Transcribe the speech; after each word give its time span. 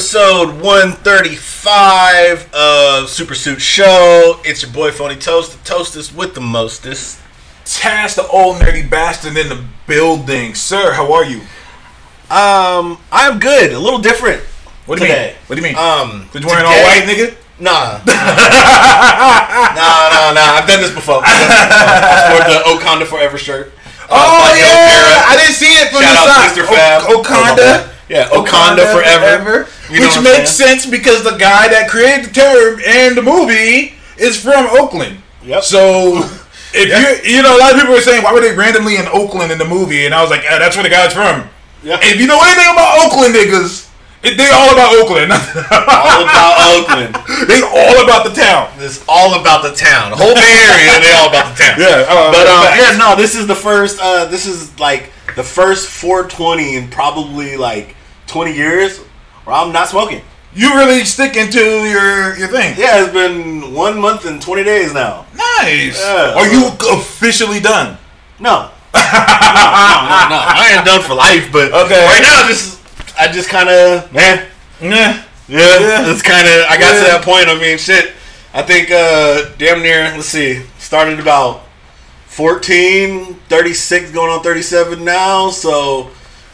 Welcome 0.00 0.18
Hey. 0.18 0.46
to 0.46 0.54
episode 0.54 0.62
135 0.62 2.54
of 2.54 3.08
Super 3.10 3.34
Suit 3.34 3.60
Show. 3.60 4.40
It's 4.46 4.62
your 4.62 4.72
boy 4.72 4.92
Phony 4.92 5.16
Toast, 5.16 5.52
the 5.52 5.58
toastest 5.68 6.14
with 6.14 6.34
the 6.34 6.40
mostest. 6.40 7.18
Taz, 7.66 8.14
the 8.16 8.26
old 8.28 8.56
nerdy 8.56 8.88
bastard 8.88 9.36
in 9.36 9.48
the 9.50 9.62
building. 9.86 10.54
Sir, 10.54 10.92
how 10.94 11.12
are 11.12 11.24
you? 11.26 11.40
Um, 12.30 12.96
I'm 13.12 13.38
good. 13.40 13.72
A 13.72 13.78
little 13.78 13.98
different. 13.98 14.40
What 14.86 14.98
do 14.98 15.04
you 15.04 15.10
Today. 15.12 15.26
mean? 15.26 15.36
What 15.48 15.56
do 15.56 15.60
you 15.60 15.68
mean? 15.68 15.76
Um, 15.76 16.28
Did 16.32 16.42
you 16.44 16.48
wearing 16.48 16.64
all 16.64 16.72
white, 16.82 17.02
nigga? 17.04 17.34
Nah. 17.60 18.00
nah, 18.06 18.14
nah, 19.76 20.32
nah. 20.32 20.56
I've 20.56 20.66
done 20.66 20.80
this 20.80 20.94
before. 20.94 21.20
I've 21.22 21.28
done 21.28 21.44
this 21.44 21.60
before. 21.60 22.00
I 22.08 22.32
wore 22.32 22.44
the 22.48 22.56
Wakanda 22.80 23.04
Forever 23.06 23.36
shirt. 23.36 23.74
Uh, 24.08 24.16
Oh, 24.16 24.54
yeah. 24.56 25.28
I 25.28 25.36
didn't 25.36 25.56
see 25.56 25.66
it 25.76 25.90
from 25.92 26.00
Shout 26.00 26.24
the 26.24 26.32
side. 26.32 26.56
Mr. 26.56 26.64
Fab. 26.64 27.02
Wakanda. 27.02 27.99
Yeah, 28.10 28.26
Wakanda, 28.28 28.90
forever. 28.90 29.70
You 29.86 30.00
know 30.00 30.06
Which 30.10 30.18
makes 30.24 30.50
sense 30.50 30.84
because 30.84 31.22
the 31.22 31.38
guy 31.38 31.70
that 31.70 31.86
created 31.88 32.26
the 32.26 32.34
term 32.34 32.82
and 32.82 33.16
the 33.16 33.22
movie 33.22 33.94
is 34.18 34.34
from 34.34 34.66
Oakland. 34.74 35.22
Yep. 35.46 35.62
So 35.62 36.26
if 36.74 36.90
you 36.90 37.36
you 37.38 37.42
know 37.42 37.54
a 37.54 37.58
lot 37.62 37.70
of 37.70 37.78
people 37.78 37.94
are 37.94 38.02
saying 38.02 38.26
why 38.26 38.34
were 38.34 38.40
they 38.42 38.50
randomly 38.50 38.96
in 38.96 39.06
Oakland 39.14 39.52
in 39.54 39.58
the 39.58 39.64
movie 39.64 40.06
and 40.06 40.14
I 40.14 40.22
was 40.22 40.30
like 40.30 40.42
that's 40.42 40.74
where 40.74 40.82
the 40.82 40.90
guy's 40.90 41.14
from. 41.14 41.46
Yeah. 41.86 42.02
If 42.02 42.18
you 42.18 42.26
know 42.26 42.42
anything 42.42 42.66
about 42.74 42.98
Oakland 43.06 43.30
niggas, 43.30 43.86
it, 44.26 44.34
they 44.34 44.50
all 44.50 44.74
about 44.74 44.90
Oakland. 44.98 45.30
all 45.70 46.26
about 46.26 46.54
Oakland. 46.66 47.14
they 47.46 47.62
all 47.62 48.02
about 48.02 48.26
the 48.26 48.34
town. 48.34 48.74
It's 48.82 49.06
all 49.06 49.40
about 49.40 49.62
the 49.62 49.70
town. 49.70 50.10
The 50.10 50.18
whole 50.18 50.34
Bay 50.34 50.58
Area, 50.66 50.98
they 50.98 51.14
all 51.14 51.30
about 51.30 51.54
the 51.54 51.62
town. 51.62 51.78
Yeah, 51.78 52.10
uh, 52.10 52.34
But 52.34 52.50
um, 52.50 52.66
yeah, 52.74 52.98
no, 52.98 53.14
this 53.14 53.38
is 53.38 53.46
the 53.46 53.54
first. 53.54 53.98
Uh, 54.02 54.26
this 54.26 54.46
is 54.46 54.78
like 54.78 55.12
the 55.36 55.44
first 55.44 55.88
420 55.88 56.76
and 56.76 56.92
probably 56.92 57.56
like 57.56 57.96
20 58.30 58.54
years 58.54 58.98
where 59.44 59.56
I'm 59.56 59.72
not 59.72 59.88
smoking. 59.88 60.22
You 60.54 60.74
really 60.76 61.04
sticking 61.04 61.50
to 61.50 61.60
your 61.60 62.36
your 62.36 62.48
thing. 62.48 62.74
Yeah, 62.78 63.04
it's 63.04 63.12
been 63.12 63.72
one 63.74 64.00
month 64.00 64.24
and 64.24 64.40
20 64.42 64.64
days 64.64 64.92
now. 64.94 65.26
Nice. 65.34 66.00
Yeah. 66.00 66.34
Are 66.36 66.46
you 66.48 66.70
officially 66.92 67.60
done? 67.60 67.98
No, 68.40 68.70
no, 68.94 69.00
no, 69.00 70.18
no. 70.32 70.38
I 70.42 70.74
ain't 70.74 70.84
done 70.86 71.02
for 71.02 71.14
life, 71.14 71.50
but 71.52 71.72
Okay. 71.72 72.04
right 72.04 72.22
now, 72.22 72.48
just 72.48 72.80
I 73.18 73.30
just 73.30 73.48
kind 73.48 73.68
of 73.68 74.12
man. 74.12 74.46
Yeah. 74.80 75.22
Yeah, 75.46 76.10
it's 76.10 76.22
kind 76.22 76.46
of. 76.46 76.66
I 76.70 76.76
got 76.78 76.94
to 76.94 77.00
that 77.10 77.22
point. 77.24 77.48
I 77.48 77.58
mean, 77.60 77.76
shit. 77.76 78.12
I 78.54 78.62
think 78.62 78.90
uh 78.90 79.50
damn 79.58 79.82
near. 79.82 80.04
Let's 80.16 80.26
see. 80.26 80.62
Started 80.78 81.18
about 81.20 81.62
14, 82.26 83.34
36, 83.48 84.12
going 84.12 84.30
on 84.30 84.42
37 84.42 85.04
now. 85.04 85.50
So, 85.50 86.10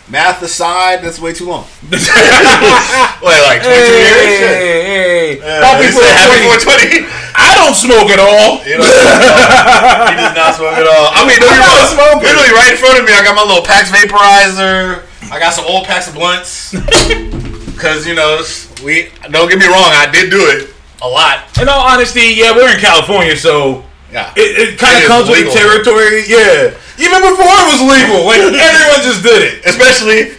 math 0.09 0.43
aside, 0.43 1.03
that's 1.03 1.19
way 1.19 1.33
too 1.33 1.47
long. 1.47 1.65
Wait, 1.91 3.41
like 3.43 3.63
22 3.63 3.75
years? 3.75 4.23
Shit. 4.39 4.57
hey. 4.57 5.39
Yeah, 5.39 5.65
Happy 5.67 5.87
he 5.87 5.93
420. 5.93 7.07
420. 7.07 7.37
I 7.37 7.53
don't 7.59 7.75
smoke 7.77 8.09
at 8.11 8.21
all. 8.23 8.63
You 8.65 8.79
know, 8.79 8.87
he 10.11 10.15
does 10.17 10.35
not 10.37 10.55
smoke 10.55 10.79
at 10.79 10.87
all. 10.87 11.11
I 11.13 11.27
mean, 11.27 11.39
don't 11.43 11.51
I'm 11.51 11.59
get 11.59 11.59
me 11.59 11.67
not 11.67 11.75
wrong. 11.75 11.95
smoking. 11.95 12.29
Literally 12.33 12.53
right 12.55 12.71
in 12.73 12.79
front 12.79 12.97
of 12.99 13.05
me, 13.05 13.13
I 13.13 13.21
got 13.27 13.35
my 13.35 13.45
little 13.45 13.65
Pax 13.67 13.91
vaporizer. 13.91 15.05
I 15.31 15.39
got 15.39 15.53
some 15.53 15.67
old 15.67 15.85
packs 15.87 16.07
of 16.09 16.15
blunts. 16.15 16.71
Cause 17.77 18.07
you 18.07 18.15
know, 18.15 18.41
we 18.85 19.11
don't 19.31 19.49
get 19.51 19.59
me 19.59 19.67
wrong, 19.67 19.93
I 19.93 20.09
did 20.11 20.31
do 20.31 20.41
it 20.49 20.73
a 21.03 21.09
lot. 21.09 21.45
In 21.61 21.69
all 21.69 21.81
honesty, 21.87 22.33
yeah, 22.35 22.57
we're 22.57 22.73
in 22.73 22.81
California, 22.81 23.37
so 23.37 23.85
Yeah, 24.17 24.33
it, 24.33 24.49
it 24.57 24.79
kind 24.81 24.97
of 24.97 25.05
is 25.05 25.09
comes 25.13 25.29
with 25.29 25.45
the 25.45 25.53
territory. 25.53 26.25
Yeah. 26.25 26.73
Even 26.97 27.21
before 27.21 27.53
it 27.53 27.67
was 27.69 27.85
legal, 27.85 28.25
like 28.25 28.41
everyone 28.49 29.05
just 29.05 29.21
did 29.21 29.45
it. 29.45 29.55
especially 29.69 30.33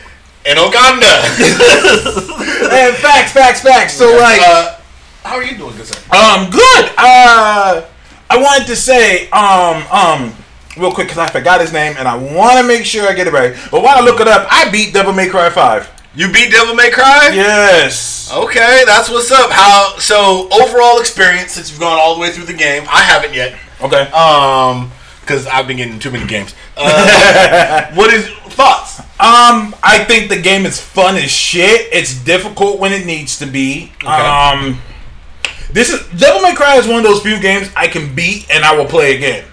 in 0.50 0.57
Uganda. 0.57 1.13
And 2.68 2.95
facts, 2.97 3.31
facts, 3.31 3.62
facts. 3.62 3.94
So 3.94 4.18
like, 4.18 4.41
uh, 4.41 4.79
how 5.24 5.35
are 5.35 5.44
you 5.44 5.56
doing, 5.57 5.75
good 5.77 5.85
sir? 5.85 5.97
Um, 6.12 6.50
good. 6.50 6.85
Uh, 6.97 7.85
I 8.29 8.38
wanted 8.41 8.68
to 8.68 8.75
say, 8.75 9.29
um, 9.29 9.83
um, 9.91 10.33
real 10.75 10.91
quick 10.91 11.07
because 11.07 11.18
I 11.19 11.27
forgot 11.29 11.62
his 11.62 11.71
name 11.71 11.95
and 11.97 12.07
I 12.07 12.15
want 12.18 12.59
to 12.59 12.68
make 12.68 12.83
sure 12.83 13.07
I 13.07 13.13
get 13.13 13.27
it 13.27 13.33
right. 13.33 13.56
But 13.71 13.83
while 13.83 13.97
I 13.97 14.01
look 14.01 14.19
it 14.19 14.27
up, 14.27 14.47
I 14.51 14.69
beat 14.69 14.94
Devil 14.94 15.13
May 15.13 15.29
Cry 15.29 15.50
Five. 15.50 15.89
You 16.15 16.31
beat 16.31 16.51
Devil 16.51 16.74
May 16.75 16.89
Cry? 16.89 17.31
Yes. 17.33 18.31
Okay, 18.33 18.83
that's 18.85 19.09
what's 19.09 19.31
up. 19.31 19.51
How 19.51 19.95
so? 20.00 20.50
Overall 20.51 21.00
experience 21.00 21.51
since 21.51 21.69
you've 21.71 21.79
gone 21.79 22.00
all 22.00 22.15
the 22.15 22.21
way 22.21 22.31
through 22.31 22.45
the 22.45 22.53
game. 22.53 22.83
I 22.89 23.01
haven't 23.01 23.33
yet. 23.33 23.57
Okay. 23.81 24.09
Um, 24.12 24.91
because 25.21 25.45
I've 25.47 25.68
been 25.68 25.75
getting 25.77 26.00
too 26.00 26.09
many 26.09 26.25
games. 26.25 26.56
Uh, 26.77 27.91
what 27.95 28.13
is 28.13 28.29
thoughts? 28.53 29.01
Um, 29.19 29.75
I 29.83 30.06
think 30.07 30.29
the 30.29 30.39
game 30.41 30.65
is 30.65 30.79
fun 30.79 31.18
as 31.18 31.29
shit. 31.29 31.89
It's 31.91 32.24
difficult 32.24 32.79
when 32.79 32.94
it 32.94 33.06
needs 33.06 33.38
to 33.39 33.45
be. 33.45 33.91
Um, 34.06 34.79
this 35.71 35.89
is 35.91 36.07
Devil 36.18 36.41
May 36.41 36.56
Cry 36.56 36.77
is 36.77 36.88
one 36.88 36.97
of 37.00 37.03
those 37.03 37.21
few 37.21 37.41
games 37.41 37.69
I 37.75 37.88
can 37.88 38.15
beat 38.15 38.50
and 38.50 38.63
I 38.63 38.75
will 38.75 38.85
play 38.85 39.18
again. 39.18 39.44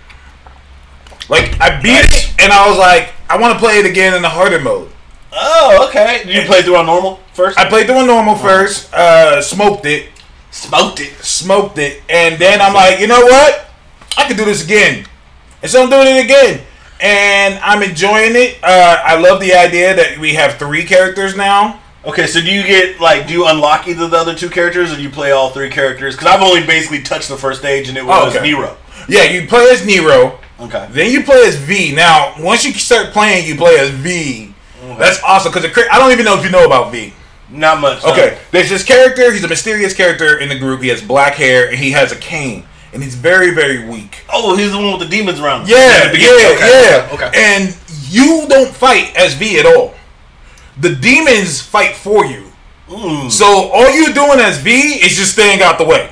Like 1.28 1.60
I 1.60 1.80
beat 1.80 1.94
Nice. 1.94 2.28
it 2.28 2.42
and 2.42 2.52
I 2.52 2.68
was 2.68 2.78
like, 2.78 3.12
I 3.28 3.36
want 3.38 3.54
to 3.54 3.58
play 3.58 3.78
it 3.78 3.86
again 3.86 4.14
in 4.14 4.22
the 4.22 4.28
harder 4.28 4.60
mode. 4.60 4.90
Oh, 5.32 5.88
okay. 5.88 6.22
Did 6.24 6.34
you 6.36 6.42
play 6.42 6.62
through 6.62 6.76
on 6.76 6.86
normal 6.86 7.18
first? 7.32 7.58
I 7.58 7.68
played 7.68 7.86
through 7.86 7.96
on 7.96 8.06
normal 8.06 8.36
first, 8.36 8.92
uh, 8.94 9.42
smoked 9.42 9.86
it, 9.86 10.10
smoked 10.52 11.00
it. 11.00 11.14
smoked 11.24 11.78
it, 11.78 12.02
and 12.08 12.38
then 12.40 12.60
I'm 12.60 12.74
like, 12.74 13.00
you 13.00 13.08
know 13.08 13.22
what? 13.22 13.66
I 14.16 14.26
could 14.28 14.36
do 14.36 14.44
this 14.44 14.64
again, 14.64 15.06
and 15.62 15.70
so 15.70 15.82
I'm 15.82 15.90
doing 15.90 16.06
it 16.16 16.24
again, 16.24 16.60
and 17.00 17.58
I'm 17.62 17.82
enjoying 17.82 18.32
it. 18.36 18.58
Uh, 18.62 18.98
I 19.04 19.16
love 19.18 19.40
the 19.40 19.54
idea 19.54 19.94
that 19.94 20.18
we 20.18 20.34
have 20.34 20.54
three 20.58 20.84
characters 20.84 21.36
now. 21.36 21.80
Okay, 22.04 22.26
so 22.26 22.40
do 22.40 22.50
you 22.52 22.62
get 22.62 23.00
like 23.00 23.26
do 23.26 23.32
you 23.32 23.46
unlock 23.46 23.88
either 23.88 24.04
of 24.04 24.10
the 24.10 24.16
other 24.18 24.34
two 24.34 24.50
characters, 24.50 24.92
or 24.92 24.96
do 24.96 25.02
you 25.02 25.10
play 25.10 25.32
all 25.32 25.50
three 25.50 25.70
characters? 25.70 26.14
Because 26.14 26.28
I've 26.32 26.42
only 26.42 26.64
basically 26.66 27.02
touched 27.02 27.28
the 27.28 27.36
first 27.36 27.60
stage, 27.60 27.88
and 27.88 27.96
it 27.98 28.04
was 28.04 28.34
Oh, 28.34 28.38
okay. 28.38 28.42
Nero. 28.48 28.76
Yeah, 29.08 29.24
you 29.24 29.46
play 29.48 29.68
as 29.70 29.84
Nero, 29.86 30.38
Okay. 30.60 30.86
then 30.90 31.10
you 31.10 31.22
play 31.24 31.42
as 31.46 31.56
V. 31.56 31.94
Now, 31.94 32.34
once 32.38 32.64
you 32.64 32.72
start 32.74 33.12
playing, 33.12 33.46
you 33.46 33.56
play 33.56 33.76
as 33.78 33.90
V. 33.90 34.54
That's 34.98 35.20
awesome 35.22 35.50
because 35.52 35.64
I 35.90 35.98
don't 35.98 36.12
even 36.12 36.24
know 36.26 36.38
if 36.38 36.44
you 36.44 36.50
know 36.50 36.64
about 36.66 36.92
V. 36.92 37.12
Not 37.50 37.80
much. 37.80 38.02
no. 38.04 38.12
Okay, 38.12 38.38
there's 38.52 38.68
this 38.70 38.84
character. 38.84 39.32
He's 39.32 39.44
a 39.44 39.48
mysterious 39.48 39.94
character 39.94 40.38
in 40.38 40.48
the 40.48 40.58
group. 40.58 40.82
He 40.82 40.88
has 40.88 41.00
black 41.02 41.34
hair 41.34 41.68
and 41.68 41.76
he 41.78 41.90
has 41.92 42.12
a 42.12 42.16
cane, 42.16 42.64
and 42.94 43.02
he's 43.02 43.14
very, 43.16 43.50
very 43.50 43.86
weak. 43.86 44.24
Oh, 44.32 44.56
he's 44.56 44.70
the 44.72 44.78
one 44.78 44.92
with 44.98 45.00
the 45.00 45.16
demons 45.16 45.40
around. 45.40 45.62
him. 45.62 45.68
Yeah, 45.70 46.12
yeah, 46.12 46.54
Okay, 46.54 46.90
yeah. 46.90 47.08
Okay. 47.12 47.30
And 47.34 47.76
you 48.08 48.46
don't 48.48 48.72
fight 48.74 49.14
as 49.16 49.34
V 49.34 49.58
at 49.58 49.66
all. 49.66 49.94
The 50.80 50.94
demons 50.94 51.60
fight 51.60 51.96
for 51.96 52.24
you. 52.24 52.44
Mm. 52.88 53.30
So 53.30 53.44
all 53.46 53.90
you're 53.94 54.12
doing 54.14 54.40
as 54.40 54.58
V 54.58 54.70
is 54.70 55.16
just 55.16 55.32
staying 55.32 55.62
out 55.62 55.78
the 55.78 55.84
way. 55.84 56.10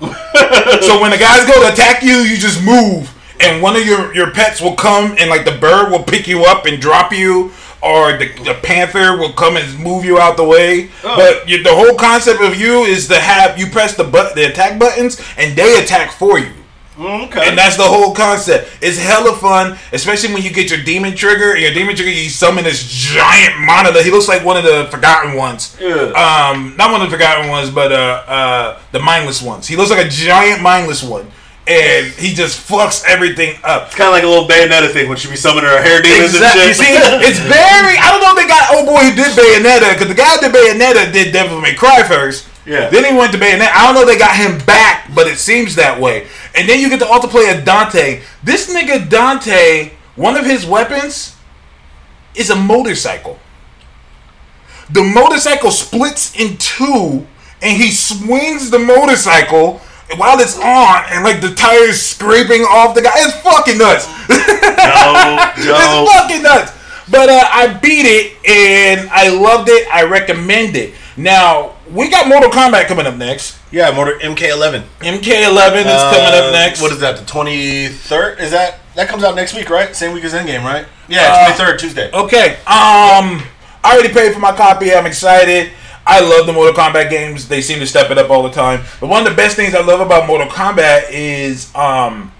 so 0.00 1.00
when 1.00 1.10
the 1.10 1.18
guys 1.18 1.44
go 1.46 1.60
to 1.66 1.72
attack 1.72 2.02
you, 2.02 2.18
you 2.18 2.36
just 2.36 2.62
move, 2.62 3.12
and 3.40 3.60
one 3.60 3.74
of 3.74 3.84
your 3.84 4.14
your 4.14 4.30
pets 4.30 4.60
will 4.60 4.76
come, 4.76 5.16
and 5.18 5.28
like 5.28 5.44
the 5.44 5.58
bird 5.58 5.90
will 5.90 6.04
pick 6.04 6.28
you 6.28 6.44
up 6.44 6.66
and 6.66 6.80
drop 6.80 7.12
you. 7.12 7.50
Or 7.80 8.16
the, 8.16 8.26
the 8.42 8.54
panther 8.62 9.16
will 9.16 9.32
come 9.32 9.56
and 9.56 9.78
move 9.78 10.04
you 10.04 10.18
out 10.18 10.36
the 10.36 10.44
way, 10.44 10.90
Oh. 11.04 11.14
but 11.16 11.48
you, 11.48 11.62
the 11.62 11.74
whole 11.74 11.94
concept 11.96 12.40
of 12.42 12.56
you 12.56 12.82
is 12.82 13.06
to 13.08 13.18
have 13.20 13.56
you 13.58 13.68
press 13.68 13.94
the 13.96 14.02
but 14.04 14.34
the 14.34 14.50
attack 14.50 14.78
buttons 14.80 15.20
and 15.36 15.56
they 15.56 15.80
attack 15.82 16.10
for 16.10 16.38
you. 16.40 16.50
Mm, 16.96 17.28
okay. 17.28 17.48
And 17.48 17.56
that's 17.56 17.76
the 17.76 17.84
whole 17.84 18.12
concept. 18.12 18.68
It's 18.82 18.98
hella 18.98 19.36
fun, 19.36 19.78
especially 19.92 20.34
when 20.34 20.42
you 20.42 20.50
get 20.50 20.68
your 20.68 20.82
demon 20.82 21.14
trigger. 21.14 21.52
And 21.52 21.60
your 21.62 21.72
demon 21.72 21.94
trigger, 21.94 22.10
you 22.10 22.28
summon 22.28 22.64
this 22.64 22.82
giant 22.90 23.60
monitor. 23.64 24.02
He 24.02 24.10
looks 24.10 24.26
like 24.26 24.44
one 24.44 24.56
of 24.56 24.64
the 24.64 24.88
forgotten 24.90 25.36
ones. 25.36 25.76
Yeah. 25.80 25.94
Um, 26.18 26.74
not 26.76 26.90
one 26.90 27.00
of 27.00 27.08
the 27.08 27.16
forgotten 27.16 27.48
ones, 27.48 27.70
but 27.70 27.92
uh, 27.92 28.24
uh, 28.26 28.80
the 28.90 28.98
mindless 28.98 29.40
ones. 29.40 29.68
He 29.68 29.76
looks 29.76 29.90
like 29.90 30.04
a 30.04 30.08
giant 30.08 30.60
mindless 30.60 31.04
one, 31.04 31.30
and 31.68 32.06
he 32.16 32.32
just 32.32 32.66
fucks 32.66 33.04
everything 33.04 33.60
up. 33.62 33.86
It's 33.86 33.94
kind 33.94 34.08
of 34.08 34.14
like 34.14 34.24
a 34.24 34.26
little 34.26 34.48
Bayonetta 34.48 34.90
thing 34.90 35.06
when 35.06 35.18
she 35.18 35.28
be 35.28 35.36
summoning 35.36 35.68
her 35.68 35.82
hair 35.82 36.00
demons 36.00 36.32
Exactly. 36.32 36.64
You 36.64 36.74
see, 36.74 36.92
it's 37.28 37.40
very. 37.44 37.94
I 38.00 38.08
don't 38.08 38.24
know 38.24 38.32
if 38.32 38.40
they 38.40 38.48
got 38.48 38.72
old 38.74 38.86
boy 38.86 39.04
who 39.04 39.14
did 39.14 39.36
Bayonetta 39.36 39.92
because 39.92 40.08
the 40.08 40.16
guy 40.16 40.32
who 40.36 40.48
did 40.48 40.52
Bayonetta 40.56 41.12
did 41.12 41.32
Devil 41.32 41.60
May 41.60 41.74
Cry 41.74 42.02
first. 42.08 42.48
Yeah. 42.64 42.88
Then 42.88 43.04
he 43.04 43.12
went 43.16 43.32
to 43.32 43.38
Bayonetta. 43.38 43.68
I 43.68 43.84
don't 43.84 43.94
know 43.94 44.02
if 44.02 44.08
they 44.08 44.18
got 44.18 44.34
him 44.34 44.58
back, 44.64 45.14
but 45.14 45.26
it 45.26 45.36
seems 45.36 45.74
that 45.74 46.00
way. 46.00 46.26
And 46.56 46.66
then 46.66 46.80
you 46.80 46.88
get 46.88 47.00
to 47.00 47.06
also 47.06 47.28
play 47.28 47.50
a 47.50 47.62
Dante. 47.62 48.22
This 48.42 48.72
nigga 48.72 49.08
Dante, 49.08 49.92
one 50.16 50.36
of 50.36 50.46
his 50.46 50.64
weapons 50.64 51.36
is 52.34 52.48
a 52.48 52.56
motorcycle. 52.56 53.38
The 54.90 55.04
motorcycle 55.04 55.70
splits 55.70 56.34
in 56.34 56.56
two, 56.56 57.26
and 57.60 57.76
he 57.76 57.90
swings 57.90 58.70
the 58.70 58.78
motorcycle 58.78 59.82
while 60.16 60.38
it's 60.40 60.56
on, 60.58 61.04
and 61.10 61.22
like 61.24 61.40
the 61.40 61.54
tires 61.54 62.00
scraping 62.00 62.62
off 62.62 62.94
the 62.94 63.02
guy. 63.02 63.12
It's 63.16 63.34
fucking 63.40 63.78
nuts. 63.78 64.06
Joe, 64.28 65.64
Joe. 65.64 66.04
It's 66.04 66.12
fucking 66.12 66.42
nuts. 66.42 66.72
But 67.10 67.28
uh, 67.30 67.42
I 67.50 67.72
beat 67.72 68.04
it 68.06 68.36
and 68.46 69.08
I 69.10 69.28
loved 69.30 69.68
it. 69.70 69.88
I 69.92 70.04
recommend 70.04 70.76
it. 70.76 70.94
Now 71.16 71.74
we 71.90 72.10
got 72.10 72.28
Mortal 72.28 72.50
Kombat 72.50 72.86
coming 72.86 73.06
up 73.06 73.16
next. 73.16 73.58
Yeah, 73.72 73.90
Mortal 73.92 74.14
MK11 74.20 74.82
MK11 75.00 75.76
is 75.80 76.02
coming 76.02 76.34
up 76.34 76.52
next. 76.52 76.80
Uh, 76.80 76.82
What 76.82 76.92
is 76.92 77.00
that? 77.00 77.16
The 77.18 77.24
twenty 77.24 77.88
third? 77.88 78.38
Is 78.40 78.50
that 78.50 78.80
that 78.94 79.08
comes 79.08 79.24
out 79.24 79.34
next 79.34 79.54
week, 79.54 79.70
right? 79.70 79.94
Same 79.96 80.12
week 80.12 80.24
as 80.24 80.32
Endgame, 80.34 80.64
right? 80.64 80.84
Uh, 80.84 80.88
Yeah, 81.08 81.44
twenty 81.44 81.58
third 81.58 81.78
Tuesday. 81.78 82.10
Okay. 82.12 82.52
Um, 82.66 83.42
I 83.82 83.92
already 83.94 84.12
paid 84.12 84.32
for 84.34 84.40
my 84.40 84.54
copy. 84.54 84.92
I'm 84.94 85.06
excited. 85.06 85.72
I 86.10 86.20
love 86.20 86.46
the 86.46 86.52
Mortal 86.54 86.72
Kombat 86.74 87.10
games. 87.10 87.48
They 87.48 87.60
seem 87.60 87.78
to 87.80 87.86
step 87.86 88.10
it 88.10 88.16
up 88.18 88.30
all 88.30 88.42
the 88.42 88.50
time. 88.50 88.80
But 88.98 89.08
one 89.08 89.24
of 89.26 89.30
the 89.30 89.36
best 89.36 89.56
things 89.56 89.74
I 89.74 89.82
love 89.84 90.00
about 90.00 90.26
Mortal 90.26 90.46
Kombat 90.48 91.10
is 91.10 91.72
um, 91.74 92.32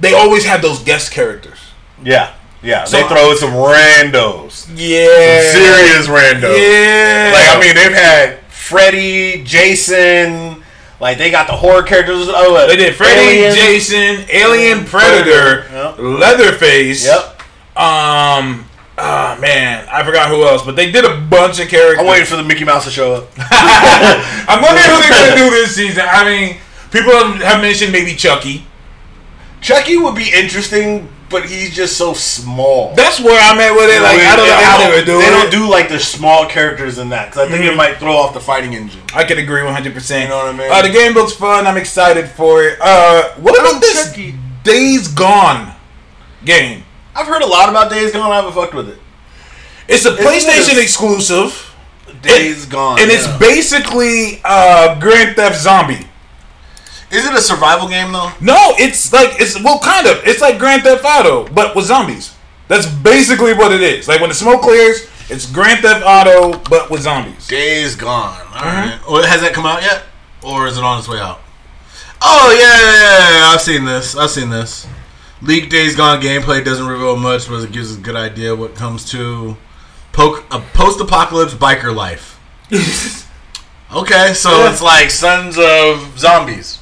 they 0.00 0.14
always 0.14 0.44
have 0.44 0.62
those 0.62 0.78
guest 0.84 1.10
characters. 1.10 1.58
Yeah, 2.04 2.32
yeah. 2.62 2.84
So 2.84 2.96
they 2.98 3.08
throw 3.08 3.32
in 3.32 3.36
some 3.38 3.50
randos, 3.50 4.68
Yeah. 4.74 5.42
serious 5.50 6.06
randos. 6.06 6.56
Yeah. 6.56 7.32
Like 7.34 7.56
I 7.56 7.60
mean, 7.60 7.74
they've 7.74 7.92
had 7.92 8.38
Freddy, 8.48 9.42
Jason. 9.44 10.62
Like 11.00 11.18
they 11.18 11.32
got 11.32 11.48
the 11.48 11.54
horror 11.56 11.82
characters. 11.82 12.28
Oh, 12.28 12.52
what, 12.52 12.68
They 12.68 12.76
did 12.76 12.94
Freddy, 12.94 13.40
Alien. 13.40 13.54
Jason, 13.56 14.24
Alien, 14.30 14.84
Predator, 14.84 15.66
Yep. 15.72 15.94
Leatherface. 15.98 17.04
Yep. 17.06 17.40
Um. 17.76 18.66
Ah 18.98 19.38
man, 19.40 19.88
I 19.90 20.04
forgot 20.04 20.28
who 20.28 20.44
else, 20.44 20.62
but 20.64 20.76
they 20.76 20.90
did 20.92 21.04
a 21.04 21.16
bunch 21.18 21.58
of 21.60 21.68
characters. 21.68 21.98
I'm 22.00 22.06
waiting 22.06 22.26
for 22.26 22.36
the 22.36 22.42
Mickey 22.42 22.64
Mouse 22.64 22.84
to 22.84 22.90
show 22.90 23.14
up. 23.14 23.28
I'm 23.38 24.60
wondering 24.62 24.84
who 24.84 25.00
they're 25.00 25.10
gonna 25.30 25.36
do 25.36 25.50
this 25.50 25.74
season. 25.74 26.04
I 26.08 26.24
mean, 26.24 26.56
people 26.90 27.12
have 27.12 27.60
mentioned 27.62 27.92
maybe 27.92 28.14
Chucky. 28.14 28.66
Chucky 29.62 29.96
would 29.96 30.14
be 30.14 30.28
interesting, 30.34 31.08
but 31.30 31.44
he's 31.46 31.74
just 31.74 31.96
so 31.96 32.12
small. 32.12 32.94
That's 32.94 33.18
where 33.20 33.40
I'm 33.40 33.58
at 33.60 33.72
with 33.74 33.88
it. 33.88 34.02
Like 34.02 34.18
I 34.20 34.36
don't 34.36 34.46
know 34.46 34.56
they 34.56 34.64
how 34.64 34.78
don't, 34.78 34.90
they 34.90 34.96
would 34.96 35.06
do 35.06 35.18
they 35.20 35.30
don't 35.30 35.50
do 35.50 35.70
like 35.70 35.88
the 35.88 35.98
small 35.98 36.46
characters 36.46 36.98
in 36.98 37.08
that 37.10 37.30
because 37.30 37.46
I 37.48 37.50
think 37.50 37.64
Mhm. 37.64 37.72
it 37.72 37.76
might 37.76 37.96
throw 37.98 38.14
off 38.14 38.34
the 38.34 38.40
fighting 38.40 38.74
engine. 38.74 39.00
I 39.14 39.24
can 39.24 39.38
agree 39.38 39.62
100. 39.62 39.94
percent 39.94 40.24
You 40.24 40.28
know 40.28 40.36
what 40.44 40.54
I 40.54 40.58
mean? 40.58 40.70
Uh, 40.70 40.82
the 40.82 40.90
game 40.90 41.14
looks 41.14 41.32
fun. 41.32 41.66
I'm 41.66 41.76
excited 41.78 42.28
for 42.28 42.62
it. 42.64 42.78
Uh, 42.80 43.30
what 43.36 43.56
Oh, 43.58 43.70
about 43.70 43.80
this 43.80 44.08
Chucky. 44.10 44.34
Days 44.64 45.08
Gone 45.08 45.72
game? 46.44 46.84
I've 47.14 47.26
heard 47.26 47.42
a 47.42 47.46
lot 47.46 47.68
about 47.68 47.90
Days 47.90 48.12
Gone. 48.12 48.30
I 48.30 48.36
haven't 48.36 48.52
fucked 48.54 48.74
with 48.74 48.88
it. 48.88 48.98
It's 49.88 50.04
a 50.06 50.12
PlayStation 50.12 50.78
it 50.78 50.82
exclusive. 50.82 51.68
Days 52.22 52.66
Gone, 52.66 53.00
and 53.00 53.10
it's 53.10 53.26
basically 53.38 54.40
uh, 54.44 54.98
Grand 55.00 55.34
Theft 55.36 55.58
Zombie. 55.60 56.06
Is 57.10 57.26
it 57.26 57.34
a 57.34 57.40
survival 57.40 57.88
game 57.88 58.12
though? 58.12 58.30
No, 58.40 58.74
it's 58.78 59.12
like 59.12 59.40
it's 59.40 59.62
well, 59.62 59.78
kind 59.80 60.06
of. 60.06 60.18
It's 60.26 60.40
like 60.40 60.58
Grand 60.58 60.82
Theft 60.84 61.04
Auto, 61.04 61.48
but 61.52 61.74
with 61.74 61.86
zombies. 61.86 62.34
That's 62.68 62.86
basically 62.86 63.52
what 63.54 63.72
it 63.72 63.80
is. 63.82 64.08
Like 64.08 64.20
when 64.20 64.30
the 64.30 64.34
smoke 64.34 64.62
clears, 64.62 65.08
it's 65.28 65.50
Grand 65.50 65.80
Theft 65.80 66.04
Auto, 66.06 66.58
but 66.70 66.90
with 66.90 67.02
zombies. 67.02 67.46
Days 67.48 67.96
Gone. 67.96 68.38
All 68.54 68.62
Mm-hmm. 68.62 69.12
right. 69.14 69.24
Has 69.26 69.40
that 69.40 69.52
come 69.52 69.66
out 69.66 69.82
yet, 69.82 70.04
or 70.42 70.66
is 70.68 70.78
it 70.78 70.84
on 70.84 70.98
its 70.98 71.08
way 71.08 71.18
out? 71.18 71.40
Oh 72.22 72.50
yeah, 72.52 72.60
yeah, 72.60 73.28
yeah, 73.28 73.38
yeah. 73.38 73.52
I've 73.54 73.60
seen 73.60 73.84
this. 73.84 74.16
I've 74.16 74.30
seen 74.30 74.48
this. 74.48 74.86
Leaked 75.42 75.70
Days 75.70 75.96
Gone 75.96 76.20
gameplay 76.20 76.64
doesn't 76.64 76.86
reveal 76.86 77.16
much, 77.16 77.48
but 77.48 77.62
it 77.64 77.72
gives 77.72 77.90
us 77.92 77.98
a 77.98 78.00
good 78.00 78.14
idea 78.16 78.54
what 78.54 78.74
comes 78.76 79.10
to 79.10 79.56
poke 80.12 80.44
a 80.50 80.60
post-apocalypse 80.60 81.54
biker 81.54 81.94
life. 81.94 82.38
Okay, 83.94 84.32
so 84.32 84.48
Yeah. 84.50 84.70
it's 84.72 84.80
like 84.80 85.10
Sons 85.10 85.58
of 85.58 86.18
Zombies. 86.18 86.78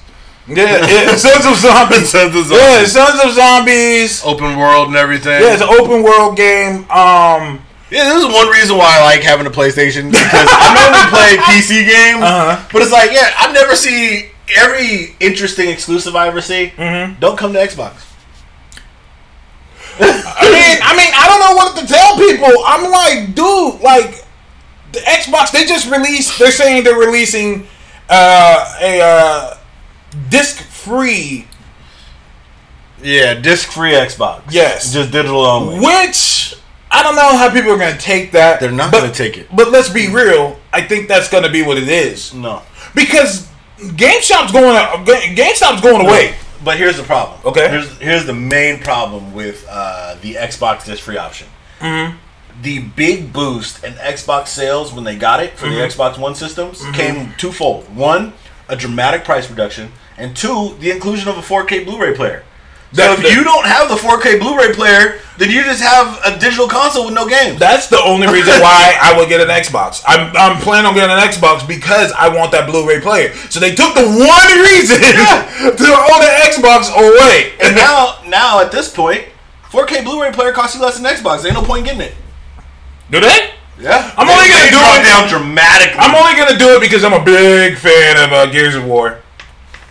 Yeah, 0.47 0.87
yeah. 0.87 1.17
Sons 1.17 1.45
of 1.45 1.57
Zombies. 1.57 2.09
Sons 2.09 2.37
of 2.37 2.49
Yeah, 2.52 2.85
Sons 2.85 3.21
of 3.25 3.33
Zombies. 3.33 4.23
Open 4.25 4.57
world 4.57 4.87
and 4.87 4.97
everything. 4.97 5.43
Yeah, 5.43 5.55
it's 5.55 5.61
an 5.62 5.71
open 5.71 6.05
world 6.05 6.37
game. 6.37 6.88
Um, 6.88 7.59
Yeah, 7.90 8.05
this 8.14 8.23
is 8.23 8.26
one 8.33 8.47
reason 8.50 8.76
why 8.79 8.97
I 9.00 9.02
like 9.02 9.23
having 9.23 9.45
a 9.49 9.50
PlayStation 9.50 10.12
because 10.12 10.47
I 10.49 10.71
normally 10.79 11.11
play 11.11 11.37
PC 11.50 11.85
games, 11.90 12.23
Uh-huh. 12.23 12.69
but 12.73 12.81
it's 12.83 12.93
like, 12.93 13.11
yeah, 13.11 13.31
I 13.37 13.50
never 13.55 13.75
see 13.75 14.31
every 14.57 15.17
interesting 15.19 15.69
exclusive 15.69 16.14
I 16.14 16.29
ever 16.29 16.40
see. 16.40 16.73
Mhm. 16.79 17.19
Don't 17.19 17.37
come 17.37 17.52
to 17.55 17.59
Xbox. 17.59 17.95
I 20.00 20.45
mean, 20.50 20.78
I 20.83 20.97
mean, 20.97 21.12
I 21.14 21.26
don't 21.28 21.40
know 21.40 21.57
what 21.57 21.76
to 21.78 21.87
tell 21.87 22.16
people. 22.16 22.64
I'm 22.66 22.90
like, 22.90 23.35
dude, 23.35 23.80
like 23.83 24.25
the 24.92 25.00
Xbox. 25.00 25.52
They 25.52 25.64
just 25.66 25.90
released. 25.90 26.38
They're 26.38 26.50
saying 26.50 26.85
they're 26.85 26.99
releasing 26.99 27.66
uh, 28.09 28.78
a 28.80 29.00
uh, 29.00 29.59
disc-free, 30.28 31.47
Yeah, 33.02 33.35
disc-free 33.35 33.92
Xbox. 33.92 34.42
Yes. 34.50 34.92
just 34.92 35.12
digital 35.12 35.45
only. 35.45 35.78
which 35.78 36.54
I 36.90 37.02
don't 37.02 37.14
know 37.14 37.37
how 37.37 37.50
people 37.52 37.71
are 37.73 37.78
going 37.78 37.95
to 37.95 38.00
take 38.00 38.33
that. 38.33 38.59
They're 38.61 38.73
not 38.73 38.92
going 38.92 39.11
to 39.11 39.16
take 39.16 39.37
it. 39.38 39.49
But 39.54 39.71
let's 39.71 39.88
be 39.88 40.09
real. 40.09 40.59
I 40.73 40.83
think 40.83 41.09
that's 41.09 41.28
going 41.28 41.45
to 41.45 41.50
be 41.50 41.62
what 41.62 41.78
it 41.78 41.88
is 41.88 42.35
No, 42.35 42.62
because 42.95 43.49
GameStop's 43.78 44.52
going. 44.52 44.76
GameStop's 45.07 45.80
going 45.80 46.07
away. 46.07 46.35
But 46.64 46.79
here's 46.79 46.97
the 46.97 47.02
problem. 47.02 47.40
Okay. 47.45 47.69
here's 47.69 47.90
here's 47.99 48.26
the 48.26 48.35
main 48.35 48.81
problem 48.81 49.33
with 49.33 49.67
uh, 49.69 50.17
the 50.21 50.35
Xbox 50.35 50.85
disc-free 50.85 51.17
option. 51.17 51.47
Mm-hmm. 51.81 52.17
The 52.62 52.81
big 52.81 53.33
boost 53.33 53.83
in 53.85 53.95
Xbox 53.95 54.49
sales 54.49 54.93
when 54.93 55.05
they 55.05 55.17
got 55.17 55.43
it 55.43 55.55
for 55.57 55.67
Mm-hmm. 55.67 55.76
the 55.76 55.81
Xbox 55.83 56.19
One 56.19 56.35
systems 56.35 56.83
came 56.93 57.33
twofold. 57.38 57.85
One, 57.97 58.35
a 58.69 58.76
dramatic 58.76 59.25
price 59.25 59.49
reduction, 59.49 59.93
and 60.19 60.37
two, 60.37 60.76
the 60.81 60.90
inclusion 60.90 61.29
of 61.29 61.38
a 61.38 61.40
4K 61.43 61.85
Blu-ray 61.87 62.14
player. 62.14 62.45
So 62.92 63.12
if 63.12 63.23
that- 63.23 63.32
you 63.32 63.44
don't 63.44 63.66
have 63.66 63.88
the 63.88 63.94
4K 63.97 64.40
Blu-ray 64.40 64.75
player, 64.75 65.20
then 65.38 65.49
you 65.50 65.62
just 65.62 65.80
have 65.82 66.18
a 66.26 66.38
digital 66.38 66.66
console 66.68 67.04
with 67.06 67.14
no 67.14 67.26
games. 67.28 67.59
That's 67.59 67.87
the 67.87 68.00
only 68.02 68.26
reason 68.26 68.52
why 68.61 68.99
I 69.00 69.16
would 69.16 69.28
get 69.28 69.40
an 69.40 69.49
Xbox. 69.49 70.02
I'm, 70.06 70.35
I'm 70.37 70.61
planning 70.61 70.87
on 70.87 70.94
getting 70.94 71.14
an 71.14 71.23
Xbox 71.23 71.66
because 71.66 72.11
I 72.12 72.28
want 72.28 72.50
that 72.52 72.66
Blu-ray 72.68 73.00
player. 73.00 73.32
So 73.49 73.61
they 73.61 73.75
took 73.75 73.94
the 73.94 74.04
one 74.04 74.50
reason 74.66 74.99
to 75.06 75.87
own 75.87 76.20
an 76.26 76.35
Xbox 76.50 76.90
away. 76.90 77.54
and 77.62 77.76
now, 77.76 78.18
now 78.26 78.61
at 78.61 78.73
this 78.73 78.92
point, 78.92 79.25
4K 79.70 80.02
Blu-ray 80.04 80.32
player 80.32 80.52
costs 80.52 80.75
you 80.76 80.82
less 80.82 80.99
than 80.99 81.06
Xbox. 81.06 81.42
There 81.42 81.52
ain't 81.52 81.61
no 81.61 81.66
point 81.66 81.87
in 81.88 81.97
getting 81.97 82.11
it. 82.11 82.14
Do 83.11 83.20
they? 83.20 83.50
Yeah, 83.78 84.12
I'm 84.18 84.28
only 84.28 84.49
gonna 84.50 84.68
do 84.68 84.76
it- 84.76 85.04
down 85.06 85.28
dramatically. 85.28 86.00
I'm 86.00 86.14
only 86.14 86.35
gonna 86.37 86.59
do 86.59 86.76
it 86.76 86.80
because 86.80 87.02
I'm 87.02 87.14
a 87.14 87.25
big 87.25 87.78
fan 87.78 88.18
of 88.23 88.32
uh, 88.32 88.47
Gears 88.47 88.75
of 88.75 88.85
War. 88.85 89.20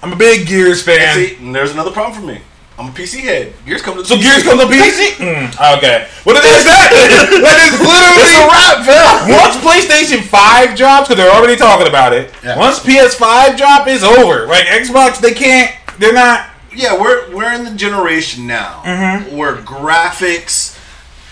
I'm 0.04 0.14
a 0.14 0.16
big 0.16 0.48
Gears 0.48 0.82
fan. 0.84 1.16
See, 1.16 1.36
and 1.38 1.56
there's 1.56 1.72
another 1.72 1.90
problem 1.92 2.20
for 2.22 2.26
me. 2.28 2.40
I'm 2.80 2.88
a 2.88 2.92
PC 2.92 3.20
head. 3.20 3.54
Gears 3.66 3.82
come 3.82 3.96
to 3.96 4.02
the 4.04 4.08
so 4.08 4.16
PC. 4.16 4.22
Gears 4.24 4.44
comes 4.44 4.62
on 4.64 4.72
PC. 4.72 5.12
Mm, 5.20 5.78
okay. 5.78 6.08
What 6.24 6.38
it 6.38 6.46
is 6.48 6.64
that? 6.64 6.88
that 7.44 7.58
is 7.68 7.76
literally 7.76 8.24
It's 8.24 8.40
a 8.40 8.48
wrap, 8.48 8.78
Phil. 8.88 9.36
Once 9.36 9.56
PlayStation 9.60 10.24
5 10.26 10.78
drops, 10.78 11.10
because 11.10 11.22
they're 11.22 11.34
already 11.36 11.58
talking 11.58 11.88
about 11.88 12.14
it. 12.14 12.34
Yeah. 12.42 12.58
Once 12.58 12.80
PS5 12.80 13.58
drop, 13.58 13.88
is 13.88 14.02
over. 14.04 14.48
Like 14.48 14.64
Xbox, 14.66 15.20
they 15.20 15.34
can't. 15.34 15.76
They're 16.00 16.14
not. 16.14 16.48
Yeah, 16.74 17.00
we're 17.00 17.36
we're 17.36 17.52
in 17.54 17.66
the 17.66 17.76
generation 17.76 18.48
now 18.48 18.82
Mm-hmm. 18.86 19.36
where 19.36 19.56
graphics 19.58 20.78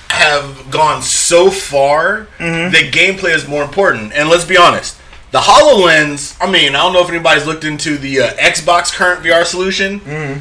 have 0.09 0.69
gone 0.71 1.01
so 1.01 1.49
far 1.49 2.27
Mm-hmm. 2.39 2.71
that 2.73 2.91
gameplay 2.93 3.33
is 3.35 3.47
more 3.47 3.63
important. 3.63 4.11
And 4.13 4.27
let's 4.29 4.43
be 4.45 4.57
honest, 4.57 4.99
the 5.31 5.39
Hololens. 5.39 6.35
I 6.41 6.51
mean, 6.51 6.75
I 6.75 6.79
don't 6.79 6.91
know 6.91 7.03
if 7.03 7.09
anybody's 7.09 7.45
looked 7.45 7.63
into 7.63 7.97
the 7.97 8.21
uh, 8.21 8.27
Xbox 8.33 8.93
current 8.93 9.23
VR 9.23 9.45
solution. 9.45 10.01
Mm-hmm. 10.01 10.39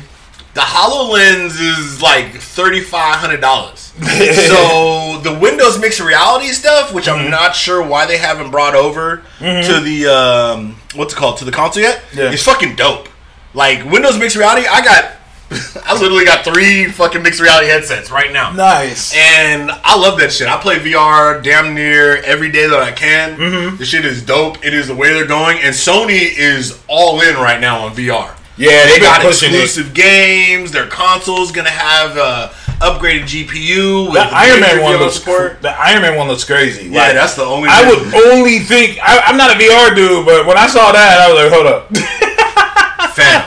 The 0.56 0.62
Hololens 0.62 1.60
is 1.60 2.00
like 2.00 2.32
thirty 2.40 2.80
five 2.80 3.16
hundred 3.16 3.42
dollars. 3.42 3.92
so 3.96 5.20
the 5.22 5.38
Windows 5.40 5.78
mixed 5.78 6.00
reality 6.00 6.48
stuff, 6.48 6.92
which 6.94 7.04
Mm-hmm. 7.06 7.26
I'm 7.26 7.30
not 7.30 7.54
sure 7.54 7.82
why 7.86 8.06
they 8.06 8.16
haven't 8.18 8.50
brought 8.50 8.74
over 8.74 9.18
to 9.38 9.80
the 9.80 10.06
um, 10.06 10.76
what's 10.94 11.12
it 11.12 11.16
called 11.16 11.36
to 11.38 11.44
the 11.44 11.52
console 11.52 11.82
yet, 11.82 12.02
Yeah. 12.14 12.30
is 12.32 12.42
fucking 12.42 12.74
dope. 12.76 13.08
Like 13.54 13.84
Windows 13.84 14.18
mixed 14.18 14.36
reality, 14.36 14.66
I 14.66 14.82
got, 14.82 15.12
I 15.86 15.98
literally 16.00 16.24
got 16.24 16.44
three 16.44 16.90
fucking 16.90 17.22
mixed 17.22 17.40
reality 17.40 17.68
headsets 17.68 18.10
right 18.10 18.32
now. 18.32 18.52
Nice. 18.52 19.14
And 19.14 19.70
I 19.70 19.96
love 19.98 20.18
that 20.20 20.32
shit. 20.32 20.48
I 20.48 20.56
play 20.58 20.78
VR 20.78 21.42
damn 21.42 21.74
near 21.74 22.16
every 22.22 22.50
day 22.50 22.66
that 22.66 22.80
I 22.82 22.92
can. 22.92 23.36
Mm-hmm. 23.38 23.76
The 23.76 23.84
shit 23.84 24.04
is 24.06 24.22
dope. 24.24 24.64
It 24.64 24.72
is 24.74 24.88
the 24.88 24.94
way 24.96 25.12
they're 25.12 25.26
going. 25.26 25.58
And 25.58 25.74
Sony 25.74 26.34
is 26.36 26.82
all 26.88 27.20
in 27.20 27.34
right 27.36 27.60
now 27.60 27.86
on 27.86 27.94
VR. 27.94 28.34
Yeah, 28.56 28.86
They 28.86 28.98
got 29.00 29.24
exclusive 29.24 29.92
games. 29.94 30.72
Their 30.72 30.86
console's 30.86 31.52
gonna 31.52 31.68
have 31.70 32.16
uh, 32.16 32.48
upgraded 32.80 33.24
GPU 33.24 34.06
with 34.06 34.14
The 34.14 34.28
Iron 34.32 34.60
Man 34.60 34.82
one 34.82 34.96
looks. 34.98 35.16
support. 35.16 35.60
The 35.62 35.70
Iron 35.70 36.02
Man 36.02 36.16
one 36.16 36.28
looks 36.28 36.44
crazy. 36.44 36.88
Yeah, 36.88 37.00
Like, 37.08 37.14
that's 37.14 37.34
the 37.34 37.44
only. 37.44 37.68
I 37.70 37.86
would 37.88 38.14
only 38.32 38.60
think. 38.60 38.98
I, 39.02 39.20
I'm 39.26 39.36
not 39.36 39.50
a 39.50 39.54
VR 39.58 39.94
dude, 39.94 40.24
but 40.24 40.46
when 40.46 40.56
I 40.56 40.66
saw 40.68 40.90
that, 40.92 41.20
I 41.20 41.32
was 41.32 41.42
like, 41.42 41.52
hold 41.52 41.66
up. 41.66 41.92
Fam, 43.16 43.40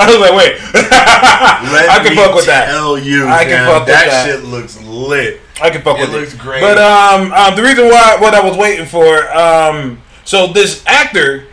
I 0.00 0.06
was 0.06 0.18
like, 0.20 0.34
wait. 0.34 0.54
I 0.74 2.00
can 2.04 2.14
fuck 2.16 2.34
with 2.34 2.46
that. 2.46 2.66
Tell 2.66 2.96
you, 2.98 3.26
I 3.26 3.42
can 3.42 3.50
fam, 3.58 3.66
fuck 3.66 3.80
with 3.86 3.88
that, 3.88 4.06
that. 4.06 4.26
shit 4.26 4.44
looks 4.44 4.80
lit. 4.82 5.40
I 5.60 5.70
can 5.70 5.82
fuck 5.82 5.98
It 5.98 6.02
with 6.02 6.10
looks 6.12 6.34
it. 6.34 6.38
great. 6.40 6.60
But 6.60 6.78
um, 6.78 7.32
um, 7.32 7.56
the 7.56 7.62
reason 7.62 7.86
why 7.88 8.18
what 8.20 8.34
I 8.34 8.40
was 8.44 8.56
waiting 8.56 8.86
for, 8.86 9.28
um, 9.36 10.00
so 10.24 10.46
this 10.52 10.84
actor 10.86 11.46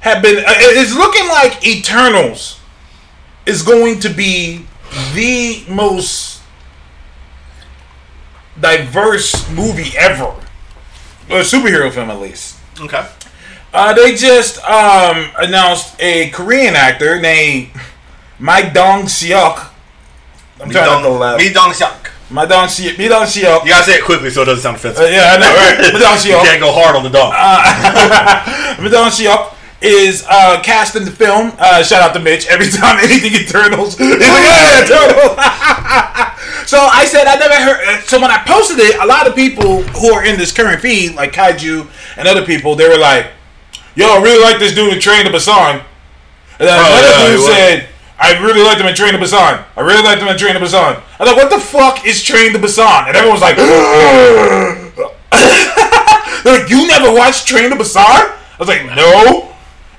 had 0.00 0.22
been. 0.22 0.38
Uh, 0.38 0.42
it's 0.46 0.94
looking 0.94 1.28
like 1.28 1.66
Eternals 1.66 2.60
is 3.46 3.62
going 3.62 4.00
to 4.00 4.08
be 4.08 4.64
the 5.14 5.64
most 5.68 6.42
diverse 8.60 9.48
movie 9.50 9.96
ever, 9.96 10.24
or 11.30 11.40
superhero 11.42 11.92
film 11.92 12.10
at 12.10 12.20
least. 12.20 12.58
Okay. 12.80 13.06
Uh, 13.72 13.92
they 13.92 14.14
just 14.14 14.58
um, 14.64 15.30
announced 15.38 15.94
a 16.00 16.30
Korean 16.30 16.74
actor 16.74 17.20
named 17.20 17.68
Mike 18.38 18.72
Dong 18.72 19.02
Seok. 19.02 19.70
I'm 20.60 20.68
Mi 20.68 20.74
trying 20.74 20.86
Dong, 20.86 21.02
to 21.02 21.10
laugh. 21.10 21.38
Mi 21.38 21.52
Dong 21.52 21.70
Seok. 21.70 22.10
Madame 22.30 22.68
Shio. 22.68 22.96
Madame 22.98 23.24
Shio. 23.24 23.64
You 23.64 23.70
gotta 23.70 23.84
say 23.84 23.98
it 23.98 24.04
quickly 24.04 24.28
so 24.28 24.42
it 24.42 24.46
doesn't 24.46 24.62
sound 24.62 24.76
offensive. 24.76 25.02
Uh, 25.02 25.08
yeah, 25.08 25.32
I 25.32 25.38
know, 25.38 25.48
right? 25.48 25.78
Madame 25.92 26.12
you 26.12 26.36
Shio. 26.36 26.42
can't 26.44 26.60
go 26.60 26.72
hard 26.72 26.94
on 26.94 27.02
the 27.02 27.08
dog. 27.08 27.32
Dong 28.92 29.10
Shio 29.10 29.54
is 29.80 30.24
uh, 30.28 30.60
cast 30.62 30.96
in 30.96 31.04
the 31.04 31.10
film. 31.10 31.52
Uh, 31.58 31.82
shout 31.82 32.02
out 32.02 32.12
to 32.14 32.20
Mitch. 32.20 32.46
Every 32.50 32.68
time 32.70 32.98
anything 32.98 33.32
Eternals, 33.34 33.96
he's 33.96 34.10
like, 34.10 34.20
yeah, 34.20 34.82
Eternals. 34.84 35.36
so 36.68 36.78
I 36.80 37.04
said 37.08 37.26
I 37.26 37.36
never 37.38 37.54
heard. 37.54 37.86
uh, 37.88 38.00
So 38.02 38.20
when 38.20 38.30
I 38.30 38.38
posted 38.46 38.78
it, 38.80 38.98
a 39.00 39.06
lot 39.06 39.26
of 39.26 39.34
people 39.34 39.82
who 39.82 40.12
are 40.12 40.24
in 40.24 40.36
this 40.38 40.52
current 40.52 40.80
feed, 40.80 41.14
like 41.14 41.32
Kaiju 41.32 41.86
and 42.16 42.26
other 42.28 42.44
people, 42.44 42.74
they 42.74 42.88
were 42.88 42.98
like, 42.98 43.26
"Yo, 43.94 44.06
I 44.08 44.20
really 44.22 44.42
like 44.42 44.58
this 44.58 44.74
dude 44.74 44.92
in 44.92 45.00
Train 45.00 45.24
to 45.24 45.30
Busan." 45.30 45.82
And 46.58 46.66
then 46.68 46.78
Oh, 46.78 46.86
another 46.86 47.08
yeah, 47.08 47.26
dude 47.28 47.38
was. 47.38 47.46
said, 47.46 47.88
"I 48.18 48.32
really 48.42 48.62
liked 48.64 48.80
him 48.80 48.86
in 48.88 48.94
Train 48.96 49.12
to 49.12 49.18
Busan. 49.18 49.64
I 49.76 49.80
really 49.80 50.02
liked 50.02 50.20
him 50.20 50.28
in 50.28 50.36
Train 50.36 50.54
to 50.54 50.60
Busan." 50.60 51.00
I 51.20 51.22
was 51.22 51.28
like, 51.32 51.36
"What 51.36 51.50
the 51.50 51.60
fuck 51.60 52.04
is 52.04 52.20
Train 52.22 52.52
to 52.52 52.58
Busan?" 52.58 53.06
And 53.08 53.16
everyone 53.16 53.38
was 53.40 53.42
like. 53.42 53.56
They're 56.44 56.60
like, 56.60 56.70
you 56.70 56.86
never 56.86 57.12
watched 57.12 57.46
Train 57.48 57.70
to 57.70 57.76
Busan? 57.76 57.98
I 58.00 58.56
was 58.58 58.68
like, 58.68 58.86
no. 58.86 59.52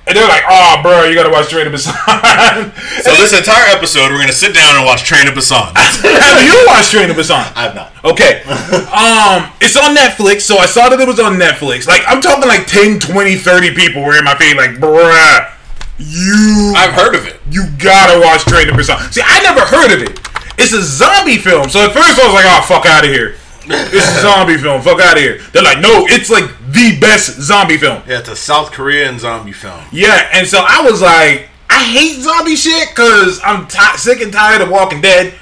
And 0.06 0.16
they're 0.16 0.26
like, 0.26 0.42
oh, 0.48 0.80
bro, 0.82 1.04
you 1.04 1.14
gotta 1.14 1.30
watch 1.30 1.50
Train 1.50 1.66
to 1.66 1.70
Busan. 1.70 1.92
so 3.04 3.10
this 3.14 3.36
entire 3.36 3.68
episode, 3.76 4.10
we're 4.10 4.18
gonna 4.18 4.32
sit 4.32 4.54
down 4.54 4.74
and 4.76 4.84
watch 4.84 5.04
Train 5.04 5.26
to 5.26 5.32
Busan. 5.32 5.70
Have 5.76 6.42
you 6.42 6.56
watched 6.66 6.90
Train 6.90 7.08
to 7.08 7.14
Busan? 7.14 7.44
I 7.54 7.68
have 7.68 7.74
not. 7.74 7.92
Okay. 8.04 8.42
Um, 8.90 9.52
it's 9.60 9.76
on 9.76 9.94
Netflix, 9.94 10.42
so 10.42 10.56
I 10.56 10.66
saw 10.66 10.88
that 10.88 10.98
it 10.98 11.06
was 11.06 11.20
on 11.20 11.38
Netflix. 11.38 11.86
Like, 11.86 12.02
I'm 12.08 12.20
talking 12.20 12.48
like 12.48 12.66
10, 12.66 12.98
20, 12.98 13.36
30 13.36 13.74
people 13.74 14.02
were 14.02 14.18
in 14.18 14.24
my 14.24 14.34
feed, 14.34 14.56
like, 14.56 14.80
bruh, 14.80 15.52
you 15.98 16.72
I've 16.74 16.94
heard 16.94 17.14
of 17.14 17.26
it. 17.26 17.38
you 17.50 17.68
gotta 17.78 18.18
watch 18.18 18.42
Train 18.48 18.66
to 18.68 18.72
Busan. 18.72 19.12
See, 19.12 19.22
I 19.22 19.42
never 19.42 19.60
heard 19.60 19.92
of 19.92 20.02
it. 20.02 20.18
It's 20.58 20.72
a 20.72 20.82
zombie 20.82 21.36
film. 21.36 21.68
So 21.68 21.80
at 21.80 21.92
first 21.92 22.18
I 22.18 22.24
was 22.24 22.34
like, 22.34 22.46
oh, 22.48 22.64
fuck 22.66 22.86
out 22.86 23.04
of 23.04 23.10
here. 23.10 23.36
It's 23.92 24.18
a 24.18 24.22
zombie 24.22 24.58
film. 24.58 24.82
Fuck 24.82 25.00
out 25.00 25.16
of 25.16 25.22
here. 25.22 25.38
They're 25.52 25.62
like, 25.62 25.80
no, 25.80 26.06
it's 26.08 26.28
like 26.30 26.44
the 26.70 26.98
best 27.00 27.40
zombie 27.40 27.76
film. 27.78 28.02
Yeah, 28.06 28.18
it's 28.18 28.28
a 28.28 28.36
South 28.36 28.72
Korean 28.72 29.18
zombie 29.18 29.52
film. 29.52 29.80
Yeah, 29.92 30.28
and 30.32 30.46
so 30.46 30.58
I 30.66 30.82
was 30.82 31.00
like, 31.00 31.48
I 31.68 31.84
hate 31.84 32.20
zombie 32.20 32.56
shit 32.56 32.88
because 32.90 33.40
I'm 33.44 33.66
ti 33.68 33.96
sick 33.96 34.20
and 34.22 34.32
tired 34.32 34.60
of 34.62 34.70
Walking 34.70 35.00
Dead. 35.00 35.34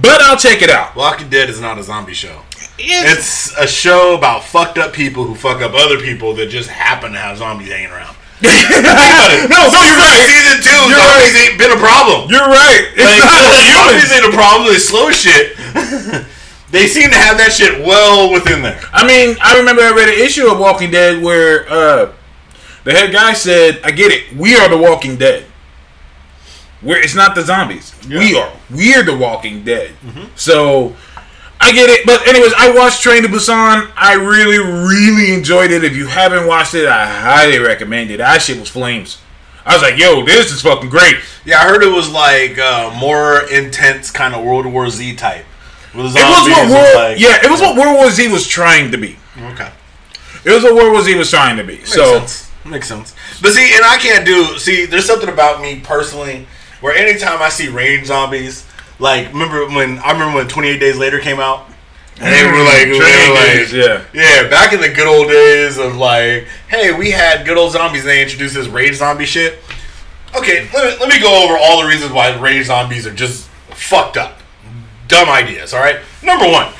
But 0.00 0.20
I'll 0.22 0.36
check 0.36 0.62
it 0.62 0.70
out. 0.70 0.94
Walking 0.94 1.28
Dead 1.28 1.48
is 1.50 1.60
not 1.60 1.78
a 1.78 1.82
zombie 1.82 2.14
show. 2.14 2.42
It's, 2.78 3.48
It's 3.50 3.58
a 3.58 3.66
show 3.66 4.14
about 4.16 4.44
fucked 4.44 4.78
up 4.78 4.92
people 4.92 5.24
who 5.24 5.34
fuck 5.34 5.60
up 5.62 5.72
other 5.74 5.98
people 5.98 6.34
that 6.34 6.46
just 6.48 6.70
happen 6.70 7.12
to 7.12 7.18
have 7.18 7.38
zombies 7.38 7.68
hanging 7.72 7.90
around. 7.90 8.14
no, 8.38 8.48
no, 8.48 9.58
you're 9.66 9.98
right. 9.98 10.22
Season 10.30 10.62
two, 10.62 10.70
You're 10.86 10.94
zombies 10.94 11.34
right. 11.34 11.48
ain't 11.50 11.58
been 11.58 11.72
a 11.74 11.80
problem. 11.82 12.30
You're 12.30 12.46
right. 12.46 12.86
It's 12.94 13.02
Like, 13.02 13.18
not 13.18 13.42
zombies 13.90 14.12
ain't 14.14 14.30
a 14.30 14.36
problem. 14.36 14.70
They 14.70 14.78
slow 14.78 15.10
shit. 15.10 15.58
They 16.70 16.86
seem 16.86 17.10
to 17.10 17.16
have 17.16 17.38
that 17.38 17.52
shit 17.52 17.84
well 17.84 18.32
within 18.32 18.62
there. 18.62 18.80
I 18.92 19.06
mean, 19.06 19.36
I 19.42 19.58
remember 19.58 19.82
I 19.82 19.92
read 19.92 20.08
an 20.08 20.18
issue 20.24 20.50
of 20.50 20.58
Walking 20.58 20.90
Dead 20.90 21.22
where 21.22 21.68
uh, 21.70 22.12
the 22.84 22.92
head 22.92 23.12
guy 23.12 23.32
said, 23.32 23.80
"I 23.84 23.90
get 23.90 24.12
it. 24.12 24.36
We 24.36 24.56
are 24.56 24.68
the 24.68 24.78
Walking 24.78 25.16
Dead. 25.16 25.44
We're 26.82 26.98
it's 26.98 27.14
not 27.14 27.34
the 27.34 27.42
zombies. 27.42 27.94
We 28.08 28.36
are. 28.38 28.52
We're 28.70 29.02
the 29.02 29.16
Walking 29.16 29.64
Dead." 29.64 29.92
So 30.36 30.94
I 31.60 31.72
get 31.72 31.90
it. 31.90 32.06
But 32.06 32.26
anyways, 32.28 32.52
I 32.56 32.70
watched 32.76 33.02
Train 33.02 33.22
to 33.22 33.28
Busan. 33.28 33.90
I 33.96 34.14
really, 34.14 34.58
really 34.58 35.32
enjoyed 35.34 35.70
it. 35.70 35.84
If 35.84 35.96
you 35.96 36.06
haven't 36.06 36.46
watched 36.46 36.74
it, 36.74 36.86
I 36.86 37.06
highly 37.06 37.58
recommend 37.58 38.10
it. 38.10 38.18
That 38.18 38.42
shit 38.42 38.58
was 38.60 38.68
flames. 38.68 39.18
I 39.64 39.74
was 39.74 39.82
like, 39.82 39.98
"Yo, 39.98 40.24
this 40.24 40.52
is 40.52 40.62
fucking 40.62 40.90
great." 40.90 41.16
Yeah, 41.44 41.60
I 41.60 41.64
heard 41.68 41.82
it 41.82 41.92
was 41.92 42.10
like 42.10 42.58
uh, 42.58 42.94
more 42.98 43.40
intense, 43.50 44.10
kind 44.10 44.34
of 44.34 44.44
World 44.44 44.66
War 44.66 44.88
Z 44.88 45.14
type. 45.16 45.44
With 45.98 46.16
It 46.16 46.22
was 46.22 46.48
what 46.48 46.70
World, 46.70 46.94
like- 46.94 47.18
yeah, 47.18 47.38
it 47.44 47.50
was 47.50 47.60
what 47.60 47.76
World 47.76 47.96
War 47.96 48.10
Z 48.10 48.28
was 48.28 48.46
trying 48.46 48.92
to 48.92 48.98
be. 48.98 49.16
Okay. 49.52 49.70
It 50.44 50.50
was 50.52 50.62
what 50.62 50.74
World 50.74 50.92
War 50.92 51.02
Z 51.02 51.14
was 51.16 51.30
trying 51.30 51.56
to 51.56 51.64
be. 51.64 51.76
Makes 51.78 51.92
so 51.92 52.18
sense. 52.18 52.50
Makes 52.64 52.88
sense. 52.88 53.14
But 53.42 53.52
see, 53.52 53.74
and 53.74 53.84
I 53.84 53.96
can't 53.98 54.24
do. 54.24 54.58
See, 54.58 54.86
there's 54.86 55.06
something 55.06 55.28
about 55.28 55.60
me 55.60 55.80
personally 55.80 56.46
where 56.80 56.94
anytime 56.94 57.42
I 57.42 57.48
see 57.48 57.68
range 57.68 58.06
zombies, 58.06 58.64
like 58.98 59.28
remember 59.32 59.66
when 59.66 59.98
I 59.98 60.12
remember 60.12 60.36
when 60.36 60.48
28 60.48 60.78
Days 60.78 60.96
Later 60.96 61.18
came 61.18 61.40
out, 61.40 61.66
and 62.20 62.32
they 62.32 62.44
were 62.46 62.64
like, 62.64 62.84
they 62.86 62.90
were 62.90 63.34
like, 63.34 63.72
yeah. 63.72 64.04
yeah, 64.12 64.48
back 64.48 64.72
in 64.72 64.80
the 64.80 64.88
good 64.88 65.06
old 65.06 65.28
days 65.28 65.78
of 65.78 65.96
like, 65.96 66.46
hey, 66.68 66.92
we 66.96 67.10
had 67.10 67.44
good 67.46 67.56
old 67.58 67.72
zombies. 67.72 68.02
And 68.02 68.10
they 68.10 68.22
introduced 68.22 68.54
this 68.54 68.68
rage 68.68 68.94
zombie 68.96 69.24
shit. 69.26 69.58
Okay, 70.36 70.68
let 70.74 70.84
me, 70.84 71.00
let 71.00 71.08
me 71.08 71.20
go 71.20 71.44
over 71.44 71.56
all 71.58 71.82
the 71.82 71.88
reasons 71.88 72.12
why 72.12 72.36
rage 72.38 72.66
zombies 72.66 73.06
are 73.06 73.14
just 73.14 73.46
fucked 73.70 74.16
up, 74.16 74.37
dumb 75.08 75.28
ideas. 75.28 75.74
All 75.74 75.80
right, 75.80 75.98
number 76.22 76.46
one, 76.46 76.72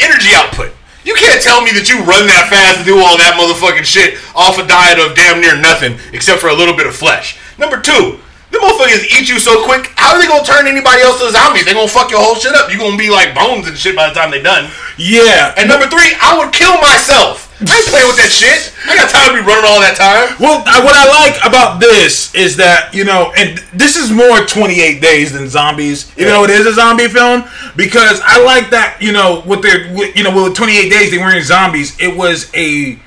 energy 0.00 0.30
output. 0.34 0.72
You 1.04 1.14
can't 1.14 1.42
tell 1.42 1.60
me 1.62 1.74
that 1.74 1.90
you 1.90 1.98
run 2.06 2.30
that 2.30 2.46
fast 2.46 2.78
and 2.78 2.86
do 2.86 3.02
all 3.02 3.18
that 3.18 3.34
motherfucking 3.34 3.82
shit 3.82 4.22
off 4.38 4.58
a 4.62 4.66
diet 4.66 5.02
of 5.02 5.18
damn 5.18 5.42
near 5.42 5.58
nothing 5.58 5.98
except 6.14 6.38
for 6.40 6.46
a 6.46 6.54
little 6.54 6.76
bit 6.78 6.86
of 6.86 6.94
flesh. 6.94 7.38
Number 7.58 7.82
two, 7.82 8.22
the 8.54 8.58
motherfuckers 8.62 9.02
eat 9.10 9.26
you 9.28 9.42
so 9.42 9.66
quick. 9.66 9.90
How 9.98 10.14
are 10.14 10.22
they 10.22 10.28
gonna 10.30 10.46
turn 10.46 10.70
anybody 10.70 11.02
else 11.02 11.18
to 11.18 11.30
zombies? 11.34 11.64
They 11.66 11.74
gonna 11.74 11.90
fuck 11.90 12.10
your 12.14 12.22
whole 12.22 12.36
shit 12.38 12.54
up. 12.54 12.70
You 12.70 12.78
gonna 12.78 12.96
be 12.96 13.10
like 13.10 13.34
bones 13.34 13.66
and 13.66 13.74
shit 13.76 13.96
by 13.96 14.06
the 14.08 14.14
time 14.14 14.30
they 14.30 14.40
done. 14.42 14.70
yeah, 14.96 15.54
And 15.58 15.66
number 15.68 15.90
three, 15.90 16.14
I 16.22 16.38
would 16.38 16.52
kill 16.54 16.78
myself. 16.78 17.50
I 17.62 17.76
ain't 17.78 17.88
playing 17.88 18.06
with 18.06 18.16
that 18.16 18.30
shit. 18.32 18.74
I 18.88 18.96
got 18.96 19.10
time 19.10 19.34
to 19.34 19.40
be 19.40 19.46
running 19.46 19.64
all 19.64 19.78
that 19.80 19.94
time. 19.94 20.34
Well, 20.40 20.62
I, 20.66 20.82
what 20.82 20.94
I 20.94 21.06
like 21.06 21.38
about 21.46 21.80
this 21.80 22.34
is 22.34 22.56
that 22.56 22.90
you 22.92 23.04
know, 23.04 23.32
and 23.36 23.58
this 23.72 23.96
is 23.96 24.10
more 24.10 24.44
28 24.44 25.00
days 25.00 25.32
than 25.32 25.48
zombies, 25.48 26.10
even 26.18 26.32
know, 26.32 26.44
it 26.44 26.50
is 26.50 26.66
a 26.66 26.72
zombie 26.72 27.08
film, 27.08 27.44
because 27.76 28.20
I 28.24 28.42
like 28.42 28.70
that 28.70 28.98
you 29.00 29.12
know, 29.12 29.42
with 29.46 29.62
their, 29.62 29.92
with, 29.94 30.16
you 30.16 30.24
know, 30.24 30.44
with 30.44 30.54
28 30.54 30.90
days 30.90 31.10
they 31.10 31.18
weren't 31.18 31.44
zombies. 31.44 31.98
It 32.00 32.16
was 32.16 32.50
a, 32.54 32.98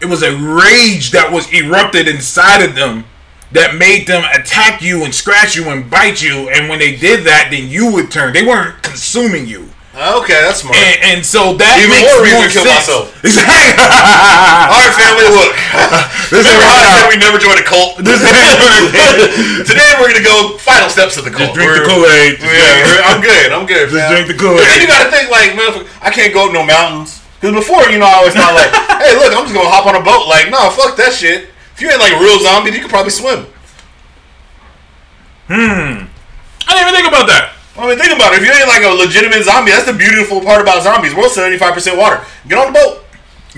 it 0.00 0.06
was 0.06 0.22
a 0.22 0.36
rage 0.36 1.10
that 1.12 1.30
was 1.32 1.52
erupted 1.52 2.08
inside 2.08 2.62
of 2.62 2.74
them 2.74 3.04
that 3.52 3.76
made 3.76 4.06
them 4.06 4.24
attack 4.34 4.82
you 4.82 5.04
and 5.04 5.14
scratch 5.14 5.54
you 5.54 5.70
and 5.70 5.88
bite 5.88 6.20
you. 6.20 6.48
And 6.50 6.68
when 6.68 6.78
they 6.78 6.96
did 6.96 7.24
that, 7.26 7.48
then 7.50 7.68
you 7.68 7.92
would 7.92 8.10
turn. 8.10 8.32
They 8.32 8.44
weren't 8.44 8.82
consuming 8.82 9.46
you. 9.46 9.68
Okay, 9.94 10.34
that's 10.42 10.66
smart. 10.66 10.74
And, 10.74 10.98
and 11.06 11.20
so 11.22 11.54
that 11.54 11.78
Even 11.78 11.94
makes 11.94 12.02
more 12.10 12.18
reason 12.26 12.42
to 12.42 12.50
kill 12.50 12.66
sense. 12.66 12.82
myself. 12.82 13.14
Exactly. 13.22 13.78
all 14.74 14.82
right, 14.82 14.94
family, 14.98 15.26
look. 15.30 15.54
This 16.34 16.42
Remember 16.50 16.66
how 16.66 16.82
I 16.82 16.98
said 16.98 17.06
we 17.14 17.18
never 17.20 17.38
joined 17.38 17.60
a 17.62 17.66
cult? 17.68 18.00
This 18.02 18.18
Today 19.70 19.86
we're 20.02 20.10
gonna 20.10 20.26
go 20.26 20.58
final 20.58 20.90
steps 20.90 21.14
of 21.14 21.22
the 21.22 21.30
cult. 21.30 21.54
Just 21.54 21.62
drink 21.62 21.70
the 21.70 21.78
We're- 21.78 21.86
Kool-Aid. 21.86 22.42
Yeah, 22.42 22.50
we're- 22.90 23.04
I'm 23.06 23.20
good. 23.22 23.48
I'm 23.54 23.66
good. 23.70 23.86
Just 23.86 24.02
fam. 24.02 24.10
drink 24.10 24.26
the 24.26 24.34
Kool-Aid. 24.34 24.66
And 24.66 24.78
you 24.82 24.88
gotta 24.90 25.14
think 25.14 25.30
like, 25.30 25.54
man, 25.54 25.86
I 26.02 26.10
can't 26.10 26.34
go 26.34 26.50
up 26.50 26.52
no 26.56 26.66
mountains. 26.66 27.22
Because 27.38 27.54
before, 27.54 27.86
you 27.92 28.02
know, 28.02 28.10
I 28.10 28.18
always 28.18 28.34
thought 28.34 28.50
like, 28.56 28.72
hey, 28.98 29.14
look, 29.14 29.30
I'm 29.30 29.46
just 29.46 29.54
gonna 29.54 29.70
hop 29.70 29.86
on 29.86 29.94
a 29.94 30.02
boat. 30.02 30.26
Like, 30.26 30.50
no, 30.50 30.74
fuck 30.74 30.98
that 30.98 31.14
shit. 31.14 31.54
If 31.76 31.78
you 31.78 31.86
ain't 31.92 32.02
like 32.02 32.12
a 32.16 32.18
real 32.18 32.42
zombie, 32.42 32.74
you 32.74 32.80
could 32.82 32.90
probably 32.90 33.14
swim. 33.14 33.46
Hmm. 35.46 36.08
I 36.66 36.70
didn't 36.74 36.82
even 36.88 36.94
think 36.98 37.06
about 37.06 37.30
that. 37.30 37.53
I 37.76 37.88
mean, 37.90 37.98
think 37.98 38.14
about 38.14 38.32
it. 38.34 38.42
If 38.42 38.46
you 38.46 38.52
ain't 38.54 38.70
like 38.70 38.86
a 38.86 38.94
legitimate 38.94 39.42
zombie, 39.42 39.72
that's 39.74 39.86
the 39.86 39.92
beautiful 39.96 40.40
part 40.40 40.62
about 40.62 40.82
zombies. 40.86 41.14
We're 41.14 41.26
75% 41.26 41.98
water. 41.98 42.22
Get 42.46 42.58
on 42.58 42.72
the 42.72 42.78
boat. 42.78 43.02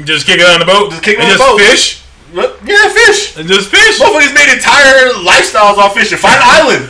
Just 0.09 0.25
kick 0.25 0.41
it 0.41 0.49
on 0.49 0.61
the 0.61 0.69
boat. 0.69 0.91
Just 0.91 1.05
kick 1.05 1.19
it 1.19 1.25
on 1.25 1.33
the 1.33 1.41
boat. 1.41 1.61
fish. 1.61 2.01
Yeah, 2.33 2.89
fish. 2.93 3.37
And 3.37 3.49
just 3.49 3.69
fish. 3.69 4.01
Motherfuckers 4.01 4.33
made 4.33 4.49
entire 4.53 5.13
lifestyles 5.25 5.77
off 5.77 5.93
fishing. 5.95 6.17
Find 6.19 6.37
an 6.37 6.49
island. 6.49 6.85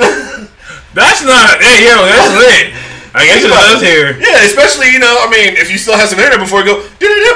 That's 0.96 1.22
not. 1.22 1.60
Hey, 1.62 1.86
yo, 1.86 2.02
that's 2.02 2.34
lit. 2.42 2.74
I 3.14 3.26
guess 3.26 3.42
it 3.42 3.50
does 3.50 3.82
here. 3.82 4.18
Yeah, 4.18 4.42
especially, 4.42 4.90
you 4.90 4.98
know, 4.98 5.18
I 5.22 5.30
mean, 5.30 5.54
if 5.54 5.70
you 5.70 5.78
still 5.78 5.94
have 5.94 6.08
some 6.10 6.18
internet 6.18 6.38
before 6.42 6.60
you 6.62 6.66
go, 6.66 6.82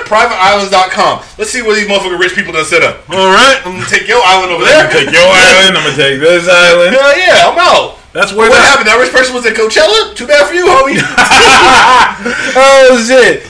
privateislands.com. 0.07 1.23
Let's 1.39 1.51
see 1.51 1.63
where 1.63 1.75
these 1.75 1.87
motherfucking 1.87 2.19
rich 2.19 2.35
people 2.35 2.53
done 2.53 2.65
set 2.65 2.83
up. 2.83 3.03
All 3.11 3.31
right. 3.31 3.59
I'm 3.65 3.79
gonna 3.79 3.87
take 3.87 4.07
your 4.07 4.23
island 4.23 4.53
over 4.53 4.65
there. 4.65 4.91
Take 4.91 5.11
your 5.11 5.23
island. 5.23 5.79
I'm 5.79 5.85
gonna 5.87 5.97
take 5.97 6.21
this 6.21 6.47
island. 6.51 6.95
Hell 6.95 7.19
yeah, 7.19 7.51
I'm 7.51 7.59
out. 7.59 7.99
That's 8.15 8.33
where 8.33 8.49
What 8.49 8.63
happened? 8.63 8.87
That 8.87 8.97
rich 9.03 9.11
person 9.13 9.35
was 9.35 9.45
at 9.45 9.55
Coachella? 9.59 10.15
Too 10.15 10.27
bad 10.31 10.47
for 10.47 10.55
you, 10.55 10.67
homie. 10.71 11.03
Oh 12.57 13.05
shit. 13.07 13.43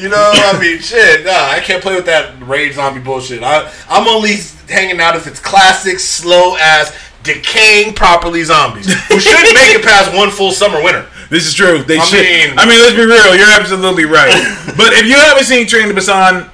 you 0.00 0.08
know, 0.08 0.30
I 0.32 0.58
mean, 0.60 0.78
shit. 0.78 1.24
Nah, 1.24 1.32
I 1.50 1.60
can't 1.60 1.82
play 1.82 1.94
with 1.96 2.06
that 2.06 2.40
rage 2.46 2.74
zombie 2.74 3.00
bullshit. 3.00 3.42
I, 3.42 3.70
I'm 3.88 4.06
only 4.06 4.36
hanging 4.68 5.00
out 5.00 5.16
if 5.16 5.26
it's 5.26 5.40
classic, 5.40 5.98
slow 5.98 6.56
ass, 6.56 6.96
decaying 7.24 7.94
properly 7.94 8.44
zombies 8.44 8.86
who 9.08 9.18
shouldn't 9.18 9.54
make 9.54 9.74
it 9.74 9.84
past 9.84 10.14
one 10.16 10.30
full 10.30 10.52
summer 10.52 10.82
winter. 10.82 11.06
This 11.28 11.46
is 11.46 11.54
true. 11.54 11.82
They 11.82 11.98
I 11.98 12.04
should. 12.04 12.20
mean- 12.22 12.58
I 12.58 12.66
mean, 12.66 12.78
let's 12.80 12.94
be 12.94 13.04
real. 13.04 13.34
You're 13.34 13.50
absolutely 13.60 14.04
right. 14.04 14.30
but 14.76 14.92
if 14.92 15.06
you 15.06 15.14
haven't 15.16 15.44
seen 15.44 15.66
Train 15.66 15.88
to 15.88 15.94
Busan, 15.94 16.48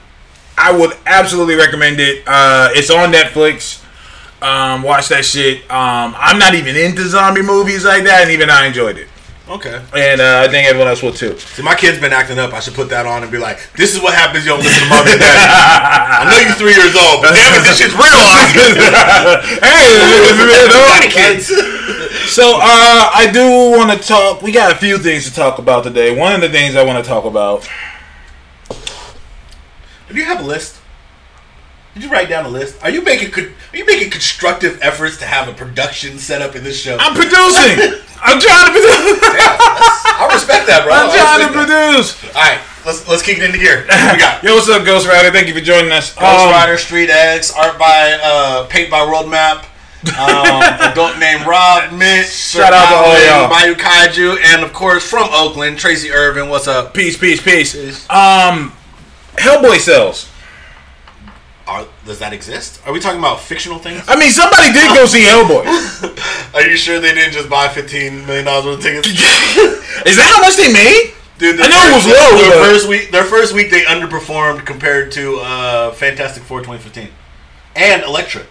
I 0.56 0.72
would 0.72 0.96
absolutely 1.04 1.56
recommend 1.56 2.00
it. 2.00 2.22
Uh, 2.26 2.70
it's 2.72 2.90
on 2.90 3.12
Netflix. 3.12 3.81
Um, 4.42 4.82
watch 4.82 5.08
that 5.08 5.24
shit. 5.24 5.62
Um, 5.70 6.14
I'm 6.18 6.38
not 6.38 6.54
even 6.54 6.76
into 6.76 7.06
zombie 7.06 7.42
movies 7.42 7.84
like 7.84 8.02
that, 8.04 8.22
and 8.22 8.30
even 8.30 8.50
I 8.50 8.66
enjoyed 8.66 8.98
it. 8.98 9.08
Okay. 9.48 9.82
And 9.94 10.20
uh, 10.20 10.42
I 10.42 10.48
think 10.48 10.66
everyone 10.66 10.88
else 10.88 11.02
will 11.02 11.12
too. 11.12 11.38
See, 11.38 11.62
my 11.62 11.74
kid's 11.74 12.00
been 12.00 12.12
acting 12.12 12.38
up. 12.38 12.52
I 12.54 12.60
should 12.60 12.74
put 12.74 12.88
that 12.90 13.06
on 13.06 13.22
and 13.22 13.30
be 13.30 13.38
like, 13.38 13.58
"This 13.74 13.94
is 13.94 14.00
what 14.00 14.14
happens. 14.14 14.44
You 14.44 14.52
don't 14.52 14.62
listen 14.62 14.82
to 14.82 14.88
mommy 14.88 15.12
and 15.12 15.20
daddy. 15.20 15.46
I 15.46 16.26
know 16.26 16.38
you're 16.42 16.58
three 16.58 16.74
years 16.74 16.94
old, 16.94 17.22
but 17.22 17.34
damn 17.34 17.54
it, 17.54 17.62
this 17.66 17.78
shit's 17.78 17.94
real." 17.94 18.02
hey, 19.62 19.94
Daddy 20.90 21.10
kids. 21.10 21.46
So 22.32 22.58
uh, 22.58 23.10
I 23.14 23.30
do 23.32 23.78
want 23.78 23.90
to 23.92 23.98
talk. 24.06 24.42
We 24.42 24.52
got 24.52 24.72
a 24.72 24.76
few 24.76 24.98
things 24.98 25.28
to 25.28 25.34
talk 25.34 25.58
about 25.58 25.84
today. 25.84 26.16
One 26.16 26.32
of 26.32 26.40
the 26.40 26.48
things 26.48 26.74
I 26.74 26.84
want 26.84 27.02
to 27.04 27.08
talk 27.08 27.24
about. 27.24 27.68
Do 30.08 30.18
you 30.18 30.24
have 30.24 30.40
a 30.40 30.46
list? 30.46 30.81
Did 31.94 32.04
you 32.04 32.10
write 32.10 32.28
down 32.30 32.46
a 32.46 32.48
list? 32.48 32.82
Are 32.82 32.88
you 32.90 33.02
making 33.02 33.32
are 33.44 33.76
you 33.76 33.84
making 33.84 34.10
constructive 34.10 34.78
efforts 34.80 35.18
to 35.18 35.26
have 35.26 35.46
a 35.48 35.52
production 35.52 36.18
set 36.18 36.40
up 36.40 36.56
in 36.56 36.64
this 36.64 36.80
show? 36.80 36.96
I'm 36.98 37.14
producing. 37.14 38.00
I'm 38.24 38.40
trying 38.40 38.66
to 38.66 38.72
produce. 38.72 39.20
Yeah, 39.34 39.56
I 39.60 40.30
respect 40.32 40.66
that, 40.68 40.84
bro. 40.84 40.94
I'm 40.94 41.10
trying 41.10 41.42
to 41.44 41.52
that. 41.52 41.66
produce. 41.98 42.16
All 42.34 42.40
right, 42.40 42.60
let's 42.86 43.06
let's 43.08 43.22
kick 43.22 43.38
it 43.38 43.44
into 43.44 43.58
gear. 43.58 43.84
What 43.84 44.14
we 44.14 44.18
got 44.20 44.42
Yo, 44.44 44.54
what's 44.54 44.68
up, 44.70 44.86
Ghost 44.86 45.06
Rider? 45.06 45.30
Thank 45.30 45.48
you 45.48 45.54
for 45.54 45.60
joining 45.60 45.92
us. 45.92 46.14
Ghost 46.14 46.24
Um, 46.46 46.50
Rider, 46.50 46.78
Street 46.78 47.10
X, 47.10 47.52
art 47.52 47.78
by 47.78 48.18
uh, 48.22 48.64
paint 48.68 48.90
by 48.90 49.04
World 49.04 49.28
Map. 49.30 49.66
Um, 50.16 50.62
adult 50.88 51.18
named 51.18 51.44
Rob 51.46 51.92
Mitch. 51.92 52.26
Shout 52.32 52.72
out 52.72 52.88
to 52.88 52.96
all 52.96 53.20
y'all. 53.26 53.50
Bayou 53.50 53.74
Kaiju, 53.74 54.38
and 54.54 54.64
of 54.64 54.72
course 54.72 55.04
from 55.04 55.28
Oakland, 55.30 55.78
Tracy 55.78 56.10
Irvin. 56.10 56.48
What's 56.48 56.66
up? 56.68 56.94
Peace, 56.94 57.18
peace, 57.18 57.42
peace. 57.42 57.74
Peace. 57.74 58.08
Um, 58.08 58.72
Hellboy 59.36 59.76
sells. 59.78 60.31
Are, 61.72 61.86
does 62.04 62.18
that 62.18 62.32
exist? 62.34 62.80
Are 62.86 62.92
we 62.92 63.00
talking 63.00 63.18
about 63.18 63.40
fictional 63.40 63.78
things? 63.78 64.02
I 64.06 64.16
mean, 64.18 64.30
somebody 64.30 64.72
did 64.72 64.94
go 64.94 65.06
see 65.06 65.22
Hellboy. 65.24 65.64
Are 66.54 66.66
you 66.68 66.76
sure 66.76 67.00
they 67.00 67.14
didn't 67.14 67.32
just 67.32 67.48
buy 67.48 67.68
fifteen 67.68 68.26
million 68.26 68.44
dollars 68.44 68.64
worth 68.66 68.76
of 68.78 68.82
tickets? 68.82 69.08
Is 70.06 70.16
that 70.16 70.28
how 70.36 70.40
much 70.42 70.56
they 70.56 70.70
made? 70.72 71.14
Dude, 71.38 71.58
I 71.60 71.68
know 71.68 71.80
it 71.88 71.94
was 71.96 72.06
low, 72.06 72.38
Their 72.38 72.50
but- 72.60 72.66
first 72.68 72.88
week, 72.88 73.10
their 73.10 73.24
first 73.24 73.54
week, 73.54 73.70
they 73.70 73.82
underperformed 73.82 74.66
compared 74.66 75.10
to 75.12 75.38
uh, 75.40 75.92
Fantastic 75.92 76.42
Four 76.42 76.58
2015 76.60 77.08
and 77.74 78.02
Elektra. 78.02 78.42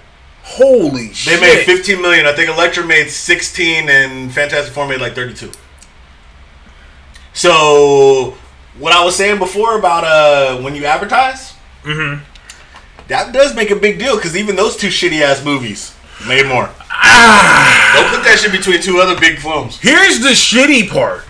Holy 0.44 1.08
They 1.10 1.14
shit! 1.14 1.42
made 1.42 1.64
15 1.66 2.02
million. 2.02 2.26
I 2.26 2.34
think 2.34 2.50
Elektra 2.50 2.84
made 2.84 3.08
16, 3.10 3.88
and 3.88 4.34
Fantastic 4.34 4.74
Four 4.74 4.88
made 4.88 5.00
like 5.00 5.14
32. 5.14 5.52
So, 7.34 8.36
what 8.80 8.94
I 8.94 9.06
was 9.06 9.16
saying 9.16 9.38
before 9.38 9.78
about 9.78 10.04
uh, 10.04 10.62
when 10.64 10.74
you 10.76 10.86
advertise, 10.86 11.54
Mm-hmm. 11.84 12.24
That 13.08 13.34
does 13.34 13.56
make 13.56 13.72
a 13.72 13.76
big 13.76 14.00
deal 14.00 14.16
because 14.16 14.36
even 14.36 14.56
those 14.56 14.76
two 14.78 14.88
shitty 14.88 15.22
ass 15.22 15.44
movies 15.44 15.96
made 16.28 16.46
more. 16.46 16.70
Ah. 16.90 17.94
Don't 17.96 18.16
put 18.16 18.24
that 18.26 18.40
shit 18.40 18.52
between 18.52 18.82
two 18.82 19.00
other 19.00 19.20
big 19.20 19.40
films. 19.40 19.80
Here's 19.80 20.20
the 20.20 20.30
shitty 20.30 20.90
part. 20.90 21.24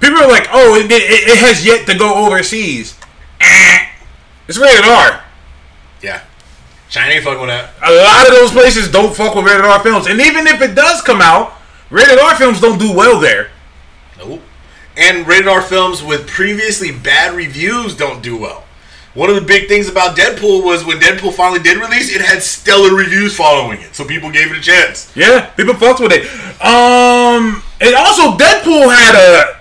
People 0.00 0.18
are 0.18 0.28
like, 0.28 0.48
"Oh, 0.50 0.76
it, 0.76 0.90
it, 0.90 1.02
it 1.02 1.38
has 1.38 1.64
yet 1.64 1.86
to 1.86 1.98
go 1.98 2.26
overseas." 2.26 2.98
Eh. 3.40 3.86
It's 4.48 4.58
rated 4.58 4.84
R. 4.84 5.22
Yeah, 6.02 6.22
China 6.88 7.12
ain't 7.12 7.24
fucking 7.24 7.40
with 7.40 7.50
that. 7.50 7.70
A 7.82 7.92
lot 7.92 8.26
of 8.26 8.34
those 8.34 8.50
places 8.50 8.90
don't 8.90 9.14
fuck 9.14 9.34
with 9.34 9.44
rated 9.44 9.64
R 9.64 9.80
films, 9.80 10.06
and 10.06 10.20
even 10.20 10.46
if 10.46 10.60
it 10.60 10.74
does 10.74 11.02
come 11.02 11.20
out, 11.20 11.52
rated 11.90 12.18
R 12.18 12.34
films 12.36 12.60
don't 12.60 12.78
do 12.78 12.92
well 12.92 13.20
there. 13.20 13.50
Nope. 14.18 14.42
And 14.96 15.26
rated 15.26 15.46
R 15.46 15.62
films 15.62 16.02
with 16.02 16.26
previously 16.26 16.90
bad 16.90 17.34
reviews 17.34 17.94
don't 17.94 18.22
do 18.22 18.36
well. 18.36 18.64
One 19.14 19.28
of 19.28 19.34
the 19.34 19.42
big 19.42 19.66
things 19.66 19.88
about 19.88 20.16
Deadpool 20.16 20.64
was 20.64 20.84
when 20.84 21.00
Deadpool 21.00 21.32
finally 21.34 21.60
did 21.60 21.78
release, 21.78 22.14
it 22.14 22.22
had 22.22 22.42
stellar 22.42 22.94
reviews 22.94 23.36
following 23.36 23.80
it, 23.80 23.94
so 23.94 24.04
people 24.04 24.30
gave 24.30 24.52
it 24.52 24.58
a 24.58 24.60
chance. 24.60 25.10
Yeah, 25.16 25.46
people 25.56 25.74
fucked 25.74 25.98
with 25.98 26.12
it. 26.12 26.26
Um, 26.64 27.60
and 27.80 27.94
also 27.96 28.36
Deadpool 28.36 28.94
had 28.94 29.16
a 29.16 29.60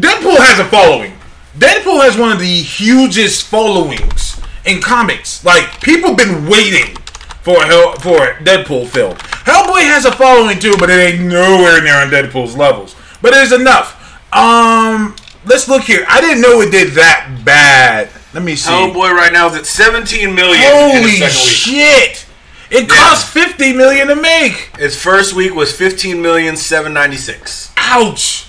Deadpool 0.00 0.36
has 0.36 0.58
a 0.58 0.64
following. 0.64 1.12
Deadpool 1.58 2.02
has 2.02 2.18
one 2.18 2.32
of 2.32 2.40
the 2.40 2.44
hugest 2.44 3.46
followings 3.46 4.40
in 4.66 4.80
comics. 4.80 5.44
Like 5.44 5.80
people 5.80 6.16
been 6.16 6.48
waiting 6.48 6.96
for 7.42 7.62
a 7.62 7.66
Hell, 7.66 7.94
for 8.00 8.28
a 8.28 8.34
Deadpool 8.42 8.88
film. 8.88 9.14
Hellboy 9.16 9.82
has 9.82 10.06
a 10.06 10.12
following 10.12 10.58
too, 10.58 10.74
but 10.78 10.90
it 10.90 10.98
ain't 10.98 11.20
nowhere 11.22 11.80
near 11.82 11.94
on 11.94 12.10
Deadpool's 12.10 12.56
levels. 12.56 12.96
But 13.22 13.32
it 13.32 13.44
is 13.44 13.52
enough. 13.52 13.94
Um, 14.34 15.14
let's 15.46 15.68
look 15.68 15.84
here. 15.84 16.04
I 16.08 16.20
didn't 16.20 16.42
know 16.42 16.60
it 16.60 16.70
did 16.70 16.94
that 16.94 17.42
bad. 17.44 18.10
Let 18.34 18.42
me 18.42 18.56
see. 18.56 18.70
Hellboy 18.70 19.10
right 19.12 19.32
now 19.32 19.48
is 19.48 19.56
at 19.56 19.66
17 19.66 20.34
million 20.34 20.62
Holy 20.64 21.12
second 21.12 21.20
week. 21.20 21.30
shit! 21.32 22.26
It 22.70 22.88
cost 22.88 23.26
fifty 23.26 23.72
million 23.72 24.08
to 24.08 24.16
make. 24.16 24.70
Its 24.78 24.94
first 24.94 25.34
week 25.34 25.54
was 25.54 25.74
15 25.74 26.20
million 26.20 26.54
796. 26.56 27.72
Ouch. 27.78 28.46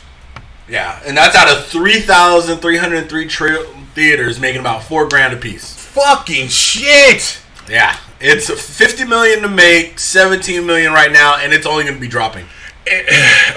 Yeah, 0.68 1.00
and 1.06 1.16
that's 1.16 1.36
out 1.36 1.48
of 1.48 1.66
3,303 1.68 3.28
tri- 3.28 3.66
theaters, 3.96 4.40
making 4.40 4.60
about 4.60 4.84
four 4.84 5.08
grand 5.08 5.34
a 5.34 5.38
piece. 5.38 5.74
Fucking 5.74 6.50
shit. 6.50 7.40
Yeah, 7.70 7.96
it's 8.20 8.50
50 8.50 9.06
million 9.06 9.42
to 9.44 9.48
make, 9.48 10.00
17 10.00 10.66
million 10.66 10.92
right 10.94 11.12
now, 11.12 11.38
and 11.38 11.54
it's 11.54 11.66
only 11.66 11.84
going 11.84 11.96
to 11.96 12.02
be 12.02 12.08
dropping. 12.08 12.46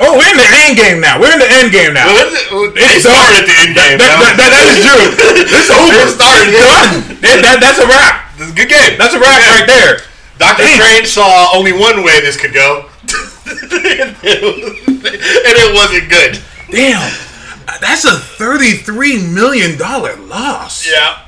Oh, 0.03 0.17
we're 0.19 0.29
in 0.29 0.37
the 0.37 0.51
end 0.69 0.77
game 0.77 1.01
now. 1.01 1.17
We're 1.21 1.33
in 1.33 1.39
the 1.41 1.49
end 1.49 1.73
game 1.73 1.95
now. 1.97 2.07
They 2.09 2.21
It's 2.85 3.05
started 3.05 3.09
done. 3.09 3.41
at 3.41 3.47
the 3.49 3.57
end 3.65 3.73
game. 3.75 3.97
That, 3.99 4.13
that, 4.21 4.35
that- 4.37 4.53
that 4.53 4.65
is 4.69 4.79
true. 4.85 5.05
It's 5.41 5.71
over. 5.73 5.97
It 6.05 6.13
started. 6.19 6.53
Done. 6.53 6.93
That- 7.25 7.41
that- 7.45 7.61
that's 7.65 7.81
a 7.81 7.87
wrap. 7.89 8.29
This 8.37 8.47
is 8.49 8.53
a 8.53 8.57
good 8.57 8.69
game. 8.69 8.99
That's 8.99 9.15
a 9.15 9.21
wrap 9.21 9.41
Yeah. 9.41 9.55
right 9.57 9.67
there. 9.69 9.95
Doctor. 10.39 10.67
Strange 10.67 11.07
saw 11.09 11.49
only 11.55 11.73
one 11.73 12.03
way 12.03 12.21
this 12.21 12.37
could 12.37 12.53
go, 12.53 12.87
and 13.09 14.17
it 14.25 15.75
wasn't 15.75 16.09
good. 16.11 16.41
Damn. 16.71 17.13
That's 17.81 18.05
a 18.05 18.13
thirty-three 18.19 19.23
million 19.29 19.79
dollar 19.79 20.17
loss. 20.17 20.87
Yeah, 20.87 21.21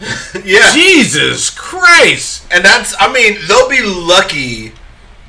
yeah, 0.44 0.72
Jesus 0.72 1.50
Christ. 1.50 2.44
and 2.50 2.64
that's. 2.64 2.94
I 2.98 3.10
mean, 3.12 3.38
they'll 3.48 3.68
be 3.70 3.82
lucky 3.82 4.72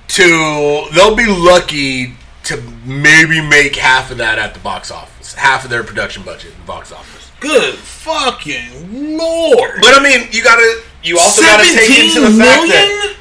to. 0.09 0.87
They'll 0.93 1.15
be 1.15 1.25
lucky 1.27 2.13
to 2.43 2.61
maybe 2.85 3.41
make 3.41 3.75
half 3.75 4.11
of 4.11 4.17
that 4.17 4.37
at 4.37 4.53
the 4.53 4.59
box 4.59 4.91
office, 4.91 5.33
half 5.33 5.63
of 5.63 5.69
their 5.69 5.83
production 5.83 6.23
budget 6.23 6.51
at 6.51 6.57
the 6.57 6.67
box 6.67 6.91
office. 6.91 7.31
Good 7.39 7.75
fucking 7.75 9.17
lord. 9.17 9.81
But 9.81 9.99
I 9.99 10.03
mean, 10.03 10.27
you 10.31 10.43
gotta. 10.43 10.81
You 11.03 11.19
also 11.19 11.41
gotta 11.43 11.63
take 11.63 11.89
into 11.99 12.21
the 12.21 12.31
fact 12.37 12.67
that. 12.69 13.15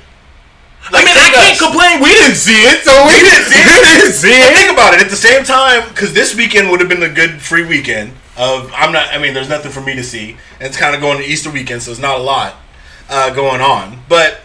I 0.86 1.00
mean, 1.04 1.16
I 1.16 1.30
can't 1.32 1.52
us. 1.52 1.62
complain. 1.62 2.02
We 2.02 2.10
didn't 2.10 2.36
see 2.36 2.60
it, 2.60 2.84
so 2.84 2.92
we, 3.06 3.14
We 3.14 3.20
didn't 3.24 3.48
see 3.48 3.56
it. 3.58 3.80
We 3.80 4.00
didn't 4.00 4.12
see 4.12 4.28
But 4.40 4.52
it. 4.52 4.56
think 4.58 4.72
about 4.72 4.94
it. 4.94 5.00
At 5.00 5.08
the 5.08 5.16
same 5.16 5.42
time, 5.42 5.88
because 5.88 6.12
this 6.12 6.36
weekend 6.36 6.70
would 6.70 6.80
have 6.80 6.88
been 6.90 7.02
a 7.02 7.08
good 7.08 7.40
free 7.40 7.64
weekend. 7.64 8.12
Of 8.36 8.70
I'm 8.74 8.92
not. 8.92 9.08
I 9.12 9.18
mean, 9.18 9.32
there's 9.32 9.48
nothing 9.48 9.72
for 9.72 9.80
me 9.80 9.94
to 9.96 10.02
see. 10.02 10.32
And 10.60 10.68
it's 10.68 10.76
kind 10.76 10.94
of 10.94 11.00
going 11.00 11.18
to 11.18 11.24
Easter 11.24 11.50
weekend, 11.50 11.82
so 11.82 11.90
it's 11.90 12.00
not 12.00 12.18
a 12.18 12.22
lot 12.22 12.56
uh, 13.08 13.32
going 13.34 13.60
on. 13.62 14.00
But 14.08 14.40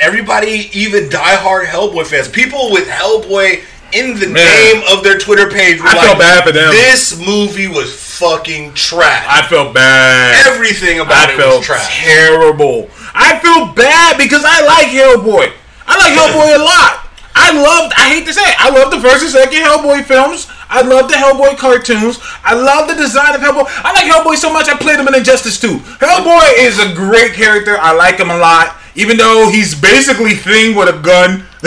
everybody, 0.00 0.70
even 0.72 1.08
diehard 1.08 1.64
Hellboy 1.66 2.06
fans, 2.06 2.28
people 2.28 2.70
with 2.72 2.86
Hellboy 2.88 3.62
in 3.92 4.18
the 4.18 4.26
Man. 4.28 4.34
name 4.34 4.82
of 4.90 5.04
their 5.04 5.18
Twitter 5.18 5.48
page, 5.48 5.80
were 5.80 5.86
I 5.88 5.94
like, 5.94 6.06
felt 6.06 6.18
bad 6.18 6.44
for 6.44 6.52
them. 6.52 6.70
This 6.72 7.18
movie 7.18 7.68
was 7.68 7.94
fucking 7.94 8.74
trash. 8.74 9.24
I 9.28 9.46
felt 9.46 9.74
bad. 9.74 10.46
Everything 10.46 11.00
about 11.00 11.30
I 11.30 11.32
it 11.32 11.36
felt 11.36 11.58
was 11.58 11.66
trash. 11.66 12.02
terrible. 12.04 12.90
I 13.14 13.38
feel 13.38 13.72
bad 13.72 14.18
because 14.18 14.42
I 14.44 14.64
like 14.66 14.88
Hellboy. 14.88 15.52
I 15.86 15.94
like 15.98 16.12
Hellboy 16.18 16.56
a 16.56 16.62
lot. 16.64 17.02
I 17.38 17.52
loved. 17.52 17.94
I 17.96 18.08
hate 18.10 18.26
to 18.26 18.32
say 18.32 18.42
it. 18.42 18.56
I 18.58 18.70
love 18.70 18.90
the 18.90 18.98
first 18.98 19.22
and 19.22 19.30
second 19.30 19.62
Hellboy 19.62 20.04
films. 20.04 20.48
I 20.68 20.82
love 20.82 21.08
the 21.08 21.14
Hellboy 21.14 21.56
cartoons. 21.56 22.18
I 22.42 22.54
love 22.54 22.88
the 22.88 22.94
design 22.94 23.34
of 23.36 23.40
Hellboy. 23.40 23.64
I 23.68 23.92
like 23.92 24.10
Hellboy 24.10 24.36
so 24.36 24.52
much. 24.52 24.68
I 24.68 24.76
played 24.76 24.98
him 24.98 25.06
in 25.06 25.14
Injustice 25.14 25.60
2. 25.60 25.78
Hellboy 26.02 26.42
is 26.58 26.80
a 26.80 26.92
great 26.94 27.34
character. 27.34 27.76
I 27.78 27.92
like 27.92 28.16
him 28.18 28.30
a 28.30 28.36
lot. 28.38 28.74
Even 28.96 29.16
though 29.18 29.48
he's 29.50 29.74
basically 29.78 30.34
Thing 30.34 30.74
with 30.74 30.88
a 30.88 30.98
gun. 30.98 31.44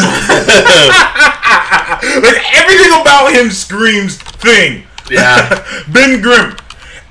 like 2.23 2.41
everything 2.57 2.91
about 3.01 3.31
him 3.33 3.49
screams 3.51 4.17
Thing. 4.17 4.83
Yeah. 5.09 5.65
Ben 5.93 6.21
Grimm. 6.21 6.55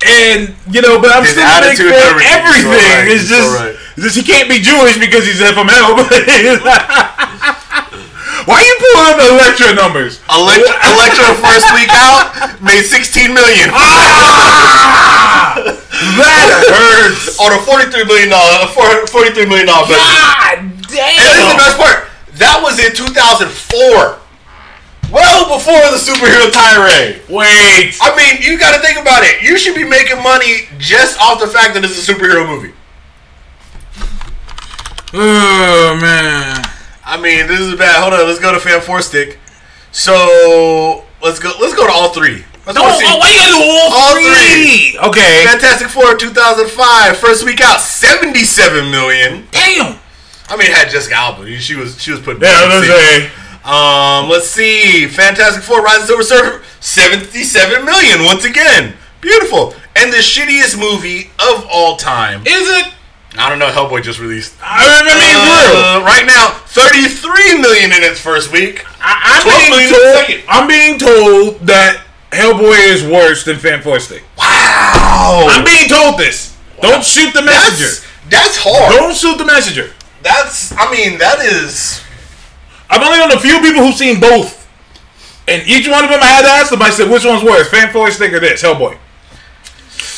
And 0.05 0.55
you 0.71 0.81
know, 0.81 0.99
but 1.01 1.11
I'm 1.11 1.23
His 1.23 1.31
still 1.31 1.43
a 1.43 1.59
big 1.59 1.75
attitude, 1.79 1.91
fan. 1.91 2.01
everything. 2.07 2.31
Everything 2.31 2.55
He's 2.55 2.65
all 2.65 2.71
right. 2.71 3.07
is 3.07 3.27
just, 3.27 3.59
right. 3.59 3.75
just 3.97 4.15
he 4.15 4.23
can't 4.23 4.47
be 4.47 4.59
Jewish 4.59 4.97
because 4.97 5.25
he's 5.25 5.41
FML. 5.41 5.95
But 5.99 6.11
why 8.49 8.57
are 8.57 8.65
you 8.65 8.75
pulling 8.81 9.05
up 9.13 9.17
the 9.21 9.29
Elektra 9.29 9.69
numbers? 9.77 10.17
Elektra, 10.25 10.73
Elektra 10.89 11.37
first 11.45 11.69
week 11.77 11.93
out 11.93 12.57
made 12.65 12.81
16 12.81 13.29
million. 13.29 13.69
Ah, 13.69 15.53
that 15.61 16.49
hurts. 16.73 17.37
on 17.37 17.53
a 17.53 17.61
forty-three 17.61 18.05
million 18.09 18.29
dollar, 18.33 18.65
forty-three 19.05 19.45
million 19.45 19.67
dollar 19.69 19.85
budget. 19.85 20.01
God 20.01 20.57
And 20.57 20.73
this 20.89 20.97
is 20.97 21.45
the 21.45 21.57
best 21.61 21.77
part. 21.77 22.09
That 22.41 22.57
was 22.65 22.79
in 22.81 22.95
two 22.97 23.11
thousand 23.13 23.51
four, 23.53 24.17
well 25.13 25.45
before 25.53 25.85
the 25.93 25.99
superhero 26.01 26.49
tirade. 26.49 27.21
Wait. 27.29 27.93
I 28.01 28.15
mean, 28.17 28.41
you 28.41 28.57
got 28.57 28.73
to 28.73 28.81
think 28.81 28.97
about 28.97 29.21
it. 29.27 29.43
You 29.43 29.57
should 29.59 29.75
be 29.75 29.83
making 29.85 30.23
money 30.23 30.65
just 30.79 31.19
off 31.21 31.39
the 31.39 31.47
fact 31.47 31.73
that 31.75 31.83
it's 31.83 31.99
a 31.99 32.05
superhero 32.13 32.47
movie. 32.47 32.73
Oh 35.13 35.97
man. 36.01 36.63
I 37.09 37.19
mean, 37.19 37.47
this 37.47 37.59
is 37.59 37.73
bad. 37.75 38.01
Hold 38.01 38.13
on, 38.13 38.27
let's 38.27 38.39
go 38.39 38.53
to 38.53 38.59
Fan 38.59 38.81
Four 38.81 39.01
Stick. 39.01 39.39
So 39.91 41.03
let's 41.23 41.39
go. 41.39 41.51
Let's 41.59 41.73
go 41.73 41.87
to 41.87 41.91
all 41.91 42.13
three. 42.13 42.45
Let's 42.67 42.77
No, 42.77 42.85
go 42.85 42.93
oh, 42.93 43.17
why 43.17 43.29
you 43.33 43.37
gotta 43.41 43.57
do 43.57 43.65
all, 43.65 43.89
All 43.97 44.13
three? 44.13 44.93
Okay. 45.09 45.43
Fantastic 45.49 45.89
Four 45.89 46.15
2005 46.15 47.17
first 47.17 47.43
week 47.45 47.61
out 47.61 47.79
77 47.81 48.91
million. 48.91 49.47
Damn. 49.49 49.97
I 50.49 50.55
mean, 50.55 50.69
it 50.69 50.77
had 50.77 50.89
Jessica 50.89 51.15
Alba. 51.15 51.49
She 51.57 51.75
was 51.75 51.99
she 51.99 52.11
was 52.11 52.19
putting. 52.19 52.41
Yeah, 52.43 52.81
see. 52.81 52.87
say. 52.87 53.31
Um, 53.65 54.29
let's 54.29 54.47
see. 54.47 55.07
Fantastic 55.07 55.63
Four: 55.63 55.81
Rise 55.81 56.01
of 56.01 56.07
Silver 56.07 56.23
Surfer, 56.23 56.63
seventy-seven 56.79 57.85
million 57.85 58.23
once 58.23 58.45
again. 58.45 58.93
Beautiful. 59.21 59.73
And 59.95 60.13
the 60.13 60.17
shittiest 60.17 60.79
movie 60.79 61.31
of 61.39 61.65
all 61.71 61.97
time. 61.97 62.41
Is 62.45 62.69
it? 62.69 62.93
I 63.37 63.47
don't 63.47 63.59
know. 63.59 63.69
Hellboy 63.69 64.01
just 64.01 64.19
released. 64.19 64.55
I 64.61 65.03
mean. 65.03 65.13
Uh, 65.13 66.03
right 66.03 66.25
now, 66.25 66.49
thirty-three 66.65 67.61
million 67.61 67.91
in 67.91 68.01
its 68.01 68.19
first 68.19 68.51
week. 68.51 68.83
I, 68.99 69.45
I'm, 69.45 69.45
being 69.69 69.89
told. 69.93 70.45
I'm 70.49 70.67
being 70.67 70.97
told 70.97 71.67
that 71.67 72.03
Hellboy 72.31 72.89
is 72.89 73.03
worse 73.03 73.45
than 73.45 73.57
Fantastic. 73.57 74.23
Wow. 74.37 75.47
I'm 75.49 75.63
being 75.63 75.87
told 75.87 76.17
this. 76.17 76.57
Don't 76.81 77.03
shoot 77.03 77.33
the 77.33 77.43
messenger. 77.43 78.01
That's, 78.29 78.55
that's 78.55 78.57
hard. 78.57 78.95
Don't 78.95 79.15
shoot 79.15 79.37
the 79.37 79.45
messenger. 79.45 79.93
That's. 80.23 80.71
I 80.75 80.89
mean, 80.91 81.19
that 81.19 81.39
is. 81.39 82.01
I've 82.89 83.03
only 83.03 83.19
known 83.19 83.31
a 83.31 83.39
few 83.39 83.59
people 83.61 83.85
who've 83.85 83.93
seen 83.93 84.19
both, 84.19 84.67
and 85.47 85.61
each 85.67 85.87
one 85.87 86.03
of 86.03 86.09
them 86.09 86.19
I 86.23 86.25
had 86.25 86.41
to 86.41 86.49
ask 86.49 86.71
them. 86.71 86.81
I 86.81 86.89
said, 86.89 87.11
"Which 87.11 87.25
one's 87.25 87.43
worse, 87.43 87.69
Fantastic 87.69 88.33
or 88.33 88.39
this 88.39 88.63
Hellboy?" 88.63 88.97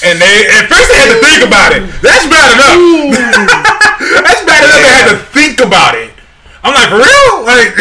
And 0.04 0.20
they 0.20 0.48
at 0.50 0.66
first 0.68 0.90
they 0.90 0.98
had 0.98 1.10
to 1.14 1.20
think 1.22 1.42
about 1.46 1.72
it. 1.78 1.82
That's 2.02 2.26
bad 2.26 2.50
enough. 2.58 2.78
That's 4.26 4.44
bad 4.46 4.64
enough. 4.66 4.82
They 4.82 4.94
had 4.98 5.10
to 5.14 5.18
think 5.32 5.60
about 5.62 5.96
it. 5.96 6.12
I'm 6.64 6.74
like, 6.74 6.90
for 6.90 6.98
real? 6.98 7.46
Like, 7.46 7.74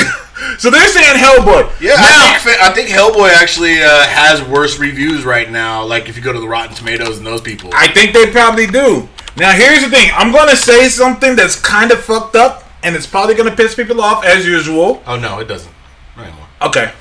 so 0.60 0.70
they're 0.70 0.88
saying 0.88 1.16
Hellboy. 1.16 1.70
Yeah, 1.80 1.96
Now, 1.96 2.34
I, 2.34 2.38
think, 2.42 2.62
I 2.62 2.72
think 2.72 2.88
Hellboy 2.88 3.30
actually 3.30 3.82
uh, 3.82 4.02
has 4.04 4.42
worse 4.42 4.78
reviews 4.78 5.24
right 5.24 5.50
now. 5.50 5.84
Like 5.84 6.08
if 6.08 6.16
you 6.16 6.22
go 6.22 6.32
to 6.32 6.40
the 6.40 6.48
Rotten 6.48 6.74
Tomatoes 6.74 7.18
and 7.18 7.26
those 7.26 7.40
people. 7.40 7.70
I 7.74 7.88
think 7.88 8.12
they 8.12 8.30
probably 8.30 8.66
do. 8.66 9.08
Now, 9.36 9.52
here's 9.52 9.82
the 9.82 9.88
thing. 9.90 10.10
I'm 10.14 10.32
gonna 10.32 10.56
say 10.56 10.88
something 10.88 11.36
that's 11.36 11.58
kind 11.58 11.90
of 11.92 12.00
fucked 12.04 12.36
up, 12.36 12.64
and 12.82 12.94
it's 12.96 13.06
probably 13.06 13.34
gonna 13.34 13.54
piss 13.54 13.74
people 13.74 14.00
off 14.00 14.24
as 14.24 14.46
usual. 14.46 15.02
oh 15.06 15.16
no, 15.18 15.38
it 15.38 15.48
doesn't. 15.48 15.72
Not 16.16 16.26
anymore. 16.26 16.46
Okay. 16.62 16.92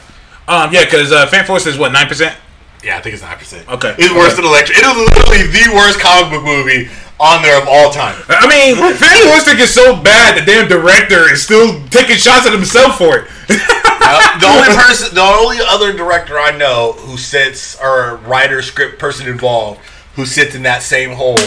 Um, 0.48 0.72
yeah, 0.74 0.86
because 0.86 1.12
uh, 1.12 1.28
Fan 1.28 1.46
Force 1.46 1.66
is 1.66 1.78
what 1.78 1.92
nine 1.92 2.08
percent. 2.08 2.38
Yeah, 2.84 2.98
I 2.98 3.02
think 3.02 3.14
it's 3.14 3.24
nine 3.24 3.38
percent. 3.38 3.68
Okay. 3.68 3.96
it's 3.98 4.14
worse 4.14 4.34
Okay. 4.34 4.42
than 4.42 4.46
Elektra. 4.46 4.76
It 4.76 4.84
is 4.86 4.96
literally 4.98 5.44
the 5.52 5.76
worst 5.76 6.00
comic 6.00 6.32
book 6.32 6.44
movie 6.46 6.90
on 7.20 7.42
there 7.44 7.62
of 7.62 7.68
all 7.68 7.92
time. 7.92 8.16
I 8.30 8.48
mean, 8.48 8.76
Fantastic 8.78 9.60
is 9.60 9.74
so 9.74 10.02
bad. 10.02 10.40
The 10.42 10.46
damn 10.46 10.68
director 10.70 11.30
is 11.32 11.42
still 11.44 11.84
taking 11.90 12.16
shots 12.16 12.48
at 12.48 12.54
himself 12.54 12.98
for 12.98 13.18
it. 13.20 13.28
Uh, 14.12 14.40
the 14.40 14.48
only 14.48 14.76
person, 14.76 15.14
the 15.14 15.22
only 15.22 15.58
other 15.68 15.94
director 15.96 16.40
I 16.40 16.58
know 16.58 16.94
who 16.94 17.16
sits 17.16 17.80
or 17.80 18.16
writer, 18.26 18.64
script 18.64 18.98
person 18.98 19.28
involved 19.28 19.82
who 20.16 20.26
sits 20.26 20.56
in 20.56 20.64
that 20.64 20.82
same 20.82 21.12
hole 21.12 21.38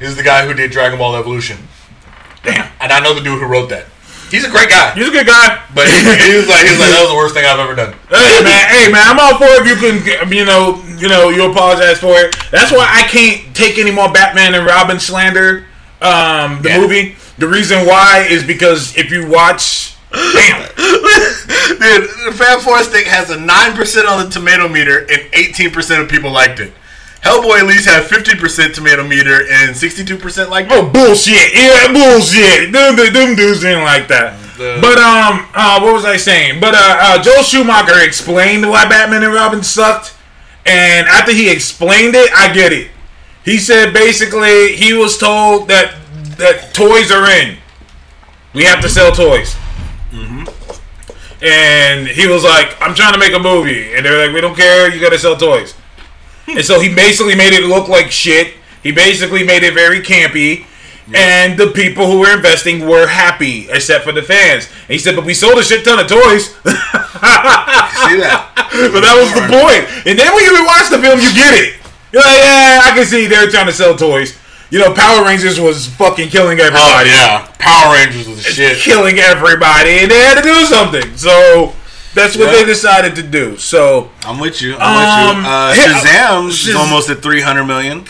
is 0.00 0.14
the 0.14 0.22
guy 0.22 0.46
who 0.46 0.54
did 0.54 0.70
Dragon 0.70 0.98
Ball 1.00 1.16
Evolution, 1.16 1.58
Damn, 2.44 2.70
and 2.80 2.92
I 2.92 3.00
know 3.00 3.12
the 3.12 3.22
dude 3.22 3.40
who 3.40 3.46
wrote 3.46 3.70
that. 3.70 3.86
He's 4.30 4.44
a 4.44 4.50
great 4.50 4.68
guy, 4.68 4.92
he's 4.94 5.08
a 5.08 5.10
good 5.10 5.26
guy. 5.26 5.62
but 5.74 5.86
he, 5.86 5.96
he 6.30 6.36
was 6.36 6.48
like, 6.48 6.64
he 6.66 6.70
was 6.74 6.80
like, 6.80 6.90
that 6.90 7.00
was 7.02 7.10
the 7.10 7.16
worst 7.16 7.34
thing 7.34 7.44
I've 7.46 7.60
ever 7.60 7.74
done. 7.74 7.92
Hey 8.10 8.42
man, 8.42 8.64
hey 8.68 8.90
man, 8.92 9.02
I'm 9.06 9.18
all 9.20 9.38
for 9.38 9.46
if 9.62 9.66
you 9.66 9.76
can, 9.76 10.32
you 10.32 10.44
know, 10.44 10.82
you 10.98 11.08
know, 11.08 11.28
you 11.30 11.50
apologize 11.50 11.98
for 12.00 12.14
it. 12.18 12.34
That's 12.50 12.72
why 12.72 12.86
I 12.90 13.02
can't 13.08 13.54
take 13.54 13.78
any 13.78 13.90
more 13.92 14.10
Batman 14.12 14.54
and 14.54 14.66
Robin 14.66 14.98
slander. 14.98 15.66
Um, 16.02 16.60
the 16.62 16.70
Yeah. 16.70 16.80
movie. 16.80 17.16
The 17.38 17.46
reason 17.48 17.86
why 17.86 18.26
is 18.28 18.42
because 18.44 18.96
if 18.96 19.10
you 19.10 19.26
watch, 19.28 19.94
damn, 20.12 20.62
Dude, 20.76 22.08
the 22.26 22.32
Fan 22.36 22.60
Force 22.60 22.88
Stick 22.88 23.06
has 23.06 23.30
a 23.30 23.36
9% 23.36 24.08
on 24.08 24.24
the 24.24 24.30
tomato 24.30 24.68
meter 24.68 25.00
and 25.00 25.20
18% 25.32 26.00
of 26.02 26.08
people 26.08 26.30
liked 26.30 26.60
it. 26.60 26.72
Hellboy 27.26 27.58
at 27.60 27.66
least 27.66 27.86
had 27.86 28.04
50% 28.04 28.74
tomato 28.74 29.02
meter 29.06 29.42
and 29.50 29.74
62% 29.74 30.48
like 30.48 30.66
it. 30.66 30.72
oh 30.72 30.88
bullshit, 30.88 31.52
yeah, 31.54 31.92
bullshit. 31.92 32.72
Them, 32.72 32.94
them, 32.96 33.12
them 33.12 33.34
dudes 33.34 33.60
didn't 33.60 33.82
like 33.84 34.06
that. 34.08 34.38
The- 34.56 34.78
But 34.80 34.98
um, 34.98 35.46
uh, 35.54 35.80
what 35.80 35.92
was 35.92 36.04
I 36.04 36.16
saying? 36.16 36.60
But 36.60 36.74
uh, 36.74 36.78
uh, 36.80 37.22
Joel 37.22 37.42
Schumacher 37.42 38.00
explained 38.04 38.68
why 38.68 38.88
Batman 38.88 39.22
and 39.24 39.34
Robin 39.34 39.62
sucked, 39.62 40.14
and 40.64 41.06
after 41.08 41.32
he 41.32 41.50
explained 41.50 42.14
it, 42.14 42.30
I 42.32 42.52
get 42.54 42.72
it. 42.72 42.90
He 43.44 43.58
said 43.58 43.92
basically 43.92 44.74
he 44.76 44.92
was 44.94 45.18
told 45.18 45.68
that 45.68 45.94
that 46.38 46.72
toys 46.74 47.10
are 47.12 47.28
in. 47.30 47.58
We 48.54 48.64
have 48.64 48.80
to 48.82 48.88
sell 48.88 49.12
toys. 49.12 49.54
And 51.42 52.08
he 52.08 52.26
was 52.26 52.42
like, 52.44 52.74
"I'm 52.80 52.94
trying 52.94 53.12
to 53.12 53.18
make 53.18 53.34
a 53.34 53.38
movie," 53.38 53.94
and 53.94 54.04
they're 54.04 54.26
like, 54.26 54.34
"We 54.34 54.40
don't 54.40 54.56
care. 54.56 54.90
You 54.92 54.98
got 55.00 55.10
to 55.10 55.18
sell 55.18 55.36
toys." 55.36 55.74
And 56.48 56.64
so 56.64 56.80
he 56.80 56.94
basically 56.94 57.34
made 57.34 57.52
it 57.52 57.64
look 57.64 57.88
like 57.88 58.10
shit. 58.10 58.54
He 58.82 58.92
basically 58.92 59.44
made 59.44 59.62
it 59.62 59.74
very 59.74 60.00
campy. 60.00 60.66
And 61.14 61.56
the 61.56 61.68
people 61.68 62.10
who 62.10 62.18
were 62.18 62.34
investing 62.34 62.84
were 62.84 63.06
happy, 63.06 63.68
except 63.70 64.02
for 64.02 64.10
the 64.10 64.22
fans. 64.22 64.66
And 64.66 64.90
he 64.90 64.98
said, 64.98 65.14
"But 65.14 65.24
we 65.24 65.34
sold 65.34 65.56
a 65.56 65.62
shit 65.62 65.84
ton 65.84 66.00
of 66.00 66.08
toys." 66.08 66.50
See 66.66 68.18
that? 68.18 68.52
but 68.92 69.00
that 69.00 69.14
was 69.14 69.30
the 69.32 69.46
point. 69.46 69.86
And 70.04 70.18
then 70.18 70.34
when 70.34 70.42
you 70.44 70.52
rewatch 70.52 70.90
the 70.90 70.98
film, 70.98 71.20
you 71.20 71.30
get 71.32 71.54
it. 71.54 71.78
You're 72.12 72.22
like, 72.22 72.38
yeah, 72.38 72.80
I 72.84 72.92
can 72.94 73.06
see 73.06 73.26
they're 73.26 73.48
trying 73.50 73.66
to 73.66 73.72
sell 73.72 73.96
toys. 73.96 74.38
You 74.70 74.80
know, 74.80 74.92
Power 74.92 75.24
Rangers 75.24 75.60
was 75.60 75.86
fucking 75.86 76.28
killing 76.28 76.58
everybody. 76.58 77.10
Oh, 77.10 77.14
yeah. 77.14 77.52
Power 77.58 77.94
Rangers 77.94 78.28
was 78.28 78.42
shit. 78.42 78.78
Killing 78.78 79.18
everybody, 79.18 80.02
and 80.02 80.10
they 80.10 80.18
had 80.18 80.34
to 80.36 80.42
do 80.42 80.66
something. 80.66 81.16
So 81.16 81.74
that's 82.16 82.36
what 82.36 82.46
Yeah. 82.46 82.52
they 82.56 82.64
decided 82.64 83.14
to 83.16 83.22
do. 83.22 83.56
So 83.58 84.10
I'm 84.24 84.40
with 84.40 84.60
you. 84.60 84.74
I'm 84.80 84.82
Um, 84.82 85.36
with 85.36 85.44
you. 85.46 85.50
Uh, 85.52 85.74
yeah, 85.76 86.00
Shazam 86.00 86.48
is 86.48 86.58
Shaz- 86.58 86.76
almost 86.76 87.08
at 87.10 87.22
300 87.22 87.64
million. 87.64 88.04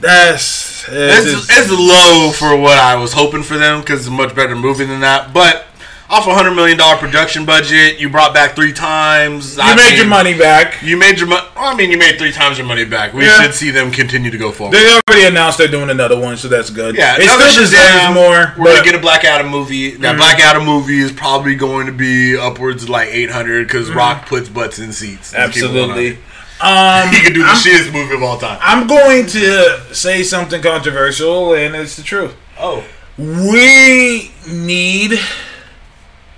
that's 0.00 0.84
It's, 0.88 1.26
it's, 1.26 1.58
it's 1.58 1.70
low 1.70 2.30
for 2.32 2.56
what 2.56 2.78
I 2.78 2.94
was 2.96 3.12
hoping 3.12 3.42
for 3.42 3.58
them 3.58 3.80
because 3.80 4.00
it's 4.00 4.08
a 4.08 4.10
much 4.10 4.34
better 4.34 4.56
movie 4.56 4.86
than 4.86 5.00
that. 5.00 5.34
But 5.34 5.66
off 6.10 6.26
a 6.26 6.30
$100 6.30 6.56
million 6.56 6.76
production 6.98 7.44
budget, 7.46 8.00
you 8.00 8.08
brought 8.10 8.34
back 8.34 8.56
three 8.56 8.72
times. 8.72 9.56
you 9.56 9.76
made 9.76 9.96
your 9.96 10.08
money 10.08 10.36
back. 10.36 10.82
You 10.82 10.96
made 10.96 11.18
your 11.20 11.28
money. 11.28 11.46
Well, 11.54 11.72
I 11.72 11.76
mean, 11.76 11.90
you 11.92 11.98
made 11.98 12.18
three 12.18 12.32
times 12.32 12.58
your 12.58 12.66
money 12.66 12.84
back. 12.84 13.12
We 13.14 13.24
Yeah. 13.24 13.40
should 13.42 13.54
see 13.54 13.70
them 13.70 13.92
continue 13.92 14.30
to 14.30 14.36
go 14.38 14.50
forward. 14.50 14.74
They 14.76 14.98
already 15.08 15.26
announced 15.26 15.58
they're 15.58 15.68
doing 15.68 15.88
another 15.88 16.18
one, 16.18 16.36
so 16.36 16.48
that's 16.48 16.68
good. 16.70 16.96
yeah, 16.96 17.16
it 17.16 17.22
still 17.28 17.62
deserves 17.62 18.12
more. 18.14 18.28
We're 18.28 18.42
but 18.42 18.56
Mm-hmm. 18.56 18.64
gonna 18.64 18.84
get 18.84 18.94
a 18.96 18.98
Black 18.98 19.24
Adam 19.24 19.48
movie. 19.48 19.92
That 19.96 20.16
Black 20.16 20.40
Adam 20.40 20.64
movie 20.64 20.98
is 20.98 21.12
probably 21.12 21.54
going 21.54 21.86
to 21.86 21.92
be 21.92 22.36
upwards 22.36 22.82
of 22.82 22.88
like 22.88 23.08
800 23.10 23.68
because 23.68 23.90
Rock 23.90 24.26
puts 24.26 24.48
butts 24.48 24.78
in 24.80 24.92
seats. 24.92 25.32
Let's 25.32 25.54
keep 25.54 25.64
it 25.64 25.66
Mm-hmm. 25.68 25.76
absolutely. 25.90 26.18
Um, 26.60 27.08
He 27.14 27.22
could 27.22 27.34
do 27.34 27.42
the 27.42 27.48
I'm- 27.48 27.56
shittest 27.56 27.92
movie 27.92 28.14
of 28.16 28.22
all 28.24 28.36
time. 28.36 28.58
I'm 28.60 28.86
going 28.88 29.26
to 29.26 29.80
say 29.94 30.24
something 30.24 30.60
controversial, 30.60 31.54
and 31.54 31.76
it's 31.76 31.94
the 31.96 32.02
truth. 32.02 32.34
Oh, 32.58 32.82
We 33.16 34.30
need 34.48 35.20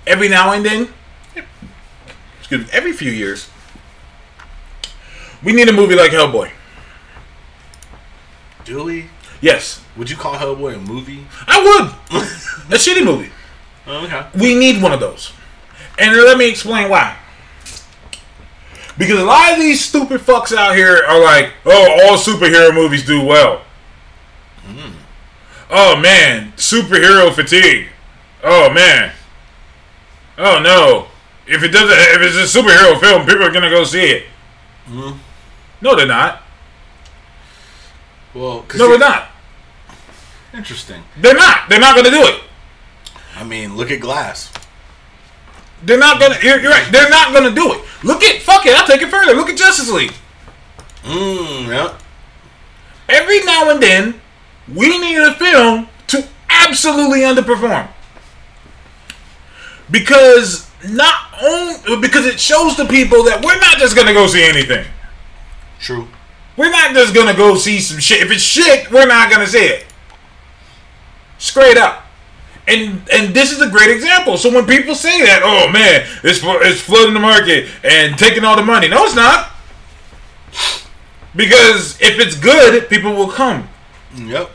every 0.07 0.29
now 0.29 0.51
and 0.53 0.65
then, 0.65 0.89
excuse 2.39 2.65
me, 2.65 2.67
every 2.71 2.93
few 2.93 3.11
years, 3.11 3.49
we 5.43 5.53
need 5.53 5.67
a 5.69 5.73
movie 5.73 5.95
like 5.95 6.11
Hellboy. 6.11 6.51
do 8.65 8.83
we? 8.85 9.05
Yes, 9.41 9.81
Would 9.97 10.09
you 10.09 10.15
call 10.15 10.35
Hellboy 10.35 10.75
a 10.75 10.79
movie? 10.79 11.25
I 11.47 11.61
would. 11.61 12.21
a 12.71 12.75
shitty 12.77 13.03
movie. 13.03 13.29
Oh, 13.85 14.05
okay. 14.05 14.25
We 14.39 14.55
need 14.55 14.81
one 14.81 14.93
of 14.93 15.01
those. 15.01 15.33
And 15.99 16.15
let 16.15 16.37
me 16.37 16.49
explain 16.49 16.89
why. 16.89 17.17
Because 18.97 19.19
a 19.19 19.25
lot 19.25 19.51
of 19.53 19.59
these 19.59 19.83
stupid 19.83 20.21
fucks 20.21 20.55
out 20.55 20.75
here 20.75 21.03
are 21.07 21.21
like, 21.21 21.51
oh, 21.65 21.99
all 22.05 22.17
superhero 22.17 22.73
movies 22.73 23.05
do 23.05 23.23
well. 23.23 23.63
Hmm. 24.65 24.93
Oh 25.69 25.95
man, 25.97 26.53
superhero 26.55 27.33
fatigue. 27.33 27.87
Oh 28.43 28.71
man. 28.71 29.11
Oh 30.37 30.59
no. 30.61 31.07
If 31.45 31.63
it 31.63 31.69
doesn't, 31.69 31.89
if 31.91 32.21
it's 32.21 32.55
a 32.55 32.59
superhero 32.59 32.99
film, 32.99 33.25
people 33.25 33.43
are 33.43 33.51
gonna 33.51 33.69
go 33.69 33.83
see 33.83 34.03
it. 34.05 34.23
Mm-hmm. 34.87 35.17
No, 35.81 35.95
they're 35.95 36.05
not. 36.07 36.41
Well, 38.33 38.61
'cause 38.67 38.79
No, 38.79 38.89
they're 38.89 38.97
not. 38.97 39.29
interesting. 40.53 41.03
They're 41.17 41.35
not. 41.35 41.69
They're 41.69 41.79
not 41.79 41.95
gonna 41.95 42.09
do 42.11 42.23
it. 42.25 42.41
I 43.35 43.43
mean, 43.43 43.75
look 43.75 43.91
at 43.91 43.99
Glass. 43.99 44.51
They're 45.83 45.97
not 45.99 46.19
gonna. 46.19 46.37
You're, 46.41 46.59
you're 46.61 46.71
right. 46.71 46.89
They're 46.91 47.09
not 47.09 47.33
gonna 47.33 47.51
do 47.51 47.73
it. 47.73 47.81
Look 48.03 48.23
at 48.23 48.41
fuck 48.41 48.65
it. 48.65 48.73
I'll 48.75 48.87
take 48.87 49.01
it 49.01 49.09
further. 49.09 49.33
Look 49.33 49.49
at 49.49 49.57
Justice 49.57 49.91
League. 49.91 50.13
Mmm, 51.03 51.67
yeah. 51.67 51.97
every 53.09 53.43
now 53.43 53.69
and 53.69 53.83
then 53.83 54.21
we 54.73 54.97
need 54.97 55.17
a 55.17 55.33
film 55.33 55.89
to 56.07 56.25
absolutely 56.49 57.19
underperform 57.21 57.89
because 59.91 60.69
not 60.87 61.15
only 61.41 62.01
because 62.01 62.25
it 62.25 62.39
shows 62.39 62.75
the 62.77 62.85
people 62.85 63.23
that 63.23 63.43
we're 63.43 63.59
not 63.59 63.77
just 63.77 63.95
gonna 63.95 64.13
go 64.13 64.27
see 64.27 64.43
anything. 64.43 64.85
True. 65.79 66.07
we're 66.55 66.71
not 66.71 66.93
just 66.93 67.13
gonna 67.13 67.35
go 67.35 67.55
see 67.55 67.79
some 67.79 67.99
shit. 67.99 68.21
If 68.21 68.31
it's 68.31 68.41
shit 68.41 68.91
we're 68.91 69.07
not 69.07 69.31
gonna 69.31 69.47
see 69.47 69.65
it. 69.65 69.85
Straight 71.37 71.77
up. 71.77 72.05
And 72.67 73.01
and 73.11 73.33
this 73.33 73.51
is 73.51 73.61
a 73.61 73.69
great 73.69 73.89
example. 73.89 74.37
So 74.37 74.53
when 74.53 74.65
people 74.65 74.95
say 74.95 75.23
that 75.23 75.41
oh 75.43 75.71
man 75.71 76.07
it's 76.23 76.39
it's 76.43 76.81
flooding 76.81 77.13
the 77.13 77.19
market 77.19 77.69
and 77.83 78.17
taking 78.17 78.43
all 78.43 78.55
the 78.55 78.63
money. 78.63 78.87
No 78.87 79.05
it's 79.05 79.15
not. 79.15 79.51
Because 81.35 81.99
if 81.99 82.19
it's 82.19 82.35
good 82.35 82.89
people 82.89 83.13
will 83.13 83.29
come. 83.31 83.67
Yep. 84.15 84.49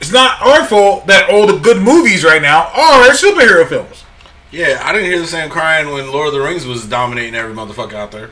It's 0.00 0.12
not 0.12 0.40
our 0.40 0.64
fault 0.64 1.06
that 1.08 1.28
all 1.28 1.46
the 1.46 1.58
good 1.58 1.82
movies 1.82 2.24
right 2.24 2.40
now 2.40 2.68
are 2.68 3.10
superhero 3.10 3.68
films. 3.68 4.04
Yeah, 4.50 4.80
I 4.82 4.92
didn't 4.92 5.10
hear 5.10 5.18
the 5.20 5.26
same 5.26 5.50
crying 5.50 5.90
when 5.92 6.10
Lord 6.10 6.28
of 6.28 6.34
the 6.34 6.40
Rings 6.40 6.64
was 6.66 6.86
dominating 6.86 7.34
every 7.34 7.54
motherfucker 7.54 7.94
out 7.94 8.10
there. 8.12 8.30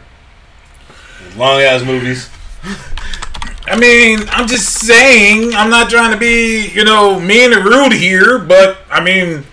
Long 1.36 1.60
ass 1.60 1.84
movies. 1.84 2.30
I 3.66 3.78
mean, 3.78 4.20
I'm 4.30 4.46
just 4.46 4.80
saying. 4.80 5.54
I'm 5.54 5.68
not 5.70 5.90
trying 5.90 6.12
to 6.12 6.16
be, 6.16 6.68
you 6.68 6.84
know, 6.84 7.18
mean 7.20 7.52
or 7.52 7.62
rude 7.62 7.92
here, 7.92 8.38
but 8.38 8.78
I 8.90 9.02
mean, 9.02 9.44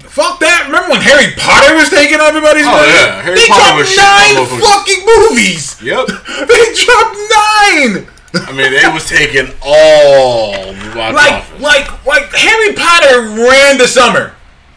fuck 0.00 0.40
that. 0.40 0.64
Remember 0.66 0.90
when 0.90 1.00
Harry 1.00 1.32
Potter 1.38 1.74
was 1.76 1.88
taking 1.88 2.18
everybody's 2.20 2.66
Oh, 2.66 2.72
money? 2.72 2.92
yeah. 2.92 3.22
Harry 3.22 3.36
they 3.38 3.48
Potter 3.48 3.84
dropped 3.84 3.96
nine 3.96 4.60
fucking 4.60 5.02
movies. 5.06 5.80
Yep. 5.82 6.08
They 6.50 6.64
dropped 6.84 7.16
nine. 7.32 8.06
I 8.34 8.52
mean, 8.52 8.72
they 8.74 8.88
was 8.92 9.08
taking 9.08 9.54
all 9.62 10.52
Like, 10.94 11.14
office. 11.32 11.60
like, 11.62 12.04
like 12.06 12.24
Harry 12.34 12.74
Potter 12.74 13.20
ran 13.40 13.78
the 13.78 13.86
summer. 13.86 14.34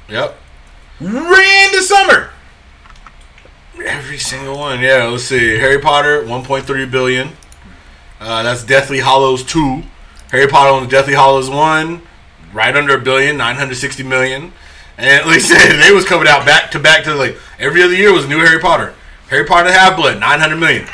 Yep. 0.10 0.38
Ran 1.00 1.72
the 1.72 1.82
summer. 1.82 2.32
Every 3.86 4.18
single 4.18 4.58
one. 4.58 4.80
Yeah, 4.80 5.06
let's 5.06 5.24
see. 5.24 5.58
Harry 5.58 5.80
Potter, 5.80 6.24
1.3 6.24 6.92
billion. 6.92 7.30
Uh, 8.20 8.44
that's 8.44 8.64
Deathly 8.64 9.00
Hallows 9.00 9.44
2. 9.44 9.84
Harry 10.32 10.48
Potter 10.48 10.72
on 10.72 10.84
the 10.84 10.90
Deathly 10.90 11.14
Hallows 11.14 11.50
1, 11.50 12.02
right 12.54 12.76
under 12.76 12.98
a 12.98 13.02
billion, 13.02 13.38
960 13.38 14.04
million. 14.04 14.52
And 14.98 15.26
like 15.28 15.36
I 15.36 15.40
said, 15.40 15.78
they 15.82 15.92
was 15.92 16.06
coming 16.06 16.28
out 16.28 16.46
back 16.46 16.72
to 16.72 16.80
back 16.80 17.04
to 17.04 17.14
like 17.14 17.38
every 17.60 17.84
other 17.84 17.94
year 17.94 18.12
was 18.12 18.28
new 18.28 18.40
Harry 18.40 18.60
Potter. 18.60 18.96
Harry 19.30 19.46
Potter 19.46 19.72
Half 19.72 19.98
Blood, 19.98 20.20
900 20.20 20.56
million. 20.56 20.88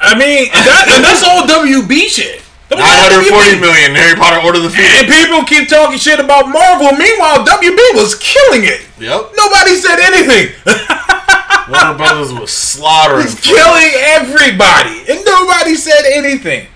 I 0.00 0.18
mean, 0.18 0.48
that, 0.50 0.88
and 0.94 1.04
that's 1.04 1.22
all 1.22 1.46
WB 1.46 2.08
shit. 2.08 2.42
That 2.70 2.78
was 2.78 2.86
all 2.86 3.10
940 3.26 3.58
WB. 3.58 3.60
million. 3.66 3.90
Harry 3.98 4.14
Potter 4.14 4.38
Order 4.46 4.62
of 4.62 4.70
the 4.70 4.78
And 4.78 5.10
people 5.10 5.42
keep 5.42 5.66
talking 5.66 5.98
shit 5.98 6.22
about 6.22 6.46
Marvel. 6.46 6.94
Meanwhile, 6.94 7.42
WB 7.42 7.80
was 7.98 8.14
killing 8.22 8.62
it. 8.62 8.86
Yep. 9.02 9.34
Nobody 9.34 9.74
said 9.74 9.98
anything. 9.98 10.54
Warner 11.66 11.98
Brothers 11.98 12.32
was 12.32 12.50
slaughtering. 12.50 13.26
killing 13.42 13.90
everybody, 14.14 15.02
and 15.10 15.18
nobody 15.24 15.74
said 15.74 16.02
anything. 16.14 16.66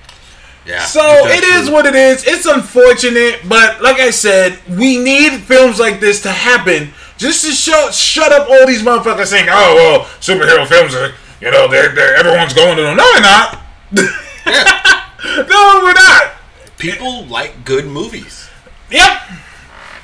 Yeah. 0.67 0.85
So 0.85 1.03
it 1.29 1.45
is 1.45 1.67
true. 1.67 1.75
what 1.75 1.87
it 1.87 1.95
is. 1.95 2.25
It's 2.27 2.47
unfortunate, 2.47 3.41
but 3.49 3.83
like 3.83 3.99
I 3.99 4.11
said, 4.11 4.59
we 4.69 4.99
need 4.99 5.43
films 5.43 5.79
like 5.79 6.01
this 6.01 6.23
to 6.23 6.31
happen 6.31 6.91
just 7.19 7.45
to 7.45 7.53
show, 7.53 7.91
shut 7.93 8.33
up 8.33 8.49
all 8.49 8.67
these 8.67 8.83
motherfuckers 8.83 9.27
saying, 9.27 9.47
"Oh 9.51 9.75
well, 9.75 10.01
superhero 10.21 10.67
films 10.67 10.95
are, 10.95 11.13
you 11.41 11.51
know, 11.51 11.69
they're, 11.69 11.91
they're 11.95 12.17
everyone's 12.17 12.55
going 12.55 12.77
to 12.77 12.83
them." 12.83 12.97
No, 12.97 13.13
they're 13.13 13.23
not. 13.23 13.61
no, 15.49 15.81
we're 15.83 15.93
not. 15.95 16.33
People 16.79 17.25
like 17.27 17.65
good 17.65 17.87
movies. 17.87 18.49
Yep, 18.91 19.21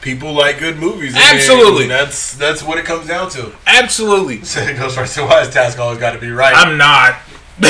People 0.00 0.32
like 0.32 0.58
good 0.58 0.78
movies. 0.78 1.14
Absolutely. 1.14 1.86
that's 1.86 2.34
that's 2.34 2.62
what 2.62 2.78
it 2.78 2.86
comes 2.86 3.06
down 3.06 3.28
to. 3.30 3.52
absolutely. 3.66 4.42
So 4.44 4.60
it 4.62 4.78
goes 4.78 4.96
right. 4.96 5.06
So 5.08 5.26
why 5.26 5.42
is 5.42 5.48
Taz 5.48 5.78
always 5.78 5.98
got 5.98 6.12
to 6.12 6.18
be 6.18 6.30
right? 6.30 6.54
I'm 6.56 6.78
not. 6.78 7.16
you 7.60 7.66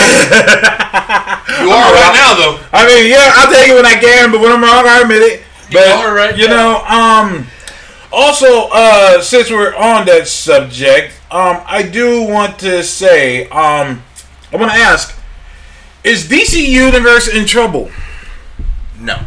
are 1.66 1.90
right 1.92 2.12
now, 2.14 2.34
though. 2.38 2.60
I 2.72 2.86
mean, 2.86 3.10
yeah, 3.10 3.32
I'll 3.34 3.52
take 3.52 3.68
it 3.68 3.74
when 3.74 3.84
I 3.86 3.94
can, 4.00 4.30
but 4.30 4.40
when 4.40 4.52
I'm 4.52 4.62
wrong, 4.62 4.86
I 4.86 5.00
admit 5.02 5.22
it. 5.22 5.42
But 5.72 5.88
are 6.06 6.14
right 6.14 6.36
you 6.38 6.46
now. 6.46 6.54
know, 6.54 6.84
um, 6.84 7.46
also, 8.12 8.68
uh, 8.72 9.20
since 9.20 9.50
we're 9.50 9.74
on 9.74 10.06
that 10.06 10.28
subject, 10.28 11.14
um, 11.32 11.60
I 11.66 11.82
do 11.82 12.22
want 12.22 12.58
to 12.60 12.82
say, 12.84 13.48
um, 13.48 14.02
I 14.52 14.56
want 14.56 14.70
to 14.70 14.78
ask: 14.78 15.16
Is 16.02 16.28
DC 16.28 16.66
Universe 16.66 17.28
in 17.28 17.46
trouble? 17.46 17.90
No. 18.98 19.18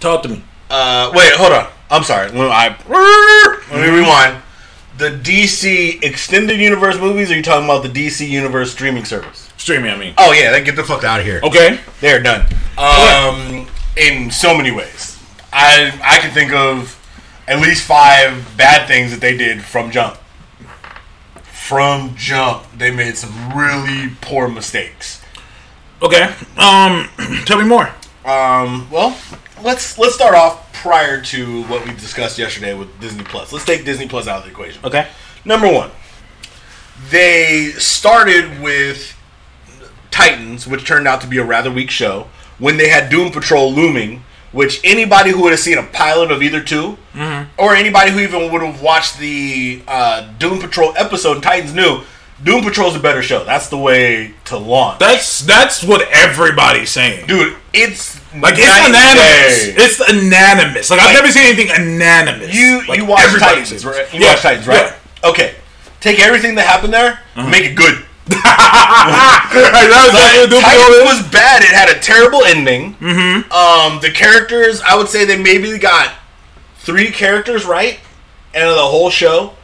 Talk 0.00 0.22
to 0.22 0.28
me. 0.28 0.42
Uh, 0.70 1.10
wait, 1.14 1.32
hold 1.34 1.52
on. 1.52 1.70
I'm 1.90 2.04
sorry. 2.04 2.30
Let, 2.30 2.50
I, 2.50 2.68
let 3.70 3.80
me 3.80 3.98
rewind. 3.98 4.42
The 4.98 5.10
DC 5.10 6.02
extended 6.02 6.58
universe 6.58 6.98
movies? 6.98 7.30
Or 7.30 7.34
are 7.34 7.36
you 7.36 7.42
talking 7.42 7.64
about 7.64 7.82
the 7.82 7.88
DC 7.88 8.28
universe 8.28 8.72
streaming 8.72 9.04
service? 9.04 9.50
Streaming, 9.56 9.90
I 9.90 9.96
mean. 9.96 10.14
Oh 10.18 10.32
yeah, 10.32 10.50
then 10.50 10.64
get 10.64 10.76
the 10.76 10.82
fuck 10.82 11.04
out 11.04 11.20
of 11.20 11.26
here. 11.26 11.40
Okay. 11.42 11.78
They're 12.00 12.22
done. 12.22 12.46
Um, 12.76 13.66
in 13.96 14.30
so 14.30 14.56
many 14.56 14.70
ways, 14.70 15.22
I 15.52 15.98
I 16.02 16.18
can 16.18 16.32
think 16.32 16.52
of 16.52 16.94
at 17.46 17.60
least 17.60 17.86
five 17.86 18.56
bad 18.56 18.88
things 18.88 19.10
that 19.12 19.20
they 19.20 19.36
did 19.36 19.62
from 19.62 19.90
jump. 19.90 20.16
From 21.44 22.14
jump, 22.16 22.64
they 22.76 22.90
made 22.90 23.16
some 23.16 23.56
really 23.56 24.10
poor 24.20 24.48
mistakes. 24.48 25.17
Okay. 26.02 26.22
Um, 26.56 27.08
tell 27.44 27.58
me 27.58 27.64
more. 27.64 27.88
Um, 28.24 28.88
well, 28.90 29.16
let's 29.62 29.98
let's 29.98 30.14
start 30.14 30.34
off 30.34 30.72
prior 30.72 31.20
to 31.20 31.62
what 31.64 31.84
we 31.84 31.92
discussed 31.92 32.38
yesterday 32.38 32.74
with 32.74 33.00
Disney 33.00 33.24
Plus. 33.24 33.52
Let's 33.52 33.64
take 33.64 33.84
Disney 33.84 34.06
Plus 34.06 34.28
out 34.28 34.38
of 34.38 34.44
the 34.44 34.50
equation. 34.50 34.84
Okay. 34.84 35.08
Number 35.44 35.72
one, 35.72 35.90
they 37.10 37.72
started 37.78 38.60
with 38.60 39.16
Titans, 40.10 40.66
which 40.66 40.86
turned 40.86 41.08
out 41.08 41.20
to 41.22 41.26
be 41.26 41.38
a 41.38 41.44
rather 41.44 41.70
weak 41.70 41.90
show. 41.90 42.28
When 42.58 42.76
they 42.76 42.88
had 42.88 43.08
Doom 43.08 43.30
Patrol 43.30 43.72
looming, 43.72 44.24
which 44.52 44.80
anybody 44.84 45.30
who 45.30 45.42
would 45.42 45.52
have 45.52 45.60
seen 45.60 45.78
a 45.78 45.82
pilot 45.84 46.30
of 46.30 46.42
either 46.42 46.60
2 46.62 46.96
or 47.56 47.74
anybody 47.74 48.10
who 48.10 48.18
even 48.18 48.50
would 48.52 48.62
have 48.62 48.82
watched 48.82 49.18
the 49.18 49.82
uh, 49.86 50.28
Doom 50.38 50.58
Patrol 50.58 50.92
episode 50.96 51.42
Titans 51.42 51.74
knew 51.74 52.02
Doom 52.44 52.62
Patrol's 52.62 52.94
a 52.94 53.00
better 53.00 53.20
show. 53.22 53.44
That's 53.44 53.68
the 53.68 53.76
way 53.78 54.32
to 54.44 54.56
launch. 54.56 55.00
That's 55.00 55.40
that's 55.40 55.82
what 55.82 56.06
everybody's 56.12 56.90
saying. 56.90 57.26
Dude, 57.26 57.56
it's 57.72 58.16
Like 58.34 58.54
it's 58.56 58.66
unanimous. 58.86 59.64
day. 59.64 59.74
It's 59.76 59.98
unanimous. 60.22 60.90
Like, 60.90 61.00
I've 61.00 61.14
never 61.14 61.28
seen 61.32 61.46
anything 61.46 61.68
unanimous. 61.68 62.54
You 62.54 62.86
like, 62.86 62.98
you 62.98 63.06
watch 63.06 63.24
Titans, 63.38 63.68
says- 63.70 63.84
right? 63.84 64.06
You 64.14 64.20
Yeah, 64.20 64.34
watch 64.34 64.42
Titans, 64.42 64.66
right? 64.68 64.94
Okay. 65.24 65.54
Take 66.00 66.20
everything 66.20 66.54
that 66.54 66.66
happened 66.66 66.92
there, 66.94 67.18
make 67.36 67.64
it 67.64 67.74
good. 67.74 68.04
Like, 68.30 69.88
that 69.88 70.04
was 70.06 70.14
Like, 70.14 70.40
like, 70.40 70.50
Doom 70.50 70.60
Titans 70.62 70.84
Patrol 70.84 71.04
was 71.06 71.22
bad. 71.32 71.62
It 71.62 71.70
had 71.70 71.88
a 71.88 71.98
terrible 71.98 72.44
ending. 72.44 72.94
Mm-hmm. 72.96 73.50
Um, 73.52 74.00
the 74.00 74.10
characters, 74.10 74.80
I 74.82 74.94
would 74.96 75.08
say 75.08 75.24
they 75.24 75.38
maybe 75.38 75.76
got 75.78 76.12
three 76.76 77.10
characters 77.10 77.64
right, 77.66 77.98
and 78.54 78.68
the 78.68 78.76
whole 78.82 79.10
show. 79.10 79.54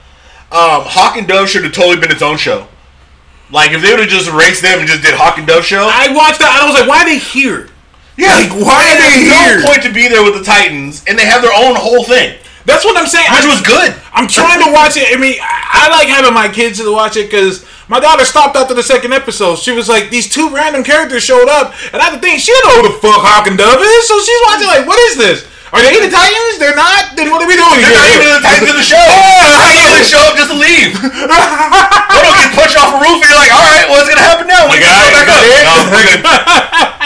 Um, 0.55 0.87
Hawk 0.87 1.17
and 1.17 1.27
Dove 1.27 1.49
should 1.49 1.65
have 1.65 1.73
totally 1.73 1.97
been 1.99 2.13
its 2.13 2.23
own 2.23 2.37
show. 2.37 2.69
Like 3.51 3.73
if 3.73 3.83
they 3.83 3.91
would 3.91 4.01
have 4.01 4.09
just 4.09 4.31
erased 4.31 4.63
them 4.63 4.79
and 4.79 4.87
just 4.89 5.03
did 5.03 5.15
Hawk 5.15 5.37
and 5.39 5.47
Dove 5.47 5.65
show. 5.65 5.91
I 5.91 6.15
watched 6.15 6.39
that 6.39 6.55
and 6.55 6.63
I 6.63 6.67
was 6.71 6.79
like, 6.79 6.89
why 6.89 7.03
are 7.03 7.09
they 7.11 7.19
here? 7.19 7.69
yeah, 8.17 8.39
like, 8.39 8.55
why 8.55 8.79
are 8.79 8.99
they 9.03 9.27
here? 9.27 9.59
No 9.59 9.67
point 9.67 9.83
to 9.83 9.93
be 9.93 10.07
there 10.07 10.23
with 10.23 10.39
the 10.39 10.45
Titans, 10.47 11.03
and 11.09 11.19
they 11.19 11.27
have 11.27 11.43
their 11.43 11.51
own 11.55 11.75
whole 11.75 12.05
thing, 12.05 12.39
That's 12.65 12.85
what 12.85 12.95
I'm 12.97 13.11
saying. 13.11 13.27
which 13.27 13.43
I, 13.43 13.51
was 13.51 13.63
good. 13.67 13.91
I'm 14.15 14.29
trying 14.31 14.63
to 14.63 14.71
watch 14.71 14.95
it. 14.97 15.11
I 15.11 15.19
mean, 15.19 15.35
I, 15.43 15.91
I 15.91 15.99
like 15.99 16.07
having 16.07 16.33
my 16.33 16.47
kids 16.47 16.79
to 16.79 16.87
watch 16.93 17.17
it 17.17 17.27
because 17.27 17.67
my 17.89 17.99
daughter 17.99 18.25
stopped 18.25 18.55
after 18.55 18.73
the 18.73 18.83
second 18.87 19.13
episode. 19.13 19.59
She 19.59 19.73
was 19.75 19.89
like, 19.89 20.11
these 20.11 20.31
two 20.31 20.49
random 20.55 20.85
characters 20.85 21.25
showed 21.25 21.51
up, 21.51 21.75
and 21.93 21.99
I 21.99 22.07
had 22.07 22.15
to 22.15 22.21
think 22.23 22.39
she 22.39 22.53
don't 22.55 22.71
know 22.71 22.77
who 22.87 22.95
the 22.95 23.01
fuck 23.03 23.19
Hawk 23.19 23.51
and 23.51 23.59
Dove 23.59 23.83
is. 23.83 24.03
So 24.07 24.15
she's 24.23 24.43
watching 24.47 24.69
like, 24.71 24.87
what 24.87 24.99
is 25.11 25.17
this? 25.19 25.39
Are 25.73 25.81
they 25.81 25.97
the 26.03 26.13
Titans? 26.13 26.59
They're 26.61 26.77
not. 26.77 27.17
Then 27.17 27.31
what 27.33 27.41
are 27.43 27.49
we 27.49 27.57
doing 27.57 27.81
They're 27.81 27.89
here? 27.89 27.97
not 27.97 28.09
even 28.15 28.29
the 28.37 28.43
Titans 28.45 28.71
in 28.71 28.77
the 28.77 28.85
show. 28.87 29.01
Yeah. 29.01 29.97
They 29.97 30.05
show 30.07 30.21
up 30.27 30.35
just 30.37 30.51
to 30.53 30.59
leave. 30.59 30.93
they 31.01 32.21
don't 32.21 32.37
get 32.39 32.51
punched 32.55 32.77
off 32.79 32.95
a 32.95 32.99
roof, 33.01 33.19
and 33.23 33.29
you're 33.31 33.41
like, 33.41 33.51
all 33.55 33.65
right, 33.65 33.87
what's 33.91 34.07
gonna 34.11 34.23
happen 34.23 34.47
now? 34.47 34.67
We 34.69 34.79
like, 34.79 34.85
gotta 34.85 35.01
go 35.03 35.11
back 35.17 35.29
up. 35.31 35.43
No, 35.65 35.75
we're 35.91 36.07
good. 36.07 36.21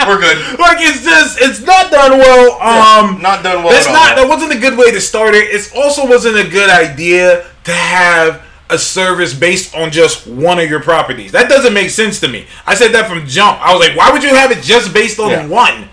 We're 0.09 0.21
good. 0.21 0.39
like 0.59 0.79
it's 0.81 1.03
just 1.05 1.39
it's 1.41 1.61
not 1.61 1.91
done 1.91 2.19
well. 2.19 2.53
Um, 2.63 3.21
Not 3.21 3.43
done 3.43 3.63
well 3.63 3.73
That's 3.73 3.87
at 3.89 3.93
not. 3.93 4.17
That 4.17 4.27
wasn't 4.29 4.53
a 4.53 4.59
good 4.59 4.79
way 4.79 4.91
to 4.93 5.01
start 5.03 5.35
it. 5.35 5.49
It 5.53 5.71
also 5.77 6.07
wasn't 6.09 6.39
a 6.39 6.49
good 6.49 6.71
idea 6.71 7.45
to 7.65 7.73
have 7.73 8.43
a 8.71 8.79
service 8.79 9.35
based 9.35 9.75
on 9.75 9.91
just 9.91 10.27
one 10.27 10.59
of 10.61 10.71
your 10.71 10.81
properties. 10.81 11.33
That 11.33 11.49
doesn't 11.51 11.75
make 11.75 11.91
sense 11.91 12.21
to 12.21 12.29
me. 12.29 12.47
I 12.67 12.75
said 12.75 12.93
that 12.93 13.09
from 13.11 13.27
jump. 13.27 13.59
I 13.61 13.75
was 13.75 13.87
like, 13.87 13.97
why 13.99 14.11
would 14.11 14.23
you 14.23 14.31
have 14.35 14.51
it 14.51 14.63
just 14.63 14.95
based 14.95 15.19
on 15.19 15.31
Yeah. 15.31 15.47
one? 15.47 15.89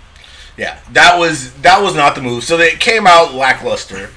Yeah, 0.57 0.79
that 0.93 1.17
was 1.19 1.53
that 1.61 1.81
was 1.81 1.95
not 1.95 2.15
the 2.15 2.21
move. 2.21 2.43
So 2.43 2.55
they 2.57 2.71
came 2.75 3.05
out 3.07 3.33
lackluster. 3.33 4.09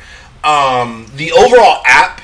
Um, 0.44 1.06
the 1.16 1.32
overall 1.32 1.82
app, 1.84 2.20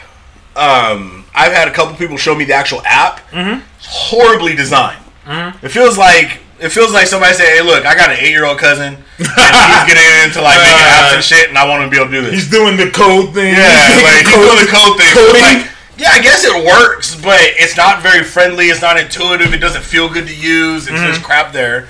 um, 0.57 1.25
I've 1.35 1.53
had 1.53 1.67
a 1.69 1.73
couple 1.73 1.95
people 1.97 2.17
show 2.17 2.35
me 2.35 2.45
the 2.45 2.55
actual 2.55 2.81
app. 2.85 3.19
Mm-hmm. 3.31 3.61
It's 3.77 3.87
horribly 3.89 4.55
designed. 4.55 5.03
It 5.27 5.71
feels 5.71 5.99
like 5.99 6.39
it 6.61 6.69
feels 6.71 6.93
like 6.93 7.07
somebody 7.07 7.35
said, 7.35 7.47
"Hey, 7.47 7.63
look, 7.63 7.85
I 7.87 7.95
got 7.97 8.11
an 8.11 8.17
eight 8.21 8.31
year 8.31 8.45
old 8.47 8.59
cousin, 8.59 8.95
and 8.95 9.03
he's 9.19 9.27
getting 9.91 10.09
into 10.29 10.41
like 10.43 10.59
making 10.59 10.87
apps 10.95 11.15
and 11.17 11.25
shit, 11.25 11.49
and 11.49 11.59
I 11.59 11.67
want 11.67 11.83
him 11.83 11.91
to 11.91 11.97
be 11.97 12.01
able 12.01 12.11
to 12.13 12.17
do 12.17 12.23
this." 12.23 12.35
He's 12.35 12.51
doing 12.51 12.77
the 12.77 12.91
code 12.91 13.35
thing. 13.35 13.55
Yeah, 13.55 13.67
like 14.05 14.27
he's 14.27 14.35
doing 14.35 14.61
the 14.63 14.71
code 14.71 14.95
thing. 15.01 15.11
So 15.11 15.27
like, 15.33 15.71
yeah, 15.99 16.11
I 16.13 16.21
guess 16.23 16.45
it 16.45 16.65
works, 16.65 17.17
but 17.21 17.41
it's 17.43 17.77
not 17.77 18.03
very 18.03 18.23
friendly. 18.23 18.67
It's 18.67 18.83
not 18.83 18.99
intuitive. 18.99 19.53
It 19.55 19.59
doesn't 19.59 19.83
feel 19.83 20.09
good 20.09 20.27
to 20.29 20.35
use. 20.37 20.87
It's 20.87 20.95
Mm-hmm. 20.97 21.07
just 21.13 21.23
crap 21.25 21.53
there. 21.53 21.89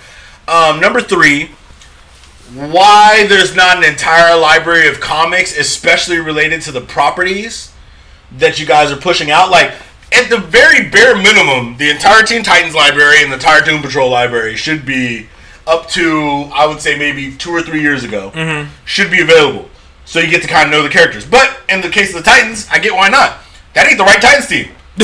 Um, 0.48 0.78
number 0.80 1.00
three, 1.02 1.50
why 2.54 3.26
there's 3.28 3.54
not 3.56 3.76
an 3.78 3.84
entire 3.84 4.38
library 4.38 4.88
of 4.88 5.00
comics, 5.00 5.56
especially 5.56 6.18
related 6.18 6.62
to 6.62 6.72
the 6.72 6.80
properties 6.80 7.72
that 8.38 8.58
you 8.58 8.66
guys 8.66 8.90
are 8.92 8.96
pushing 8.96 9.30
out. 9.30 9.50
Like 9.50 9.72
at 10.12 10.28
the 10.30 10.38
very 10.38 10.88
bare 10.88 11.16
minimum, 11.16 11.76
the 11.76 11.90
entire 11.90 12.22
Teen 12.24 12.42
Titans 12.42 12.74
library 12.74 13.22
and 13.22 13.30
the 13.30 13.36
entire 13.36 13.60
Doom 13.64 13.82
Patrol 13.82 14.10
library 14.10 14.56
should 14.56 14.86
be 14.86 15.28
up 15.66 15.88
to 15.90 16.48
I 16.54 16.66
would 16.66 16.80
say 16.80 16.98
maybe 16.98 17.34
two 17.36 17.50
or 17.50 17.62
three 17.62 17.80
years 17.80 18.04
ago. 18.04 18.30
Should 18.84 19.10
be 19.10 19.20
available. 19.22 19.68
so 20.04 20.20
you 20.20 20.28
get 20.30 20.42
to 20.42 20.48
kind 20.48 20.66
of 20.66 20.70
know 20.72 20.82
the 20.82 20.88
characters. 20.90 21.24
But 21.26 21.60
in 21.68 21.80
the 21.80 21.88
case 21.90 22.14
of 22.14 22.22
the 22.22 22.30
Titans, 22.30 22.68
I 22.70 22.78
get 22.78 22.92
why 22.94 23.08
not. 23.08 23.38
That 23.74 23.88
ain't 23.88 23.98
the 23.98 24.04
right 24.04 24.20
Titans 24.20 24.46
team. 24.48 24.70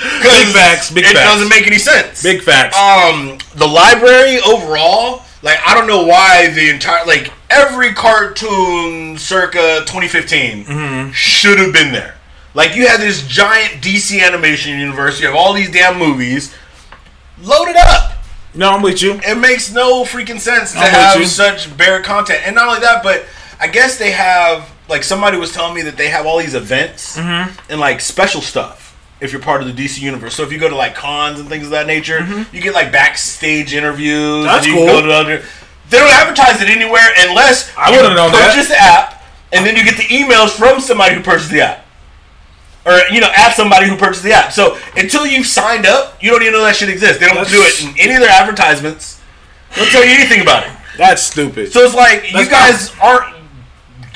Big 0.00 0.54
facts, 0.54 0.90
big 0.92 1.04
facts. 1.04 1.10
it 1.12 1.16
facts. 1.16 1.32
doesn't 1.34 1.48
make 1.48 1.66
any 1.66 1.78
sense. 1.78 2.22
Big 2.22 2.40
facts. 2.42 2.76
Um, 2.76 3.38
the 3.56 3.66
library 3.66 4.38
overall, 4.46 5.22
like 5.42 5.58
I 5.66 5.74
don't 5.74 5.86
know 5.86 6.04
why 6.06 6.48
the 6.50 6.70
entire 6.70 7.04
like 7.06 7.32
every 7.50 7.92
cartoon 7.92 9.16
circa 9.18 9.80
2015 9.86 10.64
Mm-hmm. 10.64 11.10
should 11.12 11.58
have 11.58 11.72
been 11.72 11.92
there. 11.92 12.14
Like 12.54 12.74
you 12.76 12.86
had 12.88 13.00
this 13.00 13.26
giant 13.26 13.82
DC 13.82 14.20
animation 14.24 14.78
universe. 14.78 15.20
You 15.20 15.26
have 15.26 15.36
all 15.36 15.52
these 15.52 15.70
damn 15.70 15.98
movies. 15.98 16.54
Load 17.40 17.68
it 17.68 17.76
up. 17.76 18.12
no, 18.54 18.70
I'm 18.72 18.82
with 18.82 19.00
you. 19.02 19.20
It 19.24 19.38
makes 19.38 19.72
no 19.72 20.02
freaking 20.04 20.40
sense 20.40 20.72
to 20.72 20.78
I'm 20.80 20.90
have 20.90 21.26
such 21.28 21.76
bare 21.76 22.02
content. 22.02 22.40
And 22.44 22.56
not 22.56 22.66
only 22.68 22.80
that, 22.80 23.02
but 23.04 23.24
I 23.60 23.68
guess 23.68 23.96
they 23.98 24.10
have 24.10 24.68
like 24.88 25.04
somebody 25.04 25.36
was 25.38 25.52
telling 25.52 25.74
me 25.74 25.82
that 25.82 25.96
they 25.96 26.08
have 26.08 26.26
all 26.26 26.38
these 26.38 26.54
events 26.54 27.16
Mm-hmm. 27.16 27.70
and 27.70 27.78
like 27.80 28.00
special 28.00 28.40
stuff 28.40 28.87
if 29.20 29.32
you're 29.32 29.42
part 29.42 29.62
of 29.62 29.74
the 29.74 29.84
DC 29.84 30.00
universe. 30.00 30.34
So 30.34 30.42
if 30.42 30.52
you 30.52 30.58
go 30.58 30.68
to 30.68 30.76
like 30.76 30.94
cons 30.94 31.40
and 31.40 31.48
things 31.48 31.64
of 31.64 31.70
that 31.70 31.86
nature, 31.86 32.24
you 32.52 32.60
get 32.60 32.74
like 32.74 32.92
backstage 32.92 33.74
interviews. 33.74 34.16
Mm-hmm. 34.16 34.44
That's 34.46 34.66
you 34.66 34.74
cool. 34.74 34.88
Other, 34.88 35.42
they 35.90 35.98
don't 35.98 36.12
advertise 36.12 36.60
it 36.60 36.68
anywhere 36.68 37.08
unless 37.18 37.74
I 37.76 37.90
you 37.90 37.96
wouldn't 37.96 38.14
know 38.16 38.30
that. 38.30 38.52
purchase 38.52 38.68
the 38.68 38.78
app 38.78 39.22
and 39.52 39.64
then 39.66 39.76
you 39.76 39.84
get 39.84 39.96
the 39.96 40.04
emails 40.04 40.50
from 40.50 40.80
somebody 40.80 41.14
who 41.14 41.22
purchased 41.22 41.50
the 41.50 41.62
app. 41.62 41.84
Or 42.86 42.92
you 43.10 43.20
know, 43.20 43.30
at 43.36 43.54
somebody 43.54 43.88
who 43.88 43.96
purchased 43.96 44.22
the 44.22 44.32
app. 44.32 44.52
So 44.52 44.78
until 44.96 45.26
you've 45.26 45.46
signed 45.46 45.86
up, 45.86 46.22
you 46.22 46.30
don't 46.30 46.42
even 46.42 46.54
know 46.54 46.64
that 46.64 46.76
shit 46.76 46.88
exists. 46.88 47.18
They 47.18 47.26
don't 47.26 47.36
That's- 47.36 47.52
do 47.52 47.62
it 47.62 47.90
in 47.90 47.98
any 47.98 48.14
of 48.14 48.20
their 48.20 48.30
advertisements. 48.30 49.20
They 49.74 49.82
don't 49.82 49.90
tell 49.90 50.04
you 50.04 50.12
anything 50.12 50.40
about 50.40 50.64
it. 50.66 50.72
That's 50.96 51.22
stupid. 51.22 51.72
So 51.72 51.80
it's 51.80 51.94
like 51.94 52.30
you 52.32 52.44
That's 52.44 52.48
guys 52.48 52.98
aren't 53.00 53.36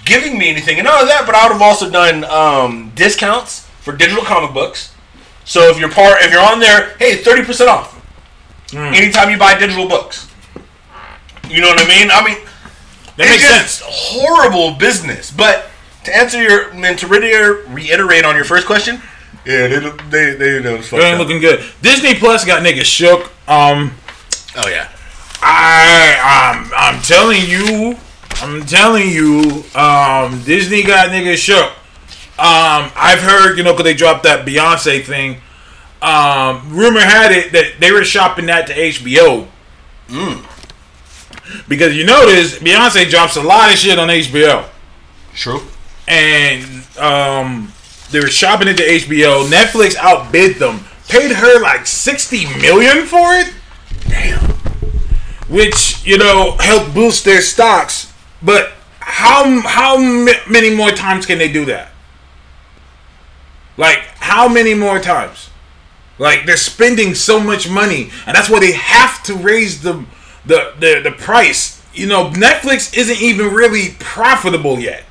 giving 0.04 0.38
me 0.38 0.48
anything, 0.48 0.78
and 0.78 0.86
none 0.86 1.02
of 1.02 1.08
that. 1.08 1.24
But 1.26 1.34
I 1.34 1.44
would 1.46 1.52
have 1.52 1.62
also 1.62 1.90
done 1.90 2.24
um, 2.24 2.92
discounts 2.94 3.68
for 3.80 3.94
digital 3.94 4.24
comic 4.24 4.54
books. 4.54 4.91
So 5.44 5.68
if 5.70 5.78
you're 5.78 5.90
part, 5.90 6.22
if 6.22 6.30
you're 6.30 6.40
on 6.44 6.60
there, 6.60 6.96
hey, 6.98 7.16
thirty 7.16 7.42
percent 7.44 7.68
off 7.70 7.90
Hmm. 8.70 8.94
anytime 8.94 9.28
you 9.30 9.36
buy 9.36 9.58
digital 9.58 9.86
books. 9.88 10.28
You 11.50 11.60
know 11.60 11.68
what 11.68 11.80
I 11.82 11.86
mean? 11.88 12.10
I 12.10 12.24
mean, 12.24 12.38
that 13.18 13.28
makes 13.28 13.46
sense. 13.46 13.82
horrible 13.84 14.70
business. 14.72 15.30
But 15.30 15.68
to 16.04 16.16
answer 16.16 16.40
your, 16.42 16.70
and 16.70 16.98
to 16.98 17.06
reiterate 17.06 18.24
on 18.24 18.34
your 18.34 18.44
first 18.44 18.66
question, 18.66 19.02
yeah, 19.44 19.66
they 19.68 19.80
look- 19.80 20.00
they 20.10 20.34
they 20.34 20.60
know 20.62 20.76
it's 20.76 20.88
fucked 20.88 21.02
It 21.02 21.06
ain't 21.06 21.18
looking 21.18 21.40
good. 21.40 21.62
Disney 21.82 22.14
Plus 22.14 22.44
got 22.44 22.62
niggas 22.62 22.84
shook. 22.84 23.30
Um, 23.48 23.94
Oh 24.56 24.68
yeah, 24.68 24.88
I 25.42 26.54
I'm 26.54 26.70
I'm 26.74 27.02
telling 27.02 27.44
you, 27.46 27.96
I'm 28.42 28.64
telling 28.64 29.08
you, 29.10 29.64
um, 29.74 30.42
Disney 30.44 30.82
got 30.82 31.08
niggas 31.10 31.36
shook. 31.38 31.72
Um, 32.42 32.90
I've 32.96 33.20
heard, 33.20 33.56
you 33.56 33.62
know, 33.62 33.72
because 33.72 33.84
they 33.84 33.94
dropped 33.94 34.24
that 34.24 34.44
Beyonce 34.44 35.04
thing. 35.04 35.36
Um, 36.02 36.74
rumor 36.74 36.98
had 36.98 37.30
it 37.30 37.52
that 37.52 37.74
they 37.78 37.92
were 37.92 38.02
shopping 38.02 38.46
that 38.46 38.66
to 38.66 38.74
HBO. 38.74 39.46
Mm. 40.08 40.44
Because 41.68 41.96
you 41.96 42.04
notice 42.04 42.58
Beyonce 42.58 43.08
drops 43.08 43.36
a 43.36 43.42
lot 43.42 43.72
of 43.72 43.78
shit 43.78 43.96
on 43.96 44.08
HBO. 44.08 44.68
true. 45.34 45.60
and 46.08 46.64
um, 46.98 47.72
they 48.10 48.18
were 48.18 48.26
shopping 48.26 48.66
it 48.66 48.76
to 48.78 48.82
HBO. 48.82 49.46
Netflix 49.48 49.94
outbid 49.94 50.56
them, 50.56 50.80
paid 51.08 51.30
her 51.30 51.60
like 51.62 51.86
sixty 51.86 52.44
million 52.60 53.06
for 53.06 53.34
it. 53.34 53.52
Damn. 54.08 54.50
Which 55.48 56.04
you 56.04 56.18
know 56.18 56.56
helped 56.58 56.92
boost 56.92 57.24
their 57.24 57.40
stocks, 57.40 58.12
but 58.42 58.72
how 58.98 59.60
how 59.60 59.96
many 59.96 60.74
more 60.74 60.90
times 60.90 61.24
can 61.24 61.38
they 61.38 61.52
do 61.52 61.64
that? 61.66 61.91
Like 63.76 63.98
how 64.16 64.48
many 64.48 64.74
more 64.74 64.98
times? 64.98 65.50
Like 66.18 66.46
they're 66.46 66.56
spending 66.56 67.14
so 67.14 67.40
much 67.40 67.68
money, 67.68 68.10
and 68.26 68.36
that's 68.36 68.50
why 68.50 68.60
they 68.60 68.72
have 68.72 69.22
to 69.24 69.34
raise 69.34 69.82
the 69.82 70.04
the 70.44 70.74
the, 70.78 71.00
the 71.02 71.12
price. 71.12 71.82
You 71.94 72.06
know, 72.06 72.30
Netflix 72.30 72.96
isn't 72.96 73.20
even 73.20 73.52
really 73.52 73.96
profitable 73.98 74.78
yet. 74.78 75.04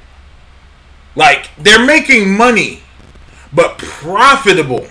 Like 1.16 1.50
they're 1.58 1.86
making 1.86 2.36
money, 2.36 2.82
but 3.54 3.78
profitable 3.78 4.88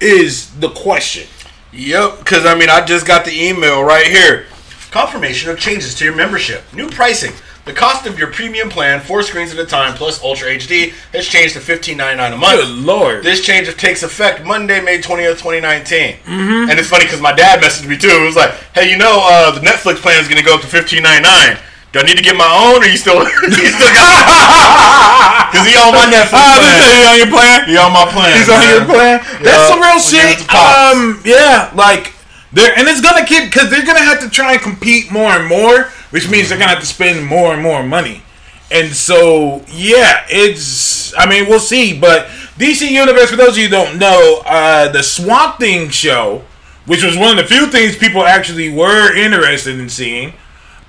is 0.00 0.54
the 0.60 0.70
question. 0.70 1.26
Yep, 1.72 2.18
because 2.18 2.46
I 2.46 2.54
mean, 2.54 2.68
I 2.68 2.84
just 2.84 3.06
got 3.06 3.24
the 3.24 3.32
email 3.32 3.82
right 3.82 4.06
here. 4.06 4.46
Confirmation 4.90 5.50
of 5.50 5.58
changes 5.58 5.94
to 5.96 6.04
your 6.04 6.14
membership. 6.14 6.62
New 6.72 6.88
pricing. 6.88 7.32
The 7.64 7.72
cost 7.72 8.04
of 8.06 8.18
your 8.18 8.28
premium 8.30 8.68
plan, 8.68 9.00
four 9.00 9.22
screens 9.22 9.50
at 9.52 9.58
a 9.58 9.64
time 9.64 9.94
plus 9.94 10.22
Ultra 10.22 10.48
HD, 10.50 10.92
has 11.16 11.26
changed 11.26 11.54
to 11.54 11.60
fifteen 11.60 11.96
ninety 11.96 12.18
nine 12.18 12.32
a 12.34 12.36
month. 12.36 12.60
Good 12.60 12.68
lord. 12.84 13.24
This 13.24 13.40
change 13.40 13.74
takes 13.76 14.02
effect 14.02 14.44
Monday, 14.44 14.82
May 14.84 14.98
20th, 14.98 15.40
2019. 15.40 15.64
Mm-hmm. 15.64 16.68
And 16.70 16.78
it's 16.78 16.88
funny 16.90 17.06
because 17.06 17.22
my 17.22 17.32
dad 17.32 17.62
messaged 17.62 17.88
me 17.88 17.96
too. 17.96 18.08
It 18.12 18.20
was 18.26 18.36
like, 18.36 18.52
hey, 18.76 18.90
you 18.90 18.98
know, 18.98 19.24
uh, 19.24 19.50
the 19.56 19.60
Netflix 19.64 19.96
plan 20.04 20.20
is 20.20 20.28
going 20.28 20.36
to 20.36 20.44
go 20.44 20.54
up 20.56 20.60
to 20.60 20.66
$15.99. 20.66 21.56
Do 21.92 22.00
I 22.00 22.02
need 22.02 22.18
to 22.18 22.22
get 22.26 22.36
my 22.36 22.44
own 22.44 22.82
or 22.82 22.86
you 22.90 22.98
still, 22.98 23.16
you 23.24 23.70
still 23.72 23.92
got 23.96 25.48
Because 25.48 25.64
he 25.70 25.74
on 25.80 25.94
my 25.96 26.04
Netflix 26.10 26.36
Ah, 26.36 26.58
plan. 26.60 26.76
this 26.84 26.92
is 26.92 27.06
on 27.08 27.16
your 27.16 27.30
plan. 27.32 27.58
He 27.64 27.74
on 27.80 27.92
my 27.96 28.06
plan. 28.12 28.34
He's 28.36 28.50
on 28.52 28.60
your 28.68 28.84
plan. 28.84 29.16
That's 29.40 29.64
some 29.72 29.80
real 29.80 29.96
we'll 29.96 30.10
give 30.12 30.36
it 30.36 30.42
shit. 30.42 30.52
Um, 30.52 31.22
yeah, 31.24 31.70
like 31.72 32.12
they're 32.52 32.76
and 32.76 32.86
it's 32.88 33.00
gonna 33.00 33.24
keep 33.24 33.44
because 33.48 33.70
they're 33.70 33.86
gonna 33.86 34.02
have 34.04 34.20
to 34.20 34.28
try 34.28 34.52
and 34.54 34.60
compete 34.62 35.10
more 35.10 35.30
and 35.32 35.46
more, 35.46 35.90
which 36.14 36.30
means 36.30 36.48
they're 36.48 36.56
gonna 36.56 36.70
have 36.70 36.78
to 36.78 36.86
spend 36.86 37.26
more 37.26 37.52
and 37.52 37.60
more 37.60 37.82
money. 37.82 38.22
And 38.70 38.94
so, 38.94 39.64
yeah, 39.66 40.24
it's. 40.30 41.12
I 41.18 41.28
mean, 41.28 41.48
we'll 41.48 41.58
see. 41.58 41.98
But 41.98 42.28
DC 42.56 42.88
Universe, 42.88 43.30
for 43.30 43.36
those 43.36 43.56
of 43.56 43.58
you 43.58 43.68
don't 43.68 43.98
know, 43.98 44.40
uh, 44.46 44.92
the 44.92 45.02
Swamp 45.02 45.58
Thing 45.58 45.88
show, 45.88 46.44
which 46.86 47.02
was 47.02 47.16
one 47.16 47.36
of 47.36 47.36
the 47.36 47.52
few 47.52 47.66
things 47.66 47.96
people 47.96 48.24
actually 48.24 48.72
were 48.72 49.12
interested 49.12 49.76
in 49.76 49.88
seeing, 49.88 50.34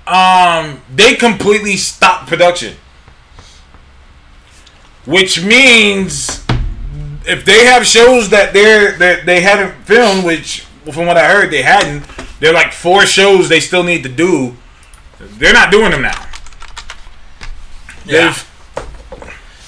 um, 0.06 0.80
they 0.94 1.16
completely 1.16 1.76
stopped 1.76 2.28
production. 2.28 2.76
Which 5.06 5.44
means 5.44 6.46
if 7.26 7.44
they 7.44 7.64
have 7.64 7.84
shows 7.84 8.30
that 8.30 8.52
they're 8.52 8.92
that 8.98 9.26
they 9.26 9.40
haven't 9.40 9.74
filmed, 9.86 10.24
which 10.24 10.60
from 10.92 11.06
what 11.06 11.16
I 11.16 11.26
heard 11.28 11.50
they 11.50 11.62
hadn't, 11.62 12.04
they're 12.38 12.54
like 12.54 12.72
four 12.72 13.06
shows 13.06 13.48
they 13.48 13.58
still 13.58 13.82
need 13.82 14.04
to 14.04 14.08
do. 14.08 14.56
They're 15.20 15.52
not 15.54 15.70
doing 15.70 15.90
them 15.90 16.02
now. 16.02 16.26
Yeah. 18.04 18.30
They've- 18.30 18.46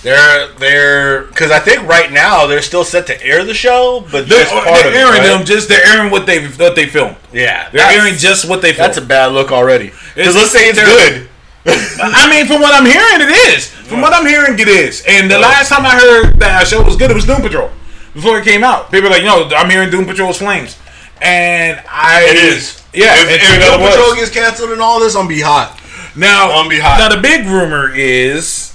They're 0.02 0.46
they're 0.58 1.22
because 1.24 1.50
I 1.50 1.58
think 1.58 1.82
right 1.88 2.12
now 2.12 2.46
they're 2.46 2.62
still 2.62 2.84
set 2.84 3.06
to 3.08 3.20
air 3.20 3.44
the 3.44 3.52
show, 3.52 4.06
but 4.12 4.28
They're, 4.28 4.44
they're 4.44 4.58
of 4.86 4.86
it, 4.86 4.94
airing 4.94 5.18
right? 5.18 5.26
them 5.26 5.44
just 5.44 5.68
they're 5.68 5.84
airing 5.84 6.12
what 6.12 6.24
they 6.24 6.46
what 6.46 6.76
they 6.76 6.86
filmed. 6.86 7.16
Yeah, 7.32 7.68
They're 7.70 7.84
airing 7.98 8.14
just 8.16 8.48
what 8.48 8.62
they 8.62 8.72
filmed. 8.72 8.90
That's 8.90 8.98
a 8.98 9.04
bad 9.04 9.32
look 9.32 9.50
already. 9.50 9.90
Because 10.14 10.36
let's 10.36 10.52
say 10.52 10.68
it's 10.68 10.78
good. 10.78 11.28
I 11.66 12.30
mean, 12.30 12.46
from 12.46 12.60
what 12.62 12.72
I'm 12.80 12.86
hearing, 12.86 13.28
it 13.28 13.32
is. 13.52 13.66
From 13.66 14.00
what 14.00 14.12
I'm 14.14 14.24
hearing, 14.24 14.56
it 14.58 14.68
is. 14.68 15.02
And 15.08 15.28
the 15.28 15.38
last 15.38 15.68
time 15.68 15.84
I 15.84 15.90
heard 15.98 16.38
that 16.38 16.66
show 16.68 16.80
was 16.82 16.94
good, 16.96 17.10
it 17.10 17.14
was 17.14 17.26
Doom 17.26 17.42
Patrol. 17.42 17.68
Before 18.14 18.38
it 18.38 18.44
came 18.44 18.62
out, 18.62 18.90
people 18.92 19.10
were 19.10 19.16
like, 19.16 19.24
"No, 19.24 19.48
I'm 19.48 19.68
hearing 19.68 19.90
Doom 19.90 20.06
Patrol's 20.06 20.38
flames," 20.38 20.76
and 21.20 21.82
I 21.90 22.22
It 22.30 22.36
is. 22.36 22.82
Yeah, 22.98 23.14
If, 23.16 23.42
if 23.42 23.58
really 23.58 23.90
Patrol 23.90 24.14
gets 24.14 24.30
canceled 24.30 24.70
and 24.72 24.80
all 24.80 25.00
this, 25.00 25.14
I'm 25.14 25.28
be 25.28 25.40
hot. 25.40 25.80
Now, 26.16 26.50
On 26.50 26.68
behalf- 26.68 26.98
now 26.98 27.08
the 27.14 27.20
big 27.20 27.46
rumor 27.46 27.94
is, 27.94 28.74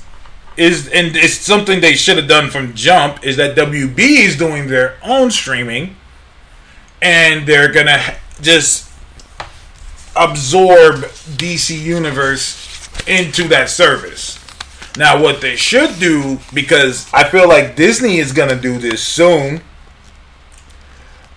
is 0.56 0.88
and 0.88 1.16
it's 1.16 1.36
something 1.36 1.82
they 1.82 1.96
should 1.96 2.18
have 2.18 2.28
done 2.28 2.50
from 2.50 2.74
jump 2.74 3.24
is 3.26 3.38
that 3.38 3.56
WB 3.58 3.98
is 4.00 4.38
doing 4.38 4.68
their 4.68 4.98
own 5.04 5.30
streaming, 5.32 5.96
and 7.02 7.46
they're 7.48 7.72
gonna 7.72 8.00
just 8.42 8.90
absorb 10.16 11.06
DC 11.38 11.78
Universe 11.78 12.88
into 13.08 13.48
that 13.50 13.70
service. 13.70 14.40
Now, 14.96 15.22
what 15.22 15.42
they 15.42 15.56
should 15.56 16.00
do, 16.00 16.40
because 16.54 17.12
I 17.12 17.28
feel 17.28 17.50
like 17.50 17.76
Disney 17.76 18.20
is 18.20 18.32
gonna 18.32 18.56
do 18.60 18.78
this 18.78 19.02
soon. 19.04 19.62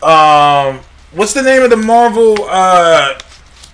Um, 0.02 0.80
what's 1.12 1.32
the 1.34 1.42
name 1.42 1.62
of 1.62 1.70
the 1.70 1.76
Marvel 1.76 2.36
uh 2.48 3.18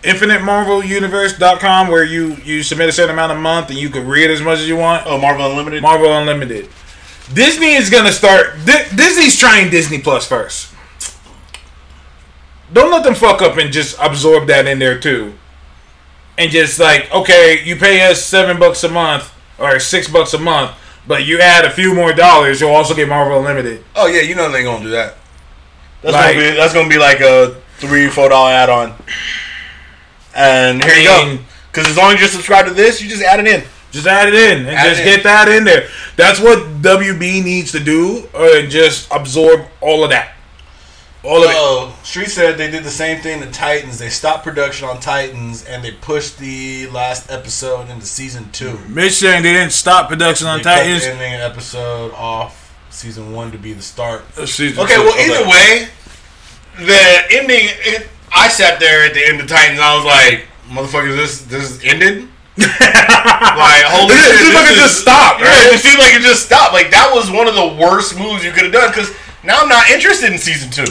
Infinite 0.04 0.42
Marvel 0.42 0.82
Universe.com 0.84 1.88
where 1.88 2.04
you 2.04 2.34
you 2.44 2.62
submit 2.62 2.88
a 2.88 2.92
certain 2.92 3.12
amount 3.12 3.32
a 3.32 3.36
month 3.36 3.70
and 3.70 3.78
you 3.78 3.88
can 3.88 4.06
read 4.06 4.30
as 4.30 4.42
much 4.42 4.58
as 4.58 4.68
you 4.68 4.76
want? 4.76 5.06
Oh, 5.06 5.18
Marvel 5.18 5.48
Unlimited. 5.50 5.80
Marvel 5.82 6.12
Unlimited. 6.12 6.68
Disney 7.32 7.74
is 7.74 7.88
gonna 7.88 8.10
start. 8.12 8.54
Di- 8.64 8.88
Disney's 8.94 9.38
trying 9.38 9.70
Disney 9.70 10.00
Plus 10.00 10.26
first. 10.26 10.74
Don't 12.72 12.90
let 12.90 13.04
them 13.04 13.14
fuck 13.14 13.42
up 13.42 13.58
and 13.58 13.72
just 13.72 13.96
absorb 14.00 14.46
that 14.48 14.66
in 14.66 14.78
there 14.78 14.98
too. 14.98 15.34
And 16.38 16.50
just 16.50 16.80
like, 16.80 17.12
okay, 17.12 17.62
you 17.62 17.76
pay 17.76 18.10
us 18.10 18.24
seven 18.24 18.58
bucks 18.58 18.82
a 18.84 18.88
month 18.88 19.32
or 19.58 19.78
six 19.78 20.08
bucks 20.08 20.32
a 20.34 20.38
month, 20.38 20.72
but 21.06 21.24
you 21.26 21.38
add 21.38 21.64
a 21.64 21.70
few 21.70 21.94
more 21.94 22.12
dollars, 22.12 22.60
you'll 22.60 22.70
also 22.70 22.94
get 22.94 23.08
Marvel 23.08 23.38
Unlimited. 23.38 23.84
oh 23.94 24.06
yeah, 24.06 24.22
you 24.22 24.34
know 24.34 24.50
they 24.50 24.58
ain't 24.58 24.66
gonna 24.66 24.82
do 24.84 24.90
that. 24.90 25.16
That's 26.02 26.14
Like- 26.14 26.34
gonna 26.36 26.50
be 26.50 26.56
that's 26.56 26.74
gonna 26.74 26.88
be 26.88 26.98
like 26.98 27.20
a 27.20 27.54
three 27.78 28.08
four 28.08 28.28
dollar 28.28 28.52
add 28.52 28.68
on. 28.70 28.94
And 30.34 30.82
here 30.82 30.94
I 30.94 30.98
you 30.98 31.36
go. 31.36 31.38
Because 31.70 31.88
as 31.88 31.96
long 31.96 32.14
as 32.14 32.20
you're 32.20 32.28
subscribed 32.28 32.68
to 32.68 32.74
this, 32.74 33.00
you 33.00 33.08
just 33.08 33.22
add 33.22 33.40
it 33.40 33.46
in. 33.46 33.62
Just 33.92 34.06
add 34.06 34.28
it 34.28 34.34
in 34.34 34.60
and 34.66 34.70
Add 34.76 34.88
just 34.88 35.00
it 35.02 35.04
get 35.04 35.16
in. 35.18 35.22
that 35.24 35.48
in 35.48 35.64
there. 35.64 35.88
That's 36.16 36.40
what 36.40 36.80
WB 36.82 37.42
needs 37.44 37.72
to 37.72 37.80
do, 37.80 38.26
or 38.32 38.62
just 38.62 39.06
absorb 39.10 39.66
all 39.80 40.02
of 40.02 40.10
that. 40.10 40.30
All 41.22 41.44
of 41.44 41.50
it. 41.50 41.56
Oh, 41.56 41.94
Street 42.02 42.30
said 42.30 42.56
they 42.58 42.70
did 42.70 42.82
the 42.84 42.90
same 42.90 43.20
thing 43.20 43.40
to 43.42 43.50
Titans. 43.50 43.98
They 43.98 44.08
stopped 44.08 44.42
production 44.44 44.88
on 44.88 44.98
Titans 44.98 45.64
and 45.64 45.84
they 45.84 45.92
pushed 45.92 46.38
the 46.38 46.88
last 46.88 47.30
episode 47.30 47.90
into 47.90 48.06
season 48.06 48.50
two. 48.50 48.76
Mitch 48.88 49.12
saying 49.12 49.42
they 49.44 49.52
didn't 49.52 49.72
stop 49.72 50.08
production 50.08 50.48
on 50.48 50.58
They 50.58 50.64
cut 50.64 50.76
Titans. 50.78 51.04
the 51.04 51.10
ending 51.12 51.34
episode 51.34 52.12
off 52.14 52.61
season 52.92 53.32
one 53.32 53.50
to 53.52 53.58
be 53.58 53.72
the 53.72 53.82
start. 53.82 54.22
Season 54.46 54.82
Okay, 54.84 54.94
two. 54.94 55.00
well, 55.02 55.18
either 55.18 55.48
way, 55.48 55.88
the 56.78 57.36
ending. 57.36 57.66
It, 57.84 58.08
I 58.34 58.48
sat 58.48 58.80
there 58.80 59.04
at 59.04 59.14
the 59.14 59.26
end 59.26 59.40
of 59.40 59.46
Titans. 59.48 59.80
I 59.80 59.94
was 59.96 60.04
like, 60.04 60.46
"Motherfucker, 60.68 61.14
this 61.16 61.42
this 61.42 61.82
ended." 61.84 62.28
like, 62.58 63.82
holy 63.88 64.14
It 64.14 64.20
shit! 64.28 64.38
seemed 64.40 64.54
like 64.54 64.68
this 64.68 64.70
it 64.70 64.76
is- 64.76 64.80
just 64.82 65.00
stopped, 65.00 65.40
Yeah, 65.40 65.72
it 65.72 65.80
seemed 65.80 65.98
like 65.98 66.14
it 66.14 66.20
just 66.22 66.44
stopped. 66.44 66.72
Like 66.74 66.90
that 66.90 67.10
was 67.14 67.30
one 67.30 67.48
of 67.48 67.54
the 67.54 67.66
worst 67.80 68.18
moves 68.18 68.44
you 68.44 68.52
could 68.52 68.64
have 68.64 68.72
done. 68.72 68.90
Because 68.90 69.10
now 69.42 69.60
I'm 69.62 69.68
not 69.68 69.88
interested 69.90 70.30
in 70.32 70.38
season 70.38 70.70
two. 70.70 70.84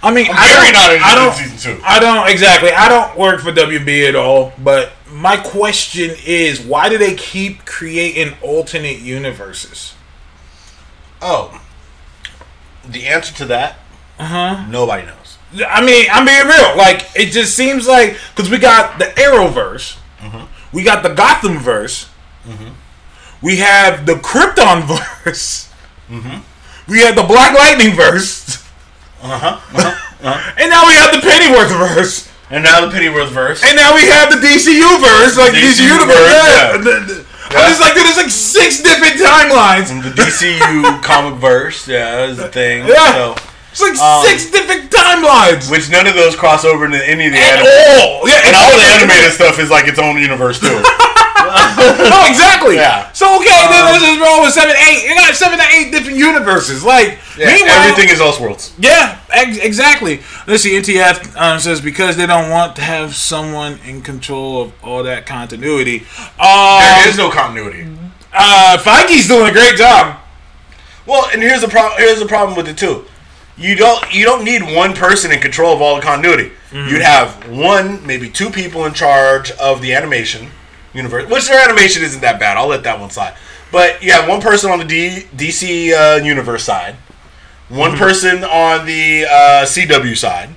I 0.00 0.12
mean, 0.14 0.26
I'm 0.30 0.36
I 0.36 0.46
very 0.46 0.72
don't, 0.72 0.72
not 0.74 0.90
I 0.90 0.94
interested 0.94 1.14
don't, 1.18 1.52
in 1.52 1.58
season 1.58 1.76
two. 1.78 1.82
I 1.84 1.98
don't 1.98 2.28
exactly. 2.30 2.70
I 2.70 2.88
don't 2.88 3.18
work 3.18 3.40
for 3.40 3.50
WB 3.52 4.08
at 4.08 4.14
all. 4.14 4.52
But 4.58 4.92
my 5.10 5.36
question 5.36 6.14
is, 6.24 6.60
why 6.60 6.88
do 6.88 6.98
they 6.98 7.14
keep 7.16 7.64
creating 7.64 8.34
alternate 8.40 9.00
universes? 9.00 9.94
Oh, 11.20 11.60
the 12.86 13.06
answer 13.06 13.34
to 13.34 13.44
that, 13.46 13.78
Uh 14.18 14.24
huh. 14.24 14.66
nobody 14.70 15.06
knows. 15.06 15.38
I 15.66 15.84
mean, 15.84 16.06
I'm 16.12 16.26
being 16.26 16.46
real. 16.46 16.76
Like, 16.76 17.06
it 17.16 17.30
just 17.32 17.54
seems 17.56 17.86
like 17.88 18.16
because 18.34 18.50
we 18.50 18.58
got 18.58 18.98
the 18.98 19.06
Arrowverse, 19.06 19.96
mm-hmm. 20.18 20.44
we 20.76 20.82
got 20.82 21.02
the 21.02 21.14
Gotham 21.14 21.58
verse, 21.58 22.08
mm-hmm. 22.46 22.68
we 23.42 23.56
have 23.56 24.04
the 24.06 24.14
Krypton 24.14 24.84
verse, 24.86 25.70
mm-hmm. 26.08 26.40
we 26.90 27.00
have 27.00 27.16
the 27.16 27.22
Black 27.24 27.56
Lightning 27.56 27.94
verse, 27.96 28.62
Uh 29.22 29.38
huh. 29.38 29.46
Uh-huh, 29.74 29.88
uh-huh. 30.28 30.52
and 30.60 30.70
now 30.70 30.86
we 30.86 30.94
have 30.94 31.12
the 31.12 31.20
Pennyworth 31.20 31.70
verse. 31.96 32.28
And 32.50 32.64
now 32.64 32.80
the 32.86 32.90
Pennyworth 32.90 33.30
verse. 33.30 33.62
And 33.62 33.76
now 33.76 33.94
we 33.94 34.02
have 34.08 34.30
the 34.30 34.38
DCU 34.40 35.00
verse, 35.00 35.36
like 35.36 35.52
DC, 35.52 35.84
DCU 35.84 36.00
universe. 36.00 36.16
verse, 36.16 37.18
Yeah. 37.18 37.24
Yeah. 37.52 37.58
The- 37.58 37.74
the- 37.74 37.74
I'm 37.74 37.80
like, 37.80 37.94
dude, 37.94 38.04
there's 38.04 38.16
like 38.16 38.30
six 38.30 38.82
different 38.82 39.14
timelines. 39.20 39.88
the 40.02 40.10
DCU 40.10 41.02
comic 41.02 41.40
verse, 41.40 41.86
yeah, 41.88 42.16
that 42.16 42.28
was 42.28 42.38
a 42.38 42.48
thing. 42.48 42.86
Yeah. 42.86 43.12
So, 43.12 43.34
It's 43.80 44.00
like 44.00 44.00
Um, 44.00 44.26
six 44.26 44.50
different 44.50 44.90
timelines. 44.90 45.70
which 45.70 45.88
none 45.90 46.06
of 46.06 46.14
those 46.14 46.34
cross 46.34 46.64
over 46.64 46.84
into 46.84 46.98
any 47.08 47.26
of 47.26 47.32
the 47.32 47.38
At 47.38 47.58
animated. 47.60 48.00
all. 48.02 48.28
Yeah, 48.28 48.40
And 48.46 48.56
all 48.56 48.76
the 48.76 48.84
animated 48.98 49.32
stuff 49.32 49.58
is 49.58 49.70
like 49.70 49.86
its 49.86 49.98
own 49.98 50.18
universe 50.18 50.58
too. 50.60 50.82
Oh, 51.40 52.26
exactly. 52.28 52.74
Yeah. 52.76 53.10
So 53.12 53.36
okay, 53.36 53.46
then 53.70 53.80
Um, 53.86 53.92
let's 53.92 54.04
just 54.04 54.20
roll 54.20 54.42
with 54.42 54.52
seven, 54.52 54.74
eight. 54.76 55.08
You 55.08 55.14
got 55.14 55.34
seven 55.34 55.58
to 55.58 55.64
eight 55.72 55.90
different 55.92 56.18
universes. 56.18 56.82
Like, 56.84 57.18
Yeah, 57.38 57.48
everything 57.48 58.10
is 58.10 58.18
Elseworlds. 58.20 58.72
Yeah, 58.78 59.18
ex- 59.30 59.56
exactly. 59.58 60.20
Let's 60.46 60.64
see. 60.64 60.72
NTF 60.76 61.36
um, 61.40 61.58
says 61.60 61.80
because 61.80 62.16
they 62.16 62.26
don't 62.26 62.50
want 62.50 62.74
to 62.76 62.82
have 62.82 63.14
someone 63.14 63.78
in 63.86 64.02
control 64.02 64.62
of 64.62 64.72
all 64.84 65.02
that 65.04 65.24
continuity. 65.26 66.00
Um, 66.40 66.80
There 66.80 67.08
is 67.08 67.16
no 67.16 67.30
continuity. 67.30 67.86
uh, 68.34 68.76
Feige's 68.78 69.28
doing 69.28 69.48
a 69.48 69.52
great 69.52 69.76
job. 69.76 70.18
Well, 71.06 71.28
and 71.32 71.40
here's 71.40 71.60
the 71.62 71.68
problem. 71.68 71.98
Here's 71.98 72.18
the 72.18 72.26
problem 72.26 72.56
with 72.56 72.68
it 72.68 72.76
too. 72.76 73.04
You 73.58 73.74
don't 73.76 74.14
you 74.14 74.24
don't 74.24 74.44
need 74.44 74.62
one 74.62 74.94
person 74.94 75.32
in 75.32 75.40
control 75.40 75.74
of 75.74 75.82
all 75.82 75.96
the 75.96 76.02
continuity. 76.02 76.52
Mm-hmm. 76.70 76.88
You'd 76.90 77.02
have 77.02 77.48
one, 77.50 78.06
maybe 78.06 78.30
two 78.30 78.50
people 78.50 78.84
in 78.86 78.92
charge 78.94 79.50
of 79.52 79.82
the 79.82 79.94
animation 79.94 80.48
universe. 80.94 81.28
Which 81.28 81.48
their 81.48 81.62
animation 81.68 82.02
isn't 82.02 82.20
that 82.20 82.38
bad. 82.38 82.56
I'll 82.56 82.68
let 82.68 82.84
that 82.84 83.00
one 83.00 83.10
slide. 83.10 83.34
But 83.72 84.02
you 84.02 84.12
have 84.12 84.28
one 84.28 84.40
person 84.40 84.70
on 84.70 84.78
the 84.78 84.84
D, 84.84 85.24
DC 85.36 85.92
uh, 85.92 86.24
universe 86.24 86.62
side, 86.64 86.94
one 87.68 87.90
Mm-hmm. 87.90 87.98
person 87.98 88.44
on 88.44 88.86
the 88.86 89.24
uh, 89.26 89.64
CW 89.66 90.16
side. 90.16 90.50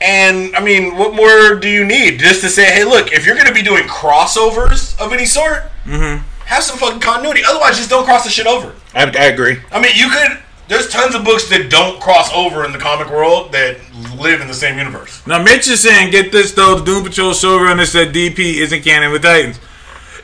And 0.00 0.54
I 0.54 0.60
mean, 0.62 0.96
what 0.96 1.14
more 1.14 1.54
do 1.58 1.68
you 1.68 1.84
need? 1.84 2.18
Just 2.20 2.42
to 2.42 2.48
say, 2.50 2.66
hey, 2.66 2.84
look, 2.84 3.12
if 3.12 3.24
you're 3.24 3.34
going 3.34 3.46
to 3.46 3.54
be 3.54 3.62
doing 3.62 3.84
crossovers 3.84 4.98
of 5.00 5.12
any 5.12 5.24
sort, 5.26 5.62
Mm-hmm. 5.86 6.20
have 6.46 6.62
some 6.64 6.76
fucking 6.78 6.98
continuity. 6.98 7.42
Otherwise, 7.48 7.76
just 7.76 7.88
don't 7.88 8.04
cross 8.04 8.24
the 8.24 8.30
shit 8.30 8.46
over. 8.48 8.74
I, 8.92 9.04
I 9.04 9.26
agree. 9.26 9.58
I 9.70 9.80
mean, 9.80 9.92
you 9.94 10.10
could. 10.10 10.38
There's 10.68 10.88
tons 10.88 11.14
of 11.14 11.24
books 11.24 11.48
that 11.50 11.70
don't 11.70 12.00
cross 12.00 12.32
over 12.34 12.64
in 12.64 12.72
the 12.72 12.78
comic 12.78 13.08
world 13.10 13.52
that 13.52 13.76
live 14.18 14.40
in 14.40 14.48
the 14.48 14.54
same 14.54 14.78
universe. 14.78 15.24
Now 15.26 15.40
Mitch 15.42 15.68
is 15.68 15.80
saying, 15.80 16.10
get 16.10 16.32
this 16.32 16.52
though, 16.52 16.74
the 16.78 16.84
Doom 16.84 17.04
Patrol 17.04 17.30
showrunner 17.32 17.86
said 17.86 18.12
DP 18.12 18.54
isn't 18.56 18.82
canon 18.82 19.12
with 19.12 19.22
Titans. 19.22 19.60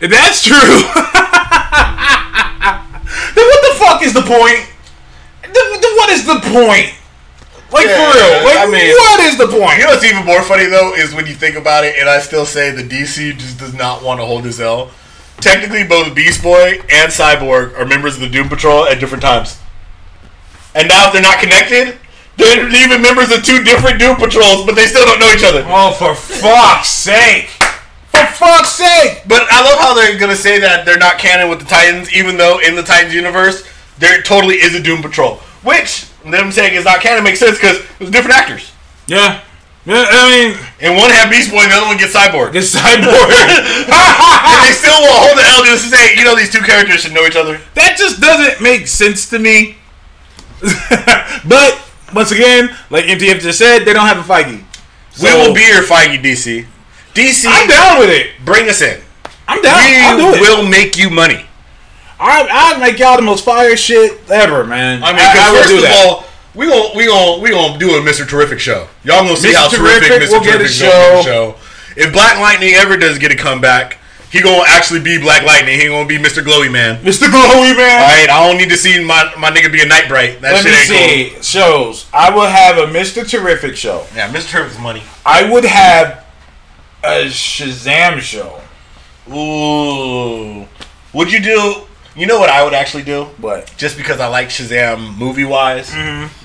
If 0.01 0.11
that's 0.11 0.43
true, 0.43 0.57
then 3.34 3.45
what 3.47 3.62
the 3.62 3.78
fuck 3.78 4.03
is 4.03 4.12
the 4.12 4.22
point? 4.22 4.66
Then- 5.43 5.80
then 5.80 5.97
what 5.97 6.11
is 6.11 6.24
the 6.26 6.40
point? 6.51 6.95
Like 7.70 7.86
Yeah, 7.86 8.11
for 8.11 8.18
real, 8.18 8.45
like 8.45 8.59
I 8.59 8.66
mean- 8.66 8.90
what 8.95 9.20
is 9.20 9.38
the 9.38 9.47
point? 9.47 9.78
You 9.78 9.84
know 9.84 9.90
what's 9.90 10.05
even 10.05 10.24
more 10.26 10.43
funny 10.43 10.66
though 10.66 10.93
is 10.95 11.14
when 11.14 11.26
you 11.26 11.34
think 11.34 11.55
about 11.57 11.84
it, 11.84 11.95
and 11.99 12.09
I 12.09 12.18
still 12.20 12.45
say 12.47 12.70
the 12.72 12.82
DC 12.82 13.38
just 13.38 13.59
does 13.61 13.74
not 13.74 14.03
want 14.03 14.18
to 14.20 14.26
hold 14.26 14.45
his 14.45 14.61
L. 14.61 14.90
Technically, 15.38 15.84
both 15.84 16.14
Beast 16.14 16.43
Boy 16.43 16.80
and 16.90 17.11
Cyborg 17.12 17.78
are 17.78 17.84
members 17.86 18.14
of 18.16 18.20
the 18.20 18.28
Doom 18.28 18.49
Patrol 18.49 18.86
at 18.86 18.99
different 19.01 19.22
times. 19.22 19.59
And 20.75 20.89
now, 20.89 21.07
if 21.07 21.12
they're 21.12 21.23
not 21.23 21.39
connected, 21.39 21.99
they're 22.37 22.68
even 22.68 23.03
members 23.03 23.31
of 23.31 23.45
two 23.45 23.62
different 23.62 23.99
Doom 23.99 24.16
Patrols, 24.16 24.64
but 24.64 24.75
they 24.75 24.87
still 24.87 25.05
don't 25.05 25.20
know 25.20 25.31
each 25.33 25.45
other. 25.45 25.64
Oh, 25.68 25.93
for 25.93 26.14
fuck's 26.14 26.89
sake! 26.89 27.49
For 28.09 28.25
fuck's 28.27 28.73
sake! 28.73 29.23
But 29.29 29.43
I 29.51 29.62
love 29.62 29.79
how 29.79 29.95
they're 29.95 30.18
gonna 30.18 30.37
say 30.37 30.59
that 30.61 30.87
they're 30.87 30.99
not 30.99 31.18
canon 31.18 31.51
with 31.51 31.59
the 31.61 31.66
Titans, 31.66 32.12
even 32.14 32.37
though 32.37 32.59
in 32.61 32.75
the 32.75 32.83
Titans 32.83 33.14
universe 33.14 33.68
there 33.99 34.23
totally 34.23 34.57
is 34.57 34.75
a 34.75 34.83
Doom 34.83 35.03
Patrol. 35.03 35.37
Which 35.62 36.07
them 36.25 36.51
saying 36.51 36.75
is 36.75 36.85
not 36.85 37.01
canon 37.01 37.23
makes 37.23 37.39
sense 37.39 37.59
because 37.59 37.79
it 37.79 38.01
was 38.01 38.11
different 38.11 38.37
actors. 38.37 38.73
Yeah, 39.07 39.41
yeah. 39.85 40.07
I 40.09 40.31
mean, 40.31 40.59
And 40.81 40.97
one 40.97 41.11
had 41.11 41.29
Beast 41.31 41.51
Boy, 41.53 41.61
and 41.62 41.70
the 41.70 41.77
other 41.77 41.87
one 41.87 41.99
gets 41.99 42.14
Cyborg. 42.16 42.53
this 42.53 42.75
cyborg. 42.75 43.05
and 43.07 44.59
they 44.64 44.73
still 44.73 44.99
will 45.03 45.20
hold 45.20 45.37
the 45.39 45.45
L 45.45 45.64
just 45.64 45.85
to 45.85 45.91
say, 45.95 46.16
you 46.16 46.25
know, 46.25 46.35
these 46.35 46.51
two 46.51 46.62
characters 46.62 47.03
should 47.03 47.12
know 47.12 47.27
each 47.27 47.37
other. 47.37 47.61
that 47.75 47.97
just 47.99 48.20
doesn't 48.20 48.62
make 48.62 48.89
sense 48.89 49.29
to 49.31 49.39
me. 49.39 49.77
but 51.49 51.81
once 52.15 52.31
again, 52.33 52.75
like 52.91 53.05
MTF 53.07 53.41
just 53.41 53.59
said, 53.59 53.81
they 53.85 53.93
don't 53.93 54.07
have 54.07 54.19
a 54.19 54.23
Feige. 54.33 54.63
we 55.23 55.31
will 55.35 55.55
be 55.55 55.63
your 55.67 55.83
Feige 55.83 56.23
DC. 56.23 56.67
DC, 57.15 57.45
I'm 57.49 57.69
down 57.69 57.99
with 57.99 58.11
it. 58.11 58.31
bring 58.45 58.69
us 58.69 58.81
in. 58.81 59.01
I'm 59.49 59.61
down. 59.63 59.75
I'll 59.77 60.17
do 60.19 60.41
We 60.41 60.47
it. 60.47 60.57
will 60.59 60.69
make 60.69 60.97
you 60.97 61.11
money. 61.11 61.45
I 62.19 62.47
I 62.75 62.79
make 62.79 62.99
y'all 62.99 63.17
the 63.17 63.23
most 63.23 63.45
fire 63.45 63.77
shit 63.77 64.31
ever, 64.31 64.65
man. 64.65 65.03
I 65.03 65.13
mean, 65.13 65.21
I, 65.21 65.51
will 65.51 65.59
first 65.59 65.69
do 65.71 65.77
of 65.79 65.83
that. 65.83 66.07
all, 66.07 66.25
we 66.55 66.67
gon' 66.69 66.97
we 66.97 67.07
gon' 67.07 67.41
we 67.43 67.51
gonna 67.51 67.79
do 67.79 67.97
a 67.97 68.01
Mr. 68.01 68.27
Terrific 68.29 68.61
show. 68.61 68.87
Y'all 69.03 69.25
gonna 69.25 69.37
see 69.37 69.49
Mr. 69.51 69.55
how 69.55 69.69
terrific, 69.69 70.09
Terrific 70.09 70.29
Mr. 70.29 70.33
will 70.33 70.41
get 70.45 70.55
a 70.55 70.59
Terrific's 70.59 70.81
gonna 70.81 70.93
get 70.93 71.21
a 71.21 71.23
show. 71.25 71.55
If 71.97 72.13
Black 72.13 72.39
Lightning 72.39 72.75
ever 72.75 72.97
does 72.97 73.19
get 73.19 73.33
a 73.33 73.37
comeback, 73.37 73.99
he 74.33 74.41
gonna 74.41 74.64
actually 74.66 75.01
be 75.01 75.18
Black 75.18 75.45
Lightning. 75.45 75.78
He 75.78 75.87
gonna 75.87 76.09
be 76.09 76.16
Mr. 76.18 76.43
Glowy 76.43 76.72
Man. 76.72 76.97
Mr. 77.05 77.28
Glowy 77.28 77.76
man. 77.76 78.01
All 78.03 78.09
right, 78.09 78.28
I 78.30 78.49
don't 78.49 78.57
need 78.57 78.70
to 78.70 78.76
see 78.76 78.99
my 79.05 79.33
my 79.39 79.51
nigga 79.51 79.70
be 79.70 79.83
a 79.83 79.87
Night 79.87 80.09
Bright. 80.09 80.41
That 80.41 80.53
Let 80.55 80.64
shit 80.64 80.91
me 80.91 80.97
ain't 80.97 81.45
see 81.45 81.59
shows. 81.59 82.07
I 82.12 82.35
will 82.35 82.47
have 82.49 82.78
a 82.78 82.87
Mr. 82.93 83.28
Terrific 83.28 83.76
show. 83.76 84.07
Yeah, 84.16 84.33
Mr. 84.33 84.51
Terrific's 84.51 84.80
money. 84.80 85.03
I 85.26 85.49
would 85.53 85.64
have 85.64 86.24
a 87.05 87.26
Shazam 87.26 88.20
show. 88.20 88.59
Ooh, 89.30 90.66
would 91.12 91.33
you 91.33 91.41
do? 91.41 91.83
You 92.14 92.26
know 92.26 92.39
what 92.39 92.51
I 92.51 92.62
would 92.64 92.74
actually 92.74 93.03
do? 93.05 93.28
But 93.41 93.72
just 93.76 93.97
because 93.97 94.20
I 94.20 94.26
like 94.28 94.49
Shazam 94.49 95.16
movie 95.16 95.45
wise, 95.45 95.91
Mm-hmm. 95.91 96.39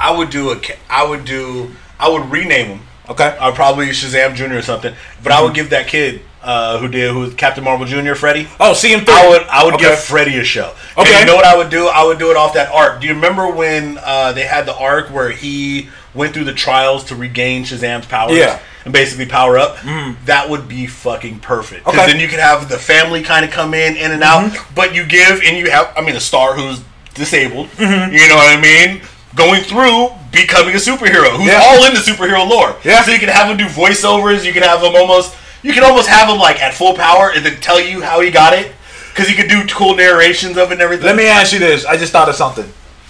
I 0.00 0.16
would 0.16 0.30
do 0.30 0.50
a. 0.50 0.56
ca- 0.60 0.76
I 0.90 1.06
would 1.06 1.24
do. 1.24 1.70
I 1.98 2.08
would 2.10 2.30
rename 2.30 2.66
him. 2.66 2.80
okay, 3.08 3.36
I 3.40 3.46
would 3.46 3.54
probably 3.54 3.86
Shazam 3.88 4.34
Junior 4.34 4.58
or 4.58 4.62
something. 4.62 4.94
But 5.22 5.32
I 5.32 5.42
would 5.42 5.54
give 5.54 5.70
that 5.70 5.86
kid 5.88 6.20
uh, 6.46 6.78
who 6.78 6.88
did 6.88 7.10
who 7.12 7.30
Captain 7.32 7.62
Marvel 7.64 7.84
Junior, 7.86 8.14
Freddie. 8.14 8.46
oh, 8.60 8.72
see 8.72 8.92
him. 8.92 9.04
I 9.08 9.28
would. 9.28 9.42
I 9.48 9.64
would 9.64 9.74
Okay. 9.74 9.84
give 9.88 9.98
Freddie 9.98 10.38
a 10.38 10.44
show. 10.44 10.72
And 10.96 11.06
Okay. 11.06 11.18
you 11.20 11.26
know 11.26 11.34
what 11.36 11.44
I 11.44 11.56
would 11.56 11.68
do? 11.70 11.88
I 11.88 12.04
would 12.04 12.18
do 12.18 12.30
it 12.30 12.36
off 12.36 12.54
that 12.54 12.70
arc. 12.72 13.00
Do 13.00 13.06
you 13.08 13.14
remember 13.14 13.48
when 13.50 13.98
uh, 14.02 14.32
they 14.32 14.44
had 14.46 14.64
the 14.64 14.74
arc 14.76 15.08
where 15.10 15.30
he 15.30 15.88
went 16.14 16.32
through 16.32 16.44
the 16.44 16.54
trials 16.54 17.04
to 17.04 17.16
regain 17.16 17.64
Shazam's 17.64 18.06
powers? 18.06 18.36
Yeah. 18.36 18.58
And 18.84 18.92
basically 18.92 19.26
power 19.26 19.58
up. 19.58 19.78
That 20.26 20.48
would 20.48 20.68
be 20.68 20.86
fucking 20.86 21.40
perfect. 21.40 21.84
Because 21.84 21.98
Okay. 22.00 22.12
then 22.12 22.20
you 22.20 22.28
could 22.28 22.38
have 22.38 22.68
the 22.68 22.78
family 22.78 23.20
kind 23.20 23.44
of 23.44 23.50
come 23.50 23.74
in, 23.74 23.96
in 23.96 24.12
and 24.12 24.22
out. 24.22 24.52
But 24.76 24.94
you 24.94 25.04
give, 25.04 25.42
and 25.44 25.58
you 25.58 25.68
have, 25.72 25.92
I 25.96 26.02
mean, 26.02 26.14
a 26.14 26.20
star 26.20 26.54
who's 26.54 26.80
disabled. 27.12 27.68
You 27.80 27.86
know 27.88 28.36
what 28.36 28.56
I 28.56 28.60
mean? 28.60 29.00
Going 29.34 29.62
through 29.62 30.10
becoming 30.30 30.74
a 30.74 30.78
superhero 30.78 31.30
who's 31.36 31.48
Yeah. 31.48 31.62
all 31.66 31.84
into 31.84 31.98
superhero 31.98 32.48
lore. 32.48 32.76
Yeah. 32.84 33.02
So 33.02 33.10
you 33.10 33.18
can 33.18 33.28
have 33.28 33.48
him 33.50 33.56
do 33.56 33.66
voiceovers. 33.66 34.44
You 34.44 34.52
can 34.52 34.62
have 34.62 34.80
him 34.80 34.94
almost. 34.94 35.34
You 35.66 35.72
can 35.72 35.82
almost 35.82 36.08
have 36.08 36.28
him 36.28 36.38
like 36.38 36.62
at 36.62 36.74
full 36.74 36.94
power 36.94 37.32
and 37.34 37.44
then 37.44 37.60
tell 37.60 37.80
you 37.80 38.00
how 38.00 38.20
he 38.20 38.30
got 38.30 38.52
it. 38.52 38.72
Because 39.10 39.28
he 39.28 39.34
could 39.34 39.48
do 39.48 39.66
cool 39.66 39.96
narrations 39.96 40.56
of 40.56 40.68
it 40.70 40.74
and 40.74 40.80
everything. 40.82 41.06
Let 41.06 41.16
me 41.16 41.26
ask 41.26 41.52
you 41.52 41.58
this. 41.58 41.84
I 41.84 41.96
just 41.96 42.12
thought 42.12 42.28
of 42.28 42.34
something. 42.36 42.66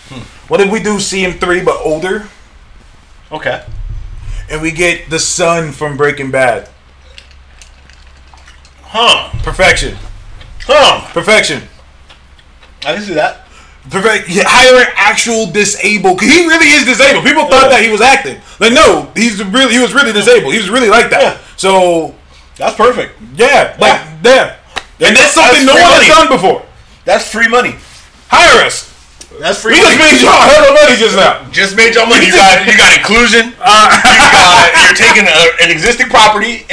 Hmm. 0.08 0.20
What 0.48 0.60
if 0.62 0.70
we 0.70 0.80
do 0.82 0.96
CM3 0.98 1.64
but 1.64 1.78
older, 1.84 2.28
Okay. 3.30 3.62
and 4.48 4.62
we 4.62 4.70
get 4.70 5.10
the 5.10 5.18
son 5.18 5.72
from 5.72 5.96
Breaking 5.98 6.30
Bad? 6.30 6.68
Huh. 8.84 9.30
Perfection. 9.42 9.96
Huh. 10.66 11.06
Perfection. 11.12 11.62
I 12.86 12.94
can 12.94 13.02
see 13.02 13.14
that. 13.14 13.42
Perfect. 13.90 14.28
Yeah, 14.28 14.44
hiring 14.46 14.92
actual 14.96 15.46
disabled. 15.46 16.18
'cause 16.18 16.28
he 16.28 16.46
really 16.46 16.68
is 16.68 16.84
disabled. 16.84 17.24
People 17.24 17.48
thought 17.48 17.64
Yeah. 17.64 17.68
that 17.76 17.82
he 17.82 17.88
was 17.90 18.00
acting. 18.00 18.40
Like, 18.58 18.72
no, 18.72 19.10
he's 19.14 19.42
really 19.44 19.72
he 19.74 19.78
was 19.78 19.92
really 19.94 20.12
disabled. 20.12 20.52
He 20.52 20.58
was 20.58 20.70
really 20.70 20.88
like 20.88 21.10
that. 21.10 21.22
Yeah. 21.22 21.36
So 21.56 22.14
That's 22.56 22.76
perfect. 22.76 23.14
yeah, 23.36 23.76
like 23.78 24.00
yeah. 24.24 24.56
And 24.98 25.12
that's 25.16 25.32
something 25.36 25.66
That's 25.66 25.68
no 25.68 25.74
one 25.76 25.92
money. 25.92 26.06
has 26.08 26.16
done 26.16 26.28
before. 26.32 26.62
That's 27.04 27.28
free 27.28 27.48
money. 27.48 27.76
Hire 28.32 28.64
us. 28.64 28.88
That's 29.38 29.60
free 29.60 29.76
We 29.76 29.80
just 29.84 29.98
money. 29.98 30.12
made 30.16 30.22
y'all 30.24 30.40
hell 30.40 30.64
of 30.64 30.74
money 30.74 30.96
just 30.96 31.16
now. 31.16 31.44
Just 31.52 31.76
made 31.76 31.92
y'all 31.94 32.08
money. 32.08 32.26
You 32.26 32.32
got 32.32 32.64
you 32.64 32.72
got 32.80 32.96
inclusion. 32.96 33.52
Uh, 33.60 33.92
you 34.08 34.28
got, 34.32 34.72
you're 34.88 34.96
taking 34.96 35.28
a, 35.28 35.38
an 35.60 35.68
existing 35.68 36.08
property 36.08 36.64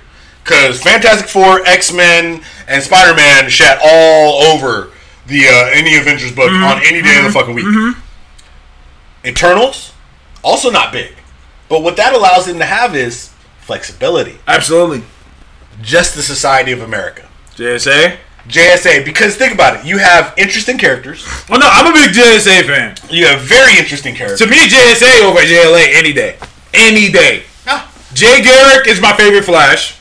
because 0.44 0.82
Fantastic 0.84 1.30
Four, 1.30 1.66
X 1.66 1.92
Men, 1.92 2.44
and 2.68 2.84
Spider 2.84 3.16
Man 3.16 3.50
shat 3.50 3.80
all 3.84 4.44
over 4.44 4.92
the 5.26 5.48
uh, 5.48 5.70
any 5.74 5.98
Avengers 5.98 6.32
book 6.32 6.52
mm-hmm. 6.52 6.64
on 6.64 6.78
any 6.86 7.02
day 7.02 7.18
of 7.18 7.24
the 7.26 7.32
fucking 7.32 7.56
week. 7.56 7.66
Eternals, 9.26 9.94
also 10.44 10.70
not 10.70 10.92
big, 10.94 11.16
but 11.70 11.82
what 11.84 11.98
that 11.98 12.14
allows 12.14 12.46
them 12.46 12.60
to 12.60 12.66
have 12.66 12.96
is 12.96 13.32
flexibility. 13.62 14.38
Absolutely. 14.48 15.04
Justice 15.82 16.26
Society 16.26 16.72
of 16.72 16.82
America, 16.82 17.28
JSA. 17.56 18.18
JSA, 18.48 19.04
because 19.04 19.36
think 19.36 19.54
about 19.54 19.76
it, 19.78 19.86
you 19.86 19.98
have 19.98 20.34
interesting 20.38 20.78
characters, 20.78 21.26
Well, 21.50 21.60
no, 21.60 21.68
I'm 21.70 21.92
a 21.92 21.94
big 21.94 22.12
JSA 22.16 22.66
fan. 22.66 22.96
you 23.10 23.26
have 23.28 23.42
very 23.42 23.78
interesting 23.78 24.16
characters. 24.16 24.40
To 24.40 24.48
me, 24.48 24.58
JSA 24.58 25.22
over 25.26 25.40
JLA 25.40 25.94
any 25.94 26.14
day. 26.14 26.38
Any 26.74 27.12
day. 27.12 27.44
Ah, 27.68 27.92
Jay 28.14 28.42
Garrick 28.42 28.88
is 28.88 29.02
my 29.02 29.16
favorite 29.18 29.44
Flash. 29.44 29.98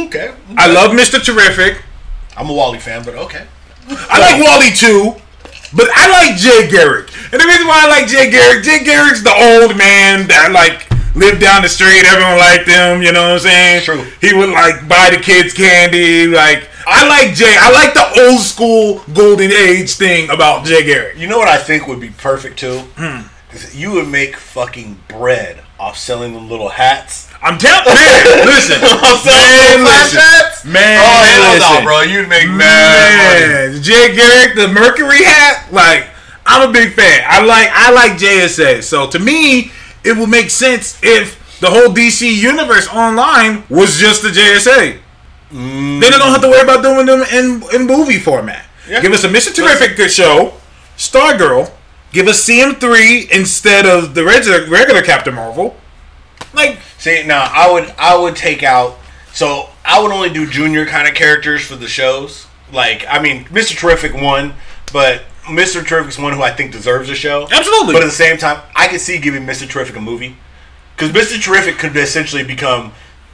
okay, 0.00 0.34
I 0.58 0.66
love 0.66 0.90
Mr. 0.90 1.22
Terrific. 1.24 1.80
I'm 2.36 2.50
a 2.50 2.52
Wally 2.52 2.80
fan, 2.80 3.04
but 3.04 3.14
okay. 3.14 3.46
I 3.88 4.18
like 4.18 4.42
Wally 4.44 4.72
too, 4.72 5.14
but 5.72 5.88
I 5.94 6.10
like 6.10 6.36
Jay 6.36 6.68
Garrick. 6.68 7.08
And 7.32 7.40
the 7.40 7.46
reason 7.46 7.68
why 7.68 7.82
I 7.84 7.88
like 7.88 8.08
Jay 8.08 8.28
Garrick, 8.30 8.64
Jay 8.64 8.82
Garrick's 8.84 9.22
the 9.22 9.30
old 9.32 9.76
man 9.78 10.26
that 10.26 10.50
like 10.52 10.85
lived 11.16 11.40
down 11.40 11.62
the 11.62 11.68
street. 11.68 12.04
Everyone 12.04 12.38
liked 12.38 12.68
him. 12.68 13.02
You 13.02 13.12
know 13.12 13.22
what 13.22 13.32
I'm 13.32 13.38
saying? 13.40 13.82
True. 13.82 14.04
He 14.20 14.34
would 14.34 14.50
like 14.50 14.86
buy 14.86 15.10
the 15.10 15.18
kids 15.20 15.52
candy. 15.52 16.26
Like 16.28 16.68
I 16.86 17.08
like 17.08 17.34
Jay. 17.34 17.56
I 17.58 17.72
like 17.72 17.94
the 17.94 18.28
old 18.28 18.40
school 18.40 19.02
golden 19.14 19.50
age 19.50 19.94
thing 19.94 20.30
about 20.30 20.64
Jay 20.64 20.84
Garrick. 20.84 21.16
You 21.16 21.26
know 21.26 21.38
what 21.38 21.48
I 21.48 21.58
think 21.58 21.88
would 21.88 22.00
be 22.00 22.10
perfect 22.10 22.58
too? 22.58 22.80
Hmm. 22.96 23.26
Is 23.54 23.74
you 23.74 23.92
would 23.92 24.08
make 24.08 24.36
fucking 24.36 25.00
bread 25.08 25.62
off 25.78 25.96
selling 25.98 26.34
them 26.34 26.48
little 26.48 26.68
hats. 26.68 27.30
I'm 27.42 27.58
telling 27.58 27.84
man, 27.94 28.46
listen, 28.46 28.76
Off 28.82 29.22
selling 29.22 29.84
man, 29.84 29.84
listen, 29.84 30.20
hats? 30.20 30.64
man, 30.64 30.98
oh 31.00 31.22
hell 31.24 31.52
listen. 31.54 31.74
no, 31.74 31.82
bro! 31.84 32.00
You'd 32.00 32.28
make 32.28 32.48
mad 32.48 33.70
money. 33.70 33.72
Man, 33.76 33.82
Jay 33.82 34.16
Garrick, 34.16 34.56
the 34.56 34.68
Mercury 34.68 35.22
hat, 35.22 35.68
like 35.70 36.08
I'm 36.44 36.68
a 36.68 36.72
big 36.72 36.92
fan. 36.94 37.22
I 37.26 37.44
like 37.44 37.68
I 37.72 37.92
like 37.92 38.12
JSA. 38.12 38.82
So 38.82 39.08
to 39.10 39.18
me, 39.18 39.70
it 40.06 40.16
would 40.16 40.28
make 40.28 40.50
sense 40.50 40.98
if 41.02 41.58
the 41.60 41.70
whole 41.70 41.88
DC 41.88 42.30
universe 42.30 42.88
online 42.88 43.64
was 43.68 43.96
just 43.96 44.22
the 44.22 44.28
JSA. 44.28 44.98
Mm. 45.50 46.00
Then 46.00 46.00
they 46.00 46.10
don't 46.10 46.32
have 46.32 46.42
to 46.42 46.48
worry 46.48 46.62
about 46.62 46.82
doing 46.82 47.06
them 47.06 47.22
in 47.32 47.62
in 47.74 47.86
movie 47.86 48.18
format. 48.18 48.64
Yeah. 48.88 49.00
Give 49.00 49.12
us 49.12 49.24
a 49.24 49.28
Mr. 49.28 49.54
Terrific 49.54 49.96
good 49.96 50.10
show, 50.10 50.54
Stargirl. 50.96 51.72
Give 52.12 52.28
us 52.28 52.48
CM3 52.48 53.30
instead 53.30 53.86
of 53.86 54.14
the 54.14 54.24
regular 54.24 54.66
regular 54.68 55.02
Captain 55.02 55.34
Marvel. 55.34 55.76
Like 56.54 56.78
See, 56.98 57.22
now 57.24 57.48
I 57.52 57.70
would 57.70 57.94
I 57.98 58.16
would 58.16 58.36
take 58.36 58.62
out. 58.62 58.98
So 59.32 59.68
I 59.84 60.02
would 60.02 60.10
only 60.10 60.30
do 60.30 60.44
junior 60.44 60.86
kind 60.86 61.06
of 61.06 61.14
characters 61.14 61.64
for 61.64 61.76
the 61.76 61.88
shows. 61.88 62.46
Like 62.72 63.04
I 63.08 63.20
mean, 63.20 63.44
Mr. 63.44 63.76
Terrific 63.76 64.14
one, 64.14 64.54
but 64.92 65.22
Mr. 65.46 65.86
Terrific's 65.86 66.18
one 66.18 66.32
who 66.32 66.42
I 66.42 66.50
think 66.50 66.72
deserves 66.72 67.08
a 67.10 67.14
show. 67.14 67.48
Absolutely. 67.50 67.92
But 67.94 68.02
at 68.02 68.06
the 68.06 68.10
same 68.12 68.36
time, 68.36 68.62
I 68.74 68.88
could 68.88 69.00
see 69.00 69.18
giving 69.18 69.44
Mr. 69.46 69.68
Terrific 69.68 69.96
a 69.96 70.00
movie 70.00 70.36
because 70.96 71.10
Mr. 71.12 71.40
Terrific 71.42 71.78
could 71.78 71.96
essentially 71.96 72.42
become 72.44 72.92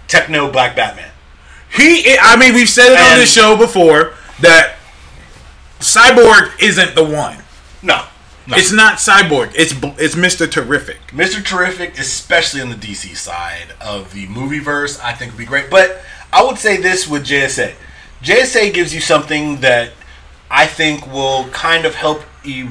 Techno 0.09 0.51
Black 0.51 0.77
Batman. 0.77 1.11
He, 1.75 2.17
I 2.21 2.37
mean, 2.37 2.55
we've 2.55 2.69
said 2.69 2.93
it 2.93 2.99
on 2.99 3.13
And- 3.13 3.21
this 3.21 3.33
show 3.33 3.57
before 3.57 4.15
that 4.41 4.77
Cyborg 5.81 6.53
isn't 6.63 6.95
the 6.95 7.05
one. 7.05 7.39
No, 7.83 8.05
no. 8.47 8.57
It's 8.57 8.73
not 8.73 8.99
Cyborg. 8.99 9.53
It's 9.57 9.75
it's 10.01 10.15
Mister 10.15 10.47
Terrific. 10.47 10.99
Mr. 11.09 11.45
Terrific, 11.45 11.99
especially 11.99 12.61
on 12.61 12.69
the 12.71 12.77
DC 12.77 13.17
side 13.17 13.75
of 13.81 14.13
the 14.13 14.27
movie 14.29 14.59
verse, 14.61 15.01
I 15.01 15.13
think 15.15 15.33
would 15.33 15.39
be 15.39 15.45
great. 15.45 15.71
But 15.71 16.03
I 16.33 16.45
would 16.45 16.59
say 16.59 16.77
this 16.77 17.09
with 17.09 17.25
JSA. 17.25 17.75
JSA 18.23 18.73
gives 18.73 18.95
you 18.95 19.01
something 19.01 19.61
that 19.63 19.93
I 20.55 20.67
think 20.67 21.07
will 21.11 21.49
kind 21.49 21.87
of 21.87 21.95
help 21.95 22.23
you, 22.45 22.69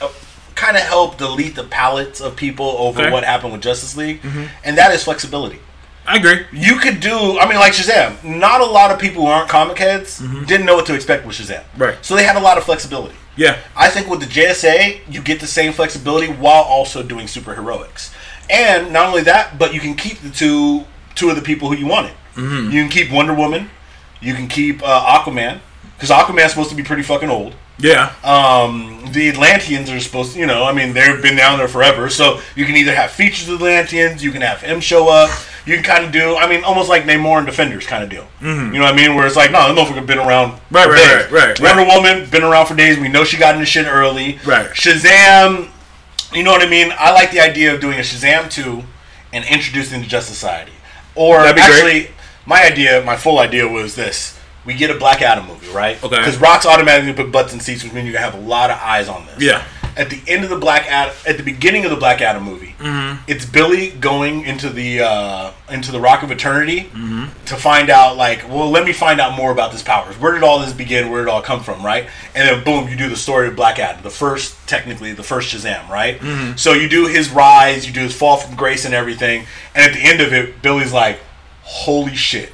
uh, 0.00 0.08
kind 0.56 0.76
of 0.76 0.82
help 0.82 1.16
delete 1.18 1.54
the 1.54 1.62
palates 1.64 2.20
of 2.20 2.34
people 2.34 2.66
over 2.66 3.00
Okay. 3.02 3.10
what 3.12 3.22
happened 3.24 3.52
with 3.52 3.62
Justice 3.62 3.96
League, 3.96 4.20
and 4.64 4.76
that 4.76 4.90
is 4.92 5.04
flexibility. 5.04 5.60
I 6.08 6.16
agree. 6.16 6.46
You 6.52 6.76
could 6.76 6.98
do, 7.00 7.38
I 7.38 7.48
mean, 7.48 7.58
like 7.58 7.72
Shazam. 7.72 8.22
Not 8.24 8.60
a 8.60 8.64
lot 8.64 8.90
of 8.92 8.98
people 8.98 9.22
who 9.24 9.28
aren't 9.28 9.48
comic 9.48 9.78
heads 9.78 10.18
didn't 10.46 10.66
know 10.66 10.74
what 10.76 10.86
to 10.86 10.94
expect 10.94 11.24
with 11.26 11.36
Shazam. 11.36 11.62
Right. 11.76 11.96
So 12.02 12.14
they 12.16 12.24
had 12.24 12.36
a 12.36 12.40
lot 12.40 12.58
of 12.58 12.64
flexibility. 12.64 13.16
Yeah. 13.36 13.58
I 13.76 13.88
think 13.90 14.08
with 14.08 14.20
the 14.20 14.26
JSA, 14.26 15.00
you 15.10 15.20
get 15.20 15.40
the 15.40 15.46
same 15.46 15.72
flexibility 15.72 16.28
while 16.32 16.62
also 16.62 17.02
doing 17.02 17.26
superheroics. 17.26 18.10
And 18.50 18.92
not 18.92 19.06
only 19.08 19.22
that, 19.22 19.58
but 19.58 19.74
you 19.74 19.80
can 19.80 19.94
keep 19.94 20.20
the 20.20 20.30
two 20.30 20.84
two 21.16 21.30
of 21.30 21.36
the 21.36 21.42
people 21.42 21.68
who 21.70 21.76
you 21.76 21.86
wanted. 21.86 22.12
Mm-hmm. 22.36 22.70
You 22.70 22.82
can 22.82 22.90
keep 22.90 23.10
Wonder 23.10 23.34
Woman. 23.34 23.70
You 24.20 24.34
can 24.34 24.46
keep 24.48 24.82
uh, 24.84 25.18
Aquaman 25.18 25.60
because 25.96 26.10
Aquaman's 26.10 26.50
supposed 26.50 26.70
to 26.70 26.76
be 26.76 26.82
pretty 26.82 27.02
fucking 27.02 27.30
old. 27.30 27.54
Yeah. 27.78 28.14
Um, 28.24 29.04
the 29.12 29.28
Atlanteans 29.28 29.90
are 29.90 30.00
supposed 30.00 30.32
to, 30.32 30.38
you 30.38 30.46
know, 30.46 30.64
I 30.64 30.72
mean, 30.72 30.94
they've 30.94 31.20
been 31.20 31.36
down 31.36 31.58
there 31.58 31.68
forever. 31.68 32.08
So 32.08 32.40
you 32.54 32.64
can 32.64 32.74
either 32.76 32.94
have 32.94 33.10
features 33.10 33.48
of 33.50 33.58
the 33.58 33.66
Atlanteans, 33.66 34.24
you 34.24 34.30
can 34.32 34.40
have 34.42 34.60
him 34.62 34.80
show 34.80 35.08
up. 35.10 35.30
You 35.66 35.74
can 35.74 35.82
kind 35.84 36.04
of 36.04 36.12
do, 36.12 36.36
I 36.36 36.48
mean, 36.48 36.62
almost 36.64 36.88
like 36.88 37.02
Namor 37.02 37.38
and 37.38 37.46
Defenders 37.46 37.86
kind 37.86 38.04
of 38.04 38.08
deal. 38.08 38.26
You 38.40 38.46
know 38.78 38.80
what 38.82 38.94
I 38.94 38.96
mean? 38.96 39.14
Where 39.16 39.26
it's 39.26 39.34
like, 39.36 39.50
no, 39.50 39.74
the 39.74 39.78
motherfucker 39.80 40.06
been 40.06 40.18
around 40.18 40.52
Mm-hmm. 40.52 40.74
Right, 40.74 40.86
right, 40.88 41.22
days. 41.22 41.32
right, 41.32 41.58
right, 41.58 41.76
Wonder 41.76 41.92
Woman 41.92 42.30
been 42.30 42.44
around 42.44 42.66
for 42.66 42.74
days. 42.76 42.98
We 42.98 43.08
know 43.08 43.24
she 43.24 43.36
got 43.36 43.54
into 43.56 43.66
shit 43.66 43.86
early. 43.86 44.38
Right. 44.46 44.68
Shazam, 44.70 45.68
you 46.32 46.44
know 46.44 46.52
what 46.52 46.62
I 46.64 46.68
mean? 46.70 46.92
I 46.96 47.12
like 47.12 47.30
the 47.32 47.40
idea 47.40 47.74
of 47.74 47.80
doing 47.80 47.98
a 47.98 48.02
Shazam 48.02 48.48
2 48.50 48.82
and 49.32 49.44
introducing 49.46 50.00
the 50.00 50.06
Justice 50.06 50.36
Society. 50.38 50.72
Or 51.16 51.38
That'd 51.38 51.56
be 51.56 51.62
actually, 51.62 51.92
great. 52.02 52.10
my 52.46 52.64
idea, 52.64 53.02
my 53.04 53.16
full 53.16 53.38
idea 53.40 53.66
was 53.66 53.96
this. 53.96 54.35
We 54.66 54.74
get 54.74 54.90
a 54.90 54.98
Black 54.98 55.22
Adam 55.22 55.46
movie, 55.46 55.68
right? 55.72 56.02
Okay. 56.02 56.16
Because 56.16 56.38
Rock's 56.38 56.66
automatically 56.66 57.12
put 57.12 57.30
butts 57.32 57.52
in 57.54 57.60
seats, 57.60 57.84
which 57.84 57.92
means 57.92 58.08
you 58.08 58.16
have 58.16 58.34
a 58.34 58.40
lot 58.40 58.70
of 58.70 58.78
eyes 58.82 59.08
on 59.08 59.24
this. 59.26 59.40
Yeah. 59.40 59.64
At 59.96 60.10
the 60.10 60.20
end 60.28 60.44
of 60.44 60.50
the 60.50 60.58
Black 60.58 60.84
Adam, 60.90 61.14
at 61.26 61.38
the 61.38 61.42
beginning 61.42 61.86
of 61.86 61.90
the 61.90 61.96
Black 61.96 62.20
Adam 62.20 62.42
movie, 62.42 62.74
Mm-hmm. 62.78 63.22
it's 63.26 63.46
Billy 63.46 63.88
going 63.92 64.44
into 64.44 64.68
the 64.68 65.00
uh, 65.00 65.52
into 65.70 65.90
the 65.90 65.98
Rock 65.98 66.22
of 66.22 66.30
Eternity 66.30 66.80
Mm-hmm. 66.92 67.44
to 67.46 67.56
find 67.56 67.88
out, 67.88 68.18
like, 68.18 68.46
well, 68.50 68.68
let 68.70 68.84
me 68.84 68.92
find 68.92 69.18
out 69.22 69.34
more 69.34 69.50
about 69.50 69.72
this 69.72 69.82
powers. 69.82 70.14
Where 70.20 70.32
did 70.34 70.42
all 70.42 70.58
this 70.58 70.74
begin? 70.74 71.10
Where 71.10 71.22
did 71.22 71.28
it 71.28 71.32
all 71.32 71.40
come 71.40 71.62
from? 71.62 71.82
Right? 71.82 72.08
And 72.34 72.46
then 72.46 72.62
boom, 72.64 72.90
you 72.90 72.96
do 72.96 73.08
the 73.08 73.16
story 73.16 73.48
of 73.48 73.56
Black 73.56 73.78
Adam, 73.78 74.02
the 74.02 74.10
first, 74.10 74.54
technically, 74.68 75.12
the 75.12 75.22
first 75.22 75.54
Shazam, 75.54 75.88
right? 75.88 76.18
Mm-hmm. 76.20 76.56
So 76.58 76.74
you 76.74 76.90
do 76.90 77.06
his 77.06 77.30
rise, 77.30 77.86
you 77.86 77.94
do 77.94 78.00
his 78.00 78.14
fall 78.14 78.36
from 78.36 78.54
grace 78.56 78.84
and 78.84 78.92
everything, 78.92 79.46
and 79.74 79.90
at 79.90 79.94
the 79.96 80.04
end 80.06 80.20
of 80.20 80.34
it, 80.34 80.60
Billy's 80.60 80.92
like, 80.92 81.18
holy 81.62 82.14
shit, 82.14 82.52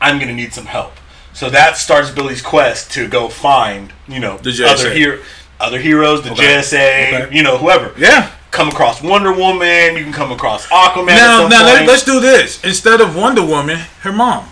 I'm 0.00 0.18
gonna 0.18 0.32
need 0.34 0.54
some 0.54 0.64
help. 0.66 0.92
So 1.34 1.48
that 1.50 1.76
starts 1.76 2.10
Billy's 2.10 2.42
quest 2.42 2.90
to 2.92 3.08
go 3.08 3.28
find, 3.28 3.92
you 4.06 4.20
know, 4.20 4.36
The 4.38 4.66
other 4.68 4.92
hero, 4.92 5.18
other 5.58 5.78
heroes, 5.78 6.22
the 6.22 6.32
Okay. 6.32 6.44
JSA, 6.58 7.24
Okay. 7.24 7.36
you 7.36 7.42
know, 7.42 7.56
whoever. 7.58 7.92
Yeah. 7.96 8.30
Come 8.50 8.68
across 8.68 9.02
Wonder 9.02 9.32
Woman, 9.32 9.96
you 9.96 10.04
can 10.04 10.12
come 10.12 10.30
across 10.30 10.66
Aquaman. 10.66 11.06
Now, 11.16 11.48
now 11.48 11.64
let, 11.64 11.86
let's 11.86 12.04
do 12.04 12.20
this. 12.20 12.62
Instead 12.62 13.00
of 13.00 13.16
Wonder 13.16 13.42
Woman, 13.42 13.78
her 14.02 14.12
mom. 14.12 14.46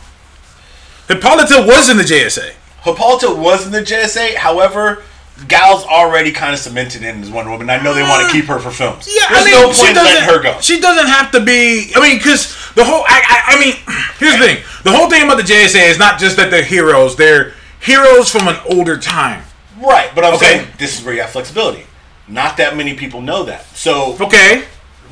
Hippolyta 1.08 1.64
was 1.66 1.88
in 1.90 1.96
the 1.98 2.02
JSA. 2.02 2.52
Hippolyta 2.82 3.30
was 3.34 3.66
in 3.66 3.72
the 3.72 3.82
JSA. 3.82 4.36
However, 4.36 5.02
Gal's 5.48 5.84
already 5.84 6.32
kind 6.32 6.52
of 6.54 6.60
cemented 6.60 7.02
in 7.02 7.22
as 7.22 7.30
Wonder 7.30 7.50
Woman. 7.50 7.70
I 7.70 7.82
know 7.82 7.94
they 7.94 8.02
want 8.02 8.22
to 8.22 8.28
uh, 8.28 8.32
keep 8.32 8.44
her 8.46 8.58
for 8.58 8.70
films. 8.70 9.08
Yeah, 9.08 9.28
There's 9.30 9.42
I 9.42 9.44
mean, 9.44 9.54
no 9.66 9.72
she 9.72 9.84
point 9.84 9.96
letting 9.96 10.22
her 10.28 10.42
go. 10.42 10.60
She 10.60 10.80
doesn't 10.80 11.06
have 11.08 11.30
to 11.32 11.40
be. 11.44 11.92
I 11.94 12.00
mean, 12.00 12.18
because 12.18 12.48
the 12.74 12.84
whole. 12.84 13.04
I, 13.08 13.22
I, 13.26 13.56
I 13.56 13.60
mean, 13.60 13.74
here's 14.18 14.38
the 14.38 14.46
thing. 14.46 14.64
The 14.84 14.92
whole 14.92 15.08
thing 15.10 15.22
about 15.24 15.36
the 15.36 15.42
JSA 15.42 15.88
is 15.90 15.98
not 15.98 16.18
just 16.18 16.36
that 16.36 16.50
they're 16.50 16.64
heroes. 16.64 17.16
They're 17.16 17.54
heroes 17.80 18.30
from 18.30 18.48
an 18.48 18.56
older 18.68 18.96
time. 18.98 19.42
Right, 19.80 20.10
but 20.14 20.24
I'm 20.24 20.34
Okay. 20.34 20.46
saying 20.58 20.68
this 20.78 20.98
is 20.98 21.04
where 21.04 21.14
you 21.14 21.22
have 21.22 21.30
flexibility. 21.30 21.84
Not 22.28 22.56
that 22.58 22.76
many 22.76 22.94
people 22.94 23.22
know 23.22 23.44
that. 23.44 23.64
So 23.76 24.16
Okay, 24.20 24.64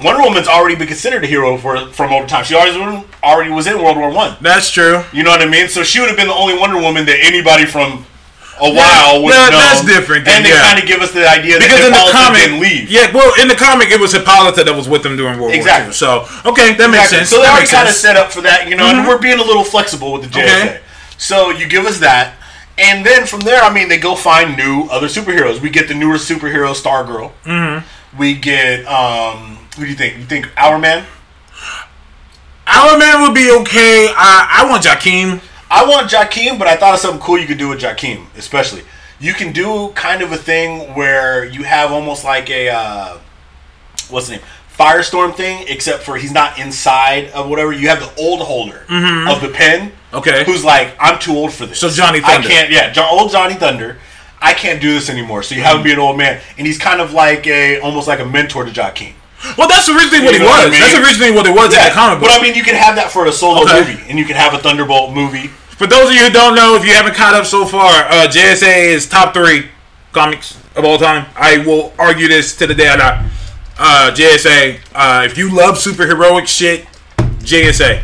Wonder 0.05 0.22
Woman's 0.22 0.47
already 0.47 0.76
been 0.76 0.87
considered 0.87 1.24
a 1.24 1.26
hero 1.26 1.57
for 1.57 1.89
from 1.93 2.12
older 2.12 2.26
time. 2.29 2.45
She 2.45 2.55
already 2.55 3.05
already 3.24 3.51
was 3.51 3.66
in 3.66 3.83
World 3.83 3.97
War 3.97 4.11
One. 4.12 4.37
that's 4.43 4.70
true. 4.70 5.03
You 5.12 5.22
know 5.22 5.31
what 5.31 5.41
I 5.43 5.47
mean? 5.49 5.68
So 5.68 5.83
she 5.83 6.01
would 6.01 6.09
have 6.09 6.18
been 6.18 6.29
the 6.29 6.35
only 6.35 6.57
Wonder 6.59 6.79
Woman 6.81 7.07
that 7.07 7.18
anybody 7.22 7.64
from 7.64 8.05
a 8.61 8.70
while 8.70 9.22
have 9.22 9.50
known. 9.50 9.61
that's 9.61 9.84
different 9.86 10.24
then, 10.24 10.36
And 10.36 10.44
they 10.44 10.50
yeah. 10.50 10.62
kind 10.66 10.78
of 10.82 10.86
give 10.88 11.00
us 11.00 11.12
the 11.12 11.28
idea 11.28 11.59
Because 11.59 11.78
that 11.78 11.86
in 11.86 11.92
the 11.94 12.12
comic, 12.12 12.61
leave. 12.61 12.90
yeah, 12.90 13.11
well, 13.14 13.30
in 13.40 13.48
the 13.48 13.54
comic, 13.54 13.90
it 13.90 14.00
was 14.00 14.12
Hippolyta 14.12 14.64
that 14.64 14.74
was 14.74 14.88
with 14.88 15.02
them 15.02 15.16
during 15.16 15.38
World 15.38 15.54
Exactly. 15.54 15.94
War 15.94 16.22
II. 16.22 16.26
So, 16.26 16.50
okay, 16.50 16.74
that 16.74 16.90
makes 16.90 17.11
Exactly. 17.12 17.18
sense. 17.18 17.28
So 17.30 17.36
they 17.38 17.42
that 17.46 17.52
already 17.54 17.70
kind 17.70 17.88
of 17.88 17.94
set 17.94 18.16
Mm-hmm. 18.16 18.26
up 18.26 18.32
for 18.32 18.42
that, 18.42 18.68
you 18.68 18.76
know, 18.76 18.86
and 18.86 19.06
we're 19.06 19.18
being 19.22 19.38
a 19.38 19.44
little 19.44 19.64
flexible 19.64 20.12
with 20.12 20.22
the 20.22 20.28
JSA. 20.28 20.42
Okay. 20.42 20.80
So 21.18 21.50
you 21.50 21.68
give 21.68 21.84
us 21.86 21.98
that, 22.00 22.34
and 22.78 23.04
then 23.04 23.26
from 23.26 23.40
there, 23.40 23.62
I 23.62 23.72
mean, 23.72 23.88
they 23.88 23.98
go 23.98 24.14
find 24.14 24.56
new 24.56 24.86
other 24.90 25.09
superheroes. 25.09 25.61
We 25.61 25.68
get 25.70 25.88
the 25.88 25.94
newer 25.94 26.14
superhero 26.14 26.74
Stargirl. 26.74 27.32
Mm-hmm. 27.44 28.18
We 28.18 28.34
get 28.34 28.86
um, 28.86 29.59
who 29.76 29.84
do 29.84 29.90
you 29.90 29.96
think? 29.96 30.16
You 30.18 30.24
think 30.24 30.46
Hourman? 30.56 31.04
Our 32.66 32.98
Man 32.98 33.22
would 33.22 33.34
be 33.34 33.50
okay. 33.61 34.09
I, 34.14 34.62
I 34.62 34.68
want 34.70 34.82
Jakeem. 34.84 35.40
I 35.71 35.85
want 35.87 36.11
Jakeem, 36.11 36.59
but 36.59 36.66
I 36.69 36.77
thought 36.77 36.95
of 36.95 37.01
something 37.01 37.21
cool 37.21 37.39
you 37.39 37.47
could 37.47 37.59
do 37.59 37.69
with 37.69 37.81
Jakeem, 37.81 38.27
especially. 38.37 38.83
You 39.21 39.35
can 39.35 39.53
do 39.53 39.89
kind 39.95 40.23
of 40.23 40.33
a 40.33 40.37
thing 40.37 40.95
where 40.95 41.45
you 41.45 41.64
have 41.64 41.91
almost 41.93 42.25
like 42.25 42.49
a 42.51 42.69
uh, 42.71 43.19
what's 44.09 44.29
the 44.29 44.37
name? 44.37 44.45
Firestorm 44.79 45.35
thing, 45.35 45.64
except 45.69 46.05
for 46.05 46.16
he's 46.16 46.33
not 46.33 46.59
inside 46.59 47.31
of 47.31 47.49
whatever. 47.51 47.73
You 47.73 47.89
have 47.89 47.99
the 48.01 48.14
old 48.23 48.41
holder 48.41 48.85
of 49.29 49.41
the 49.43 49.49
pen. 49.49 49.93
Okay. 50.14 50.45
Who's 50.45 50.64
like, 50.64 50.95
I'm 51.01 51.19
too 51.19 51.33
old 51.33 51.53
for 51.53 51.66
this. 51.66 51.81
So 51.81 51.91
Johnny 51.91 52.21
I 52.23 52.37
can't. 52.49 52.71
Yeah, 52.71 52.91
jo- 52.93 53.09
old 53.11 53.31
Johnny 53.33 53.55
Thunder. 53.55 53.99
I 54.41 54.55
can't 54.55 54.81
do 54.81 54.93
this 54.95 55.11
anymore. 55.11 55.43
So 55.43 55.57
you 55.57 55.62
have 55.62 55.79
him 55.79 55.83
be 55.83 55.93
an 55.93 55.99
old 55.99 56.16
man, 56.16 56.41
and 56.57 56.64
he's 56.66 56.79
kind 56.79 57.01
of 57.01 57.12
like 57.12 57.47
a 57.49 57.81
almost 57.81 58.07
like 58.07 58.21
a 58.21 58.25
mentor 58.25 58.64
to 58.64 58.71
Jakeem. 58.71 59.14
Well, 59.57 59.68
that's 59.68 59.89
originally 59.89 60.24
what 60.24 60.34
he 60.34 60.41
was. 60.41 60.51
I 60.66 60.70
mean? 60.70 60.80
That's 60.80 60.99
originally 60.99 61.30
what 61.32 61.47
it 61.47 61.55
was 61.55 61.72
in 61.74 61.82
the 61.82 61.91
comic 61.95 62.18
book. 62.20 62.28
but 62.28 62.39
I 62.39 62.43
mean, 62.43 62.55
you 62.55 62.62
can 62.64 62.74
have 62.74 62.97
that 62.97 63.11
for 63.12 63.26
a 63.26 63.32
solo 63.32 63.62
Okay. 63.62 63.80
movie, 63.80 64.03
and 64.11 64.18
you 64.18 64.24
can 64.24 64.34
have 64.36 64.53
a 64.55 64.59
Thunderbolt 64.59 65.14
movie. 65.14 65.49
For 65.78 65.86
those 65.86 66.09
of 66.11 66.14
you 66.14 66.24
who 66.26 66.30
don't 66.30 66.57
know, 66.57 66.74
if 66.74 66.84
you 66.84 66.93
haven't 66.93 67.14
caught 67.14 67.34
up 67.34 67.47
so 67.47 67.64
far, 67.64 67.89
uh, 68.11 68.26
JSA 68.28 68.86
is 68.89 69.09
top 69.09 69.32
three 69.32 69.68
comics 70.12 70.59
of 70.74 70.84
all 70.84 70.99
time. 70.99 71.26
I 71.36 71.59
will 71.59 71.93
argue 71.99 72.26
this 72.26 72.57
to 72.57 72.66
the 72.66 72.74
day 72.74 72.89
I 72.89 72.97
die. 72.97 73.30
Uh, 73.78 74.11
JSA, 74.12 74.80
uh, 74.95 75.22
if 75.24 75.39
you 75.39 75.55
love 75.55 75.76
superheroic 75.76 76.49
shit, 76.49 76.84
JSA, 77.41 78.03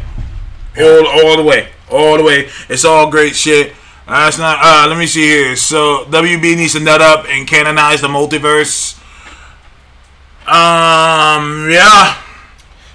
all 0.78 1.06
all 1.08 1.36
the 1.36 1.42
way, 1.42 1.68
all 1.90 2.16
the 2.16 2.22
way. 2.22 2.48
It's 2.68 2.84
all 2.84 3.10
great 3.10 3.34
shit. 3.34 3.72
Uh, 4.06 4.26
it's 4.28 4.38
not. 4.38 4.58
Uh, 4.62 4.86
let 4.88 4.96
me 4.98 5.06
see 5.06 5.22
here. 5.22 5.56
So 5.56 6.04
WB 6.10 6.56
needs 6.56 6.74
to 6.74 6.80
nut 6.80 7.00
up 7.00 7.26
and 7.28 7.48
canonize 7.48 8.02
the 8.02 8.08
multiverse. 8.08 9.00
Um, 10.46 11.70
yeah. 11.70 12.20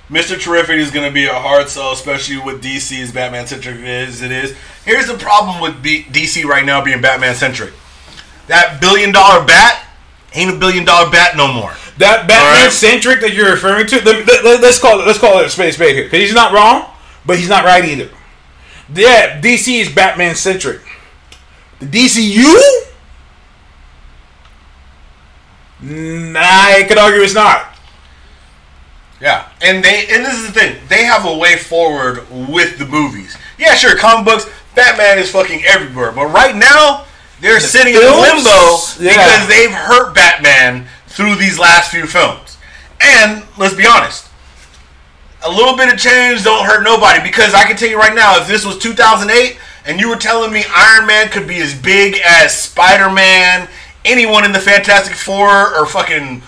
Mr. 0.10 0.40
Terrific 0.40 0.78
is 0.78 0.90
going 0.92 1.08
to 1.08 1.14
be 1.14 1.26
a 1.26 1.34
hard 1.34 1.70
sell, 1.70 1.92
especially 1.92 2.38
with 2.38 2.64
DC's 2.64 3.12
Batman 3.12 3.46
centric 3.46 3.78
as 3.82 4.22
it 4.24 4.32
is. 4.32 4.56
Here's 4.84 5.08
the 5.08 5.18
problem 5.18 5.62
with 5.62 5.84
B- 5.84 6.04
DC 6.10 6.46
right 6.46 6.66
now 6.66 6.84
being 6.84 7.02
Batman 7.02 7.36
centric. 7.36 7.74
That 8.48 8.82
billion 8.82 9.12
dollar 9.12 9.46
bat 9.46 9.86
ain't 10.34 10.56
a 10.56 10.58
billion 10.58 10.84
dollar 10.84 11.12
bat 11.12 11.38
no 11.38 11.52
more. 11.52 11.76
That 12.00 12.28
Batman 12.28 12.58
Alright. 12.58 12.72
centric 12.72 13.22
that 13.22 13.34
you're 13.34 13.52
referring 13.52 13.86
to, 13.88 13.96
let, 14.04 14.44
let, 14.44 14.64
us 14.64 14.80
call 14.80 15.00
it 15.00 15.06
let's 15.06 15.20
call 15.20 15.40
it 15.40 15.46
a 15.46 15.50
space 15.50 15.76
spade 15.76 15.96
here 15.96 16.06
because 16.06 16.20
he's 16.20 16.34
not 16.34 16.54
wrong, 16.54 16.86
but 17.26 17.38
he's 17.38 17.50
not 17.50 17.64
right 17.64 17.86
either. 17.86 18.10
Yeah, 18.94 19.40
DC 19.40 19.82
is 19.82 19.94
Batman 19.94 20.34
centric. 20.34 20.82
The 21.80 21.86
DCU, 21.86 22.44
nah, 22.44 22.89
I 25.82 26.86
could 26.88 26.98
argue 26.98 27.22
it's 27.22 27.34
not. 27.34 27.76
Yeah, 29.22 29.50
and 29.62 29.84
they 29.84 30.08
and 30.10 30.24
this 30.26 30.38
is 30.40 30.48
the 30.48 30.54
thing. 30.54 30.78
They 30.88 31.04
have 31.04 31.26
a 31.26 31.38
way 31.38 31.58
forward 31.58 32.26
with 32.50 32.78
the 32.78 32.86
movies. 32.86 33.38
Yeah, 33.58 33.76
sure, 33.76 33.98
comic 33.98 34.26
books, 34.26 34.50
Batman 34.76 35.20
is 35.20 35.30
fucking 35.32 35.64
everywhere, 35.66 36.12
but 36.14 36.28
right 36.28 36.56
now 36.56 37.06
they're 37.42 37.60
sitting 37.60 37.94
in 37.96 38.02
limbo 38.02 38.78
Yeah. 39.00 39.12
because 39.14 39.48
they've 39.48 39.72
hurt 39.72 40.14
Batman 40.16 40.88
through 41.08 41.36
these 41.36 41.60
last 41.60 41.92
few 41.92 42.06
films. 42.08 42.58
And 43.02 43.44
let's 43.58 43.74
be 43.76 43.86
honest, 43.86 44.30
a 45.44 45.50
little 45.50 45.76
bit 45.76 45.94
of 45.94 46.00
change 46.00 46.44
don't 46.44 46.66
hurt 46.66 46.84
nobody 46.84 47.22
because 47.22 47.54
I 47.54 47.64
can 47.66 47.76
tell 47.76 47.90
you 47.90 47.98
right 47.98 48.16
now, 48.16 48.38
if 48.40 48.48
this 48.48 48.66
was 48.66 48.78
2008 48.78 49.58
and 49.86 50.00
you 50.00 50.10
were 50.10 50.18
telling 50.18 50.52
me 50.54 50.64
Iron 50.74 51.08
Man 51.08 51.30
could 51.30 51.48
be 51.48 51.62
as 51.62 51.74
big 51.74 52.20
as 52.26 52.58
Spider 52.58 53.10
Man, 53.10 53.68
anyone 54.06 54.46
in 54.46 54.52
the 54.52 54.60
Fantastic 54.60 55.16
Four, 55.16 55.76
or 55.76 55.86
fucking 55.86 56.42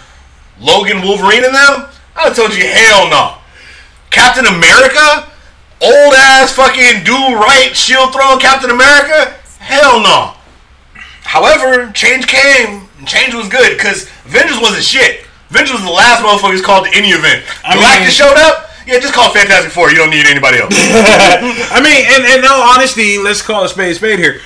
Logan 0.60 1.02
Wolverine 1.02 1.44
in 1.44 1.52
them, 1.52 1.88
I 2.16 2.26
would 2.28 2.34
have 2.34 2.36
told 2.36 2.56
you 2.56 2.66
hell 2.66 3.10
no. 3.10 3.38
Captain 4.10 4.46
America, 4.46 5.28
old 5.82 6.14
ass 6.14 6.54
fucking 6.54 7.04
dual 7.04 7.36
right 7.36 7.72
shield 7.74 8.14
throwing 8.14 8.40
Captain 8.40 8.70
America, 8.70 9.34
hell 9.60 10.02
no. 10.02 10.34
However, 11.24 11.92
change 11.94 12.28
came, 12.28 12.88
and 12.98 13.08
change 13.08 13.34
was 13.34 13.48
good 13.48 13.78
because 13.78 14.04
Avengers 14.26 14.60
wasn't 14.60 14.84
shit. 14.84 15.26
Avengers 15.50 15.74
was 15.80 15.84
the 15.84 15.92
last 15.92 16.24
motherfuckers 16.24 16.64
called 16.64 16.86
to 16.88 16.92
any 16.96 17.10
event. 17.10 17.44
I 17.64 17.76
Galactus 17.78 18.02
mean- 18.02 18.10
showed 18.12 18.38
up. 18.38 18.68
Yeah, 18.88 19.00
just 19.00 19.14
call 19.14 19.32
Fantastic 19.32 19.72
Four. 19.72 19.92
You 19.92 19.96
don't 19.98 20.10
need 20.10 20.26
anybody 20.26 20.58
else. 20.58 20.74
I 20.76 21.80
mean, 21.84 22.02
in, 22.02 22.40
in 22.40 22.46
all 22.50 22.64
honesty, 22.74 23.20
let's 23.20 23.40
call 23.42 23.64
a 23.64 23.70
spade 23.70 23.92
a 23.92 23.96
spade 23.96 24.18
here. 24.18 24.42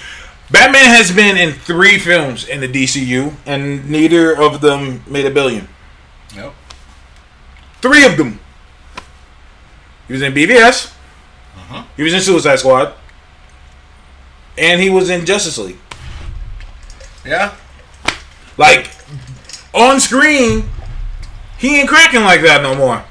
Batman 0.52 0.86
has 0.86 1.12
been 1.12 1.38
in 1.38 1.54
three 1.54 1.98
films 1.98 2.48
in 2.48 2.62
the 2.62 2.68
DCU, 2.68 3.34
and 3.46 3.89
neither 3.89 4.39
of 4.39 4.62
them 4.62 5.04
made 5.08 5.26
a 5.26 5.32
billion. 5.32 5.68
Yep. 6.36 6.54
Three 7.82 8.06
of 8.06 8.18
them. 8.18 8.39
He 10.08 10.14
was 10.14 10.22
in 10.22 10.34
BVS. 10.34 10.93
Uh-huh. 11.56 11.84
He 11.98 12.04
was 12.04 12.14
in 12.14 12.22
Suicide 12.22 12.58
Squad. 12.58 12.93
And 14.58 14.80
he 14.80 14.89
was 14.89 15.10
in 15.10 15.26
Justice 15.26 15.58
League. 15.58 15.80
Yeah. 17.26 17.56
Like, 18.58 18.91
on 19.74 20.00
screen, 20.00 20.70
he 21.58 21.80
ain't 21.80 21.89
cracking 21.89 22.22
like 22.22 22.41
that 22.41 22.62
no 22.62 22.76
more. 22.76 23.04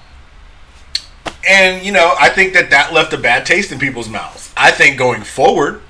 And 1.48 1.84
you 1.84 1.92
know, 1.92 2.14
I 2.18 2.30
think 2.30 2.54
that 2.54 2.70
that 2.70 2.92
left 2.92 3.12
a 3.12 3.18
bad 3.18 3.44
taste 3.44 3.72
in 3.72 3.78
people's 3.78 4.08
mouths. 4.08 4.52
I 4.56 4.70
think 4.70 4.96
going 4.96 5.22
forward, 5.22 5.82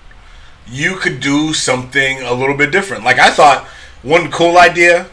you 0.69 0.97
could 0.97 1.21
do 1.21 1.53
something 1.53 2.23
a 2.23 2.33
little 2.33 2.57
bit 2.57 2.71
different. 2.71 3.05
Like 3.05 3.19
I 3.19 3.31
thought, 3.31 3.65
one 4.03 4.31
cool 4.31 4.59
idea 4.59 5.07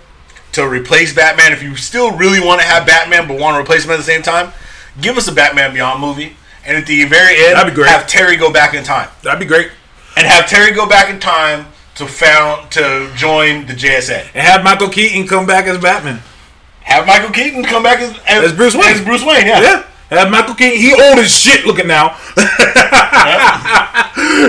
to 0.53 0.67
replace 0.67 1.13
Batman. 1.13 1.51
If 1.53 1.63
you 1.63 1.75
still 1.75 2.15
really 2.17 2.39
want 2.39 2.61
to 2.61 2.67
have 2.67 2.85
Batman 2.85 3.27
but 3.27 3.39
want 3.39 3.55
to 3.55 3.61
replace 3.61 3.85
him 3.85 3.91
at 3.91 3.97
the 3.97 4.03
same 4.03 4.21
time, 4.21 4.51
give 5.01 5.17
us 5.17 5.27
a 5.27 5.31
Batman 5.31 5.73
Beyond 5.73 6.01
movie, 6.01 6.35
and 6.65 6.77
at 6.77 6.85
the 6.85 7.05
very 7.05 7.35
end, 7.45 7.55
That'd 7.55 7.73
be 7.73 7.75
great. 7.75 7.89
have 7.89 8.07
Terry 8.07 8.35
go 8.37 8.51
back 8.51 8.73
in 8.73 8.83
time, 8.83 9.09
That'd 9.23 9.39
be 9.39 9.45
great. 9.45 9.71
and 10.17 10.25
have 10.27 10.47
Terry 10.47 10.71
go 10.73 10.87
back 10.87 11.09
in 11.09 11.19
time 11.19 11.67
to 11.95 12.05
found 12.07 12.71
to 12.71 13.11
join 13.15 13.65
the 13.67 13.73
JSA. 13.73 14.19
And 14.33 14.45
have 14.47 14.63
Michael 14.63 14.89
Keaton 14.89 15.27
come 15.27 15.45
back 15.45 15.65
as 15.65 15.77
Batman. 15.77 16.21
Have 16.81 17.05
Michael 17.05 17.29
Keaton 17.31 17.63
come 17.63 17.83
back 17.83 17.99
as, 17.99 18.11
as, 18.27 18.51
As 18.51 18.53
Bruce 18.55 18.73
Wayne. 18.73 18.85
As 18.95 19.01
Bruce 19.03 19.23
Wayne, 19.23 19.45
yeah. 19.45 19.61
Yeah. 19.61 19.83
Have 20.11 20.29
Michael 20.29 20.55
Keaton. 20.55 20.77
He 20.79 20.91
old 20.93 21.19
as 21.19 21.31
shit 21.33 21.65
looking 21.65 21.87
now. 21.87 22.09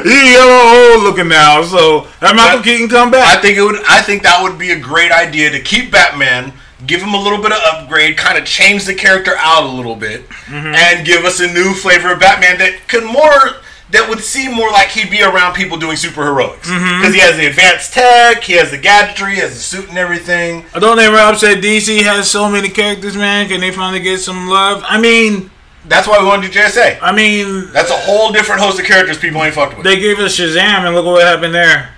he 0.02 0.36
old 0.38 1.02
looking 1.04 1.28
now. 1.28 1.62
So 1.62 2.00
have 2.20 2.34
Michael 2.36 2.58
But- 2.58 2.64
Keaton 2.64 2.88
come 2.88 3.10
back. 3.10 3.36
I 3.36 3.40
think 3.40 3.56
it 3.58 3.62
would. 3.62 3.80
I 3.88 4.02
think 4.02 4.22
that 4.24 4.42
would 4.42 4.58
be 4.58 4.70
a 4.72 4.78
great 4.78 5.12
idea 5.12 5.50
to 5.50 5.60
keep 5.60 5.90
Batman, 5.92 6.52
give 6.86 7.00
him 7.02 7.14
a 7.14 7.20
little 7.20 7.40
bit 7.40 7.52
of 7.52 7.60
upgrade, 7.64 8.16
kind 8.16 8.38
of 8.38 8.44
change 8.44 8.84
the 8.84 8.94
character 8.94 9.32
out 9.38 9.64
a 9.64 9.68
little 9.68 9.96
bit, 9.96 10.28
Mm-hmm. 10.52 10.74
and 10.74 11.06
give 11.06 11.24
us 11.24 11.40
a 11.40 11.46
new 11.46 11.72
flavor 11.74 12.12
of 12.12 12.20
Batman 12.20 12.58
that 12.58 12.86
could 12.88 13.04
more 13.04 13.60
that 13.90 14.08
would 14.08 14.20
seem 14.20 14.54
more 14.54 14.70
like 14.70 14.88
he'd 14.88 15.10
be 15.10 15.22
around 15.22 15.52
people 15.54 15.76
doing 15.78 15.96
super 15.96 16.24
heroics 16.24 16.66
because 16.66 16.80
Mm-hmm. 16.82 17.12
he 17.12 17.20
has 17.20 17.36
the 17.36 17.46
advanced 17.46 17.92
tech, 17.92 18.42
he 18.42 18.54
has 18.54 18.70
the 18.70 18.78
gadgetry, 18.78 19.34
he 19.34 19.40
has 19.40 19.52
the 19.54 19.60
suit 19.60 19.88
and 19.90 19.98
everything. 19.98 20.64
I 20.74 20.78
Don't 20.78 20.96
they 20.96 21.08
Rob 21.08 21.36
said 21.36 21.62
DC 21.62 22.02
has 22.02 22.30
so 22.30 22.50
many 22.50 22.68
characters, 22.70 23.16
man. 23.16 23.48
Can 23.48 23.60
they 23.60 23.70
finally 23.70 24.00
get 24.00 24.18
some 24.20 24.48
love? 24.48 24.82
I 24.86 24.98
mean, 25.00 25.50
That's 25.86 26.06
why 26.06 26.18
we 26.20 26.26
want 26.26 26.44
to 26.44 26.48
do 26.50 26.58
JSA. 26.58 26.98
I 27.02 27.12
mean, 27.12 27.72
That's 27.72 27.90
a 27.90 27.96
whole 27.96 28.32
different 28.32 28.60
host 28.60 28.78
of 28.78 28.86
characters 28.86 29.18
people 29.18 29.42
ain't 29.42 29.54
fucked 29.54 29.76
with. 29.76 29.84
they 29.84 29.98
gave 29.98 30.18
us 30.20 30.38
Shazam, 30.38 30.86
and 30.86 30.94
look 30.94 31.04
what 31.04 31.26
happened 31.26 31.54
there. 31.54 31.92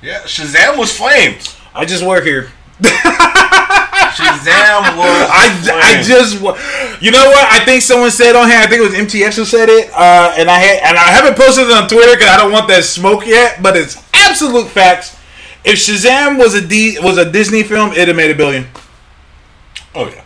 yeah, 0.00 0.20
Shazam 0.22 0.78
was 0.78 0.96
flames. 0.96 1.56
I 1.74 1.84
just 1.84 2.04
work 2.04 2.24
here. 2.24 2.50
Shazam 4.12 4.96
was. 4.96 5.28
I, 5.30 5.70
I 5.72 6.02
just 6.02 6.34
you 7.02 7.10
know 7.10 7.24
what 7.24 7.50
I 7.52 7.64
think 7.64 7.82
someone 7.82 8.10
said 8.10 8.36
on 8.36 8.48
here 8.48 8.58
I 8.58 8.66
think 8.66 8.80
it 8.82 8.90
was 8.90 8.94
MTX 8.94 9.36
who 9.36 9.44
said 9.44 9.68
it 9.68 9.90
uh, 9.92 10.34
and 10.36 10.50
I 10.50 10.58
had, 10.58 10.78
and 10.82 10.98
I 10.98 11.10
haven't 11.10 11.36
posted 11.36 11.66
it 11.66 11.72
on 11.72 11.88
Twitter 11.88 12.14
because 12.16 12.28
I 12.28 12.36
don't 12.36 12.52
want 12.52 12.68
that 12.68 12.84
smoke 12.84 13.26
yet 13.26 13.62
but 13.62 13.76
it's 13.76 13.96
absolute 14.12 14.68
facts 14.68 15.16
if 15.64 15.76
Shazam 15.78 16.38
was 16.38 16.54
a 16.54 16.60
D 16.66 16.98
was 17.00 17.16
a 17.18 17.30
Disney 17.30 17.62
film 17.62 17.92
it'd 17.92 18.08
have 18.08 18.16
made 18.16 18.30
a 18.30 18.34
billion 18.34 18.66
Oh 19.94 20.08
yeah. 20.08 20.21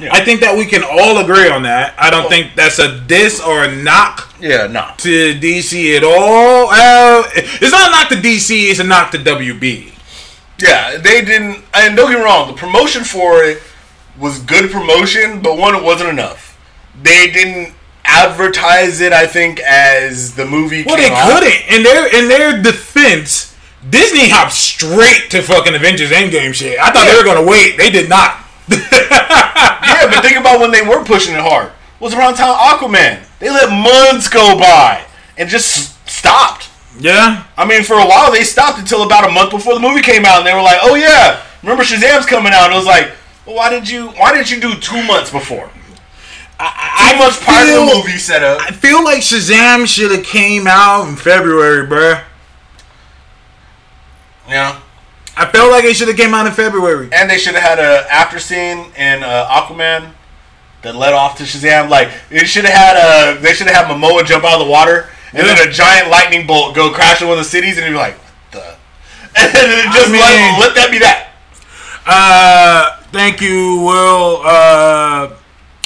I 0.00 0.24
think 0.24 0.40
that 0.40 0.56
we 0.56 0.66
can 0.66 0.82
all 0.82 1.18
agree 1.18 1.48
on 1.48 1.62
that 1.62 1.94
I 1.98 2.10
don't 2.10 2.28
think 2.28 2.56
that's 2.56 2.78
a 2.80 3.00
diss 3.00 3.40
or 3.40 3.64
a 3.64 3.70
knock 3.82 4.34
Yeah, 4.40 4.66
no. 4.66 4.90
to 4.98 5.34
DC 5.34 5.96
at 5.96 6.02
all 6.02 6.68
uh, 6.70 7.22
it's 7.34 7.70
not 7.70 7.88
a 7.88 7.90
knock 7.92 8.08
to 8.08 8.16
DC 8.16 8.70
it's 8.70 8.80
a 8.80 8.84
knock 8.84 9.12
to 9.12 9.18
WB 9.18 9.92
Yeah, 10.58 10.96
they 10.98 11.24
didn't. 11.24 11.64
And 11.74 11.96
don't 11.96 12.10
get 12.10 12.18
me 12.18 12.24
wrong, 12.24 12.48
the 12.48 12.56
promotion 12.56 13.02
for 13.04 13.42
it 13.44 13.62
was 14.18 14.38
good 14.40 14.70
promotion, 14.70 15.40
but 15.42 15.56
one, 15.56 15.74
it 15.74 15.82
wasn't 15.82 16.10
enough. 16.10 16.58
They 17.02 17.30
didn't 17.32 17.74
advertise 18.04 19.00
it. 19.00 19.12
I 19.12 19.26
think 19.26 19.58
as 19.60 20.34
the 20.34 20.44
movie. 20.46 20.84
Well, 20.84 20.96
they 20.96 21.10
couldn't. 21.10 21.76
In 21.76 21.82
their 21.82 22.06
in 22.14 22.28
their 22.28 22.62
defense, 22.62 23.56
Disney 23.88 24.28
hopped 24.28 24.52
straight 24.52 25.30
to 25.30 25.42
fucking 25.42 25.74
Avengers 25.74 26.10
Endgame 26.10 26.54
shit. 26.54 26.78
I 26.78 26.90
thought 26.92 27.06
they 27.10 27.16
were 27.16 27.24
gonna 27.24 27.48
wait. 27.48 27.76
They 27.76 27.90
did 27.90 28.08
not. 28.08 28.36
Yeah, 29.82 30.10
but 30.10 30.22
think 30.24 30.38
about 30.38 30.58
when 30.60 30.70
they 30.70 30.82
were 30.82 31.04
pushing 31.04 31.34
it 31.34 31.40
hard. 31.40 31.70
Was 32.00 32.14
around 32.14 32.34
time 32.34 32.54
Aquaman. 32.54 33.20
They 33.38 33.50
let 33.50 33.70
months 33.70 34.28
go 34.28 34.58
by 34.58 35.04
and 35.38 35.48
just 35.48 35.94
stopped. 36.08 36.68
Yeah. 36.98 37.44
I 37.56 37.64
mean, 37.66 37.84
for 37.84 37.94
a 37.94 38.04
while 38.06 38.32
they 38.32 38.42
stopped 38.42 38.78
until 38.78 39.02
about 39.04 39.28
a 39.28 39.32
month 39.32 39.50
before 39.50 39.74
the 39.74 39.80
movie 39.80 40.00
came 40.02 40.24
out, 40.24 40.38
and 40.38 40.46
they 40.46 40.54
were 40.54 40.62
like, 40.62 40.78
"Oh 40.82 40.94
yeah, 40.94 41.42
remember 41.62 41.84
Shazam's 41.84 42.26
coming 42.26 42.52
out?" 42.52 42.64
And 42.66 42.74
it 42.74 42.76
was 42.76 42.86
like, 42.86 43.12
"Well, 43.46 43.54
why 43.56 43.70
did 43.70 43.88
you? 43.88 44.08
Why 44.10 44.32
didn't 44.32 44.50
you 44.50 44.60
do 44.60 44.74
two 44.80 45.02
months 45.04 45.30
before? 45.30 45.70
I, 46.58 47.12
Two 47.12 47.18
months 47.18 47.42
prior 47.42 47.64
to 47.66 47.72
feel- 47.72 47.86
the 47.86 47.94
movie 47.94 48.18
setup." 48.18 48.60
I 48.60 48.70
feel 48.72 49.04
like 49.04 49.20
Shazam 49.20 49.86
should 49.86 50.10
have 50.10 50.24
came 50.24 50.66
out 50.66 51.06
in 51.08 51.16
February, 51.16 51.86
bruh. 51.86 52.22
Yeah, 54.48 54.80
I 55.36 55.46
felt 55.46 55.70
like 55.70 55.84
it 55.84 55.96
should 55.96 56.08
have 56.08 56.16
came 56.16 56.34
out 56.34 56.46
in 56.46 56.52
February. 56.52 57.08
and 57.12 57.28
they 57.30 57.38
should 57.38 57.54
have 57.54 57.62
had 57.62 57.78
a 57.78 58.06
after 58.12 58.38
scene 58.38 58.92
in 58.96 59.22
uh, 59.22 59.48
Aquaman 59.48 60.12
that 60.82 60.94
led 60.94 61.12
off 61.14 61.36
to 61.38 61.44
Shazam. 61.44 61.88
Like 61.88 62.10
it 62.30 62.46
should 62.46 62.64
have 62.64 62.74
had 62.74 62.96
a. 63.36 63.40
They 63.40 63.52
should 63.54 63.66
have 63.68 63.76
had 63.76 63.86
Momoa 63.86 64.24
jump 64.26 64.44
out 64.44 64.60
of 64.60 64.66
the 64.66 64.70
water, 64.70 65.08
and 65.32 65.46
Yeah. 65.46 65.54
then 65.54 65.68
a 65.68 65.70
giant 65.72 66.10
lightning 66.10 66.46
bolt 66.46 66.74
go 66.74 66.90
crash 66.92 67.22
in 67.22 67.28
one 67.28 67.38
of 67.38 67.44
the 67.44 67.50
cities, 67.50 67.78
and 67.78 67.86
you're 67.86 67.96
like, 67.96 68.16
"What 68.18 68.52
the?" 68.52 68.76
And 69.40 69.54
then 69.54 69.92
just 69.94 70.10
mean- 70.10 70.20
let, 70.20 70.60
let 70.60 70.74
that 70.74 70.88
be 70.90 70.98
that. 70.98 71.28
Uh, 72.06 72.96
thank 73.12 73.40
you, 73.40 73.80
Will. 73.80 74.42
Uh, 74.44 75.30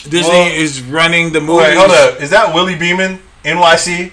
Disney 0.09 0.31
Well- 0.33 0.53
is 0.53 0.83
running 0.83 1.33
the 1.33 1.41
movie. 1.41 1.65
Wait, 1.65 1.77
hold 1.77 1.91
up. 1.91 2.21
Is 2.21 2.31
that 2.31 2.53
Willie 2.55 2.75
Beeman, 2.77 3.21
NYC? 3.45 4.13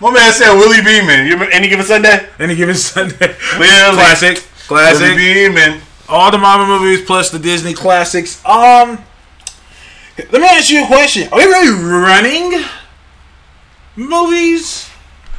My 0.00 0.10
man 0.10 0.32
said 0.32 0.54
Willie 0.54 0.82
Beeman. 0.82 1.26
You 1.26 1.42
any 1.50 1.68
given 1.68 1.84
Sunday? 1.84 2.26
Any 2.38 2.54
given 2.56 2.74
Sunday. 2.74 3.34
Classic. 3.38 4.42
Classic. 4.70 5.16
Beeman. 5.16 5.80
All 6.08 6.30
the 6.30 6.38
Marvel 6.38 6.66
movies 6.66 7.04
plus 7.04 7.30
the 7.30 7.40
Disney 7.40 7.74
classics. 7.74 8.38
Um, 8.46 8.98
let 10.16 10.40
me 10.40 10.46
ask 10.46 10.70
you 10.70 10.84
a 10.84 10.86
question: 10.86 11.26
Are 11.32 11.38
we 11.38 11.44
really 11.44 11.74
running 11.82 12.62
movies? 13.96 14.88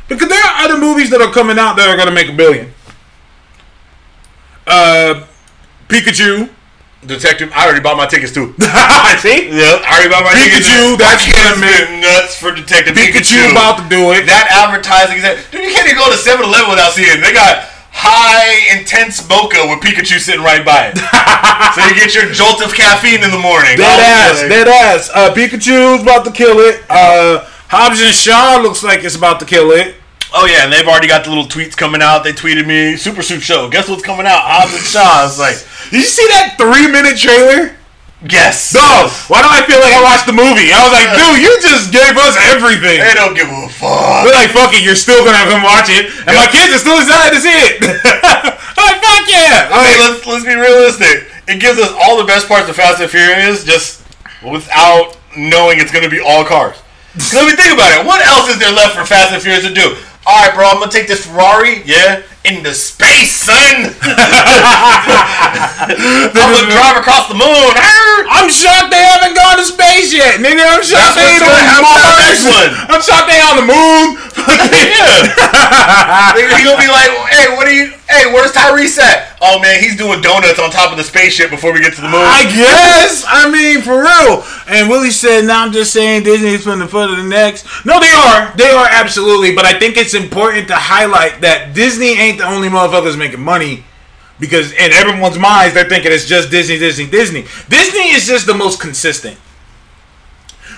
Because 0.09 0.27
there 0.27 0.37
are 0.43 0.65
other 0.65 0.77
movies 0.77 1.09
that 1.11 1.21
are 1.21 1.31
coming 1.31 1.57
out 1.57 1.77
that 1.77 1.87
are 1.87 1.95
going 1.95 2.09
to 2.09 2.13
make 2.13 2.27
a 2.27 2.35
billion. 2.35 2.73
Uh, 4.67 5.25
Pikachu. 5.87 6.49
Detective. 7.07 7.49
I 7.55 7.65
already 7.65 7.79
bought 7.81 7.95
my 7.97 8.05
tickets 8.05 8.29
too. 8.35 8.53
See, 9.23 9.47
Yep, 9.49 9.81
I 9.81 9.89
already 9.95 10.11
bought 10.11 10.27
my 10.27 10.35
tickets. 10.37 10.67
Pikachu, 10.69 10.99
that's 10.99 11.23
gonna 11.25 11.57
make- 11.57 12.03
nuts 12.03 12.35
for 12.37 12.51
Detective 12.53 12.93
Pikachu 12.93 13.41
Pikachu. 13.41 13.51
about 13.55 13.81
to 13.81 13.85
do 13.89 14.11
it. 14.11 14.27
that 14.27 14.51
advertising 14.51 15.17
is 15.17 15.23
that 15.23 15.39
dude. 15.49 15.63
You 15.65 15.71
can't 15.73 15.87
even 15.89 15.97
go 15.97 16.11
to 16.11 16.19
7-Eleven 16.19 16.69
without 16.69 16.91
seeing. 16.93 17.09
it. 17.09 17.23
They 17.25 17.33
got 17.33 17.70
high 18.01 18.77
intense 18.77 19.21
mocha 19.29 19.61
with 19.69 19.79
Pikachu 19.85 20.17
sitting 20.19 20.41
right 20.43 20.65
by 20.65 20.89
it, 20.89 20.97
so 21.77 21.79
you 21.85 21.93
get 21.93 22.13
your 22.17 22.25
jolt 22.33 22.61
of 22.65 22.73
caffeine 22.73 23.21
in 23.23 23.29
the 23.31 23.39
morning. 23.39 23.77
Dead 23.77 23.85
Oh, 24.01 24.33
ass, 24.33 24.41
dead 24.49 24.67
ass. 24.67 25.09
Uh, 25.13 25.33
Pikachu's 25.33 26.01
about 26.01 26.25
to 26.25 26.31
kill 26.31 26.57
it. 26.59 26.81
Uh, 26.89 27.45
Hobbs 27.69 28.01
and 28.01 28.13
Shaw 28.13 28.59
looks 28.61 28.83
like 28.83 29.03
it's 29.03 29.15
about 29.15 29.39
to 29.39 29.45
kill 29.45 29.71
it. 29.71 29.95
Oh 30.33 30.45
yeah, 30.45 30.63
and 30.63 30.71
they've 30.73 30.87
already 30.87 31.07
got 31.07 31.23
the 31.25 31.29
little 31.29 31.45
tweets 31.45 31.75
coming 31.75 32.01
out. 32.01 32.23
They 32.23 32.31
tweeted 32.31 32.65
me, 32.65 32.95
Super 32.97 33.21
Suit 33.21 33.41
Show. 33.41 33.69
Guess 33.69 33.89
what's 33.89 34.01
coming 34.03 34.25
out? 34.25 34.39
Hobbs 34.43 34.73
and 34.73 34.83
Shaw. 34.83 35.25
It's 35.27 35.37
like, 35.39 35.55
Did 35.91 35.97
you 35.99 36.07
see 36.07 36.25
that 36.29 36.55
three 36.57 36.87
minute 36.91 37.17
trailer? 37.17 37.75
Yes. 38.27 38.73
No, 38.73 39.09
why 39.29 39.41
do 39.41 39.49
I 39.49 39.65
feel 39.65 39.81
like 39.81 39.93
I 39.93 40.01
watched 40.03 40.27
the 40.29 40.35
movie? 40.35 40.69
I 40.69 40.79
was 40.85 40.93
like, 40.93 41.09
dude, 41.13 41.39
you 41.41 41.51
just 41.61 41.89
gave 41.89 42.13
us 42.17 42.37
everything. 42.53 43.01
They 43.01 43.15
don't 43.17 43.33
give 43.33 43.49
a 43.49 43.69
fuck. 43.69 44.25
They're 44.25 44.37
like, 44.37 44.53
fuck 44.53 44.73
it, 44.73 44.85
you're 44.85 44.99
still 44.99 45.25
gonna 45.25 45.49
come 45.49 45.65
watch 45.65 45.89
it, 45.89 46.13
and 46.27 46.33
my 46.37 46.49
kids 46.49 46.75
are 46.75 46.81
still 46.81 46.99
excited 47.01 47.37
to 47.37 47.41
see 47.41 47.57
it. 47.71 47.81
I'm 48.77 48.85
like, 48.85 49.01
fuck 49.01 49.25
yeah! 49.29 49.69
I 49.69 49.77
mean, 49.85 49.97
let's 50.01 50.19
let's 50.27 50.45
be 50.45 50.55
realistic. 50.57 51.29
It 51.47 51.59
gives 51.59 51.79
us 51.79 51.89
all 51.97 52.17
the 52.17 52.27
best 52.27 52.47
parts 52.47 52.69
of 52.69 52.75
Fast 52.75 53.01
and 53.01 53.09
Furious, 53.09 53.63
just 53.65 54.05
without 54.45 55.17
knowing 55.37 55.79
it's 55.79 55.91
to 55.91 56.09
be 56.09 56.19
all 56.19 56.45
cars. 56.45 56.77
Let 57.33 57.45
me 57.45 57.55
think 57.55 57.73
about 57.73 57.91
it. 57.99 58.05
What 58.05 58.25
else 58.25 58.47
is 58.49 58.59
there 58.59 58.71
left 58.71 58.95
for 58.95 59.05
Fast 59.05 59.33
and 59.33 59.41
Furious 59.41 59.67
to 59.67 59.73
do? 59.73 59.97
All 60.25 60.37
right, 60.45 60.53
bro, 60.53 60.69
I'm 60.69 60.77
gonna 60.79 60.91
take 60.91 61.07
this 61.09 61.25
Ferrari, 61.25 61.81
yeah, 61.81 62.21
into 62.45 62.73
space, 62.77 63.33
son. 63.41 63.89
I'm 65.81 66.29
gonna 66.37 66.69
drive 66.69 67.01
across 67.01 67.25
the 67.27 67.33
moon. 67.33 67.73
I'm 68.29 68.45
shocked 68.49 68.93
they 68.93 69.01
haven't 69.01 69.33
gone 69.33 69.57
to 69.57 69.65
space 69.65 70.13
yet, 70.13 70.37
nigga. 70.37 70.61
I'm 70.61 70.85
shocked 70.85 71.17
That's 71.17 71.17
they 71.17 71.25
ain't 71.25 71.41
on 71.41 71.49
gonna 71.49 71.65
happen 71.65 71.89
the 71.89 72.13
Mars. 72.13 72.21
next 72.21 72.45
one. 72.45 72.69
I'm 72.93 73.01
shocked 73.01 73.27
they 73.33 73.41
on 73.41 73.55
the 73.61 73.67
moon. 73.67 74.05
Yeah. 74.81 75.25
He's 76.37 76.65
gonna 76.65 76.77
be 76.81 76.87
like, 76.89 77.09
hey, 77.33 77.55
what 77.55 77.67
are 77.67 77.73
you? 77.73 77.93
Hey, 78.11 78.31
where's 78.33 78.51
Tyrese 78.51 78.99
at? 78.99 79.37
Oh 79.41 79.59
man, 79.61 79.79
he's 79.79 79.97
doing 79.97 80.21
donuts 80.21 80.59
on 80.59 80.69
top 80.69 80.91
of 80.91 80.97
the 80.97 81.03
spaceship 81.03 81.49
before 81.49 81.73
we 81.73 81.79
get 81.79 81.93
to 81.93 82.01
the 82.01 82.09
moon. 82.09 82.21
I 82.21 82.43
guess. 82.43 83.23
I 83.27 83.49
mean, 83.49 83.81
for 83.81 84.01
real. 84.01 84.43
And 84.67 84.89
Willie 84.89 85.11
said, 85.11 85.45
"Now 85.45 85.63
I'm 85.63 85.71
just 85.71 85.93
saying 85.93 86.23
Disney's 86.23 86.63
putting 86.63 86.79
the 86.79 86.87
foot 86.87 87.09
of 87.09 87.17
the 87.17 87.23
next." 87.23 87.65
No, 87.85 87.99
they 87.99 88.11
are. 88.11 88.53
They 88.57 88.69
are 88.69 88.87
absolutely. 88.91 89.55
But 89.55 89.65
I 89.65 89.79
think 89.79 89.97
it's 89.97 90.13
important 90.13 90.67
to 90.67 90.75
highlight 90.75 91.41
that 91.41 91.73
Disney 91.73 92.19
ain't 92.19 92.39
the 92.39 92.45
only 92.45 92.67
motherfuckers 92.67 93.17
making 93.17 93.41
money. 93.41 93.85
Because 94.39 94.71
in 94.71 94.91
everyone's 94.91 95.37
minds, 95.37 95.75
they're 95.75 95.87
thinking 95.87 96.11
it's 96.11 96.25
just 96.25 96.49
Disney, 96.49 96.79
Disney, 96.79 97.05
Disney. 97.05 97.45
Disney 97.69 98.09
is 98.09 98.25
just 98.25 98.47
the 98.47 98.55
most 98.55 98.81
consistent. 98.81 99.37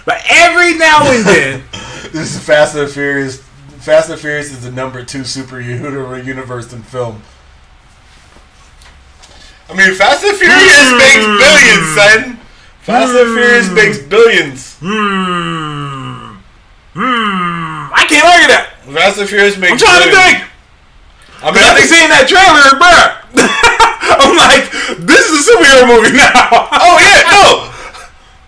But 0.05 0.21
every 0.29 0.77
now 0.77 1.09
and 1.09 1.25
then, 1.25 1.63
This 2.11 2.35
is 2.35 2.45
Fast 2.45 2.75
and 2.75 2.91
Furious. 2.91 3.41
Fast 3.83 4.09
and 4.09 4.19
Furious 4.19 4.51
is 4.51 4.63
the 4.63 4.71
number 4.71 5.03
two 5.03 5.21
superhero 5.21 6.23
universe 6.23 6.71
in 6.71 6.81
film. 6.83 7.21
I 9.69 9.73
mean, 9.75 9.93
Fast 9.95 10.23
and 10.23 10.37
Furious 10.37 10.91
makes 10.95 11.25
billions, 11.25 11.87
son. 11.95 12.39
Fast 12.81 13.11
and 13.15 13.29
Furious 13.35 13.69
makes 13.71 13.97
billions. 14.07 14.77
hmm, 14.79 16.35
hmm, 16.95 17.91
I 17.91 18.05
can't 18.07 18.23
argue 18.23 18.47
that. 18.55 18.71
Fast 18.87 19.19
and 19.19 19.27
Furious 19.27 19.57
makes. 19.57 19.71
I'm 19.73 19.79
trying 19.79 20.03
to 20.03 20.09
billions. 20.15 20.39
think. 20.39 20.49
I 21.43 21.51
mean, 21.51 21.59
I 21.59 21.75
After 21.75 21.83
think. 21.83 21.91
seeing 21.91 22.07
that 22.11 22.23
trailer, 22.31 22.63
bruh, 22.79 23.19
I'm 24.23 24.35
like, 24.39 24.63
this 25.03 25.27
is 25.27 25.43
a 25.43 25.51
superhero 25.51 25.83
movie 25.91 26.15
now. 26.15 26.71
Oh 26.71 26.95
yeah, 27.03 27.19
no. 27.35 27.67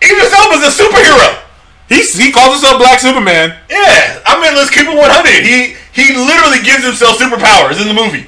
Idris 0.00 0.32
Elba's 0.32 0.64
a 0.64 0.72
superhero. 0.72 1.44
He's, 1.88 2.18
he 2.18 2.32
calls 2.32 2.58
himself 2.58 2.82
Black 2.82 2.98
Superman. 2.98 3.54
Yeah, 3.70 4.20
I 4.26 4.40
mean, 4.42 4.54
let's 4.58 4.70
keep 4.70 4.88
it 4.88 4.96
100. 4.96 5.06
He 5.46 5.78
he 5.94 6.12
literally 6.12 6.60
gives 6.66 6.84
himself 6.84 7.16
superpowers 7.16 7.80
in 7.80 7.86
the 7.86 7.94
movie. 7.94 8.26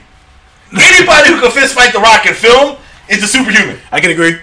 Anybody 0.73 1.35
who 1.35 1.41
can 1.41 1.51
fist 1.51 1.75
fight 1.75 1.93
the 1.93 1.99
Rock 1.99 2.27
in 2.27 2.35
film 2.35 2.77
is 3.09 3.23
a 3.23 3.29
superhuman. 3.29 3.79
I 3.91 4.01
can 4.01 4.11
agree. 4.11 4.39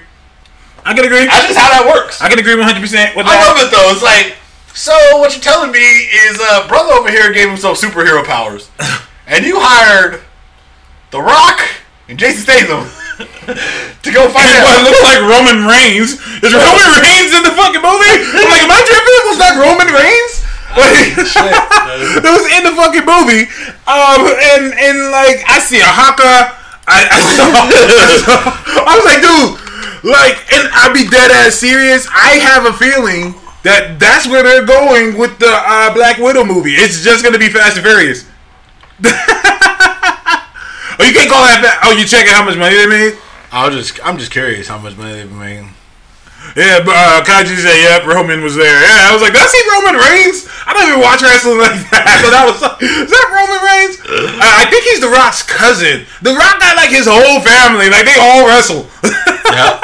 I 0.84 0.94
can 0.94 1.06
agree. 1.06 1.26
That's 1.26 1.48
just 1.48 1.60
how 1.60 1.72
that 1.72 1.88
works. 1.88 2.22
I 2.22 2.30
can 2.30 2.40
agree 2.40 2.56
100 2.56 2.80
percent 2.80 3.16
with 3.16 3.26
that. 3.26 3.40
I 3.40 3.48
love 3.48 3.58
it 3.64 3.72
though. 3.72 3.90
It's 3.90 4.04
like, 4.04 4.36
so 4.74 4.94
what 5.18 5.34
you're 5.34 5.42
telling 5.42 5.72
me 5.72 5.80
is, 5.80 6.38
uh, 6.40 6.68
brother 6.68 6.94
over 6.94 7.10
here 7.10 7.32
gave 7.32 7.48
himself 7.48 7.80
superhero 7.80 8.24
powers, 8.24 8.70
and 9.28 9.46
you 9.46 9.56
hired 9.58 10.22
The 11.12 11.22
Rock 11.22 11.64
and 12.10 12.20
Jason 12.20 12.44
Statham 12.44 12.86
to 13.18 14.10
go 14.12 14.28
find 14.32 14.44
And 14.52 14.64
what 14.66 14.76
out. 14.76 14.84
looks 14.88 15.04
like 15.04 15.20
Roman 15.24 15.64
Reigns 15.68 16.20
is 16.44 16.52
Roman 16.52 16.92
Reigns 17.06 17.32
in 17.32 17.44
the 17.48 17.54
fucking 17.56 17.80
movie. 17.84 18.16
I'm 18.36 18.48
like, 18.52 18.64
am 18.68 18.72
I 18.76 18.82
tripping? 18.84 19.22
Was 19.32 19.40
that 19.40 19.56
Roman 19.56 19.90
Reigns? 19.92 20.34
Like, 20.76 21.16
it 22.20 22.28
was 22.28 22.46
in 22.52 22.68
the 22.68 22.76
fucking 22.76 23.08
movie. 23.08 23.48
Um, 23.88 24.28
and 24.28 24.76
and 24.76 24.98
like 25.16 25.40
I 25.48 25.60
see 25.64 25.80
a 25.80 25.88
haka. 25.88 26.52
I, 26.88 27.08
I 27.08 27.20
saw. 27.34 27.48
I 28.86 28.92
was 28.94 29.06
like, 29.08 29.22
dude, 29.24 29.58
like, 30.04 30.36
and 30.54 30.68
I'd 30.76 30.94
be 30.94 31.08
dead 31.10 31.32
ass 31.32 31.56
serious. 31.56 32.08
I 32.12 32.38
have 32.44 32.66
a 32.66 32.74
feeling 32.74 33.34
that 33.64 33.98
that's 34.00 34.28
where 34.28 34.44
they're 34.44 34.66
going 34.68 35.18
with 35.18 35.40
the 35.40 35.50
uh, 35.50 35.94
Black 35.94 36.18
Widow 36.20 36.44
movie. 36.44 36.74
It's 36.76 37.02
just 37.02 37.24
gonna 37.24 37.40
be 37.40 37.50
Fast 37.50 37.78
and 37.78 37.86
Furious. 37.86 38.26
Oh, 41.00 41.04
you 41.04 41.14
can't 41.14 41.30
call 41.30 41.42
that. 41.44 41.62
fa- 41.62 41.80
Oh, 41.88 41.92
you 41.98 42.06
checking 42.06 42.32
how 42.34 42.44
much 42.46 42.58
money 42.58 42.76
they 42.76 42.88
made? 42.88 43.18
I 43.52 43.68
was 43.68 43.76
just, 43.78 44.00
I'm 44.06 44.18
just 44.18 44.32
curious 44.32 44.68
how 44.68 44.78
much 44.78 44.98
money 44.98 45.14
they've 45.14 45.30
been 45.30 45.40
making. 45.40 45.70
Yeah, 46.56 46.78
but 46.86 46.94
uh, 46.94 47.26
Kaji 47.26 47.58
said, 47.58 47.74
"Yep, 47.74 48.06
Roman 48.06 48.46
was 48.46 48.54
there." 48.56 48.70
Yeah, 48.70 49.10
I 49.10 49.12
was 49.12 49.22
like, 49.22 49.34
"Did 49.34 49.42
I 49.42 49.50
see 49.50 49.64
Roman 49.66 49.98
Reigns?" 49.98 50.46
I 50.70 50.78
don't 50.78 50.86
even 50.94 51.02
watch 51.02 51.26
wrestling 51.26 51.58
like 51.58 51.74
that. 51.90 52.06
So 52.22 52.30
that 52.30 52.46
was 52.46 52.62
like, 52.62 52.78
is 52.86 53.10
that 53.10 53.28
Roman 53.34 53.62
Reigns? 53.66 53.98
Uh, 54.06 54.62
I 54.62 54.70
think 54.70 54.86
he's 54.86 55.02
The 55.02 55.10
Rock's 55.10 55.42
cousin. 55.42 56.06
The 56.22 56.38
Rock 56.38 56.62
got 56.62 56.78
like 56.78 56.94
his 56.94 57.10
whole 57.10 57.42
family, 57.42 57.90
like 57.90 58.06
they 58.06 58.18
all 58.22 58.46
wrestle. 58.46 58.86
Yeah. 59.46 59.78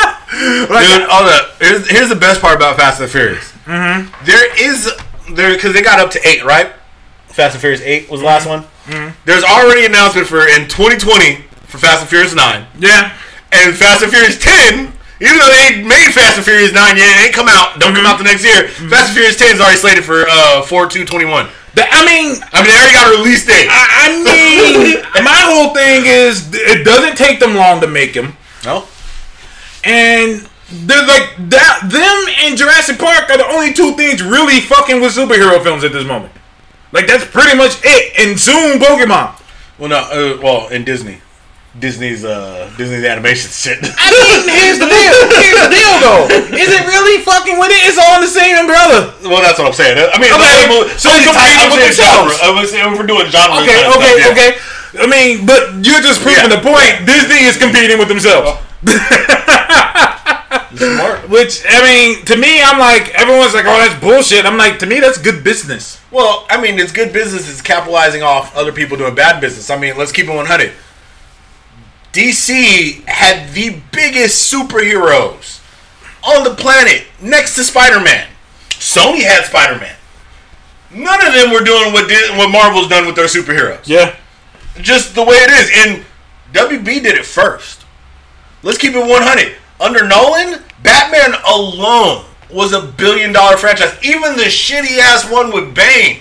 Like, 0.69 0.85
Dude, 0.87 1.07
hold 1.09 1.29
up. 1.29 1.55
Here's, 1.61 1.87
here's 1.89 2.09
the 2.09 2.15
best 2.15 2.41
part 2.41 2.55
about 2.55 2.75
Fast 2.77 2.99
and 3.01 3.09
Furious. 3.09 3.51
Mm-hmm. 3.65 4.09
is 4.59 4.89
there 5.35 5.53
because 5.53 5.73
they 5.73 5.81
got 5.81 5.99
up 5.99 6.09
to 6.11 6.19
eight, 6.27 6.43
right? 6.43 6.73
Fast 7.27 7.55
and 7.55 7.61
Furious 7.61 7.81
eight 7.81 8.09
was 8.09 8.21
the 8.21 8.25
last 8.25 8.47
one. 8.47 8.63
Mm-hmm. 8.85 9.13
There's 9.25 9.43
already 9.43 9.85
an 9.85 9.91
announcement 9.91 10.27
for 10.27 10.47
in 10.47 10.67
2020 10.67 11.45
for 11.69 11.77
Fast 11.77 12.01
and 12.01 12.09
Furious 12.09 12.33
Nine, 12.35 12.65
Yeah. 12.79 13.13
and 13.51 13.75
Fast 13.75 14.03
and 14.03 14.11
Furious 14.11 14.39
Ten. 14.39 14.93
Even 15.21 15.37
though 15.37 15.53
they 15.53 15.83
made 15.85 16.09
Fast 16.11 16.37
and 16.37 16.45
Furious 16.45 16.73
Nine 16.73 16.97
yet, 16.97 17.05
it 17.05 17.25
ain't 17.29 17.33
come 17.33 17.47
out. 17.47 17.79
Don't 17.79 17.93
come 17.93 18.03
mm-hmm. 18.03 18.07
out 18.07 18.17
the 18.17 18.25
next 18.25 18.43
year. 18.43 18.67
Mm-hmm. 18.67 18.89
Fast 18.89 19.13
and 19.13 19.15
Furious 19.15 19.37
Ten 19.37 19.53
is 19.53 19.61
already 19.61 19.77
slated 19.77 20.03
for 20.03 20.25
uh, 20.27 20.63
four 20.63 20.89
two 20.89 21.05
twenty 21.05 21.25
one. 21.25 21.47
The- 21.75 21.87
I 21.87 22.03
mean, 22.03 22.41
I 22.51 22.59
mean, 22.59 22.73
they 22.73 22.75
already 22.75 22.93
got 22.97 23.13
a 23.13 23.17
release 23.21 23.45
date. 23.45 23.69
I, 23.69 23.85
I 24.01 24.17
mean, 24.19 25.01
my 25.23 25.39
whole 25.45 25.73
thing 25.73 26.03
is 26.05 26.49
it 26.51 26.83
doesn't 26.83 27.15
take 27.15 27.39
them 27.39 27.55
long 27.55 27.79
to 27.81 27.87
make 27.87 28.13
them, 28.13 28.35
no, 28.65 28.87
and 29.85 30.41
they're 30.89 31.05
like 31.05 31.37
that. 31.53 31.87
Them 31.87 32.17
and 32.43 32.57
Jurassic 32.57 32.97
Park 32.97 33.29
are 33.29 33.37
the 33.37 33.47
only 33.47 33.73
two 33.73 33.93
things 33.93 34.21
really 34.23 34.59
fucking 34.59 34.99
with 34.99 35.15
superhero 35.15 35.61
films 35.61 35.83
at 35.83 35.93
this 35.93 36.05
moment. 36.05 36.33
Like 36.91 37.07
that's 37.07 37.25
pretty 37.25 37.55
much 37.57 37.79
it. 37.83 38.19
And 38.19 38.39
soon 38.39 38.79
Pokemon. 38.79 39.33
well, 39.79 39.89
no, 39.89 39.97
uh, 40.11 40.37
well, 40.43 40.67
in 40.69 40.83
Disney, 40.83 41.21
Disney's 41.79 42.25
uh, 42.25 42.67
Disney's 42.77 43.05
animation 43.07 43.47
shit. 43.49 43.79
I 43.79 44.07
mean, 44.11 44.43
here's 44.51 44.75
the 44.79 44.91
deal. 44.91 45.15
Here's 45.39 45.59
the 45.63 45.71
deal, 45.71 45.93
though. 46.03 46.23
Is 46.51 46.67
it 46.67 46.83
really 46.83 47.23
fucking 47.23 47.55
with 47.55 47.71
it? 47.71 47.87
It's 47.87 47.95
all 47.97 48.19
in 48.19 48.27
the 48.27 48.33
same 48.33 48.59
umbrella. 48.59 49.15
well, 49.23 49.39
that's 49.39 49.55
what 49.57 49.71
I'm 49.71 49.77
saying. 49.77 49.95
I 49.95 50.19
mean, 50.19 50.35
Okay, 50.35 50.67
like, 50.67 50.99
so 50.99 51.07
it's 51.15 51.23
competing 51.31 51.71
with 51.71 51.79
themselves. 51.87 52.35
I 52.43 52.51
was 52.51 52.67
saying 52.75 52.91
we're 52.99 53.07
doing 53.07 53.31
genre. 53.31 53.63
Okay, 53.63 53.71
kind 53.71 53.95
okay, 53.95 54.11
stuff, 54.19 54.35
yeah. 54.35 54.35
okay. 54.35 54.51
I 54.99 55.07
mean, 55.07 55.47
but 55.47 55.79
you're 55.79 56.03
just 56.03 56.19
proving 56.19 56.51
Yeah. 56.51 56.59
the 56.59 56.61
point. 56.61 57.07
Disney 57.07 57.47
is 57.47 57.55
competing 57.55 57.95
with 58.03 58.11
themselves. 58.11 58.59
Smart. 58.83 60.20
Which 61.29 61.63
I 61.69 61.81
mean, 61.81 62.25
to 62.25 62.35
me, 62.35 62.61
I'm 62.61 62.77
like 62.79 63.09
everyone's 63.15 63.53
like, 63.53 63.65
"Oh, 63.65 63.77
that's 63.77 63.99
bullshit." 64.01 64.45
I'm 64.45 64.57
like, 64.57 64.79
to 64.79 64.85
me, 64.85 64.99
that's 64.99 65.17
good 65.17 65.43
business. 65.43 66.01
Well, 66.11 66.45
I 66.49 66.59
mean, 66.61 66.77
it's 66.77 66.91
good 66.91 67.13
business. 67.13 67.49
It's 67.49 67.61
capitalizing 67.61 68.21
off 68.21 68.55
other 68.55 68.73
people 68.73 68.97
doing 68.97 69.15
bad 69.15 69.39
business. 69.39 69.69
I 69.69 69.77
mean, 69.77 69.97
let's 69.97 70.11
keep 70.11 70.27
it 70.27 70.35
100. 70.35 70.73
DC 72.11 73.03
had 73.07 73.53
the 73.53 73.79
biggest 73.93 74.51
superheroes 74.51 75.61
on 76.23 76.43
the 76.43 76.53
planet 76.55 77.05
next 77.21 77.55
to 77.55 77.63
Spider-Man. 77.63 78.27
Sony 78.71 79.21
had 79.23 79.45
Spider-Man. 79.45 79.95
None 80.93 81.25
of 81.25 81.33
them 81.33 81.51
were 81.53 81.63
doing 81.63 81.93
what 81.93 82.09
Dis- 82.09 82.31
what 82.31 82.51
Marvel's 82.51 82.89
done 82.89 83.05
with 83.05 83.15
their 83.15 83.27
superheroes. 83.27 83.87
Yeah, 83.87 84.15
Just 84.81 85.15
the 85.15 85.23
way 85.23 85.35
it 85.35 85.49
is. 85.51 85.71
And 85.87 86.05
WB 86.51 87.03
did 87.03 87.15
it 87.17 87.25
first. 87.25 87.85
Let's 88.63 88.77
keep 88.77 88.93
it 88.93 88.99
100. 88.99 89.55
Under 89.81 90.07
Nolan, 90.07 90.61
Batman 90.83 91.33
alone 91.47 92.25
was 92.51 92.73
a 92.73 92.81
billion 92.81 93.33
dollar 93.33 93.57
franchise. 93.57 93.97
Even 94.03 94.35
the 94.35 94.43
shitty 94.43 94.99
ass 94.99 95.29
one 95.29 95.51
with 95.51 95.73
Bane. 95.73 96.19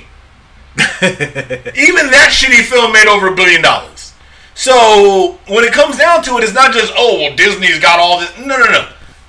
Even 1.02 2.10
that 2.10 2.30
shitty 2.32 2.64
film 2.64 2.92
made 2.92 3.06
over 3.06 3.28
a 3.28 3.34
billion 3.34 3.60
dollars. 3.60 4.14
So 4.54 5.38
when 5.48 5.64
it 5.64 5.72
comes 5.72 5.98
down 5.98 6.22
to 6.24 6.36
it, 6.38 6.44
it's 6.44 6.54
not 6.54 6.72
just, 6.72 6.92
oh, 6.96 7.18
well, 7.18 7.36
Disney's 7.36 7.78
got 7.78 7.98
all 7.98 8.20
this. 8.20 8.36
No, 8.38 8.56
no, 8.56 8.64
no. 8.64 8.88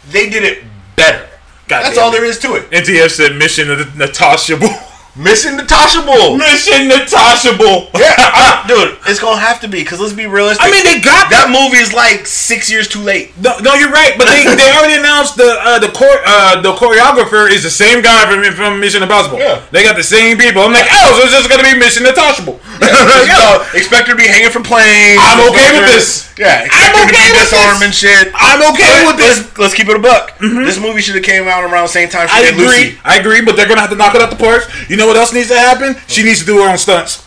They 0.10 0.30
did 0.30 0.44
it 0.44 0.64
better. 0.96 1.28
God 1.68 1.84
That's 1.84 1.98
all 1.98 2.10
it. 2.10 2.14
there 2.14 2.26
is 2.26 2.40
to 2.40 2.56
it. 2.56 2.70
NTF 2.72 3.10
said 3.10 3.36
mission 3.36 3.70
of 3.72 3.96
Natasha 3.98 4.58
Bull. 4.58 4.70
Missing 5.16 5.58
Natasha 5.58 6.02
Bull. 6.08 6.38
mission 6.40 6.88
Natasha 6.88 7.52
Bull. 7.60 7.92
Yeah, 8.00 8.16
I- 8.16 8.64
dude, 8.72 8.96
it's 9.12 9.20
gonna 9.20 9.36
have 9.44 9.60
to 9.60 9.68
be 9.68 9.84
because 9.84 10.00
let's 10.00 10.14
be 10.16 10.24
realistic. 10.26 10.64
I 10.64 10.72
mean, 10.72 10.88
they 10.88 11.04
got 11.04 11.28
that 11.36 11.52
movie 11.52 11.84
is 11.84 11.92
like 11.92 12.24
six 12.26 12.72
years 12.72 12.88
too 12.88 13.04
late. 13.04 13.36
No, 13.36 13.60
no, 13.60 13.76
you're 13.76 13.92
right. 13.92 14.16
But 14.16 14.32
they, 14.32 14.48
they 14.48 14.72
already 14.72 14.96
announced 14.96 15.36
the 15.36 15.52
uh, 15.60 15.80
the 15.84 15.92
chor- 15.92 16.24
uh, 16.24 16.64
the 16.64 16.72
choreographer 16.80 17.52
is 17.52 17.60
the 17.64 17.70
same 17.74 18.00
guy 18.00 18.24
from 18.24 18.40
from 18.56 18.80
Mission 18.80 19.04
Impossible. 19.04 19.36
Yeah. 19.38 19.60
They 19.76 19.84
got 19.84 20.00
the 20.00 20.08
same 20.08 20.38
people. 20.40 20.64
I'm 20.64 20.72
like, 20.72 20.88
oh, 20.88 21.20
so 21.20 21.28
it's 21.28 21.36
just 21.36 21.50
gonna 21.52 21.68
be 21.68 21.76
Mission 21.76 22.08
Untouchable. 22.08 22.56
So, 22.80 23.68
expect 23.76 24.08
her 24.08 24.16
to 24.16 24.20
be 24.20 24.32
hanging 24.32 24.50
from 24.50 24.64
planes. 24.64 25.20
I'm 25.20 25.44
okay 25.52 25.60
Expect 25.60 25.76
with 25.76 25.92
her- 25.92 25.96
this. 26.00 26.32
Yeah, 26.40 26.64
expect 26.66 26.74
I'm 26.74 26.96
her 26.96 27.04
to 27.04 27.12
okay 27.12 27.28
be 27.28 27.32
with 27.36 27.44
disarming 27.52 27.92
this. 27.92 28.00
shit. 28.00 28.26
I'm 28.34 28.64
okay 28.74 28.96
But 29.04 29.08
with 29.14 29.20
this. 29.20 29.38
Let's, 29.44 29.60
let's 29.60 29.74
keep 29.76 29.92
it 29.92 29.96
a 29.96 30.00
buck. 30.00 30.40
This 30.40 30.80
movie 30.80 31.02
should 31.04 31.16
have 31.20 31.24
came 31.28 31.46
out 31.52 31.68
around 31.68 31.84
the 31.92 31.94
same 31.94 32.08
time 32.10 32.32
she 32.32 32.34
I 32.34 32.42
did 32.48 32.56
agree. 32.56 32.96
Lucy. 32.96 33.00
I 33.04 33.20
agree, 33.20 33.44
but 33.44 33.60
they're 33.60 33.68
gonna 33.68 33.82
have 33.84 33.92
to 33.92 34.00
knock 34.00 34.16
it 34.16 34.22
out 34.24 34.32
the 34.32 34.40
park. 34.42 34.64
You 34.90 34.98
know 34.98 35.01
what 35.08 35.18
else 35.18 35.34
needs 35.34 35.50
to 35.50 35.58
happen? 35.58 35.96
She 36.08 36.24
needs 36.24 36.40
to 36.40 36.46
do 36.46 36.58
her 36.58 36.70
own 36.70 36.78
stunts. 36.78 37.26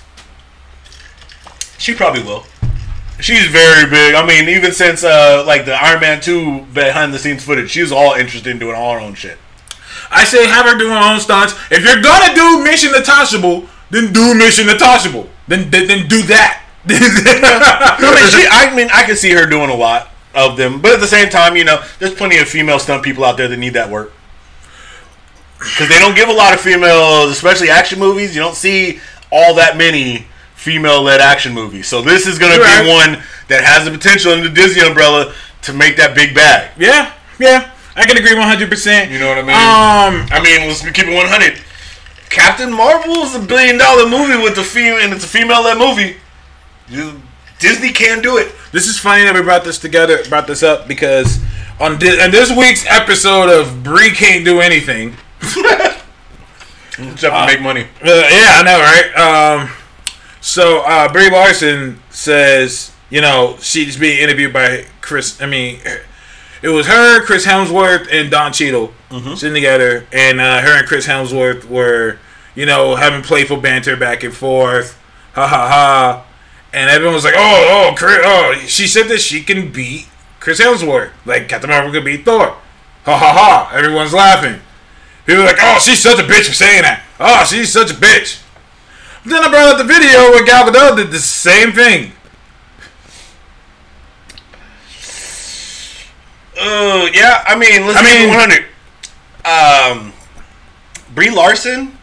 She 1.78 1.94
probably 1.94 2.22
will. 2.22 2.44
She's 3.20 3.46
very 3.46 3.88
big. 3.88 4.14
I 4.14 4.26
mean, 4.26 4.48
even 4.48 4.72
since 4.72 5.04
uh, 5.04 5.44
like 5.46 5.64
the 5.64 5.74
Iron 5.74 6.00
Man 6.00 6.20
two 6.20 6.62
behind 6.72 7.14
the 7.14 7.18
scenes 7.18 7.44
footage, 7.44 7.70
she 7.70 7.80
was 7.80 7.92
all 7.92 8.14
interested 8.14 8.50
in 8.50 8.58
doing 8.58 8.74
all 8.74 8.94
her 8.94 9.00
own 9.00 9.14
shit. 9.14 9.38
I 10.10 10.24
say 10.24 10.46
have 10.46 10.66
her 10.66 10.76
do 10.76 10.88
her 10.88 11.12
own 11.12 11.20
stunts. 11.20 11.54
If 11.70 11.84
you're 11.84 12.02
gonna 12.02 12.34
do 12.34 12.64
Mission 12.64 12.94
Impossible, 12.94 13.68
then 13.90 14.12
do 14.12 14.34
Mission 14.34 14.68
Impossible. 14.68 15.28
Then 15.46 15.70
then, 15.70 15.86
then 15.86 16.08
do 16.08 16.22
that. 16.22 16.62
I 16.86 17.98
mean, 18.00 18.30
she, 18.30 18.46
I 18.50 18.74
mean, 18.74 18.88
I 18.92 19.04
can 19.04 19.16
see 19.16 19.30
her 19.30 19.46
doing 19.46 19.70
a 19.70 19.74
lot 19.74 20.10
of 20.34 20.56
them, 20.58 20.82
but 20.82 20.92
at 20.92 21.00
the 21.00 21.06
same 21.06 21.30
time, 21.30 21.56
you 21.56 21.64
know, 21.64 21.82
there's 21.98 22.12
plenty 22.12 22.38
of 22.38 22.48
female 22.48 22.78
stunt 22.78 23.02
people 23.02 23.24
out 23.24 23.38
there 23.38 23.48
that 23.48 23.56
need 23.56 23.72
that 23.72 23.88
work 23.88 24.12
because 25.58 25.88
they 25.88 25.98
don't 25.98 26.14
give 26.14 26.28
a 26.28 26.32
lot 26.32 26.52
of 26.54 26.60
females, 26.60 27.30
especially 27.30 27.70
action 27.70 27.98
movies. 27.98 28.34
You 28.34 28.42
don't 28.42 28.54
see 28.56 29.00
all 29.32 29.54
that 29.54 29.76
many 29.76 30.26
female-led 30.54 31.20
action 31.20 31.52
movies, 31.52 31.86
so 31.88 32.00
this 32.02 32.26
is 32.26 32.38
going 32.38 32.52
to 32.52 32.58
You're 32.58 32.66
be 32.84 32.88
right. 32.88 33.14
one 33.14 33.22
that 33.48 33.62
has 33.64 33.84
the 33.84 33.90
potential 33.90 34.32
in 34.32 34.42
the 34.42 34.48
Disney 34.50 34.82
umbrella 34.86 35.34
to 35.62 35.72
make 35.72 35.96
that 35.96 36.14
big 36.14 36.34
bag. 36.34 36.70
yeah, 36.78 37.12
yeah. 37.38 37.70
I 37.96 38.04
can 38.06 38.16
agree 38.16 38.34
100. 38.34 38.68
percent 38.68 39.10
You 39.12 39.18
know 39.20 39.28
what 39.28 39.38
I 39.38 39.42
mean? 39.42 39.50
Um, 39.54 40.26
I 40.32 40.42
mean, 40.42 40.66
let's 40.66 40.80
keep 40.82 41.06
it 41.06 41.14
100. 41.14 41.60
Captain 42.28 42.72
Marvel 42.72 43.22
is 43.22 43.34
a 43.36 43.38
billion-dollar 43.38 44.08
movie 44.08 44.42
with 44.42 44.56
the 44.56 44.64
female, 44.64 44.98
and 44.98 45.12
it's 45.12 45.24
a 45.24 45.28
female-led 45.28 45.78
movie. 45.78 46.16
You- 46.88 47.20
Disney 47.60 47.92
can 47.92 48.20
do 48.20 48.36
it. 48.36 48.52
This 48.72 48.88
is 48.88 48.98
funny 48.98 49.22
that 49.24 49.34
we 49.34 49.40
brought 49.42 49.62
this 49.64 49.78
together, 49.78 50.18
brought 50.28 50.46
this 50.48 50.62
up 50.64 50.88
because 50.88 51.38
on 51.80 51.98
this, 51.98 52.20
on 52.22 52.30
this 52.32 52.50
week's 52.50 52.84
episode 52.86 53.48
of 53.48 53.82
Brie 53.84 54.10
can't 54.10 54.44
do 54.44 54.60
anything. 54.60 55.16
Except 56.98 57.34
to 57.34 57.46
make 57.46 57.60
money. 57.60 57.82
Uh, 58.02 58.06
yeah, 58.06 58.60
I 58.60 58.62
know, 58.64 58.78
right? 58.78 59.60
Um, 59.60 59.70
so 60.40 60.80
uh, 60.80 61.12
Brie 61.12 61.30
Larson 61.30 62.00
says, 62.10 62.92
you 63.10 63.20
know, 63.20 63.56
she's 63.60 63.96
being 63.96 64.20
interviewed 64.20 64.52
by 64.52 64.86
Chris. 65.00 65.40
I 65.40 65.46
mean, 65.46 65.80
it 66.62 66.68
was 66.68 66.86
her, 66.86 67.24
Chris 67.24 67.46
Hemsworth, 67.46 68.08
and 68.10 68.30
Don 68.30 68.52
Cheadle 68.52 68.92
sitting 69.36 69.54
together, 69.54 70.06
and 70.12 70.40
uh, 70.40 70.60
her 70.60 70.78
and 70.78 70.86
Chris 70.86 71.06
Hemsworth 71.06 71.64
were, 71.64 72.18
you 72.54 72.66
know, 72.66 72.96
having 72.96 73.22
playful 73.22 73.58
banter 73.58 73.96
back 73.96 74.22
and 74.22 74.34
forth. 74.34 74.98
Ha 75.34 75.46
ha 75.46 75.68
ha. 75.68 76.26
And 76.72 76.90
everyone 76.90 77.14
was 77.14 77.24
like, 77.24 77.34
"Oh, 77.36 77.90
oh, 77.90 77.94
Chris, 77.96 78.18
oh!" 78.24 78.54
She 78.66 78.86
said 78.86 79.08
that 79.08 79.20
she 79.20 79.42
can 79.42 79.72
beat 79.72 80.08
Chris 80.40 80.60
Hemsworth, 80.60 81.10
like 81.24 81.48
Captain 81.48 81.70
Marvel 81.70 81.92
could 81.92 82.04
beat 82.04 82.24
Thor. 82.24 82.56
Ha 83.04 83.18
ha 83.18 83.32
ha! 83.32 83.70
Everyone's 83.74 84.12
laughing. 84.12 84.60
People 85.26 85.42
are 85.42 85.46
like, 85.46 85.58
"Oh, 85.60 85.78
she's 85.78 86.00
such 86.00 86.18
a 86.18 86.22
bitch 86.22 86.46
for 86.46 86.54
saying 86.54 86.82
that." 86.82 87.02
Oh, 87.18 87.44
she's 87.44 87.72
such 87.72 87.90
a 87.90 87.94
bitch. 87.94 88.42
Then 89.24 89.42
I 89.42 89.48
brought 89.48 89.72
up 89.72 89.78
the 89.78 89.84
video 89.84 90.30
where 90.30 90.44
Gal 90.44 90.70
Gadot 90.70 90.96
did 90.96 91.10
the 91.10 91.18
same 91.18 91.72
thing. 91.72 92.12
Oh 96.60 97.08
yeah, 97.12 97.42
I 97.46 97.56
mean, 97.58 97.86
let's 97.86 97.98
I 97.98 98.02
mean, 98.02 98.28
100. 98.28 98.66
Um, 99.44 100.12
Brie 101.14 101.30
Larson, 101.30 101.96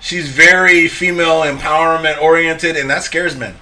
she's 0.00 0.28
very 0.28 0.88
female 0.88 1.42
empowerment 1.42 2.20
oriented, 2.20 2.76
and 2.76 2.88
that 2.90 3.02
scares 3.02 3.36
men. 3.36 3.54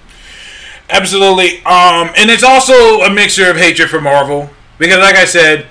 Absolutely. 0.89 1.57
Um, 1.65 2.11
and 2.15 2.29
it's 2.29 2.43
also 2.43 3.01
a 3.01 3.09
mixture 3.09 3.49
of 3.49 3.57
hatred 3.57 3.89
for 3.89 3.99
Marvel 3.99 4.49
because, 4.77 4.99
like 4.99 5.15
I 5.15 5.25
said, 5.25 5.67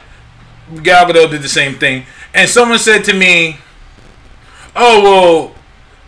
Gal 0.82 1.06
Gadot 1.06 1.30
did 1.30 1.42
the 1.42 1.48
same 1.48 1.74
thing. 1.74 2.04
And 2.34 2.50
someone 2.50 2.78
said 2.78 3.04
to 3.04 3.14
me, 3.14 3.58
"Oh 4.74 5.02
well, 5.02 5.54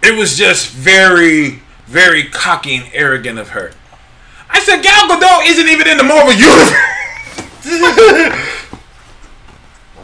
it 0.03 0.17
was 0.19 0.37
just 0.37 0.71
very, 0.71 1.63
very 1.87 2.25
cocky 2.25 2.77
and 2.77 2.91
arrogant 2.93 3.39
of 3.39 3.51
her." 3.51 3.73
I 4.51 4.61
said, 4.61 4.83
"Gal 4.83 5.09
Gadot 5.09 5.47
isn't 5.47 5.69
even 5.69 5.87
in 5.89 5.97
the 5.97 6.05
Marvel 6.05 6.33
universe." 6.33 6.73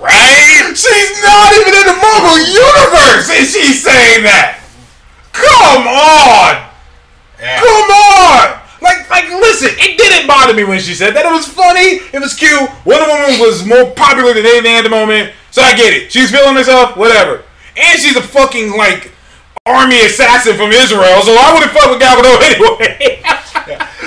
right? 0.01 0.73
She's 0.75 1.23
not 1.23 1.53
even 1.53 1.75
in 1.75 1.87
the 1.87 1.99
Marvel 2.01 2.39
universe, 2.39 3.31
and 3.31 3.47
she's 3.47 3.83
saying 3.83 4.25
that. 4.25 4.59
Come 5.33 5.87
on. 5.89 6.73
Come 7.43 7.91
on! 7.91 8.61
Like, 8.81 9.11
like, 9.11 9.29
listen, 9.29 9.71
it 9.79 9.99
didn't 9.99 10.29
bother 10.29 10.55
me 10.55 10.63
when 10.65 10.79
she 10.79 10.95
said 10.95 11.15
that. 11.15 11.27
It 11.27 11.33
was 11.33 11.49
funny. 11.49 11.99
It 12.15 12.21
was 12.21 12.35
cute. 12.35 12.71
Wonder 12.85 13.07
Woman 13.07 13.41
was 13.41 13.67
more 13.67 13.91
popular 13.91 14.35
than 14.35 14.47
anything 14.47 14.75
at 14.77 14.83
the 14.83 14.91
moment, 14.91 15.33
so 15.53 15.61
I 15.61 15.77
get 15.77 15.93
it. 15.93 16.11
She's 16.11 16.33
feeling 16.33 16.57
herself, 16.57 16.97
whatever. 16.97 17.45
And 17.77 18.01
she's 18.01 18.17
a 18.17 18.25
fucking 18.25 18.73
like 18.73 19.13
army 19.69 20.01
assassin 20.03 20.57
from 20.57 20.73
Israel, 20.73 21.21
so 21.23 21.37
I 21.37 21.53
wouldn't 21.53 21.71
fuck 21.71 21.93
with 21.93 22.01
Gal 22.01 22.17
Gadot 22.21 22.41
anyway. 22.41 23.21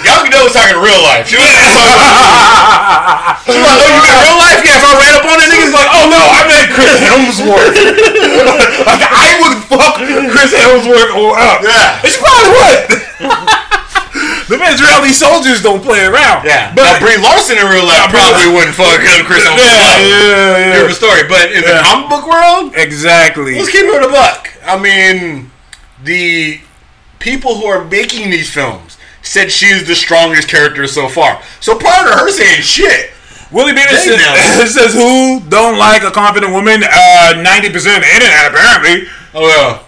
Gal 0.03 0.25
Gadot 0.25 0.43
was 0.49 0.53
talking 0.57 0.81
real 0.81 0.99
life. 1.05 1.29
She 1.29 1.37
was 1.37 1.45
she 3.45 3.53
was 3.53 3.61
like, 3.61 3.77
"Oh, 3.77 3.93
you 3.93 4.01
mean 4.01 4.17
real 4.25 4.37
life? 4.41 4.59
Yeah, 4.65 4.81
if 4.81 4.85
I 4.89 4.93
ran 4.97 5.13
up 5.15 5.25
on 5.29 5.37
that 5.37 5.49
nigga's 5.53 5.73
like, 5.73 5.89
oh 5.93 6.05
no, 6.09 6.17
I 6.17 6.41
meant 6.49 6.67
Chris 6.73 6.97
Hemsworth. 6.97 7.77
like, 8.89 9.05
I 9.05 9.37
would 9.45 9.57
fuck 9.69 10.01
Chris 10.33 10.49
Hemsworth 10.49 11.13
or 11.13 11.37
up. 11.37 11.61
Yeah. 11.61 12.01
And 12.01 12.09
she 12.09 12.17
probably 12.19 12.49
would. 12.57 13.64
The 14.47 14.55
Israeli 14.61 15.09
soldiers 15.09 15.61
don't 15.61 15.81
play 15.81 16.05
around. 16.05 16.45
Yeah, 16.45 16.73
but 16.75 16.83
now 16.83 16.99
Brie 16.99 17.17
Larson 17.17 17.57
in 17.57 17.65
real 17.65 17.85
life 17.85 18.09
probably 18.09 18.53
wouldn't 18.53 18.75
fuck 18.75 18.99
him, 19.01 19.25
Chris 19.25 19.43
yeah, 19.43 19.55
yeah, 19.57 20.57
yeah. 20.57 20.73
Different 20.73 20.95
story, 20.97 21.23
but 21.27 21.51
in 21.51 21.61
the 21.61 21.69
Yeah. 21.69 21.83
comic 21.83 22.09
book 22.09 22.27
world, 22.27 22.73
exactly. 22.75 23.55
let's 23.55 23.71
keep 23.71 23.85
it 23.85 24.03
a 24.03 24.07
buck. 24.09 24.49
I 24.65 24.77
mean, 24.77 25.51
the 26.03 26.59
people 27.19 27.55
who 27.55 27.65
are 27.65 27.83
making 27.85 28.29
these 28.29 28.49
films 28.51 28.97
said 29.21 29.51
she's 29.51 29.87
the 29.87 29.95
strongest 29.95 30.47
character 30.47 30.85
so 30.87 31.07
far. 31.09 31.41
So 31.59 31.75
prior 31.77 32.03
to 32.05 32.11
her 32.17 32.29
saying 32.29 32.61
shit, 32.61 33.11
Willie 33.51 33.73
Beamer 33.73 33.87
says, 33.89 34.73
says, 34.73 34.93
"Who 34.93 35.39
don't 35.49 35.77
like 35.77 36.03
a 36.03 36.11
confident 36.11 36.51
woman?" 36.51 36.83
Uh, 36.83 37.33
Ninety 37.41 37.69
percent 37.69 37.97
of 37.97 38.03
the 38.03 38.13
internet, 38.13 38.51
apparently. 38.51 39.07
oh 39.33 39.47
yeah, 39.47 39.79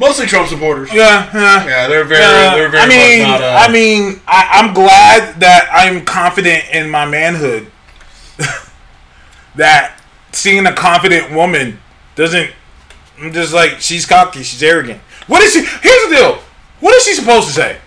mostly 0.00 0.26
Trump 0.26 0.48
supporters. 0.48 0.92
Yeah, 0.92 1.30
yeah. 1.32 1.66
Yeah, 1.66 1.88
they're 1.88 2.04
very, 2.04 2.24
Uh, 2.24 2.56
they're 2.56 2.68
very 2.68 2.82
I 2.82 2.88
mean, 2.88 3.22
much 3.28 3.40
not. 3.40 3.42
Uh, 3.42 3.58
I 3.68 3.72
mean, 3.72 4.20
I, 4.26 4.48
I'm 4.52 4.74
glad 4.74 5.38
that 5.40 5.68
I'm 5.72 6.04
confident 6.04 6.64
in 6.72 6.90
my 6.90 7.06
manhood. 7.06 7.70
that 9.54 10.00
seeing 10.32 10.66
a 10.66 10.72
confident 10.72 11.32
woman 11.32 11.78
doesn't. 12.16 12.50
I'm 13.20 13.32
just 13.32 13.52
like 13.52 13.80
she's 13.80 14.06
cocky, 14.06 14.42
she's 14.42 14.62
arrogant. 14.62 15.00
What 15.26 15.42
is 15.42 15.52
she? 15.52 15.60
Here's 15.60 16.08
the 16.08 16.16
deal. 16.16 16.42
What 16.80 16.94
is 16.94 17.04
she 17.04 17.14
supposed 17.14 17.48
to 17.48 17.52
say? 17.52 17.78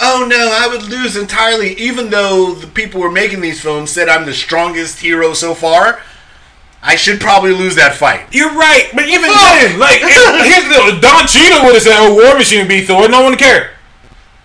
oh 0.00 0.26
no, 0.28 0.50
I 0.52 0.66
would 0.66 0.88
lose 0.88 1.16
entirely, 1.16 1.74
even 1.74 2.10
though 2.10 2.54
the 2.54 2.66
people 2.66 3.00
who 3.00 3.06
are 3.06 3.12
making 3.12 3.40
these 3.40 3.60
films 3.60 3.90
said 3.90 4.08
I'm 4.08 4.26
the 4.26 4.32
strongest 4.32 5.00
hero 5.00 5.34
so 5.34 5.54
far. 5.54 6.00
I 6.82 6.96
should 6.96 7.20
probably 7.20 7.52
lose 7.52 7.76
that 7.76 7.94
fight. 7.94 8.32
You're 8.32 8.54
right, 8.56 8.88
but 8.94 9.04
even 9.04 9.28
then, 9.28 9.78
like, 9.78 10.00
here's 10.48 10.64
the 10.64 10.96
Don 11.00 11.26
Cheadle 11.28 11.64
would 11.64 11.74
have 11.74 11.82
said, 11.82 11.96
"Oh, 11.98 12.14
War 12.14 12.34
Machine 12.38 12.60
would 12.60 12.68
be 12.68 12.80
Thor," 12.80 13.08
no 13.08 13.20
one 13.22 13.32
would 13.32 13.38
care. 13.38 13.72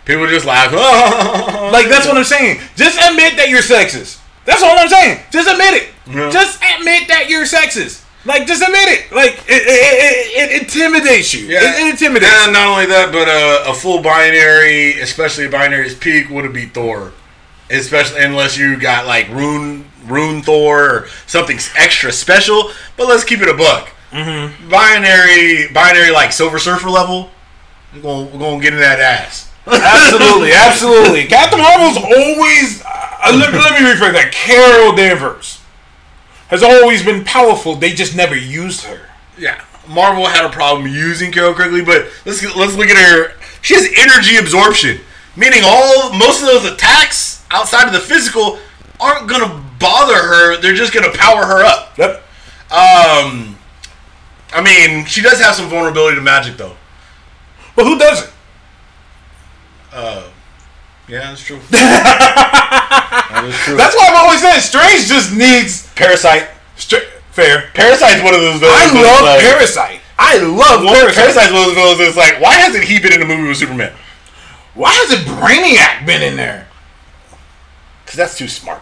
People 0.06 0.28
just 0.28 0.46
laugh. 0.46 0.72
Like 1.72 1.90
that's 1.90 2.06
what 2.06 2.16
I'm 2.16 2.24
saying. 2.24 2.62
Just 2.76 3.00
admit 3.02 3.36
that 3.38 3.50
you're 3.50 3.62
sexist. 3.62 4.22
That's 4.46 4.62
all 4.62 4.78
I'm 4.78 4.88
saying. 4.88 5.20
Just 5.32 5.50
admit 5.50 5.74
it. 5.74 5.90
Yeah. 6.08 6.30
Just 6.30 6.62
admit 6.62 7.08
that 7.08 7.28
you're 7.28 7.44
sexist. 7.44 8.06
Like 8.24 8.46
just 8.48 8.62
admit 8.62 8.88
it. 8.88 9.12
Like 9.12 9.34
it, 9.48 9.62
it, 9.66 9.68
it, 9.68 10.52
it 10.52 10.62
intimidates 10.62 11.34
you. 11.34 11.48
It, 11.48 11.62
it 11.62 11.90
intimidates. 11.90 12.32
And 12.32 12.54
not 12.54 12.68
only 12.68 12.86
that, 12.86 13.12
but 13.12 13.28
uh, 13.28 13.72
a 13.72 13.74
full 13.74 14.02
binary, 14.02 15.00
especially 15.02 15.48
binary's 15.48 15.96
peak, 15.96 16.30
would 16.30 16.46
have 16.46 16.54
beat 16.54 16.74
Thor. 16.74 17.14
Especially 17.70 18.24
unless 18.24 18.58
you 18.58 18.80
got 18.80 19.08
like 19.08 19.28
Rune, 19.30 19.86
Rune 20.06 20.42
Thor 20.42 20.90
or 20.90 21.08
something 21.26 21.58
extra 21.76 22.12
special. 22.12 22.72
But 22.98 23.08
let's 23.08 23.24
keep 23.24 23.42
it 23.42 23.50
a 23.50 23.54
buck. 23.54 23.90
Mm-hmm. 24.12 24.70
Binary, 24.70 25.74
binary 25.74 26.12
like 26.12 26.32
Silver 26.32 26.60
Surfer 26.60 26.90
level. 26.90 27.32
We're 27.94 28.02
gonna, 28.02 28.26
we're 28.26 28.40
gonna 28.40 28.62
get 28.62 28.74
in 28.74 28.80
that 28.80 29.00
ass. 29.00 29.52
absolutely, 29.68 30.52
absolutely. 30.56 31.26
Captain 31.26 31.60
Marvel's 31.60 31.98
always. 31.98 32.82
Uh, 32.86 33.36
let, 33.38 33.54
let 33.54 33.82
me 33.82 33.88
rephrase 33.88 34.14
that. 34.14 34.32
Carol 34.32 34.96
Danvers 34.96 35.62
has 36.50 36.62
always 36.62 37.04
been 37.04 37.24
powerful. 37.24 37.76
They 37.76 37.94
just 37.94 38.16
never 38.16 38.36
used 38.36 38.84
her. 38.84 39.10
Yeah, 39.38 39.64
Marvel 39.88 40.26
had 40.26 40.46
a 40.46 40.50
problem 40.50 40.88
using 40.88 41.32
Carol 41.32 41.54
Quigley, 41.54 41.84
but 41.84 42.08
let's 42.26 42.44
let's 42.56 42.76
look 42.76 42.88
at 42.88 42.98
her. 42.98 43.34
She 43.62 43.74
has 43.74 43.90
energy 43.98 44.38
absorption, 44.38 45.00
meaning 45.36 45.62
all 45.64 46.14
most 46.14 46.42
of 46.42 46.48
those 46.48 46.66
attacks 46.72 47.35
outside 47.52 47.88
of 47.88 47.94
the 47.94 48.00
physical 48.00 48.60
aren't 49.00 49.28
gonna 49.28 49.64
bother 49.80 50.16
her. 50.16 50.58
They're 50.62 50.74
just 50.74 50.94
gonna 50.94 51.12
power 51.14 51.46
her 51.46 51.64
up. 51.64 51.98
Yep. 51.98 52.22
Um, 52.72 53.58
I 54.54 54.62
mean, 54.64 55.06
she 55.06 55.22
does 55.22 55.40
have 55.40 55.56
some 55.56 55.70
vulnerability 55.70 56.16
to 56.16 56.22
magic, 56.22 56.58
though. 56.58 56.76
But 57.76 57.86
who 57.86 57.98
doesn't? 57.98 58.32
Yeah, 61.08 61.30
that's 61.30 61.44
true. 61.44 61.60
that 61.70 63.44
is 63.46 63.56
true. 63.62 63.78
That's 63.78 63.96
why 63.96 64.10
I've 64.10 64.26
always 64.26 64.42
said 64.42 64.60
Strange 64.60 65.06
just 65.06 65.32
needs. 65.32 65.86
Parasite. 65.94 66.50
Stra- 66.78 67.06
fair. 67.32 67.70
Parasite's 67.74 68.24
one 68.24 68.34
of 68.34 68.42
those 68.42 68.62
I 68.64 68.90
love 68.90 69.22
like, 69.22 69.42
Parasite. 69.42 70.02
I 70.18 70.38
love 70.40 70.82
Well, 70.82 70.94
Parasite. 70.96 71.16
Parasite's 71.16 71.54
one 71.54 71.62
of 71.62 71.68
those 71.68 71.76
villains 71.76 72.00
that's 72.00 72.18
like, 72.18 72.42
why 72.42 72.56
hasn't 72.56 72.84
he 72.86 73.00
been 73.00 73.14
in 73.14 73.22
a 73.22 73.26
movie 73.26 73.48
with 73.48 73.58
Superman? 73.58 73.94
Why 74.74 74.92
hasn't 75.06 75.28
Brainiac 75.38 76.06
been 76.06 76.24
in 76.24 76.36
there? 76.36 76.65
Because 78.16 78.30
that's 78.32 78.38
too 78.38 78.48
smart. 78.48 78.82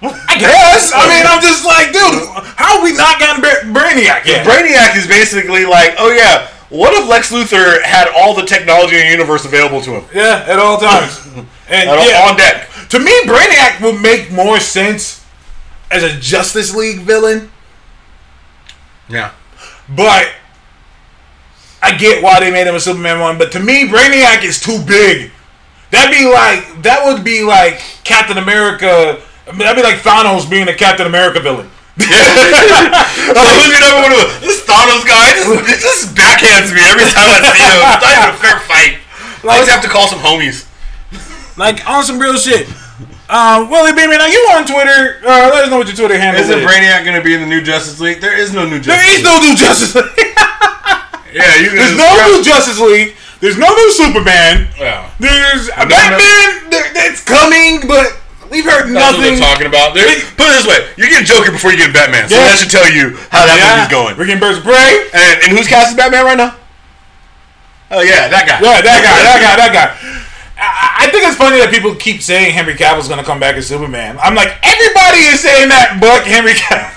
I 0.00 0.38
guess. 0.38 0.92
I 0.94 1.02
mean, 1.10 1.26
I'm 1.26 1.42
just 1.42 1.66
like, 1.66 1.88
dude, 1.90 2.28
how 2.54 2.76
have 2.78 2.82
we 2.84 2.92
not 2.92 3.18
gotten 3.18 3.42
Bra- 3.42 3.82
Brainiac 3.82 4.24
yet? 4.24 4.46
Brainiac 4.46 4.96
is 4.96 5.08
basically 5.08 5.66
like, 5.66 5.96
oh 5.98 6.12
yeah, 6.12 6.46
what 6.68 6.94
if 6.94 7.08
Lex 7.08 7.32
Luthor 7.32 7.82
had 7.82 8.06
all 8.16 8.36
the 8.36 8.44
technology 8.46 8.94
in 8.94 9.06
the 9.06 9.10
universe 9.10 9.44
available 9.44 9.80
to 9.80 9.98
him? 9.98 10.04
yeah, 10.14 10.44
at 10.46 10.58
all 10.60 10.78
times. 10.78 11.26
And 11.70 11.90
At- 11.90 12.06
yeah, 12.08 12.28
On 12.30 12.36
deck. 12.36 12.68
to 12.90 12.98
me, 13.00 13.10
Brainiac 13.26 13.82
would 13.82 14.00
make 14.00 14.30
more 14.32 14.58
sense 14.60 15.22
as 15.90 16.02
a 16.04 16.16
Justice 16.18 16.74
League 16.74 17.00
villain, 17.00 17.50
Yeah. 19.08 19.32
but 19.88 20.30
I 21.82 21.94
get 21.98 22.22
why 22.22 22.40
they 22.40 22.50
made 22.50 22.66
him 22.68 22.74
a 22.76 22.80
Superman 22.80 23.20
one. 23.20 23.36
But 23.36 23.50
to 23.52 23.60
me, 23.60 23.86
Brainiac 23.88 24.44
is 24.44 24.60
too 24.60 24.82
big. 24.86 25.30
That'd 25.90 26.12
be 26.16 26.26
like 26.28 26.82
that 26.82 27.02
would 27.06 27.24
be 27.24 27.42
like 27.42 27.80
Captain 28.04 28.36
America. 28.38 29.20
I 29.46 29.50
mean, 29.52 29.60
that'd 29.64 29.76
be 29.76 29.82
like 29.82 30.00
Thanos 30.04 30.48
being 30.48 30.68
a 30.68 30.74
Captain 30.74 31.06
America 31.06 31.40
villain. 31.40 31.70
oh, 31.98 32.04
who's 33.58 33.68
your 33.72 33.80
number 33.80 34.02
one? 34.06 34.12
of 34.12 34.20
the- 34.20 34.46
This 34.46 34.60
Thanos 34.64 35.02
guy 35.08 35.32
just, 35.34 35.80
just 35.80 36.02
backhands 36.14 36.70
me 36.74 36.80
every 36.84 37.08
time 37.10 37.26
I 37.26 37.40
see 37.52 37.64
him. 37.64 37.80
It's 37.80 38.04
not 38.04 38.12
even 38.12 38.30
a 38.30 38.38
fair 38.38 38.58
fight. 38.68 38.92
Like, 39.44 39.56
I 39.56 39.58
just 39.64 39.70
have 39.70 39.82
to 39.82 39.88
call 39.88 40.06
some 40.08 40.18
homies. 40.20 40.66
Like 41.56 41.86
on 41.88 42.04
some 42.04 42.18
real 42.18 42.36
shit. 42.36 42.68
Uh, 43.28 43.66
Willie 43.70 43.92
Beeman, 43.92 44.20
are 44.20 44.28
you 44.28 44.40
on 44.56 44.64
Twitter? 44.66 45.20
Uh, 45.26 45.50
let 45.52 45.64
us 45.64 45.70
know 45.70 45.78
what 45.78 45.86
your 45.86 45.96
Twitter 45.96 46.18
handle 46.18 46.42
is. 46.42 46.48
Isn't 46.50 46.64
Brainiac 46.66 47.04
going 47.04 47.16
to 47.16 47.22
be 47.22 47.34
in 47.34 47.40
the 47.40 47.46
new 47.46 47.60
Justice 47.62 48.00
League? 48.00 48.20
There 48.20 48.36
is 48.38 48.52
no 48.54 48.64
new 48.68 48.80
Justice 48.80 48.94
there 48.94 49.08
is 49.10 49.16
League. 49.16 49.24
no 49.24 49.40
new 49.40 49.56
Justice 49.56 49.94
League. 49.94 50.34
Yeah, 51.30 51.56
you 51.60 51.68
can 51.68 51.76
There's 51.76 51.92
no 51.98 52.08
grab- 52.16 52.30
new 52.30 52.42
Justice 52.42 52.80
League. 52.80 53.14
There's 53.40 53.56
no 53.58 53.68
new 53.70 53.90
Superman. 53.92 54.68
Yeah. 54.78 55.10
There's 55.20 55.68
a 55.70 55.86
Batman. 55.86 56.70
There, 56.70 56.90
it's 57.06 57.22
coming, 57.22 57.86
but 57.86 58.18
we've 58.50 58.64
heard 58.66 58.90
That's 58.90 59.14
what 59.14 59.22
nothing. 59.22 59.38
they're 59.38 59.46
talking 59.46 59.66
about. 59.70 59.94
They're, 59.94 60.10
put 60.34 60.50
it 60.50 60.58
this 60.58 60.66
way: 60.66 60.90
you're 60.98 61.06
getting 61.08 61.26
Joker 61.26 61.52
before 61.52 61.70
you 61.70 61.78
get 61.78 61.94
Batman, 61.94 62.28
so 62.28 62.34
Yeah. 62.34 62.50
that 62.50 62.58
should 62.58 62.70
tell 62.74 62.88
you 62.90 63.14
how 63.30 63.46
that 63.46 63.54
yeah, 63.58 63.70
movie's 63.78 63.92
going. 63.94 64.12
We're 64.18 64.26
getting 64.26 64.42
Birds 64.42 64.58
of 64.58 64.64
Prey. 64.64 65.06
And, 65.14 65.34
and 65.46 65.50
who's 65.54 65.68
casting 65.70 65.96
Batman 65.96 66.24
right 66.26 66.38
now? 66.38 66.56
Oh 67.90 68.02
yeah, 68.02 68.26
that 68.28 68.44
guy. 68.44 68.58
Yeah, 68.60 68.82
that 68.82 69.00
guy, 69.00 69.16
that 69.22 69.38
guy, 69.40 69.54
that 69.56 69.72
guy. 69.72 69.88
I, 70.58 71.06
I 71.06 71.10
think 71.10 71.22
it's 71.24 71.36
funny 71.38 71.58
that 71.62 71.70
people 71.70 71.94
keep 71.94 72.20
saying 72.20 72.52
Henry 72.52 72.74
Cavill's 72.74 73.08
gonna 73.08 73.22
come 73.24 73.38
back 73.38 73.54
as 73.54 73.66
Superman. 73.68 74.18
I'm 74.20 74.34
like, 74.34 74.50
everybody 74.66 75.30
is 75.30 75.38
saying 75.40 75.68
that, 75.70 75.98
but 76.02 76.26
Henry 76.26 76.52
Cavill. 76.58 76.90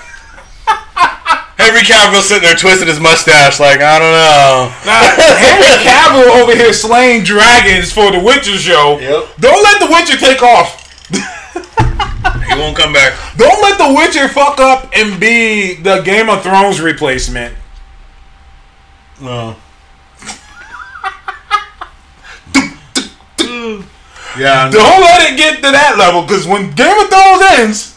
Henry 1.62 1.82
Cavill 1.82 2.22
sitting 2.22 2.42
there 2.42 2.56
twisting 2.56 2.88
his 2.88 2.98
mustache, 2.98 3.60
like 3.60 3.80
I 3.80 3.98
don't 3.98 4.10
know. 4.10 4.74
Now, 4.84 5.00
Henry 5.38 5.78
Cavill 5.86 6.42
over 6.42 6.56
here 6.56 6.72
slaying 6.72 7.22
dragons 7.22 7.92
for 7.92 8.10
the 8.10 8.18
Witcher 8.18 8.58
show. 8.58 8.98
Yep. 8.98 9.38
Don't 9.38 9.62
let 9.62 9.78
the 9.80 9.86
Witcher 9.86 10.18
take 10.18 10.42
off. 10.42 10.80
He 12.52 12.58
won't 12.58 12.76
come 12.76 12.92
back. 12.92 13.18
Don't 13.36 13.62
let 13.62 13.78
the 13.78 13.94
Witcher 13.94 14.28
fuck 14.28 14.60
up 14.60 14.90
and 14.94 15.18
be 15.18 15.74
the 15.74 16.02
Game 16.02 16.28
of 16.28 16.42
Thrones 16.42 16.80
replacement. 16.80 17.56
No. 19.20 19.56
yeah. 24.38 24.70
no. 24.70 24.72
Don't 24.72 25.00
let 25.00 25.32
it 25.32 25.36
get 25.36 25.56
to 25.56 25.70
that 25.70 25.96
level, 25.98 26.22
because 26.22 26.46
when 26.46 26.70
Game 26.72 26.98
of 26.98 27.08
Thrones 27.08 27.42
ends, 27.58 27.91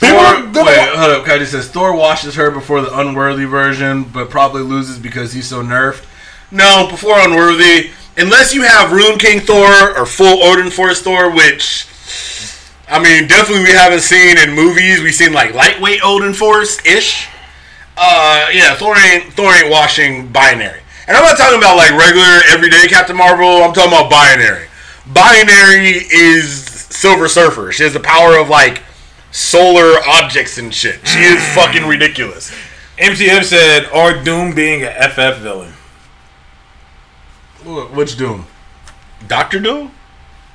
people 0.00 0.52
Thor, 0.52 0.64
wait, 0.64 0.88
hold 0.96 1.12
up. 1.12 1.24
Kaiji 1.24 1.46
says 1.46 1.68
Thor 1.68 1.94
washes 1.94 2.34
her 2.34 2.50
before 2.50 2.80
the 2.80 2.98
unworthy 2.98 3.44
version, 3.44 4.04
but 4.04 4.30
probably 4.30 4.62
loses 4.62 4.98
because 4.98 5.32
he's 5.32 5.46
so 5.46 5.62
nerfed. 5.62 6.04
No, 6.50 6.88
before 6.90 7.20
unworthy, 7.20 7.90
unless 8.16 8.52
you 8.52 8.62
have 8.62 8.92
Rune 8.92 9.18
King 9.18 9.40
Thor 9.40 9.96
or 9.96 10.06
full 10.06 10.42
Odin 10.42 10.70
Force 10.70 11.00
Thor, 11.00 11.30
which 11.30 11.86
I 12.88 12.98
mean, 13.00 13.28
definitely 13.28 13.64
we 13.64 13.70
haven't 13.70 14.00
seen 14.00 14.36
in 14.36 14.52
movies. 14.52 15.00
We've 15.00 15.14
seen 15.14 15.32
like 15.32 15.54
lightweight 15.54 16.00
Odin 16.02 16.34
Force 16.34 16.84
ish. 16.84 17.28
Uh, 17.96 18.48
yeah, 18.52 18.74
Thor 18.74 18.96
ain't 18.96 19.32
Thor 19.34 19.52
ain't 19.54 19.70
washing 19.70 20.26
binary, 20.32 20.80
and 21.06 21.16
I'm 21.16 21.22
not 21.22 21.36
talking 21.36 21.58
about 21.58 21.76
like 21.76 21.90
regular 21.90 22.40
everyday 22.48 22.88
Captain 22.88 23.16
Marvel. 23.16 23.62
I'm 23.62 23.72
talking 23.72 23.92
about 23.92 24.10
binary. 24.10 24.66
Binary 25.06 26.06
is 26.12 26.64
Silver 26.64 27.28
Surfer. 27.28 27.70
She 27.70 27.84
has 27.84 27.92
the 27.92 28.00
power 28.00 28.36
of 28.38 28.48
like 28.48 28.82
solar 29.30 29.98
objects 30.08 30.58
and 30.58 30.74
shit. 30.74 31.06
She 31.06 31.20
is 31.20 31.42
fucking 31.54 31.86
ridiculous. 31.86 32.50
MTF 32.98 33.44
said, 33.44 33.88
or 33.94 34.22
Doom 34.22 34.54
being 34.54 34.82
a 34.84 34.90
FF 35.08 35.38
villain. 35.40 35.72
Wh- 37.64 37.94
Which 37.96 38.16
Doom? 38.16 38.46
Doctor 39.26 39.58
Doom? 39.60 39.90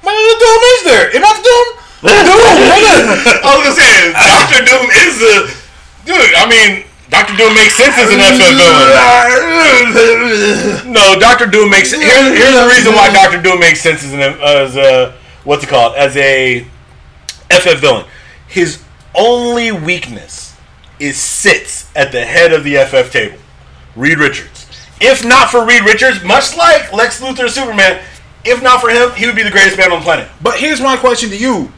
What 0.01 0.13
other 0.13 0.38
Doom 0.39 0.61
is 0.78 0.84
there? 0.86 1.09
I 1.09 1.34
Doom? 1.41 1.67
Doom, 2.05 2.11
nigga. 2.69 3.41
I 3.41 3.57
was 3.57 3.65
gonna 3.65 3.82
say 3.82 4.13
Doctor 4.13 4.61
Doom 4.61 4.86
is 5.07 5.17
the 5.17 5.34
dude. 6.05 6.34
I 6.38 6.45
mean, 6.45 6.86
Doctor 7.09 7.34
Doom 7.36 7.55
makes 7.55 7.73
sense 7.76 7.97
as 7.97 8.09
an 8.13 8.19
FF 8.21 8.53
villain. 10.86 10.93
No, 10.93 11.17
Doctor 11.19 11.47
Doom 11.47 11.69
makes. 11.71 11.91
Here's, 11.91 12.05
here's 12.38 12.53
the 12.53 12.67
reason 12.69 12.93
why 12.93 13.09
Doctor 13.11 13.41
Doom 13.41 13.59
makes 13.59 13.82
sense 13.82 14.03
as 14.03 14.13
an 14.13 14.21
as 14.21 14.76
a 14.78 15.15
what's 15.45 15.63
it 15.63 15.69
called 15.69 15.95
as 15.95 16.15
a 16.17 16.67
FF 17.49 17.80
villain. 17.80 18.05
His 18.56 18.82
only 19.14 19.74
weakness 19.74 20.56
is 20.97 21.18
sits 21.18 21.91
at 21.93 22.14
the 22.14 22.24
head 22.24 22.53
of 22.53 22.64
the 22.64 22.78
FF 22.86 23.12
table. 23.12 23.38
Reed 23.97 24.18
Richards. 24.18 24.70
If 25.01 25.26
not 25.26 25.49
for 25.49 25.66
Reed 25.66 25.84
Richards, 25.84 26.24
much 26.24 26.56
like 26.56 26.93
Lex 26.93 27.20
Luthor 27.20 27.49
Superman, 27.49 28.01
if 28.45 28.64
not 28.64 28.80
for 28.80 28.89
him, 28.89 29.12
he 29.12 29.26
would 29.26 29.36
be 29.36 29.43
the 29.43 29.51
greatest 29.51 29.78
man 29.78 29.91
on 29.91 29.99
the 29.99 30.06
planet. 30.06 30.30
But 30.41 30.56
here's 30.56 30.80
my 30.80 30.95
question 30.95 31.30
to 31.32 31.38
you: 31.38 31.70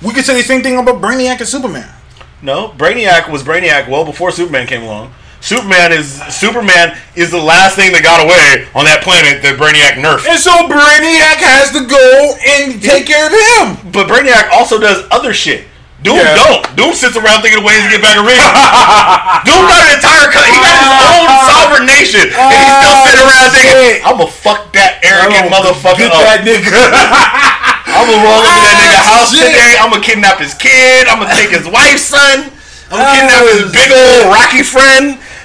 We 0.00 0.14
could 0.14 0.24
say 0.24 0.34
the 0.34 0.42
same 0.42 0.62
thing 0.62 0.78
about 0.78 1.02
Brainiac 1.02 1.40
and 1.40 1.46
Superman. 1.46 1.90
No, 2.40 2.70
Brainiac 2.78 3.30
was 3.30 3.42
Brainiac 3.42 3.86
well 3.90 4.06
before 4.06 4.30
Superman 4.30 4.66
came 4.66 4.84
along. 4.84 5.12
Superman 5.42 5.92
is 5.92 6.22
Superman 6.34 6.96
is 7.14 7.30
the 7.30 7.42
last 7.42 7.76
thing 7.76 7.92
that 7.92 8.02
got 8.02 8.24
away 8.24 8.68
on 8.74 8.86
that 8.86 9.02
planet 9.02 9.42
that 9.42 9.58
Brainiac 9.60 10.00
nerfed. 10.00 10.26
And 10.30 10.40
so 10.40 10.50
Brainiac 10.64 11.44
has 11.44 11.72
to 11.72 11.84
go 11.84 12.36
and 12.56 12.80
take 12.80 13.04
care 13.04 13.26
of 13.26 13.32
him. 13.36 13.92
But 13.92 14.08
Brainiac 14.08 14.48
also 14.50 14.80
does 14.80 15.06
other 15.10 15.34
shit. 15.34 15.66
Doom 16.02 16.18
Yeah. 16.18 16.34
don't. 16.34 16.62
Doom 16.74 16.92
sits 16.98 17.14
around 17.14 17.42
thinking 17.46 17.62
of 17.62 17.66
ways 17.66 17.78
to 17.82 17.90
get 17.94 18.02
back 18.02 18.18
a 18.18 18.24
ring. 18.26 18.34
Doom 19.46 19.62
got 19.70 19.80
an 19.86 19.94
entire 19.94 20.26
co- 20.34 20.42
he 20.42 20.58
got 20.58 20.74
his 20.82 20.90
own 21.14 21.26
ah. 21.30 21.46
sovereign 21.46 21.86
nation, 21.86 22.26
and 22.26 22.50
he's 22.58 22.74
still 22.82 22.96
sitting 23.06 23.22
ah, 23.22 23.30
around 23.30 23.48
thinking, 23.54 23.94
"I'm 24.02 24.16
gonna 24.18 24.30
fuck 24.34 24.60
that 24.74 24.98
arrogant 25.06 25.46
motherfucker 25.46 26.02
Get 26.02 26.10
up. 26.10 26.26
that 26.26 26.42
nigga. 26.42 26.74
I'm 27.94 28.08
gonna 28.10 28.18
roll 28.24 28.42
into 28.42 28.60
that 28.66 28.76
nigga 28.82 28.98
Ah, 28.98 29.10
house 29.22 29.30
shit. 29.30 29.46
today. 29.46 29.78
I'm 29.78 29.90
gonna 29.94 30.02
kidnap 30.02 30.42
his 30.42 30.54
kid. 30.58 31.06
I'm 31.06 31.22
gonna 31.22 31.38
take 31.38 31.54
his 31.54 31.70
wife's 31.70 32.02
son. 32.02 32.50
I'm 32.90 32.98
gonna 32.98 33.14
kidnap 33.14 33.42
his 33.54 33.70
ah, 33.70 33.78
big 33.78 33.88
old 33.94 34.34
Rocky 34.34 34.62
friend. 34.66 35.04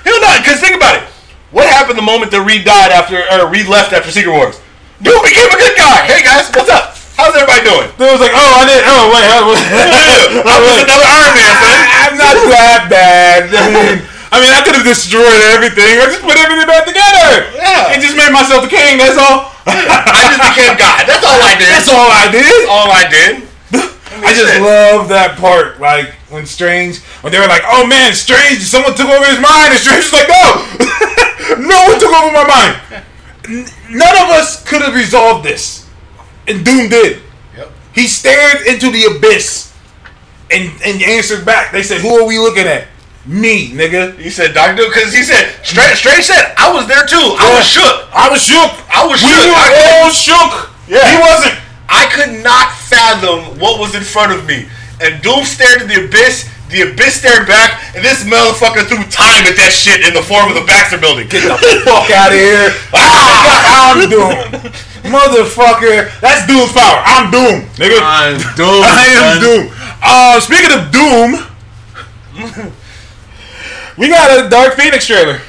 Hell 0.10 0.18
no, 0.18 0.30
because 0.42 0.58
think 0.58 0.74
about 0.74 0.98
it. 0.98 1.06
What 1.54 1.70
happened 1.70 2.02
the 2.02 2.06
moment 2.06 2.34
that 2.34 2.42
Reed 2.42 2.66
died 2.66 2.90
after, 2.92 3.22
or 3.30 3.46
Reed 3.48 3.70
left 3.70 3.94
after 3.94 4.10
Secret 4.10 4.34
Wars? 4.34 4.58
Dude 5.06 5.14
became 5.22 5.46
a 5.54 5.60
good 5.62 5.78
guy. 5.78 6.02
Hey 6.10 6.26
guys, 6.26 6.50
what's 6.50 6.74
up? 6.74 6.97
How's 7.18 7.34
everybody 7.34 7.66
doing? 7.66 7.90
They 7.98 8.06
was 8.14 8.22
like, 8.22 8.32
oh, 8.32 8.52
I 8.62 8.64
didn't. 8.70 8.86
Oh, 8.86 9.10
wait, 9.10 9.26
I 9.34 9.42
was, 9.42 9.58
I 9.58 10.58
was 10.62 10.76
another 10.86 11.10
Iron 11.10 11.34
Man, 11.34 11.54
son. 11.58 11.78
I'm 11.98 12.16
not 12.16 12.36
that 12.54 12.82
bad. 12.94 13.50
I 13.50 13.66
mean, 13.74 13.96
I 14.30 14.38
mean, 14.38 14.54
I 14.54 14.62
could 14.62 14.78
have 14.78 14.86
destroyed 14.86 15.42
everything. 15.50 15.98
I 15.98 16.06
just 16.14 16.22
put 16.22 16.38
everything 16.38 16.70
back 16.70 16.86
together. 16.86 17.50
Yeah. 17.58 17.90
And 17.90 17.98
just 17.98 18.14
made 18.14 18.30
myself 18.30 18.62
the 18.62 18.70
king. 18.70 19.02
That's 19.02 19.18
all. 19.18 19.50
I 19.66 20.30
just 20.30 20.46
became 20.54 20.78
God. 20.78 21.10
That's 21.10 21.26
all 21.26 21.42
I 21.42 21.58
did. 21.58 21.70
That's 21.74 21.90
all 21.90 22.06
I 22.06 22.26
did. 22.30 22.46
That's 22.46 22.70
all 22.70 22.88
I 22.94 23.04
did. 23.10 23.34
I 24.18 24.34
just 24.34 24.54
shit. 24.54 24.62
love 24.62 25.10
that 25.10 25.38
part. 25.38 25.80
Like 25.80 26.14
when 26.30 26.46
Strange, 26.46 27.00
when 27.22 27.34
they 27.34 27.40
were 27.40 27.48
like, 27.48 27.64
"Oh 27.66 27.86
man, 27.86 28.14
Strange, 28.14 28.62
someone 28.62 28.96
took 28.96 29.10
over 29.10 29.26
his 29.26 29.40
mind," 29.40 29.74
and 29.74 29.80
Strange 29.82 30.10
was 30.10 30.14
like, 30.14 30.30
"No, 30.30 31.66
no 31.66 31.78
one 31.86 32.00
took 32.00 32.14
over 32.14 32.32
my 32.34 32.46
mind. 32.46 33.04
None 33.90 34.16
of 34.22 34.30
us 34.38 34.64
could 34.68 34.82
have 34.82 34.96
resolved 34.96 35.46
this, 35.46 35.87
and 36.48 36.66
Doom 36.66 36.90
did. 36.90 37.22
Yep. 37.56 37.72
He 37.94 38.08
stared 38.08 38.66
into 38.68 38.90
the 38.92 39.06
abyss 39.18 39.74
and 40.52 40.72
and 40.86 41.02
answered 41.04 41.46
back. 41.46 41.72
They 41.72 41.84
said, 41.84 42.02
"Who 42.02 42.10
are 42.20 42.26
we 42.28 42.38
looking 42.40 42.66
at? 42.68 42.88
Me, 43.26 43.72
nigga." 43.72 44.16
He 44.18 44.30
said, 44.30 44.54
Doctor 44.54 44.88
because 44.88 45.12
he 45.14 45.22
said, 45.24 45.52
straight, 45.62 45.96
Strange 46.00 46.24
said, 46.24 46.56
I 46.58 46.72
was 46.72 46.88
there 46.88 47.04
too. 47.06 47.20
I 47.36 47.52
was 47.60 47.68
shook. 47.68 48.08
I 48.16 48.30
was 48.32 48.40
shook. 48.42 48.72
I 48.88 49.04
was 49.06 49.20
we 49.22 49.28
shook. 49.28 49.52
were 49.52 49.68
I- 49.68 50.00
all 50.00 50.10
shook. 50.12 50.52
Yeah. 50.88 51.04
He 51.12 51.18
wasn't. 51.20 51.60
I 51.90 52.08
could 52.16 52.42
not 52.44 52.72
fathom 52.88 53.60
what 53.60 53.80
was 53.80 53.96
in 53.96 54.04
front 54.04 54.32
of 54.32 54.46
me. 54.48 54.68
And 55.02 55.22
Doom 55.22 55.44
stared 55.44 55.82
at 55.84 55.88
the 55.90 56.06
abyss, 56.08 56.48
the 56.70 56.88
abyss 56.88 57.20
stared 57.20 57.48
back, 57.48 57.96
and 57.96 58.04
this 58.04 58.24
motherfucker 58.24 58.88
threw 58.88 59.04
time 59.12 59.44
at 59.44 59.56
that 59.60 59.72
shit 59.76 60.08
in 60.08 60.14
the 60.16 60.24
form 60.24 60.48
of 60.48 60.56
the 60.56 60.64
Baxter 60.64 60.98
building. 60.98 61.28
Get 61.28 61.44
the 61.44 61.56
fuck 61.84 62.08
out 62.12 62.32
of 62.32 62.40
here. 62.40 62.72
Ah, 62.96 63.92
I'm 63.92 64.08
Doom. 64.10 64.72
Motherfucker. 65.04 66.20
That's 66.20 66.48
Doom's 66.48 66.72
power. 66.74 67.02
I'm 67.06 67.32
Doom, 67.32 67.68
nigga. 67.76 68.00
I'm 68.02 68.38
Doom. 68.56 68.84
I 68.84 69.06
am. 69.18 69.42
Doom. 69.42 69.72
Uh, 70.02 70.40
speaking 70.40 70.72
of 70.78 70.92
Doom, 70.92 71.48
we 73.98 74.10
got 74.10 74.46
a 74.46 74.50
Dark 74.50 74.76
Phoenix 74.76 75.08
trailer. 75.08 75.40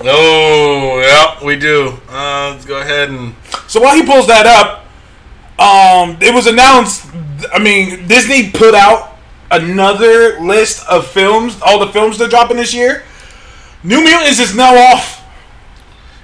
Oh, 0.00 1.00
yeah, 1.00 1.44
we 1.44 1.58
do. 1.58 1.98
Uh, 2.08 2.52
let's 2.52 2.64
go 2.64 2.80
ahead 2.80 3.10
and. 3.10 3.34
So 3.66 3.80
while 3.80 3.96
he 3.96 4.04
pulls 4.04 4.26
that 4.28 4.46
up, 4.46 4.84
um, 5.58 6.16
it 6.20 6.32
was 6.32 6.46
announced. 6.46 7.06
I 7.52 7.58
mean, 7.58 8.06
Disney 8.06 8.50
put 8.50 8.74
out 8.74 9.18
another 9.50 10.38
list 10.40 10.86
of 10.88 11.06
films, 11.06 11.60
all 11.62 11.78
the 11.78 11.92
films 11.92 12.18
they're 12.18 12.28
dropping 12.28 12.56
this 12.56 12.72
year. 12.72 13.02
New 13.82 14.02
Mutants 14.02 14.38
is 14.38 14.54
now 14.54 14.74
off. 14.74 15.24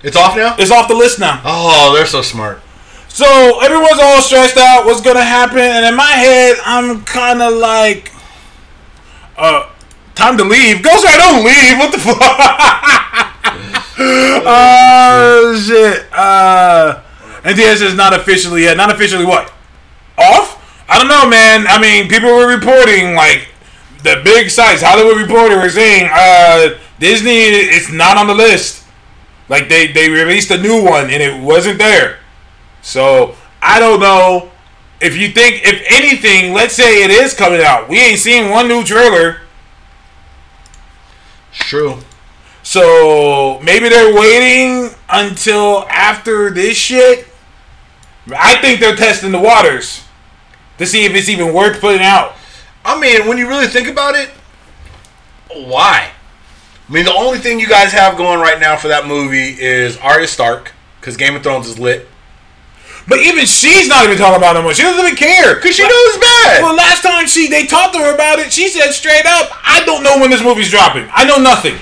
It's 0.02 0.16
off 0.16 0.36
now? 0.36 0.54
It's 0.58 0.70
off 0.70 0.88
the 0.88 0.94
list 0.94 1.18
now. 1.18 1.40
Oh, 1.44 1.94
they're 1.94 2.06
so 2.06 2.20
smart. 2.20 2.60
So 3.14 3.60
everyone's 3.60 4.00
all 4.02 4.20
stressed 4.20 4.56
out. 4.56 4.86
What's 4.86 5.00
gonna 5.00 5.22
happen? 5.22 5.60
And 5.60 5.86
in 5.86 5.94
my 5.94 6.10
head, 6.10 6.56
I'm 6.64 7.04
kind 7.04 7.40
of 7.40 7.54
like, 7.54 8.10
uh, 9.36 9.70
time 10.16 10.36
to 10.38 10.42
leave. 10.42 10.82
Ghost 10.82 11.04
Rider, 11.04 11.18
don't 11.18 11.44
leave. 11.44 11.78
What 11.78 11.92
the 11.92 11.98
fuck? 11.98 13.30
Oh 13.96 15.54
shit. 15.64 16.08
Uh, 16.12 17.00
NTS 17.44 17.80
is 17.82 17.94
not 17.94 18.12
officially 18.12 18.62
yet. 18.62 18.76
Not 18.76 18.90
officially 18.90 19.24
what? 19.24 19.52
Off? 20.18 20.60
I 20.88 20.98
don't 20.98 21.06
know, 21.06 21.28
man. 21.30 21.66
I 21.68 21.80
mean, 21.80 22.08
people 22.08 22.30
were 22.30 22.52
reporting 22.52 23.14
like 23.14 23.48
the 24.02 24.20
big 24.24 24.50
sites. 24.50 24.82
Hollywood 24.82 25.16
Reporter 25.22 25.60
were 25.60 25.70
saying 25.70 26.10
uh, 26.12 26.76
Disney 26.98 27.38
is 27.38 27.92
not 27.92 28.16
on 28.16 28.26
the 28.26 28.34
list. 28.34 28.84
Like 29.48 29.68
they 29.68 29.92
they 29.92 30.10
released 30.10 30.50
a 30.50 30.60
new 30.60 30.82
one 30.82 31.04
and 31.04 31.22
it 31.22 31.40
wasn't 31.40 31.78
there. 31.78 32.18
So 32.84 33.34
I 33.62 33.80
don't 33.80 33.98
know 33.98 34.50
if 35.00 35.16
you 35.16 35.30
think 35.30 35.62
if 35.64 35.82
anything. 35.90 36.52
Let's 36.52 36.74
say 36.74 37.02
it 37.02 37.10
is 37.10 37.34
coming 37.34 37.62
out. 37.62 37.88
We 37.88 37.98
ain't 37.98 38.20
seen 38.20 38.50
one 38.50 38.68
new 38.68 38.84
trailer. 38.84 39.40
True. 41.52 41.98
So 42.62 43.58
maybe 43.62 43.88
they're 43.88 44.14
waiting 44.14 44.94
until 45.08 45.86
after 45.88 46.50
this 46.50 46.76
shit. 46.76 47.26
I 48.36 48.56
think 48.56 48.80
they're 48.80 48.96
testing 48.96 49.32
the 49.32 49.40
waters 49.40 50.04
to 50.78 50.86
see 50.86 51.04
if 51.04 51.14
it's 51.14 51.28
even 51.28 51.52
worth 51.54 51.80
putting 51.80 52.02
out. 52.02 52.34
I 52.84 53.00
mean, 53.00 53.26
when 53.26 53.38
you 53.38 53.48
really 53.48 53.66
think 53.66 53.88
about 53.88 54.14
it, 54.14 54.30
why? 55.52 56.10
I 56.86 56.92
mean, 56.92 57.04
the 57.04 57.14
only 57.14 57.38
thing 57.38 57.60
you 57.60 57.68
guys 57.68 57.92
have 57.92 58.18
going 58.18 58.40
right 58.40 58.60
now 58.60 58.76
for 58.76 58.88
that 58.88 59.06
movie 59.06 59.56
is 59.58 59.96
Arya 59.98 60.26
Stark, 60.26 60.72
because 61.00 61.16
Game 61.16 61.34
of 61.34 61.42
Thrones 61.42 61.66
is 61.66 61.78
lit. 61.78 62.08
But 63.06 63.20
even 63.20 63.44
she's 63.44 63.88
not 63.88 64.04
even 64.04 64.16
talking 64.16 64.38
about 64.38 64.56
it 64.56 64.58
anymore. 64.60 64.74
She 64.74 64.82
doesn't 64.82 65.04
even 65.04 65.16
care. 65.16 65.56
Because 65.56 65.76
she 65.76 65.82
knows 65.82 65.92
it's 65.92 66.18
bad. 66.18 66.62
Well, 66.62 66.74
last 66.74 67.02
time 67.02 67.26
she 67.26 67.48
they 67.48 67.66
talked 67.66 67.92
to 67.94 68.00
her 68.00 68.14
about 68.14 68.38
it, 68.38 68.52
she 68.52 68.68
said 68.68 68.92
straight 68.92 69.26
up, 69.26 69.50
"I 69.64 69.84
don't 69.84 70.02
know 70.02 70.18
when 70.18 70.30
this 70.30 70.42
movie's 70.42 70.70
dropping. 70.70 71.08
I 71.12 71.24
know 71.24 71.36
nothing." 71.36 71.76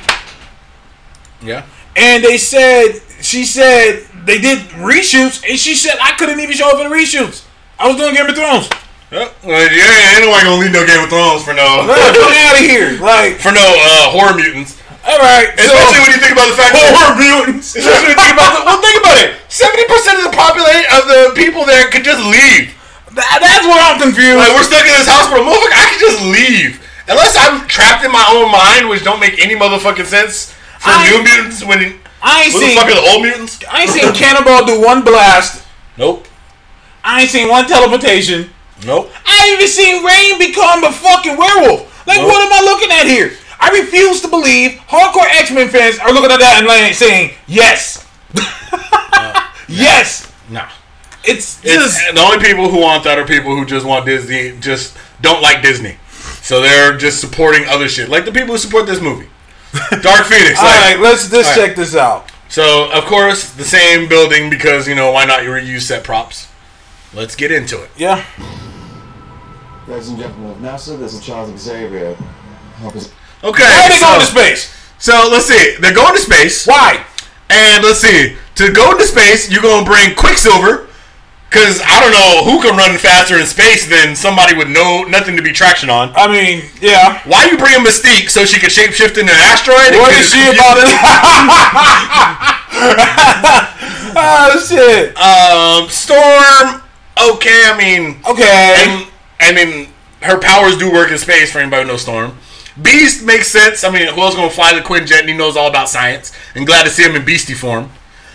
yeah. 1.41 1.65
And 1.97 2.25
they 2.25 2.39
said 2.39 3.01
she 3.21 3.45
said 3.45 4.05
they 4.25 4.39
did 4.39 4.59
reshoots, 4.83 5.49
and 5.49 5.59
she 5.59 5.75
said 5.77 5.95
I 6.01 6.13
couldn't 6.13 6.41
even 6.41 6.57
show 6.57 6.71
up 6.71 6.85
in 6.85 6.91
the 6.91 6.95
reshoots. 6.95 7.45
I 7.79 7.87
was 7.89 7.97
doing 7.97 8.15
Game 8.15 8.27
of 8.27 8.35
Thrones. 8.35 8.69
Yeah, 9.13 9.29
ain't 9.29 10.25
nobody 10.25 10.45
gonna 10.45 10.61
leave 10.61 10.73
no 10.73 10.87
Game 10.87 11.05
of 11.05 11.11
Thrones 11.11 11.45
for 11.45 11.53
no 11.53 11.85
Get 11.87 12.17
out 12.17 12.55
of 12.55 12.61
here! 12.61 12.99
Like, 13.01 13.37
for 13.37 13.53
no 13.53 13.61
uh, 13.61 14.11
horror 14.11 14.35
mutants. 14.35 14.81
All 15.03 15.19
right. 15.19 15.51
Especially 15.59 15.99
when 15.99 16.13
you 16.15 16.21
think 16.23 16.33
about 16.33 16.49
the 16.49 16.59
fact 16.59 16.73
that 16.79 16.87
horror 16.95 17.15
mutants. 17.19 17.75
Especially 17.75 18.07
when 18.07 18.15
you 18.15 18.21
think 18.23 18.35
about 18.39 18.51
the, 18.55 18.61
well, 18.63 18.79
think 18.79 18.97
about 19.03 19.19
it. 19.19 19.31
Seventy 19.51 19.85
percent 19.91 20.23
of 20.23 20.31
the 20.31 20.35
population 20.39 20.87
of 20.95 21.03
the 21.11 21.21
people 21.35 21.67
there 21.67 21.91
could 21.91 22.07
just 22.07 22.23
leave. 22.23 22.71
That- 23.19 23.43
that's 23.43 23.67
what 23.67 23.83
I'm 23.83 23.99
confused. 24.01 24.39
Like 24.39 24.55
we're 24.55 24.63
stuck 24.65 24.87
in 24.87 24.95
this 24.95 25.11
house 25.11 25.27
for 25.29 25.43
a 25.43 25.45
motherfucker. 25.45 25.75
I 25.75 25.85
can 25.91 26.01
just 26.01 26.19
leave 26.23 26.71
unless 27.11 27.35
I'm 27.35 27.67
trapped 27.67 28.07
in 28.07 28.13
my 28.15 28.23
own 28.31 28.49
mind, 28.49 28.89
which 28.89 29.03
don't 29.03 29.19
make 29.21 29.43
any 29.43 29.59
motherfucking 29.59 30.07
sense 30.07 30.55
for 30.79 30.95
I- 30.95 31.11
new 31.11 31.21
mutants. 31.27 31.67
When 31.67 31.99
I 32.23 32.47
ain't 32.47 32.55
seen. 32.55 32.79
the 32.79 33.03
old 33.11 33.23
mutants? 33.27 33.59
I 33.67 33.83
ain't 33.83 33.91
seen 33.91 34.07
Cannonball 34.15 34.65
do 34.65 34.81
one 34.81 35.03
blast. 35.03 35.67
Nope. 35.99 36.27
I 37.03 37.23
ain't 37.23 37.31
seen 37.31 37.49
one 37.51 37.67
teleportation. 37.67 38.49
Nope. 38.87 39.11
I 39.27 39.51
ain't 39.51 39.59
even 39.59 39.69
seen 39.69 40.07
Rahne 40.07 40.39
become 40.39 40.85
a 40.85 40.93
fucking 40.93 41.37
werewolf. 41.37 41.91
Like, 42.07 42.19
Nope. 42.19 42.29
what 42.31 42.41
am 42.47 42.53
I 42.53 42.63
looking 42.65 42.91
at 42.91 43.07
here? 43.07 43.33
I 43.65 43.71
refuse 43.81 44.21
to 44.23 44.29
believe 44.29 44.73
hardcore 44.91 45.25
X 45.41 45.53
Men 45.53 45.69
fans 45.69 45.99
are 46.01 46.13
looking 46.13 46.33
at 46.33 46.41
that 46.41 46.57
and 46.59 46.67
like 46.67 46.95
saying 46.95 47.31
yes, 47.47 48.05
yes. 49.69 50.33
Nah. 50.51 50.69
It's 51.25 51.61
It's, 51.65 51.75
just 51.75 52.15
the 52.15 52.21
only 52.21 52.45
people 52.45 52.69
who 52.69 52.81
want 52.81 53.05
that 53.05 53.17
are 53.19 53.25
people 53.25 53.55
who 53.57 53.65
just 53.65 53.87
want 53.87 54.05
Disney, 54.05 54.59
just 54.59 54.97
don't 55.21 55.41
like 55.41 55.63
Disney. 55.63 55.97
So 56.43 56.61
they're 56.61 56.97
just 56.99 57.21
supporting 57.21 57.65
other 57.69 57.89
shit, 57.89 58.09
like 58.09 58.25
the 58.25 58.33
people 58.33 58.49
who 58.49 58.59
support 58.59 58.87
this 58.87 59.01
movie. 59.01 59.29
Dark 60.03 60.27
Phoenix. 60.27 60.59
all 60.59 60.65
like- 60.65 60.97
right. 60.97 60.99
Let's 61.01 61.31
let's 61.33 61.49
all 61.49 61.57
right. 61.57 61.67
check 61.69 61.77
this 61.77 61.95
out. 61.95 62.31
So 62.49 62.91
of 62.93 63.05
course 63.05 63.53
the 63.55 63.65
same 63.65 64.09
building 64.09 64.51
because 64.51 64.89
you 64.89 64.95
know 64.97 65.13
why 65.13 65.25
not 65.25 65.41
reuse 65.41 65.83
set 65.83 66.03
props. 66.03 66.49
Let's 67.15 67.37
get 67.37 67.53
into 67.53 67.81
it. 67.83 67.91
Yeah. 67.97 68.25
Ladies 69.87 70.09
and 70.09 70.19
gentlemen 70.19 70.51
of 70.51 70.57
NASA, 70.59 70.99
this 70.99 71.15
is 71.15 71.25
Charles 71.25 71.57
Xavier. 71.59 72.15
Help 72.79 72.97
us- 72.97 73.13
Okay. 73.45 73.63
Why 73.63 73.85
are 73.85 73.89
they 73.89 73.97
so, 73.97 74.07
going 74.07 74.21
to 74.21 74.27
space? 74.27 74.71
so 74.99 75.29
let's 75.31 75.47
see. 75.47 75.77
They're 75.81 75.95
going 75.95 76.15
to 76.15 76.21
space. 76.21 76.67
Why? 76.67 77.05
And 77.51 77.85
let's 77.85 78.01
see. 78.01 78.37
To 78.57 78.73
go 78.73 78.91
into 78.93 79.05
space, 79.05 79.51
you're 79.51 79.63
gonna 79.63 79.85
bring 79.85 80.15
Quicksilver, 80.15 80.87
Because 81.49 81.81
I 81.85 82.01
don't 82.01 82.13
know 82.13 82.45
who 82.51 82.61
can 82.63 82.77
run 82.77 82.97
faster 82.99 83.39
in 83.39 83.47
space 83.47 83.87
than 83.89 84.15
somebody 84.17 84.55
with 84.57 84.69
no 84.69 85.05
nothing 85.05 85.37
to 85.37 85.43
be 85.43 85.53
traction 85.53 85.91
on. 85.91 86.13
I 86.15 86.27
mean, 86.29 86.63
yeah. 86.81 87.21
Why 87.29 87.47
you 87.51 87.59
bring 87.59 87.75
in 87.75 87.83
Mystique 87.85 88.31
so 88.31 88.45
she 88.45 88.59
could 88.61 88.71
shapeshift 88.71 89.19
into 89.19 89.33
an 89.33 89.41
asteroid? 89.53 89.97
What 90.01 90.13
is 90.17 90.31
she 90.33 90.41
about 90.49 90.79
it? 90.81 90.89
oh 94.17 94.65
shit. 94.69 95.17
Um, 95.17 95.89
Storm. 95.89 96.83
Okay, 97.21 97.63
I 97.67 97.77
mean, 97.77 98.21
Okay. 98.27 98.75
and 98.87 99.07
I 99.41 99.53
mean, 99.53 99.89
her 100.23 100.39
powers 100.39 100.79
do 100.79 100.91
work 100.93 101.11
in 101.11 101.19
space 101.19 101.53
for 101.53 101.59
anybody 101.59 101.83
who 101.83 101.89
knows 101.89 102.03
Storm. 102.03 102.37
Beast 102.81 103.25
makes 103.25 103.49
sense. 103.49 103.85
I 103.85 103.91
mean, 103.91 104.07
who 104.09 104.21
else 104.23 104.35
gonna 104.35 104.51
fly 104.51 104.73
the 104.73 104.81
Quinjet 104.81 105.21
and 105.21 105.29
he 105.29 105.37
knows 105.37 105.57
all 105.57 105.69
about 105.69 105.89
science? 105.89 106.33
And 106.55 106.67
glad 106.67 106.85
to 106.85 106.91
see 106.91 107.03
him 107.03 107.15
in 107.15 107.25
beastie 107.25 107.55
form. 107.55 107.91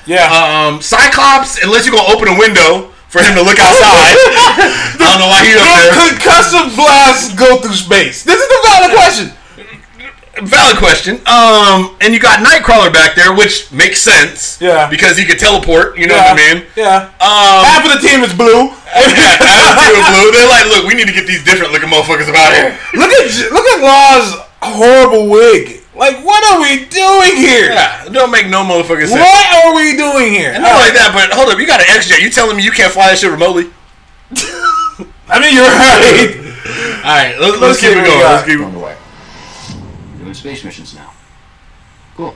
Yeah. 0.05 0.29
Um, 0.29 0.81
Cyclops, 0.81 1.63
unless 1.63 1.85
you're 1.85 1.95
gonna 1.95 2.13
open 2.13 2.27
a 2.27 2.37
window 2.37 2.93
for 3.09 3.19
him 3.23 3.33
to 3.35 3.41
look 3.41 3.57
outside. 3.57 4.13
I 4.99 4.99
don't 4.99 5.19
know 5.19 5.31
why 5.31 5.41
he's 5.47 5.55
up 5.57 5.67
there. 5.67 5.93
Could 5.95 6.15
concussive 6.21 6.75
blasts 6.75 7.33
go 7.33 7.57
through 7.57 7.79
space? 7.79 8.23
This 8.23 8.39
is 8.39 8.47
the 8.47 8.59
valid 8.67 8.91
question. 8.93 9.36
Valid 10.43 10.77
question. 10.77 11.15
Um, 11.25 11.97
and 12.01 12.13
you 12.13 12.19
got 12.19 12.45
Nightcrawler 12.45 12.93
back 12.93 13.15
there, 13.15 13.33
which 13.33 13.71
makes 13.71 14.01
sense. 14.01 14.61
Yeah. 14.61 14.89
Because 14.89 15.17
he 15.17 15.25
could 15.25 15.39
teleport. 15.39 15.97
You 15.97 16.07
know 16.07 16.15
yeah. 16.15 16.33
what 16.33 16.39
I 16.39 16.53
mean? 16.53 16.57
Yeah. 16.75 17.09
Um, 17.17 17.65
Half 17.65 17.85
of 17.85 17.91
the 17.97 18.01
team 18.07 18.21
is 18.21 18.33
blue. 18.33 18.69
yeah, 18.93 19.41
attitude 19.41 19.97
of 19.97 20.07
blue. 20.13 20.29
They're 20.31 20.49
like, 20.49 20.65
look, 20.69 20.85
we 20.85 20.93
need 20.93 21.07
to 21.07 21.13
get 21.13 21.25
these 21.25 21.43
different 21.43 21.73
looking 21.73 21.89
motherfuckers 21.89 22.29
about 22.29 22.53
here. 22.53 22.77
look 22.93 23.09
at 23.09 23.25
J- 23.29 23.49
look 23.49 23.65
at 23.65 23.81
Law's 23.81 24.45
horrible 24.61 25.29
wig. 25.29 25.83
Like, 25.97 26.23
what 26.23 26.43
are 26.53 26.61
we 26.61 26.85
doing 26.85 27.35
here? 27.41 27.73
Yeah, 27.73 28.05
don't 28.09 28.29
make 28.29 28.47
no 28.47 28.61
motherfucking 28.61 29.09
sense. 29.09 29.17
What 29.17 29.65
are 29.65 29.75
we 29.75 29.97
doing 29.97 30.29
here? 30.31 30.53
And 30.53 30.61
not 30.61 30.77
like 30.77 30.93
that, 30.93 31.09
but 31.09 31.33
hold 31.35 31.49
up, 31.49 31.57
you 31.57 31.65
got 31.65 31.81
an 31.81 31.87
X-Jet. 31.89 32.21
You 32.21 32.29
telling 32.29 32.55
me 32.55 32.63
you 32.63 32.71
can't 32.71 32.93
fly 32.93 33.09
that 33.09 33.17
shit 33.17 33.31
remotely? 33.31 33.73
I 35.27 35.41
mean, 35.41 35.57
you're 35.57 35.65
right. 35.65 36.47
All 37.01 37.15
right, 37.17 37.33
let's, 37.39 37.57
let's, 37.57 37.61
Let's 37.61 37.81
keep 37.81 37.97
it 37.97 38.05
going. 38.05 38.19
Let's 38.19 38.45
keep 38.45 38.59
it. 38.59 38.65
Underway. 38.65 38.97
Doing 40.41 40.55
space 40.55 40.65
missions 40.65 40.93
now. 40.95 41.13
Cool. 42.15 42.35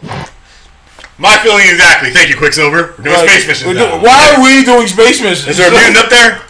My 1.17 1.37
feeling 1.37 1.65
exactly. 1.69 2.09
Thank 2.09 2.29
you, 2.29 2.35
Quicksilver. 2.37 2.95
We're 2.97 3.03
doing 3.03 3.15
Like, 3.17 3.29
space 3.29 3.47
missions 3.47 3.75
now. 3.75 3.97
do- 3.99 4.05
Why 4.05 4.33
are 4.33 4.41
we 4.41 4.63
doing 4.65 4.87
space 4.87 5.21
missions? 5.21 5.47
Is 5.47 5.57
there 5.57 5.67
a 5.69 5.71
mutant 5.71 5.97
up 5.97 6.09
there? 6.09 6.39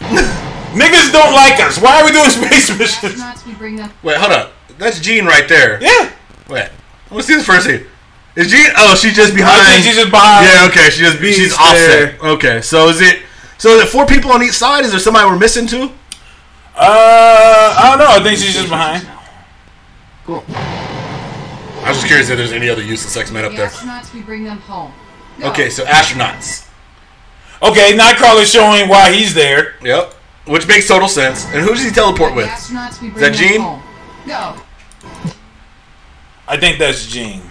Niggas 0.72 1.12
don't 1.12 1.34
like 1.34 1.60
us. 1.60 1.78
Why 1.78 2.00
are 2.00 2.04
we 2.06 2.12
doing 2.12 2.30
space 2.30 2.70
missions? 2.78 3.20
Astronauts, 3.20 3.44
we 3.46 3.52
bring 3.54 3.76
them. 3.76 3.90
Wait, 4.02 4.16
hold 4.16 4.32
up. 4.32 4.52
That's 4.78 4.98
Jean 5.00 5.26
right 5.26 5.46
there. 5.46 5.82
Yeah. 5.82 6.10
Wait, 6.48 6.70
let's 7.10 7.26
see 7.26 7.34
this 7.34 7.44
first 7.44 7.66
Is 7.68 8.50
Jean? 8.50 8.70
Oh, 8.78 8.94
she's 8.94 9.14
just 9.14 9.34
behind. 9.34 9.60
I 9.60 9.72
think 9.72 9.84
she's 9.84 9.96
just 9.96 10.10
behind. 10.10 10.46
Yeah, 10.46 10.66
okay. 10.68 10.88
She 10.90 11.00
just 11.02 11.18
she's 11.18 11.38
Beast 11.50 11.60
offset. 11.60 12.18
Okay, 12.22 12.62
so 12.62 12.88
is 12.88 13.02
it? 13.02 13.20
So 13.58 13.70
is 13.76 13.82
it 13.82 13.88
four 13.88 14.06
people 14.06 14.32
on 14.32 14.42
each 14.42 14.52
side? 14.52 14.84
Is 14.84 14.90
there 14.92 15.00
somebody 15.00 15.26
we're 15.28 15.38
missing 15.38 15.66
too? 15.66 15.90
Uh, 16.74 17.76
I 17.78 17.90
don't 17.90 17.98
know. 17.98 18.06
I 18.10 18.22
think 18.22 18.38
she's 18.38 18.54
just 18.54 18.70
behind. 18.70 19.06
Cool. 20.24 20.42
I 21.82 21.88
was 21.88 21.96
just 21.98 22.06
curious 22.06 22.30
if 22.30 22.36
there's 22.36 22.52
any 22.52 22.68
other 22.68 22.82
useless 22.82 23.16
X 23.16 23.30
Men 23.30 23.44
up 23.44 23.50
The 23.52 23.56
there. 23.58 23.66
astronauts, 23.68 24.14
we 24.14 24.22
bring 24.22 24.44
them 24.44 24.58
home. 24.58 24.92
Go. 25.38 25.50
Okay, 25.50 25.68
so 25.70 25.84
astronauts. 25.84 26.68
Okay, 27.62 27.96
Nightcrawler's 27.96 28.50
showing 28.50 28.88
why 28.88 29.12
he's 29.12 29.34
there. 29.34 29.74
Yep. 29.82 30.14
Which 30.46 30.66
makes 30.66 30.88
total 30.88 31.08
sense. 31.08 31.44
And 31.46 31.62
who 31.64 31.68
does 31.74 31.82
he 31.84 31.90
teleport 31.90 32.34
with? 32.34 32.46
astronauts, 32.46 33.00
we 33.00 33.08
bring 33.10 33.20
that 33.22 33.32
them 33.32 33.48
Jean? 33.48 33.60
home. 33.60 33.82
Go. 34.26 34.56
I 36.48 36.56
think 36.56 36.78
that's 36.78 37.06
Jean. 37.06 37.42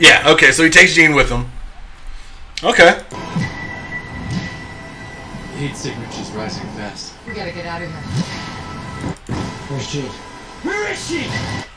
Yeah. 0.00 0.24
Okay, 0.28 0.50
so 0.52 0.62
he 0.64 0.70
takes 0.70 0.94
Jean 0.94 1.14
with 1.14 1.28
him. 1.28 1.50
Okay. 2.62 3.00
Heat 5.58 5.76
signature's 5.76 6.30
rising 6.32 6.66
fast. 6.70 7.14
We 7.26 7.34
gotta 7.34 7.52
get 7.52 7.66
out 7.66 7.82
of 7.82 7.88
here. 7.88 9.36
Where's 9.68 9.86
Jean? 9.92 10.10
Where 10.62 10.90
is 10.92 11.06
she? 11.08 11.22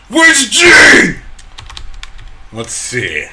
Where's 0.10 0.50
Jean? 0.50 1.18
Let's 2.54 2.74
see. 2.74 3.28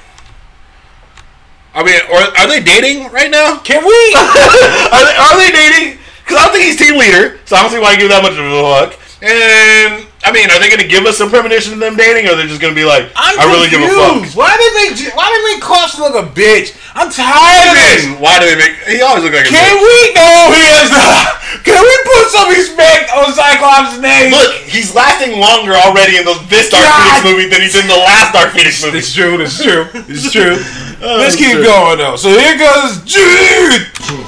I 1.75 1.83
mean, 1.83 2.01
are, 2.13 2.39
are 2.39 2.49
they 2.49 2.63
dating 2.63 3.11
right 3.13 3.31
now? 3.31 3.59
Can 3.59 3.85
we? 3.85 3.93
Are 4.15 5.05
they, 5.05 5.17
are 5.17 5.37
they 5.37 5.51
dating? 5.51 5.99
Because 6.23 6.39
I 6.39 6.45
don't 6.45 6.53
think 6.53 6.65
he's 6.67 6.79
team 6.79 6.99
leader, 6.99 7.41
so 7.45 7.57
I 7.57 7.63
don't 7.63 7.73
see 7.73 7.81
why 7.81 7.93
you 7.93 7.99
give 7.99 8.11
that 8.11 8.23
much 8.23 8.33
of 8.33 8.47
a 8.47 8.63
fuck. 8.63 8.99
And 9.21 10.07
I 10.25 10.33
mean, 10.33 10.49
are 10.49 10.57
they 10.59 10.73
going 10.73 10.81
to 10.81 10.89
give 10.89 11.05
us 11.05 11.21
some 11.21 11.29
premonition 11.29 11.77
of 11.77 11.81
them 11.85 12.01
dating, 12.01 12.25
or 12.27 12.33
are 12.33 12.41
they 12.41 12.49
just 12.49 12.57
going 12.61 12.73
to 12.73 12.79
be 12.79 12.89
like, 12.89 13.13
I'm 13.13 13.37
I 13.37 13.45
really 13.45 13.69
give 13.69 13.85
a 13.85 13.93
fuck? 13.93 14.25
confused. 14.25 14.33
Why 14.41 14.57
did 14.57 14.61
they 14.65 14.73
make 14.81 14.93
Je- 14.97 15.13
Why 15.13 15.29
did 15.29 15.37
they 15.45 15.47
make 15.53 15.61
Klaus 15.61 16.01
look 16.01 16.17
a 16.17 16.25
bitch? 16.25 16.73
I'm 16.97 17.13
tired 17.13 17.69
of 17.69 17.77
this. 17.77 18.01
Why 18.17 18.41
do 18.41 18.49
they 18.49 18.57
make? 18.57 18.73
He 18.89 19.05
always 19.05 19.21
look 19.23 19.37
like 19.37 19.45
a 19.45 19.53
bitch. 19.53 19.61
Can 19.61 19.77
bitch. 19.77 19.85
we? 19.85 19.97
No, 20.17 20.31
he 20.57 20.65
is 20.81 20.91
not. 20.91 21.29
Can 21.69 21.77
we 21.81 21.95
put 22.09 22.25
some 22.33 22.49
respect 22.51 23.13
on 23.15 23.31
Cyclops' 23.37 24.01
name? 24.01 24.33
Look, 24.33 24.53
he's 24.65 24.93
lasting 24.97 25.39
longer 25.39 25.73
already 25.77 26.17
in 26.17 26.25
those 26.25 26.41
this 26.49 26.69
Dark 26.73 26.83
God. 26.89 26.97
Phoenix 26.99 27.25
movie 27.29 27.47
than 27.53 27.61
he 27.61 27.69
did 27.69 27.85
in 27.85 27.91
the 27.93 28.01
last 28.01 28.33
Dark 28.33 28.53
Phoenix 28.57 28.81
movie. 28.83 28.99
It's 29.05 29.13
true. 29.15 29.37
It's 29.41 29.61
true. 29.63 29.85
It's 30.09 30.33
true. 30.33 30.57
Oh, 31.05 31.19
Let's 31.19 31.35
it's 31.35 31.43
keep 31.45 31.53
true. 31.53 31.65
going 31.65 31.99
though. 31.99 32.17
So 32.17 32.31
here 32.31 32.57
goes 32.57 33.03
Jean. 33.05 33.85
Jean. 34.09 34.25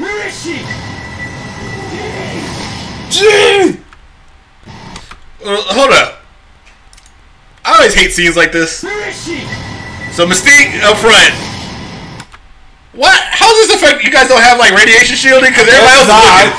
Where 0.00 0.26
is 0.26 0.32
she? 0.40 0.56
Jean. 3.10 3.83
Uh, 5.44 5.60
hold 5.76 5.92
up. 5.92 6.20
I 7.64 7.76
always 7.76 7.94
hate 7.94 8.12
scenes 8.12 8.36
like 8.36 8.52
this. 8.52 8.82
Where 8.82 9.08
is 9.08 9.16
she? 9.24 9.40
So 10.12 10.26
Mystique 10.26 10.80
up 10.84 10.96
front. 10.98 11.32
What? 12.92 13.18
How 13.34 13.48
does 13.50 13.68
this 13.68 13.82
affect? 13.82 14.04
You 14.04 14.10
guys 14.12 14.28
don't 14.28 14.40
have 14.42 14.58
like 14.58 14.72
radiation 14.72 15.16
shielding 15.16 15.50
because 15.50 15.66
everybody 15.66 15.96
else 15.98 16.06
Guess 16.06 16.22
is 16.22 16.38
looking. 16.38 16.54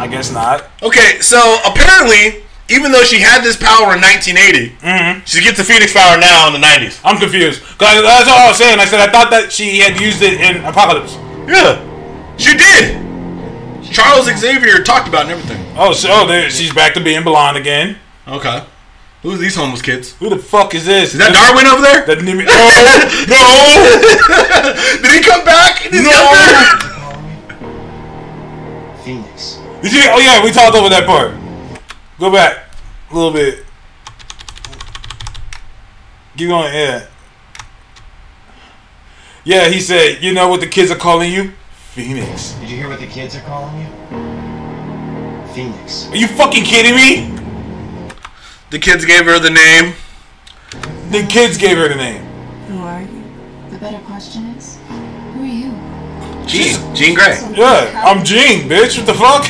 I 0.00 0.06
guess 0.10 0.30
not. 0.32 0.64
Okay, 0.82 1.20
so 1.20 1.58
apparently, 1.66 2.42
even 2.70 2.92
though 2.92 3.02
she 3.02 3.18
had 3.20 3.42
this 3.42 3.56
power 3.56 3.92
in 3.94 4.00
1980, 4.00 4.78
Mm-hmm. 4.78 5.24
she 5.26 5.42
gets 5.42 5.58
the 5.58 5.64
Phoenix 5.64 5.92
power 5.92 6.16
now 6.16 6.46
in 6.46 6.54
the 6.54 6.62
90s. 6.64 7.00
I'm 7.04 7.18
confused. 7.18 7.60
'Cause 7.78 8.00
that's 8.02 8.28
all 8.30 8.38
I 8.38 8.48
was 8.48 8.56
saying. 8.56 8.78
I 8.80 8.84
said 8.86 9.00
I 9.00 9.10
thought 9.10 9.30
that 9.30 9.50
she 9.52 9.78
had 9.80 10.00
used 10.00 10.22
it 10.22 10.40
in 10.40 10.64
Apocalypse. 10.64 11.14
Yeah, 11.50 11.82
she 12.38 12.56
did. 12.56 12.96
Charles 13.90 14.26
Xavier 14.26 14.82
talked 14.82 15.08
about 15.08 15.22
and 15.22 15.30
everything. 15.30 15.64
Oh, 15.76 15.92
so 15.92 16.08
oh, 16.10 16.26
there, 16.26 16.50
she's 16.50 16.72
back 16.72 16.94
to 16.94 17.00
being 17.02 17.24
blonde 17.24 17.56
again. 17.56 17.96
Okay. 18.26 18.64
Who's 19.22 19.40
these 19.40 19.56
homeless 19.56 19.82
kids? 19.82 20.14
Who 20.16 20.28
the 20.28 20.38
fuck 20.38 20.74
is 20.74 20.84
this? 20.86 21.12
Is 21.12 21.18
that 21.18 21.32
Darwin 21.32 21.66
over 21.66 21.82
there? 21.82 22.06
That 22.06 22.18
Nimi- 22.18 22.46
no, 23.28 25.02
Did 25.02 25.12
he 25.12 25.20
come 25.28 25.44
back? 25.44 25.78
He's 25.78 26.02
no, 26.02 26.10
younger? 26.10 26.86
no. 27.58 29.02
Phoenix. 29.02 29.58
Did 29.82 29.92
you? 29.92 30.02
Oh 30.10 30.18
yeah, 30.20 30.44
we 30.44 30.52
talked 30.52 30.76
over 30.76 30.88
that 30.88 31.04
part. 31.06 31.34
Go 32.20 32.30
back 32.30 32.68
a 33.10 33.14
little 33.14 33.32
bit. 33.32 33.64
Keep 36.36 36.48
going. 36.48 36.72
Yeah. 36.72 37.06
Yeah, 39.44 39.68
he 39.68 39.80
said, 39.80 40.22
"You 40.22 40.32
know 40.32 40.48
what 40.48 40.60
the 40.60 40.66
kids 40.66 40.90
are 40.90 40.96
calling 40.96 41.32
you, 41.32 41.52
Phoenix." 41.98 42.52
Did 42.60 42.70
you 42.70 42.76
hear 42.76 42.88
what 42.88 43.00
the 43.00 43.08
kids 43.08 43.34
are 43.34 43.40
calling 43.40 43.76
you? 43.80 43.86
Phoenix. 45.52 46.08
Are 46.10 46.16
you 46.16 46.28
fucking 46.28 46.62
kidding 46.62 46.94
me? 46.94 47.36
The 48.70 48.78
kids 48.78 49.04
gave 49.04 49.24
her 49.24 49.40
the 49.40 49.50
name. 49.50 49.94
The 51.10 51.26
kids 51.28 51.58
gave 51.58 51.76
her 51.76 51.88
the 51.88 51.96
name. 51.96 52.22
Who 52.68 52.78
are 52.82 53.02
you? 53.02 53.24
The 53.70 53.78
better 53.78 53.98
question 54.04 54.46
is, 54.56 54.78
who 55.34 55.42
are 55.42 55.46
you? 55.46 55.72
Jean. 56.46 56.94
Jean 56.94 57.14
Grey. 57.14 57.36
Yeah, 57.56 58.02
I'm 58.06 58.24
Jean, 58.24 58.68
bitch. 58.68 58.96
What 58.98 59.06
the 59.06 59.14
fuck? 59.14 59.44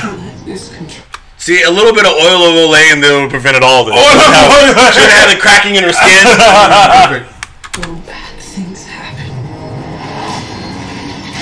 See, 1.37 1.63
a 1.63 1.71
little 1.71 1.93
bit 1.93 2.07
of 2.07 2.13
oil 2.13 2.49
of 2.49 2.55
Olay 2.65 2.93
and 2.93 3.03
then 3.03 3.13
would 3.13 3.23
have 3.23 3.31
prevented 3.31 3.63
all 3.63 3.85
this. 3.85 3.95
Oh, 3.95 4.01
no. 4.01 4.91
Should 4.93 5.05
have 5.05 5.29
had 5.29 5.37
the 5.37 5.41
cracking 5.41 5.75
in 5.77 5.85
her 5.85 5.93
skin. 5.93 7.25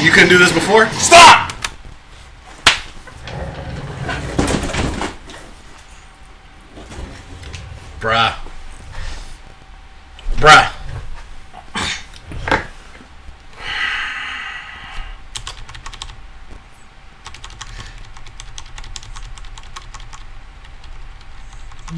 You 0.06 0.12
couldn't 0.12 0.28
do 0.28 0.38
this 0.38 0.52
before? 0.52 0.86
Stop! 0.90 1.52
Bruh. 7.98 8.36
Bruh. 10.36 10.72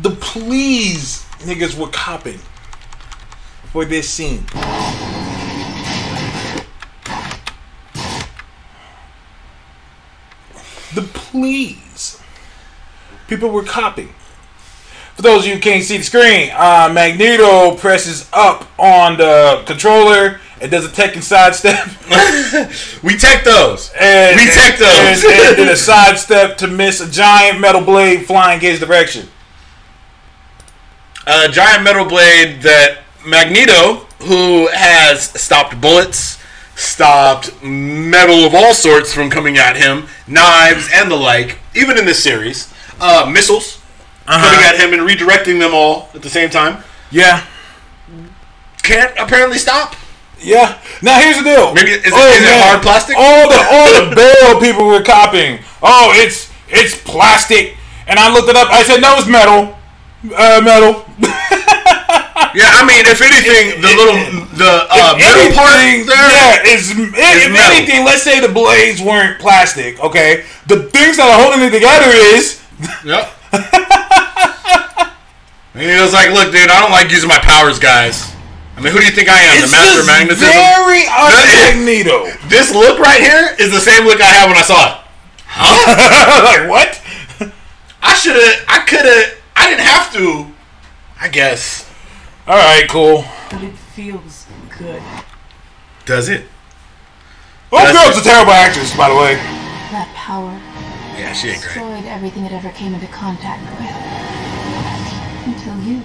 The 0.01 0.10
please 0.12 1.26
niggas 1.40 1.78
were 1.78 1.89
copping 1.89 2.40
for 3.70 3.85
this 3.85 4.09
scene. 4.09 4.47
The 10.99 11.05
please. 11.05 12.20
People 13.29 13.51
were 13.51 13.62
copying. 13.62 14.12
For 15.15 15.23
those 15.23 15.43
of 15.43 15.47
you 15.47 15.55
who 15.55 15.61
can't 15.61 15.85
see 15.85 15.99
the 15.99 16.03
screen, 16.03 16.51
uh, 16.53 16.91
Magneto 16.93 17.77
presses 17.77 18.29
up 18.33 18.69
on 18.81 19.16
the 19.16 19.62
controller 19.65 20.41
and 20.61 20.73
does 20.73 20.85
a 20.85 20.89
tech 20.91 21.12
Tekken 21.12 21.23
sidestep. 21.23 21.87
We 23.05 23.16
tech 23.16 23.45
those. 23.45 23.93
And, 23.97 24.35
We 24.35 24.47
tech 24.51 24.77
those. 24.77 25.25
And, 25.25 25.25
and 25.25 25.57
did 25.57 25.69
a 25.69 25.77
sidestep 25.91 26.57
to 26.59 26.66
miss 26.66 27.01
a 27.01 27.09
giant 27.09 27.61
metal 27.61 27.81
blade 27.81 28.27
flying 28.27 28.59
his 28.59 28.81
direction. 28.81 29.29
a 31.29 31.49
giant 31.49 31.85
metal 31.85 32.07
blade 32.07 32.62
that 32.62 33.03
Magneto, 33.25 34.07
who 34.25 34.66
has 34.73 35.31
stopped 35.41 35.81
bullets, 35.81 36.38
stopped 36.78 37.62
metal 37.62 38.44
of 38.44 38.55
all 38.55 38.72
sorts 38.72 39.12
from 39.12 39.28
coming 39.30 39.59
at 39.59 39.76
him, 39.76 40.06
knives 40.26 40.88
and 40.94 41.10
the 41.10 41.16
like, 41.16 41.59
even 41.74 41.98
in 41.98 42.05
this 42.05 42.22
series, 42.22 42.72
uh, 43.00 43.28
missiles 43.30 43.80
coming 44.26 44.60
at 44.64 44.76
him 44.78 44.92
and 44.92 45.02
redirecting 45.02 45.59
them 45.59 45.72
all 45.74 46.09
at 46.14 46.22
the 46.22 46.28
same 46.30 46.50
time, 46.50 46.82
Yeah. 47.10 47.42
can't 48.82 49.12
apparently 49.18 49.59
stop. 49.59 49.96
Yeah. 50.40 50.78
Now 51.02 51.18
here's 51.18 51.36
the 51.38 51.42
deal. 51.44 51.74
Maybe- 51.74 51.90
is 51.90 52.05
it- 52.06 52.12
Oh, 52.14 52.28
is 52.28 52.42
it 52.42 52.62
hard 52.62 52.80
plastic? 52.82 53.16
All 53.16 53.48
the 53.48 53.56
all 53.72 54.05
the 54.10 54.14
barrel 54.14 54.60
people 54.60 54.86
were 54.86 55.02
copying. 55.02 55.59
Oh, 55.82 56.12
it's 56.14 56.48
it's 56.68 56.94
plastic. 56.96 57.76
And 58.06 58.18
I 58.18 58.32
looked 58.32 58.48
it 58.48 58.56
up. 58.56 58.68
I 58.70 58.82
said 58.84 59.00
no, 59.00 59.16
it's 59.18 59.26
metal. 59.26 59.76
Uh, 60.34 60.60
metal. 60.62 61.05
Yeah, 62.55 62.70
I 62.79 62.85
mean, 62.87 63.05
if 63.07 63.20
anything, 63.20 63.81
the 63.81 63.89
little 63.97 64.15
the 64.57 64.87
uh, 64.89 65.15
metal 65.19 65.53
part 65.57 65.75
there. 66.07 66.31
yeah, 66.31 66.62
is 66.75 66.91
if, 66.91 66.99
if 66.99 67.53
metal. 67.53 67.77
anything, 67.77 68.05
let's 68.05 68.23
say 68.23 68.41
the 68.41 68.49
blades 68.49 69.01
weren't 69.03 69.39
plastic. 69.41 69.99
Okay, 70.01 70.45
the 70.66 70.85
things 70.91 71.16
that 71.16 71.29
are 71.29 71.41
holding 71.43 71.62
it 71.66 71.70
together 71.70 72.07
is 72.09 72.59
Yep. 73.05 73.35
and 75.75 75.83
he 75.83 76.01
was 76.01 76.12
like, 76.12 76.31
"Look, 76.31 76.53
dude, 76.53 76.70
I 76.70 76.81
don't 76.81 76.93
like 76.93 77.11
using 77.11 77.29
my 77.29 77.39
powers, 77.39 77.79
guys. 77.79 78.31
I 78.77 78.81
mean, 78.81 78.93
who 78.93 79.01
do 79.01 79.07
you 79.07 79.11
think 79.11 79.29
I 79.29 79.41
am, 79.41 79.59
it's 79.59 79.66
the 79.66 79.73
master 79.75 80.01
of 80.01 80.07
magnetism? 80.07 80.47
very 80.47 81.03
Magneto. 81.75 82.31
This 82.49 82.70
look 82.73 83.01
right 83.01 83.20
here 83.20 83.57
is 83.59 83.73
the 83.73 83.81
same 83.81 84.05
look 84.07 84.20
I 84.20 84.27
had 84.31 84.47
when 84.47 84.57
I 84.57 84.62
saw 84.62 84.95
it. 84.95 85.01
Huh? 85.47 86.45
like 86.47 86.69
what? 86.70 87.03
I 88.01 88.15
should 88.15 88.37
have. 88.37 88.65
I 88.69 88.79
could 88.87 89.05
have. 89.05 89.35
I 89.57 89.69
didn't 89.70 89.85
have 89.85 90.12
to. 90.15 90.47
I 91.20 91.27
guess. 91.27 91.88
All 92.49 92.57
right, 92.57 92.87
cool. 92.89 93.25
But 93.51 93.62
it 93.62 93.75
feels 93.77 94.47
good. 94.79 95.03
Does 96.07 96.29
it? 96.31 96.47
Oh, 97.70 97.77
That's 97.77 97.93
girl's 97.93 98.16
it. 98.16 98.20
a 98.20 98.25
terrible 98.25 98.53
actress, 98.53 98.97
by 98.97 99.09
the 99.11 99.15
way. 99.15 99.35
That 99.93 100.09
power 100.16 100.53
Yeah, 101.19 101.33
she 101.35 101.49
ain't 101.49 101.61
great. 101.61 101.75
destroyed 101.75 102.05
everything 102.07 102.45
it 102.47 102.53
ever 102.53 102.70
came 102.70 102.95
into 102.95 103.07
contact 103.09 103.61
with. 103.77 103.93
Until 105.45 105.77
you. 105.85 106.03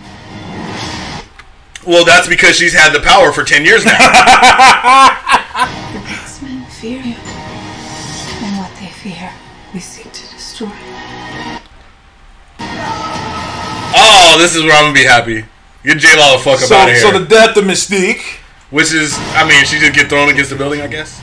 Well, 1.87 2.03
that's 2.05 2.27
because 2.27 2.57
she's 2.57 2.73
had 2.73 2.93
the 2.93 2.99
power 2.99 3.31
for 3.31 3.43
ten 3.43 3.63
years 3.65 3.85
now. 3.85 3.97
The 5.53 5.99
X-Men 5.99 6.65
fear 6.65 6.99
you. 6.99 7.13
And 7.15 8.57
what 8.57 8.71
they 8.79 8.87
fear, 8.87 9.31
we 9.73 9.79
seek 9.79 10.11
to 10.11 10.21
destroy. 10.33 10.71
oh, 13.95 14.35
this 14.39 14.55
is 14.55 14.63
where 14.63 14.73
I'm 14.73 14.85
gonna 14.85 14.93
be 14.93 15.03
happy. 15.05 15.45
Get 15.83 15.97
J 15.97 16.17
Law 16.17 16.37
the 16.37 16.43
fuck 16.43 16.59
So, 16.59 16.75
out 16.75 16.89
of 16.89 16.95
here. 16.95 17.01
so 17.01 17.19
the 17.19 17.25
death 17.25 17.57
of 17.57 17.65
Mystique. 17.65 18.39
Which 18.69 18.91
is, 18.91 19.13
I 19.35 19.47
mean, 19.47 19.65
she 19.65 19.77
just 19.77 19.93
get 19.93 20.09
thrown 20.09 20.29
against 20.29 20.49
the 20.49 20.55
building, 20.55 20.81
I 20.81 20.87
guess. 20.87 21.21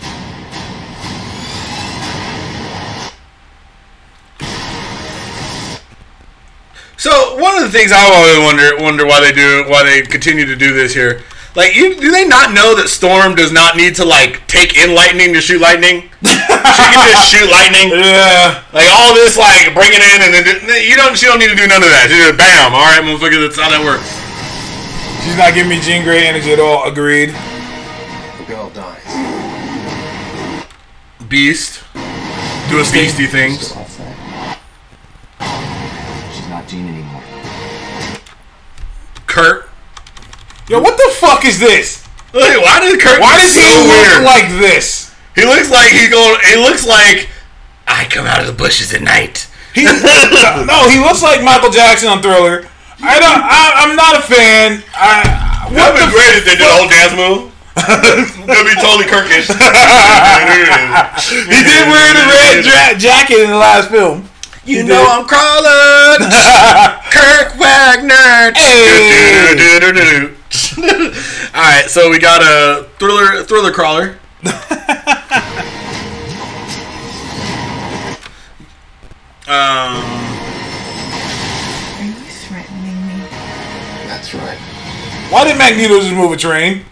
So 6.97 7.11
one 7.41 7.57
of 7.57 7.65
the 7.65 7.73
things 7.73 7.93
I 7.93 8.05
always 8.05 8.39
wonder 8.45 8.77
wonder 8.85 9.07
why 9.07 9.21
they 9.25 9.33
do 9.33 9.65
why 9.69 9.83
they 9.83 10.03
continue 10.03 10.45
to 10.45 10.55
do 10.55 10.75
this 10.75 10.93
here. 10.93 11.23
Like, 11.57 11.75
you, 11.75 11.99
do 11.99 12.13
they 12.13 12.29
not 12.29 12.55
know 12.55 12.77
that 12.79 12.87
Storm 12.87 13.35
does 13.35 13.51
not 13.51 13.75
need 13.75 13.97
to 13.97 14.05
like 14.05 14.47
take 14.47 14.77
in 14.79 14.95
lightning 14.95 15.33
to 15.35 15.41
shoot 15.41 15.59
lightning? 15.61 16.07
she 16.23 16.31
can 16.39 17.11
just 17.11 17.33
shoot 17.35 17.51
lightning. 17.51 17.91
Yeah. 17.91 18.63
Like 18.71 18.87
all 18.93 19.17
this, 19.17 19.35
like 19.35 19.75
bring 19.75 19.91
it 19.91 19.99
in, 19.99 20.19
and 20.23 20.31
then 20.31 20.45
you 20.87 20.95
don't. 20.95 21.17
She 21.17 21.27
don't 21.27 21.41
need 21.41 21.51
to 21.51 21.57
do 21.59 21.67
none 21.67 21.83
of 21.83 21.89
that. 21.91 22.07
She 22.13 22.21
just 22.21 22.39
bam. 22.39 22.71
All 22.77 22.85
right, 22.85 23.03
motherfucker. 23.03 23.49
That's 23.49 23.59
how 23.59 23.73
that 23.73 23.83
works. 23.83 24.20
She's 25.23 25.37
not 25.37 25.55
giving 25.55 25.69
me 25.71 25.81
Jean 25.81 26.03
Grey 26.03 26.27
energy 26.27 26.53
at 26.53 26.61
all. 26.61 26.89
Agreed. 26.89 27.31
The 27.31 28.45
girl 28.47 28.71
dies. 28.71 29.05
Beast 31.29 31.83
doing 32.69 32.85
beastie 32.93 33.27
things. 33.27 33.67
Still 33.69 33.83
outside. 33.83 34.59
She's 36.35 36.49
not 36.49 36.67
Jean 36.67 36.89
anymore. 36.89 37.23
Kurt. 39.27 39.69
Yo, 40.69 40.81
what 40.81 40.97
the 40.97 41.15
fuck 41.17 41.45
is 41.45 41.59
this? 41.59 42.07
Look, 42.33 42.43
why 42.63 42.81
does 42.81 42.97
Kurt? 43.03 43.21
Why 43.21 43.33
look 43.33 43.41
does 43.43 43.55
he 43.55 43.61
so 43.61 43.83
look 43.83 44.07
weird? 44.09 44.25
like 44.25 44.49
this? 44.61 45.15
He 45.35 45.45
looks 45.45 45.71
like 45.71 45.91
he's 45.91 46.09
going. 46.11 46.39
He 46.49 46.57
looks 46.57 46.87
like 46.87 47.29
I 47.87 48.05
come 48.05 48.27
out 48.27 48.41
of 48.41 48.47
the 48.47 48.53
bushes 48.53 48.95
at 48.95 49.03
night. 49.03 49.49
He 49.75 49.85
no, 49.85 50.89
he 50.89 50.99
looks 50.99 51.23
like 51.23 51.43
Michael 51.43 51.71
Jackson 51.71 52.09
on 52.09 52.23
Thriller. 52.23 52.67
I 53.03 53.17
don't. 53.19 53.41
I, 53.43 53.63
I'm 53.85 53.97
not 53.97 54.17
a 54.21 54.23
fan. 54.23 54.83
I, 54.95 55.25
That'd 55.73 55.95
be 55.97 56.05
the 56.05 56.11
great 56.13 56.35
if 56.37 56.45
they 56.45 56.57
did 56.57 56.67
a 56.67 56.75
whole 56.75 56.89
dance 56.91 57.15
move. 57.17 57.49
That'd 58.47 58.67
be 58.67 58.75
totally 58.81 59.07
Kirkish. 59.09 59.49
He 61.31 61.61
did 61.63 61.85
wear 61.89 62.09
the 62.15 62.25
red 62.29 62.65
dra- 62.65 62.99
jacket 62.99 63.41
in 63.45 63.51
the 63.51 63.57
last 63.57 63.91
film. 63.91 64.29
You 64.65 64.83
He 64.83 64.89
know 64.89 65.01
did. 65.01 65.09
I'm 65.09 65.25
crawling, 65.27 66.21
Kurt 67.11 67.57
Wagner. 67.59 68.53
Hey. 68.57 70.35
All 71.55 71.63
right, 71.63 71.87
so 71.89 72.11
we 72.11 72.19
got 72.19 72.43
a 72.43 72.89
thriller 72.99 73.43
thriller 73.45 73.73
crawler. 73.73 74.19
um, 79.49 80.20
Why 85.31 85.45
did 85.45 85.59
Magneto 85.59 86.01
just 86.01 86.13
move 86.15 86.33
a 86.33 86.37
train? 86.37 86.85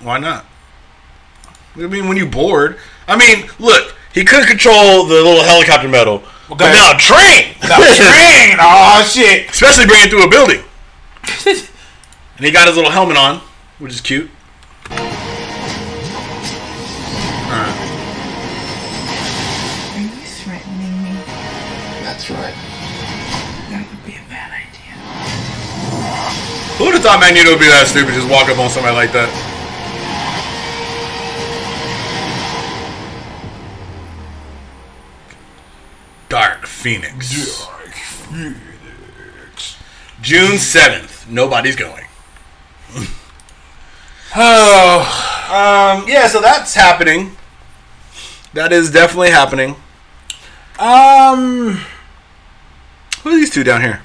why 0.00 0.18
not? 0.18 0.44
I 1.74 1.86
mean, 1.86 2.06
when 2.06 2.16
you 2.16 2.26
bored, 2.26 2.78
I 3.08 3.16
mean, 3.16 3.48
look, 3.58 3.94
he 4.14 4.24
couldn't 4.24 4.46
control 4.46 5.04
the 5.06 5.14
little 5.14 5.42
helicopter 5.42 5.88
metal, 5.88 6.22
but 6.48 6.54
Okay. 6.62 6.72
now 6.72 6.92
a 6.94 6.98
train, 6.98 7.54
No, 7.62 7.76
train! 7.94 8.56
Oh 8.60 9.02
shit! 9.10 9.50
especially 9.50 9.86
bringing 9.86 10.06
it 10.06 10.10
through 10.10 10.24
a 10.24 10.28
building. 10.30 10.62
and 11.46 12.44
he 12.46 12.50
got 12.52 12.68
his 12.68 12.76
little 12.76 12.90
helmet 12.90 13.16
on, 13.16 13.40
which 13.78 13.92
is 13.92 14.00
cute. 14.00 14.30
Who 26.78 26.84
would 26.84 26.94
have 26.94 27.02
thought 27.02 27.20
Magneto 27.20 27.50
would 27.50 27.60
be 27.60 27.66
that 27.72 27.86
stupid? 27.88 28.12
Just 28.12 28.28
walk 28.28 28.48
up 28.48 28.58
on 28.58 28.68
somebody 28.68 28.94
like 28.94 29.12
that. 29.12 29.30
Dark 36.28 36.66
Phoenix. 36.66 37.64
Dark 37.64 37.92
Phoenix. 37.94 39.76
June 40.20 40.58
seventh. 40.58 41.28
Nobody's 41.28 41.76
going. 41.76 42.04
Oh, 44.38 45.00
Um. 45.48 46.06
Yeah. 46.06 46.26
So 46.26 46.42
that's 46.42 46.74
happening. 46.74 47.34
That 48.52 48.70
is 48.70 48.90
definitely 48.90 49.30
happening. 49.30 49.76
um, 50.78 51.80
Who 53.22 53.30
are 53.30 53.34
these 53.34 53.48
two 53.48 53.64
down 53.64 53.80
here? 53.80 54.02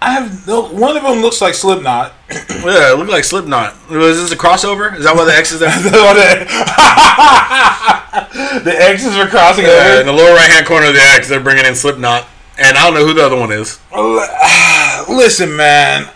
I 0.00 0.12
have 0.12 0.46
no. 0.46 0.68
One 0.68 0.96
of 0.96 1.02
them 1.02 1.20
looks 1.20 1.40
like 1.40 1.54
Slipknot. 1.54 2.12
Yeah, 2.66 2.92
it 2.92 2.98
look 2.98 3.08
like 3.08 3.22
Slipknot. 3.22 3.74
Was 3.90 4.18
this 4.20 4.32
a 4.32 4.36
crossover? 4.36 4.96
Is 4.98 5.04
that 5.04 5.14
why 5.14 5.24
the 5.24 5.32
X 5.32 5.52
is 5.52 5.60
there? 5.60 5.70
the 8.64 8.74
X's 8.76 9.16
are 9.20 9.28
crossing 9.28 9.64
Yeah, 9.64 9.70
over. 9.70 10.00
in 10.00 10.06
the 10.06 10.12
lower 10.12 10.34
right 10.34 10.50
hand 10.50 10.66
corner 10.66 10.88
of 10.88 10.94
the 10.94 11.00
X, 11.00 11.28
they're 11.28 11.38
bringing 11.40 11.64
in 11.64 11.76
Slipknot, 11.76 12.26
and 12.58 12.76
I 12.76 12.82
don't 12.84 12.94
know 12.94 13.06
who 13.06 13.14
the 13.14 13.24
other 13.24 13.36
one 13.38 13.52
is. 13.52 13.78
Listen, 15.08 15.54
man. 15.56 16.10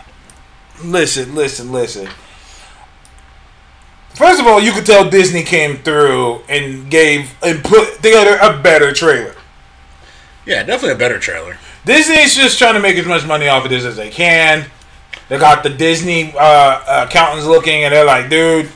Listen, 0.83 1.35
listen, 1.35 1.71
listen. 1.71 2.09
First 4.15 4.41
of 4.41 4.47
all, 4.47 4.59
you 4.59 4.73
could 4.73 4.85
tell 4.85 5.09
Disney 5.09 5.43
came 5.43 5.77
through 5.77 6.41
and 6.49 6.89
gave 6.91 7.33
and 7.41 7.63
put 7.63 7.95
together 8.01 8.37
a 8.41 8.61
better 8.61 8.91
trailer. 8.91 9.35
Yeah, 10.45 10.63
definitely 10.63 10.95
a 10.95 10.97
better 10.97 11.19
trailer. 11.19 11.57
Disney's 11.85 12.35
just 12.35 12.57
trying 12.59 12.75
to 12.75 12.79
make 12.79 12.97
as 12.97 13.05
much 13.05 13.25
money 13.25 13.47
off 13.47 13.63
of 13.63 13.69
this 13.71 13.85
as 13.85 13.95
they 13.95 14.09
can. 14.09 14.65
They 15.29 15.37
got 15.39 15.63
the 15.63 15.69
Disney 15.69 16.33
uh, 16.37 17.05
accountants 17.07 17.45
looking, 17.47 17.83
and 17.85 17.93
they're 17.93 18.05
like, 18.05 18.29
"Dude, 18.29 18.69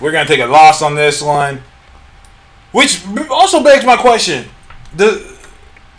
we're 0.00 0.12
gonna 0.12 0.28
take 0.28 0.40
a 0.40 0.46
loss 0.46 0.82
on 0.82 0.94
this 0.94 1.22
one." 1.22 1.62
Which 2.72 3.00
also 3.30 3.62
begs 3.64 3.84
my 3.84 3.96
question: 3.96 4.44
the 4.94 5.26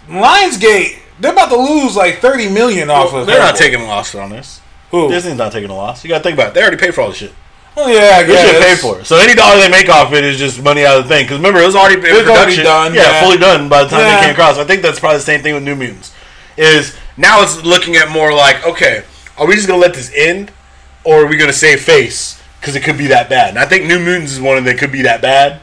Lionsgate, 0.07 0.99
they're 1.19 1.31
about 1.33 1.49
to 1.49 1.57
lose 1.57 1.95
like 1.95 2.19
thirty 2.19 2.49
million 2.49 2.89
off 2.89 3.13
of. 3.13 3.25
They're 3.27 3.39
not 3.39 3.55
taking 3.55 3.81
a 3.81 3.85
loss 3.85 4.13
on 4.15 4.29
this. 4.29 4.61
who? 4.91 5.09
Disney's 5.09 5.37
not 5.37 5.51
taking 5.51 5.69
a 5.69 5.75
loss. 5.75 6.03
You 6.03 6.09
gotta 6.09 6.23
think 6.23 6.35
about 6.35 6.49
it. 6.49 6.53
They 6.53 6.61
already 6.61 6.77
paid 6.77 6.93
for 6.95 7.01
all 7.01 7.09
this 7.09 7.17
shit. 7.17 7.33
Oh 7.77 7.87
yeah, 7.87 8.17
I 8.17 8.23
They 8.23 8.35
should 8.35 8.51
guess. 8.61 8.65
pay 8.65 8.75
for 8.81 8.99
it. 8.99 9.05
So 9.05 9.17
any 9.17 9.33
dollar 9.33 9.57
they 9.59 9.69
make 9.69 9.87
off 9.89 10.11
it 10.13 10.23
is 10.25 10.37
just 10.37 10.61
money 10.61 10.85
out 10.85 10.97
of 10.99 11.03
the 11.05 11.09
thing. 11.09 11.23
Because 11.25 11.37
remember, 11.37 11.59
it 11.61 11.65
was 11.65 11.75
already 11.75 11.95
It 11.95 12.01
was 12.03 12.27
already 12.27 12.55
production. 12.57 12.63
done, 12.65 12.93
yeah, 12.93 13.01
yeah. 13.03 13.21
fully 13.23 13.37
done 13.37 13.69
by 13.69 13.83
the 13.83 13.89
time 13.89 14.01
Yeah. 14.01 14.15
they 14.19 14.25
came 14.25 14.31
across. 14.33 14.57
I 14.57 14.65
think 14.65 14.81
that's 14.81 14.99
probably 14.99 15.17
the 15.19 15.23
same 15.23 15.41
thing 15.41 15.53
with 15.53 15.63
New 15.63 15.75
Mutants. 15.75 16.11
Is 16.57 16.95
now 17.17 17.41
it's 17.41 17.63
looking 17.63 17.95
at 17.95 18.09
more 18.09 18.33
like, 18.33 18.65
okay, 18.65 19.03
are 19.37 19.47
we 19.47 19.55
just 19.55 19.67
gonna 19.67 19.79
let 19.81 19.93
this 19.93 20.11
end, 20.15 20.51
or 21.03 21.23
are 21.23 21.27
we 21.27 21.37
gonna 21.37 21.53
save 21.53 21.81
face 21.81 22.41
because 22.59 22.75
it 22.75 22.81
could 22.83 22.97
be 22.97 23.07
that 23.07 23.29
bad? 23.29 23.49
And 23.49 23.59
I 23.59 23.65
think 23.65 23.85
New 23.85 23.99
Mutants 23.99 24.31
is 24.33 24.39
one 24.41 24.57
of 24.57 24.65
that 24.65 24.77
could 24.77 24.91
be 24.91 25.01
that 25.03 25.21
bad. 25.21 25.61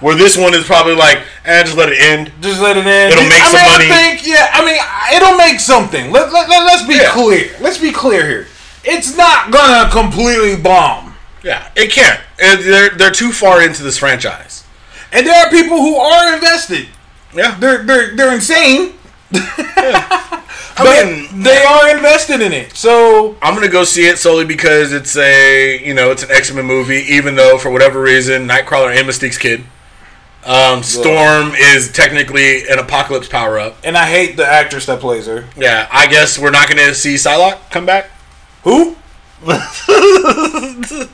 Where 0.00 0.14
this 0.14 0.36
one 0.36 0.52
is 0.52 0.64
probably 0.64 0.94
like, 0.94 1.22
eh, 1.46 1.62
just 1.62 1.76
let 1.76 1.88
it 1.88 1.98
end. 1.98 2.30
Just 2.42 2.60
let 2.60 2.76
it 2.76 2.86
end. 2.86 3.12
It'll 3.14 3.24
make 3.24 3.32
I 3.40 3.46
some 3.46 3.60
mean, 3.60 3.72
money. 3.72 3.90
I 3.90 4.16
think, 4.16 4.26
yeah, 4.26 4.50
I 4.52 4.62
mean, 4.62 5.16
it'll 5.16 5.38
make 5.38 5.58
something. 5.58 6.10
Let, 6.12 6.30
let, 6.34 6.50
let, 6.50 6.70
us 6.74 6.86
be 6.86 6.96
Yeah. 6.96 7.10
clear. 7.12 7.50
Let's 7.60 7.78
be 7.78 7.92
clear 7.92 8.26
here. 8.28 8.46
It's 8.84 9.16
not 9.16 9.50
gonna 9.50 9.90
completely 9.90 10.56
bomb. 10.56 11.14
Yeah, 11.42 11.66
it 11.76 11.90
can't. 11.92 12.20
Uh, 12.42 12.56
They're 12.56 12.90
they're 12.90 13.10
too 13.10 13.32
far 13.32 13.62
into 13.62 13.82
this 13.82 13.96
franchise. 13.98 14.64
And 15.12 15.26
there 15.26 15.46
are 15.46 15.50
people 15.50 15.78
who 15.78 15.96
are 15.96 16.34
invested. 16.34 16.88
Yeah, 17.34 17.56
They're 17.58 17.82
they're 17.84 18.14
they're 18.16 18.34
insane. 18.34 18.94
I 20.78 20.82
but 20.84 21.06
mean, 21.06 21.42
they 21.42 21.56
are 21.64 21.96
invested 21.96 22.40
in 22.42 22.52
it. 22.52 22.76
So 22.76 23.36
I'm 23.40 23.54
gonna 23.54 23.68
go 23.68 23.82
see 23.84 24.06
it 24.06 24.18
solely 24.18 24.44
because 24.44 24.92
it's 24.92 25.16
a 25.16 25.82
you 25.84 25.94
know 25.94 26.10
it's 26.10 26.22
an 26.22 26.30
X 26.30 26.52
Men 26.52 26.66
movie. 26.66 27.04
Even 27.08 27.34
though 27.34 27.56
for 27.58 27.70
whatever 27.70 28.00
reason 28.00 28.46
Nightcrawler 28.46 28.94
and 28.94 29.08
Mystique's 29.08 29.38
kid, 29.38 29.64
um, 30.44 30.82
Storm 30.82 31.52
is 31.56 31.90
technically 31.92 32.68
an 32.68 32.78
Apocalypse 32.78 33.28
power 33.28 33.58
up. 33.58 33.76
and 33.84 33.96
I 33.96 34.06
hate 34.06 34.36
the 34.36 34.46
actress 34.46 34.84
that 34.86 35.00
plays 35.00 35.26
her. 35.26 35.46
Yeah, 35.56 35.88
I 35.90 36.06
guess 36.08 36.38
we're 36.38 36.50
not 36.50 36.68
gonna 36.68 36.94
see 36.94 37.14
Psylocke 37.14 37.70
come 37.70 37.86
back. 37.86 38.10
Who? 38.64 38.96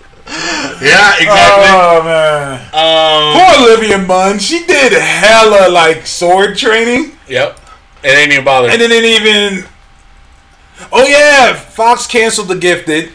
Yeah, 0.80 1.14
exactly. 1.18 1.68
Oh 1.68 2.02
man. 2.04 2.60
um, 2.72 3.34
Poor 3.36 3.66
Olivia 3.68 3.98
Munn. 3.98 4.38
She 4.38 4.64
did 4.64 4.92
hella 4.92 5.68
like 5.70 6.06
sword 6.06 6.56
training. 6.56 7.12
yep, 7.28 7.58
it 8.04 8.08
ain't 8.08 8.32
even 8.32 8.44
bothered. 8.44 8.72
And 8.72 8.80
then 8.80 8.90
it 8.90 9.04
even. 9.04 9.68
Oh 10.90 11.06
yeah, 11.06 11.54
Fox 11.54 12.06
canceled 12.06 12.48
the 12.48 12.56
Gifted. 12.56 13.12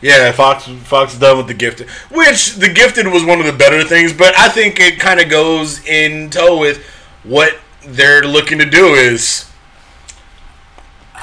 Yeah, 0.00 0.32
Fox 0.32 0.64
Fox 0.84 1.18
done 1.18 1.36
with 1.36 1.46
the 1.46 1.54
Gifted, 1.54 1.90
which 2.10 2.54
the 2.54 2.72
Gifted 2.72 3.06
was 3.06 3.24
one 3.24 3.38
of 3.38 3.46
the 3.46 3.52
better 3.52 3.84
things, 3.84 4.12
but 4.12 4.36
I 4.38 4.48
think 4.48 4.80
it 4.80 4.98
kind 4.98 5.20
of 5.20 5.28
goes 5.28 5.84
in 5.84 6.30
tow 6.30 6.58
with 6.58 6.82
what 7.22 7.58
they're 7.84 8.22
looking 8.22 8.58
to 8.58 8.64
do 8.64 8.94
is 8.94 9.50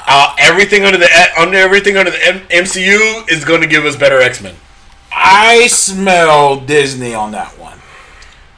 uh, 0.06 0.34
everything 0.38 0.84
under 0.84 0.98
the 0.98 1.08
under 1.38 1.58
everything 1.58 1.96
under 1.96 2.10
the 2.10 2.24
M- 2.26 2.46
MCU 2.48 3.28
is 3.30 3.44
going 3.44 3.60
to 3.62 3.66
give 3.66 3.84
us 3.84 3.96
better 3.96 4.20
X 4.20 4.40
Men. 4.40 4.54
I 5.10 5.66
smell 5.66 6.60
Disney 6.60 7.14
on 7.14 7.32
that 7.32 7.58
one. 7.58 7.78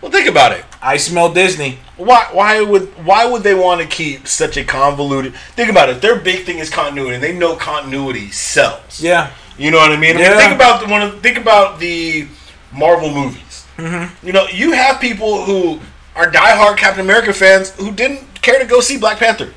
Well, 0.01 0.11
think 0.11 0.29
about 0.29 0.53
it. 0.53 0.65
I 0.83 0.97
smell 0.97 1.33
Disney. 1.33 1.79
Why 1.97 2.29
why 2.33 2.63
would 2.63 2.89
why 3.05 3.27
would 3.27 3.43
they 3.43 3.55
want 3.55 3.81
to 3.83 3.87
keep 3.87 4.27
such 4.27 4.57
a 4.57 4.65
convoluted? 4.65 5.35
Think 5.55 5.71
about 5.71 5.91
it. 5.91 6.01
Their 6.01 6.19
big 6.19 6.45
thing 6.47 6.59
is 6.59 6.71
continuity, 6.71 7.15
and 7.15 7.23
they 7.23 7.37
know 7.37 7.55
continuity 7.57 8.31
sells. 8.31 9.01
Yeah. 9.01 9.31
You 9.59 9.71
know 9.71 9.77
what 9.77 9.93
I 9.93 9.97
mean? 9.97 10.17
I 10.17 10.21
mean, 10.21 10.37
think 10.39 10.55
about 10.55 10.81
the 10.83 10.89
one. 10.91 11.03
Of, 11.03 11.21
think 11.21 11.37
about 11.37 11.79
the 11.81 12.27
Marvel 12.73 13.13
movies. 13.13 13.67
Mm-hmm. 13.77 14.27
You 14.27 14.33
know, 14.33 14.47
you 14.49 14.73
have 14.73 15.01
people 15.01 15.45
who 15.45 15.81
are 16.17 16.31
diehard 16.31 16.79
Captain 16.79 17.05
America 17.05 17.33
fans 17.33 17.71
who 17.71 17.93
didn't 17.93 18.41
care 18.43 18.59
to 18.59 18.65
go 18.65 18.81
see 18.81 18.97
Black 18.99 19.19
Panther. 19.19 19.53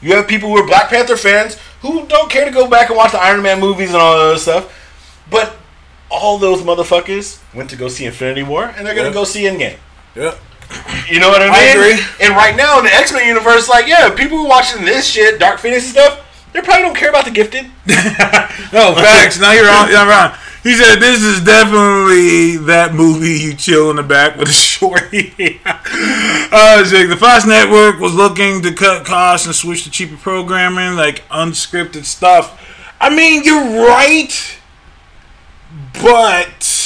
You 0.00 0.16
have 0.16 0.26
people 0.26 0.48
who 0.48 0.58
are 0.58 0.66
Black 0.66 0.90
Panther 0.90 1.16
fans 1.16 1.56
who 1.80 2.06
don't 2.06 2.30
care 2.30 2.44
to 2.44 2.50
go 2.50 2.68
back 2.68 2.88
and 2.88 2.96
watch 2.96 3.12
the 3.12 3.20
Iron 3.20 3.42
Man 3.42 3.60
movies 3.60 3.88
and 3.88 3.96
all 3.96 4.16
that 4.16 4.24
other 4.24 4.38
stuff. 4.38 4.72
But 5.30 5.56
all 6.10 6.38
those 6.38 6.60
motherfuckers 6.62 7.40
went 7.54 7.70
to 7.70 7.76
go 7.76 7.88
see 7.88 8.04
Infinity 8.06 8.42
War, 8.42 8.64
and 8.76 8.86
they're 8.86 8.94
gonna 8.94 9.08
Yeah. 9.08 9.14
go 9.14 9.24
see 9.24 9.44
Endgame. 9.44 9.76
Yeah. 10.14 10.34
You 11.10 11.20
know 11.20 11.28
what 11.28 11.42
I 11.42 11.46
mean? 11.46 11.54
I 11.54 11.64
agree. 11.74 12.26
And 12.26 12.34
right 12.34 12.56
now 12.56 12.78
in 12.78 12.84
the 12.84 12.94
X 12.94 13.12
Men 13.12 13.26
universe, 13.26 13.68
like, 13.68 13.86
yeah, 13.86 14.08
people 14.14 14.38
who 14.38 14.44
are 14.44 14.48
watching 14.48 14.84
this 14.84 15.06
shit, 15.06 15.38
Dark 15.38 15.58
Phoenix 15.60 15.84
and 15.84 15.92
stuff, 15.92 16.50
they 16.52 16.60
probably 16.60 16.82
don't 16.82 16.96
care 16.96 17.10
about 17.10 17.24
the 17.24 17.30
Gifted. 17.30 17.66
No 18.72 18.94
facts. 18.94 19.38
now 19.38 19.52
you're 19.52 19.70
on. 19.70 19.88
You're 19.88 20.06
wrong. 20.06 20.32
He 20.64 20.74
said 20.74 20.96
this 20.96 21.22
is 21.22 21.44
definitely 21.44 22.56
that 22.66 22.94
movie 22.94 23.38
you 23.38 23.54
chill 23.54 23.90
in 23.90 23.96
the 23.96 24.02
back 24.02 24.36
with 24.36 24.48
a 24.48 24.52
shorty. 24.52 25.60
uh, 25.66 26.82
Jake, 26.84 27.10
the 27.10 27.16
Fox 27.18 27.46
Network 27.46 28.00
was 28.00 28.14
looking 28.14 28.62
to 28.62 28.72
cut 28.72 29.04
costs 29.04 29.46
and 29.46 29.54
switch 29.54 29.84
to 29.84 29.90
cheaper 29.90 30.16
programming, 30.16 30.96
like 30.96 31.28
unscripted 31.28 32.04
stuff. 32.04 32.60
I 33.00 33.14
mean, 33.14 33.44
you're 33.44 33.86
right, 33.86 34.58
but 36.02 36.83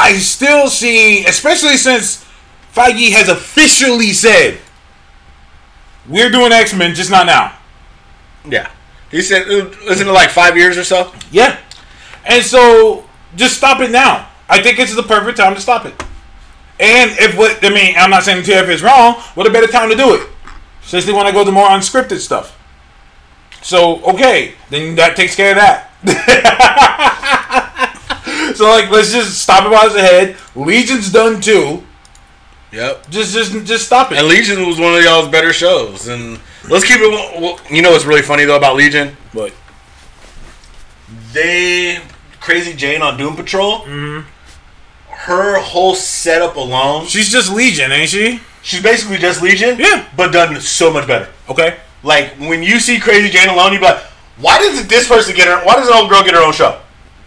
I 0.00 0.14
still 0.14 0.68
see, 0.68 1.26
especially 1.26 1.76
since 1.76 2.24
Feige 2.72 3.12
has 3.12 3.28
officially 3.28 4.12
said 4.14 4.58
we're 6.08 6.30
doing 6.30 6.52
X 6.52 6.72
Men, 6.74 6.94
just 6.94 7.10
not 7.10 7.26
now. 7.26 7.54
Yeah. 8.48 8.70
He 9.10 9.20
said, 9.20 9.46
uh, 9.46 9.68
isn't 9.90 10.08
it 10.08 10.10
like 10.10 10.30
five 10.30 10.56
years 10.56 10.78
or 10.78 10.84
so? 10.84 11.12
Yeah. 11.30 11.58
And 12.24 12.42
so 12.42 13.04
just 13.36 13.58
stop 13.58 13.80
it 13.82 13.90
now. 13.90 14.26
I 14.48 14.62
think 14.62 14.78
it's 14.78 14.94
the 14.94 15.02
perfect 15.02 15.36
time 15.36 15.54
to 15.54 15.60
stop 15.60 15.84
it. 15.84 15.92
And 16.80 17.10
if 17.18 17.36
what 17.36 17.62
I 17.62 17.68
mean, 17.68 17.94
I'm 17.98 18.08
not 18.08 18.22
saying 18.22 18.42
TF 18.44 18.68
is 18.70 18.82
wrong, 18.82 19.16
what 19.34 19.46
a 19.46 19.50
better 19.50 19.66
time 19.66 19.90
to 19.90 19.96
do 19.96 20.14
it? 20.14 20.26
Since 20.80 21.04
they 21.04 21.12
want 21.12 21.28
to 21.28 21.34
go 21.34 21.44
to 21.44 21.52
more 21.52 21.68
unscripted 21.68 22.20
stuff. 22.20 22.56
So 23.60 24.02
okay, 24.04 24.54
then 24.70 24.94
that 24.94 25.14
takes 25.14 25.36
care 25.36 25.50
of 25.50 25.56
that. 25.56 25.90
so 28.60 28.68
like 28.68 28.90
let's 28.90 29.10
just 29.10 29.38
stop 29.38 29.64
it 29.64 29.70
while 29.70 29.86
it's 29.86 29.94
ahead. 29.94 30.36
Legion's 30.54 31.10
done 31.10 31.40
too. 31.40 31.82
Yep. 32.72 33.08
Just 33.08 33.32
just 33.32 33.52
just 33.64 33.86
stop 33.86 34.12
it. 34.12 34.18
And 34.18 34.28
Legion 34.28 34.66
was 34.66 34.78
one 34.78 34.94
of 34.94 35.02
y'all's 35.02 35.28
better 35.28 35.54
shows. 35.54 36.08
And 36.08 36.38
let's 36.68 36.84
keep 36.84 36.98
it. 37.00 37.60
You 37.72 37.80
know 37.80 37.90
what's 37.90 38.04
really 38.04 38.20
funny 38.20 38.44
though 38.44 38.58
about 38.58 38.76
Legion? 38.76 39.16
But 39.32 39.54
They 41.32 42.00
Crazy 42.38 42.74
Jane 42.74 43.00
on 43.00 43.16
Doom 43.16 43.34
Patrol. 43.34 43.80
Mm-hmm. 43.80 44.28
Her 45.08 45.58
whole 45.58 45.94
setup 45.94 46.56
alone, 46.56 47.06
she's 47.06 47.30
just 47.30 47.50
Legion, 47.50 47.92
ain't 47.92 48.10
she? 48.10 48.40
she's 48.62 48.82
basically 48.82 49.16
just 49.16 49.40
Legion. 49.40 49.78
Yeah. 49.78 50.06
But 50.14 50.32
done 50.32 50.60
so 50.60 50.92
much 50.92 51.06
better. 51.06 51.30
Okay. 51.48 51.78
Like 52.02 52.34
when 52.38 52.62
you 52.62 52.78
see 52.78 53.00
Crazy 53.00 53.30
Jane 53.30 53.48
alone, 53.48 53.72
you 53.72 53.78
be 53.78 53.86
like, 53.86 54.02
why 54.36 54.58
does 54.58 54.86
this 54.86 55.08
person 55.08 55.34
get 55.34 55.48
her? 55.48 55.64
Why 55.64 55.76
does 55.76 55.88
an 55.88 55.94
old 55.94 56.10
girl 56.10 56.22
get 56.22 56.34
her 56.34 56.44
own 56.44 56.52
show? 56.52 56.78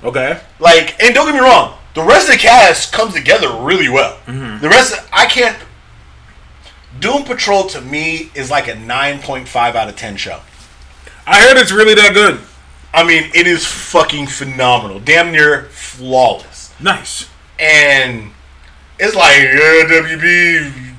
Okay. 0.04 0.40
Like, 0.60 1.02
and 1.02 1.14
don't 1.16 1.26
get 1.28 1.36
me 1.36 1.40
wrong, 1.42 1.78
the 1.96 2.04
rest 2.04 2.28
of 2.28 2.34
the 2.34 2.40
cast 2.40 2.92
comes 2.92 3.14
together 3.14 3.50
really 3.62 3.90
well. 3.90 4.18
Mm-hmm. 4.26 4.62
The 4.62 4.70
rest, 4.70 4.94
of, 4.94 5.10
I 5.14 5.26
can't. 5.28 5.58
Doom 7.00 7.24
Patrol 7.24 7.64
to 7.70 7.82
me 7.82 8.30
is 8.36 8.50
like 8.52 8.68
a 8.68 8.76
nine 8.76 9.20
point 9.20 9.48
five 9.48 9.76
out 9.76 9.90
of 9.90 9.96
ten 9.96 10.16
show. 10.18 10.40
I 11.26 11.42
heard 11.42 11.58
it's 11.58 11.72
really 11.72 11.96
that 11.96 12.14
good. 12.14 12.40
I 12.94 13.04
mean, 13.04 13.32
it 13.34 13.48
is 13.48 13.66
fucking 13.66 14.28
phenomenal, 14.28 15.00
damn 15.00 15.32
near 15.32 15.64
flawless, 15.72 16.72
Nice. 16.80 17.28
and 17.58 18.30
it's 19.00 19.16
like 19.16 19.38
WB. 19.38 20.94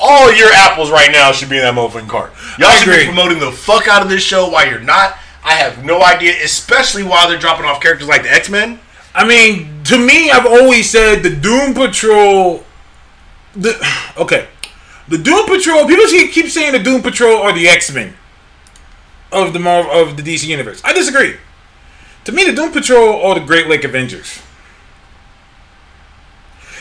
All 0.00 0.32
your 0.32 0.50
apples 0.52 0.90
right 0.90 1.10
now 1.10 1.32
should 1.32 1.48
be 1.48 1.56
in 1.56 1.62
that 1.62 1.74
motherfucking 1.74 2.08
cart. 2.08 2.32
Y'all 2.58 2.68
I 2.68 2.76
should 2.76 2.88
agree. 2.92 3.04
be 3.06 3.12
promoting 3.12 3.38
the 3.38 3.50
fuck 3.50 3.88
out 3.88 4.02
of 4.02 4.08
this 4.08 4.22
show 4.22 4.50
while 4.50 4.68
you're 4.68 4.80
not. 4.80 5.16
I 5.44 5.54
have 5.54 5.84
no 5.84 6.02
idea, 6.02 6.34
especially 6.42 7.02
while 7.02 7.28
they're 7.28 7.38
dropping 7.38 7.66
off 7.66 7.80
characters 7.80 8.08
like 8.08 8.22
the 8.22 8.32
X 8.32 8.48
Men. 8.48 8.80
I 9.14 9.26
mean, 9.26 9.84
to 9.84 9.98
me, 9.98 10.30
I've 10.30 10.46
always 10.46 10.88
said 10.88 11.22
the 11.22 11.30
Doom 11.30 11.74
Patrol. 11.74 12.64
The 13.54 13.76
okay, 14.16 14.48
the 15.06 15.18
Doom 15.18 15.46
Patrol. 15.46 15.86
People 15.86 16.06
keep 16.06 16.32
keep 16.32 16.46
saying 16.46 16.72
the 16.72 16.78
Doom 16.78 17.02
Patrol 17.02 17.42
are 17.42 17.52
the 17.52 17.68
X 17.68 17.92
Men 17.92 18.14
of 19.30 19.52
the 19.52 19.58
Marvel 19.58 19.92
of 19.92 20.16
the 20.16 20.22
DC 20.22 20.46
universe. 20.46 20.80
I 20.82 20.92
disagree. 20.92 21.36
To 22.24 22.32
me, 22.32 22.44
the 22.44 22.54
Doom 22.54 22.72
Patrol 22.72 23.22
are 23.22 23.38
the 23.38 23.44
Great 23.44 23.68
Lake 23.68 23.84
Avengers, 23.84 24.40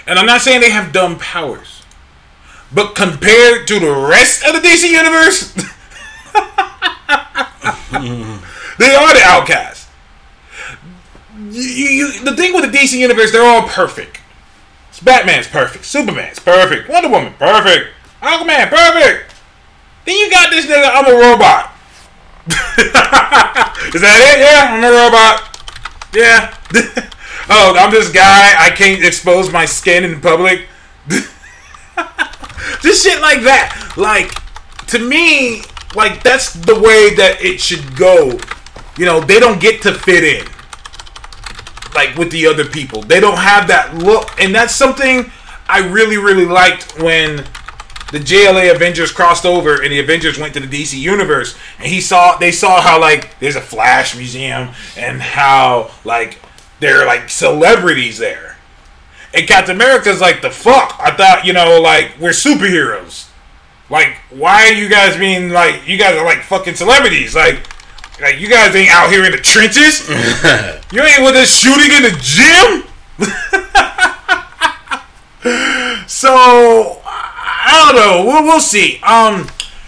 and 0.08 0.18
I'm 0.18 0.26
not 0.26 0.40
saying 0.40 0.62
they 0.62 0.70
have 0.70 0.94
dumb 0.94 1.20
powers, 1.20 1.84
but 2.74 2.96
compared 2.96 3.68
to 3.68 3.78
the 3.78 3.92
rest 3.92 4.46
of 4.46 4.54
the 4.54 4.66
DC 4.66 4.90
universe, 4.90 5.54
they 8.78 8.96
are 8.96 9.14
the 9.14 9.24
outcasts 9.24 9.84
you, 11.52 11.62
you, 11.62 12.24
the 12.24 12.36
thing 12.36 12.54
with 12.54 12.72
the 12.72 12.78
DC 12.78 12.94
universe, 12.98 13.32
they're 13.32 13.46
all 13.46 13.68
perfect. 13.68 14.20
Batman's 15.04 15.48
perfect. 15.48 15.84
Superman's 15.84 16.40
perfect. 16.40 16.88
Wonder 16.88 17.10
Woman, 17.10 17.34
perfect. 17.34 17.90
Aquaman, 18.22 18.70
perfect. 18.70 19.36
Then 20.06 20.16
you 20.16 20.30
got 20.32 20.50
this 20.50 20.66
nigga, 20.66 20.90
I'm 20.94 21.06
a 21.06 21.20
robot. 21.20 21.72
Is 23.94 24.02
that 24.02 24.20
it? 24.32 24.40
Yeah, 24.40 24.72
I'm 24.72 24.84
a 24.84 24.92
robot. 24.92 25.60
Yeah. 26.14 26.56
oh, 27.50 27.76
I'm 27.78 27.92
this 27.92 28.12
guy. 28.12 28.54
I 28.58 28.70
can't 28.70 29.04
expose 29.04 29.52
my 29.52 29.66
skin 29.66 30.06
in 30.06 30.22
public. 30.22 30.68
Just 32.82 33.04
shit 33.04 33.20
like 33.20 33.42
that. 33.42 33.94
Like, 33.98 34.32
to 34.88 35.00
me, 35.00 35.64
like, 35.96 36.24
that's 36.24 36.54
the 36.54 36.76
way 36.76 37.14
that 37.16 37.42
it 37.42 37.60
should 37.60 37.98
go. 37.98 38.40
You 38.98 39.06
know, 39.06 39.20
they 39.20 39.40
don't 39.40 39.60
get 39.60 39.82
to 39.84 39.94
fit 39.94 40.24
in. 40.24 40.48
like 41.96 42.16
with 42.18 42.32
the 42.32 42.48
other 42.48 42.66
people. 42.66 43.02
They 43.02 43.20
don't 43.20 43.38
have 43.38 43.68
that 43.68 43.96
look, 43.96 44.30
and 44.42 44.54
that's 44.54 44.76
something 44.76 45.32
I 45.68 45.80
really 45.80 46.18
really 46.18 46.46
liked 46.46 47.00
when 47.02 47.38
the 48.12 48.20
JLA 48.20 48.74
Avengers 48.76 49.12
crossed 49.12 49.46
over 49.46 49.82
and 49.82 49.92
the 49.92 50.00
Avengers 50.00 50.38
went 50.38 50.54
to 50.54 50.60
the 50.60 50.68
DC 50.68 51.00
universe 51.00 51.58
and 51.80 51.88
he 51.88 52.00
saw 52.00 52.38
they 52.38 52.52
saw 52.52 52.80
how 52.82 53.00
like 53.00 53.40
there's 53.40 53.56
a 53.56 53.62
Flash 53.62 54.16
museum 54.16 54.70
and 54.96 55.20
how 55.22 55.90
like 56.06 56.38
there 56.80 57.02
are 57.02 57.06
like 57.08 57.30
celebrities 57.30 58.18
there. 58.20 58.58
And 59.34 59.48
Captain 59.48 59.76
America's 59.76 60.22
like 60.22 60.42
the 60.44 60.52
fuck. 60.52 60.96
I 61.00 61.16
thought, 61.16 61.44
you 61.44 61.54
know, 61.54 61.82
like 61.82 62.12
we're 62.20 62.32
superheroes. 62.32 63.30
Like, 63.90 64.16
why 64.30 64.68
are 64.68 64.74
you 64.74 64.90
guys 64.90 65.18
being 65.18 65.50
like 65.50 65.88
you 65.88 65.98
guys 65.98 66.16
are 66.16 66.26
like 66.26 66.44
fucking 66.44 66.76
celebrities? 66.76 67.36
Like 67.36 67.68
like 68.24 68.40
you 68.40 68.50
guys 68.50 68.74
ain't 68.76 68.90
out 68.90 69.12
here 69.12 69.26
in 69.26 69.32
the 69.32 69.38
trenches. 69.38 70.10
you 70.92 71.02
ain't 71.02 71.22
with 71.22 71.36
us 71.36 71.54
shooting 71.54 71.92
in 71.92 72.02
the 72.04 72.18
gym. 72.22 72.84
so 76.08 77.02
I 77.06 77.86
don't 77.86 77.96
know. 77.96 78.26
We'll, 78.26 78.44
we'll 78.44 78.60
see. 78.60 79.00
Um, 79.04 79.48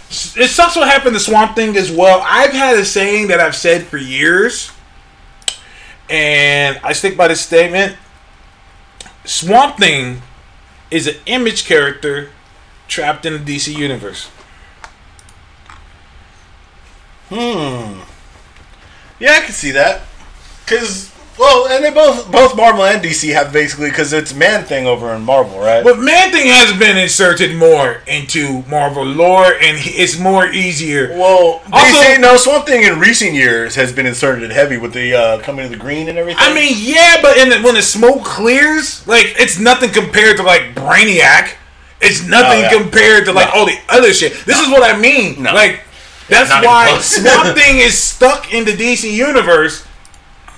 it 0.09 0.49
sucks 0.49 0.75
what 0.75 0.87
happened 0.87 1.15
to 1.15 1.19
Swamp 1.19 1.55
Thing 1.55 1.75
as 1.77 1.91
well. 1.91 2.21
I've 2.25 2.51
had 2.51 2.77
a 2.77 2.85
saying 2.85 3.29
that 3.29 3.39
I've 3.39 3.55
said 3.55 3.83
for 3.83 3.97
years, 3.97 4.71
and 6.09 6.79
I 6.83 6.93
stick 6.93 7.17
by 7.17 7.29
this 7.29 7.41
statement. 7.41 7.97
Swamp 9.23 9.77
Thing 9.77 10.21
is 10.91 11.07
an 11.07 11.15
Image 11.25 11.65
character 11.65 12.29
trapped 12.87 13.25
in 13.25 13.33
the 13.33 13.55
DC 13.55 13.75
universe. 13.75 14.29
Hmm. 17.29 18.01
Yeah, 19.19 19.33
I 19.33 19.41
can 19.41 19.51
see 19.53 19.71
that. 19.71 20.01
Cause 20.67 21.11
well, 21.37 21.67
and 21.67 21.83
they 21.83 21.91
both 21.91 22.31
both 22.31 22.55
Marvel 22.55 22.85
and 22.85 23.03
DC 23.03 23.33
have 23.33 23.51
basically 23.51 23.89
because 23.89 24.13
it's 24.13 24.33
Man 24.33 24.63
Thing 24.63 24.87
over 24.87 25.13
in 25.13 25.21
Marvel, 25.23 25.59
right? 25.59 25.83
But 25.83 25.99
Man 25.99 26.31
Thing 26.31 26.47
has 26.47 26.77
been 26.79 26.97
inserted 26.97 27.55
more 27.57 28.01
into 28.07 28.63
Marvel 28.69 29.03
lore, 29.03 29.45
and 29.53 29.77
it's 29.81 30.17
more 30.17 30.47
easier. 30.47 31.09
well, 31.09 31.61
Also- 31.73 32.01
DC 32.01 32.19
no 32.21 32.37
Swamp 32.37 32.65
Thing 32.65 32.83
in 32.83 32.99
recent 32.99 33.33
years 33.33 33.75
has 33.75 33.91
been 33.91 34.05
inserted 34.05 34.49
heavy 34.51 34.77
with 34.77 34.93
the 34.93 35.13
uh, 35.13 35.39
coming 35.41 35.65
of 35.65 35.71
the 35.71 35.77
green 35.77 36.07
and 36.07 36.17
everything. 36.17 36.41
I 36.41 36.53
mean, 36.53 36.73
yeah, 36.77 37.17
but 37.21 37.35
in 37.37 37.49
the, 37.49 37.59
when 37.61 37.75
the 37.75 37.81
smoke 37.81 38.23
clears, 38.23 39.05
like 39.05 39.35
it's 39.37 39.59
nothing 39.59 39.91
compared 39.91 40.37
to 40.37 40.43
like 40.43 40.73
Brainiac. 40.73 41.55
It's 42.01 42.25
nothing 42.27 42.59
Oh, 42.59 42.61
yeah. 42.71 42.77
compared 42.81 43.25
to 43.25 43.31
like 43.33 43.53
all 43.53 43.65
the 43.65 43.77
other 43.89 44.13
shit. 44.13 44.33
This 44.45 44.59
is 44.59 44.69
what 44.69 44.83
I 44.83 44.97
mean. 44.99 45.43
No. 45.43 45.53
Like 45.53 45.81
that's 46.29 46.49
why. 46.65 46.99
Swamp 46.99 47.57
Thing 47.57 47.77
is 47.77 47.97
stuck 47.97 48.53
in 48.53 48.65
the 48.65 48.71
DC 48.71 49.11
universe, 49.11 49.85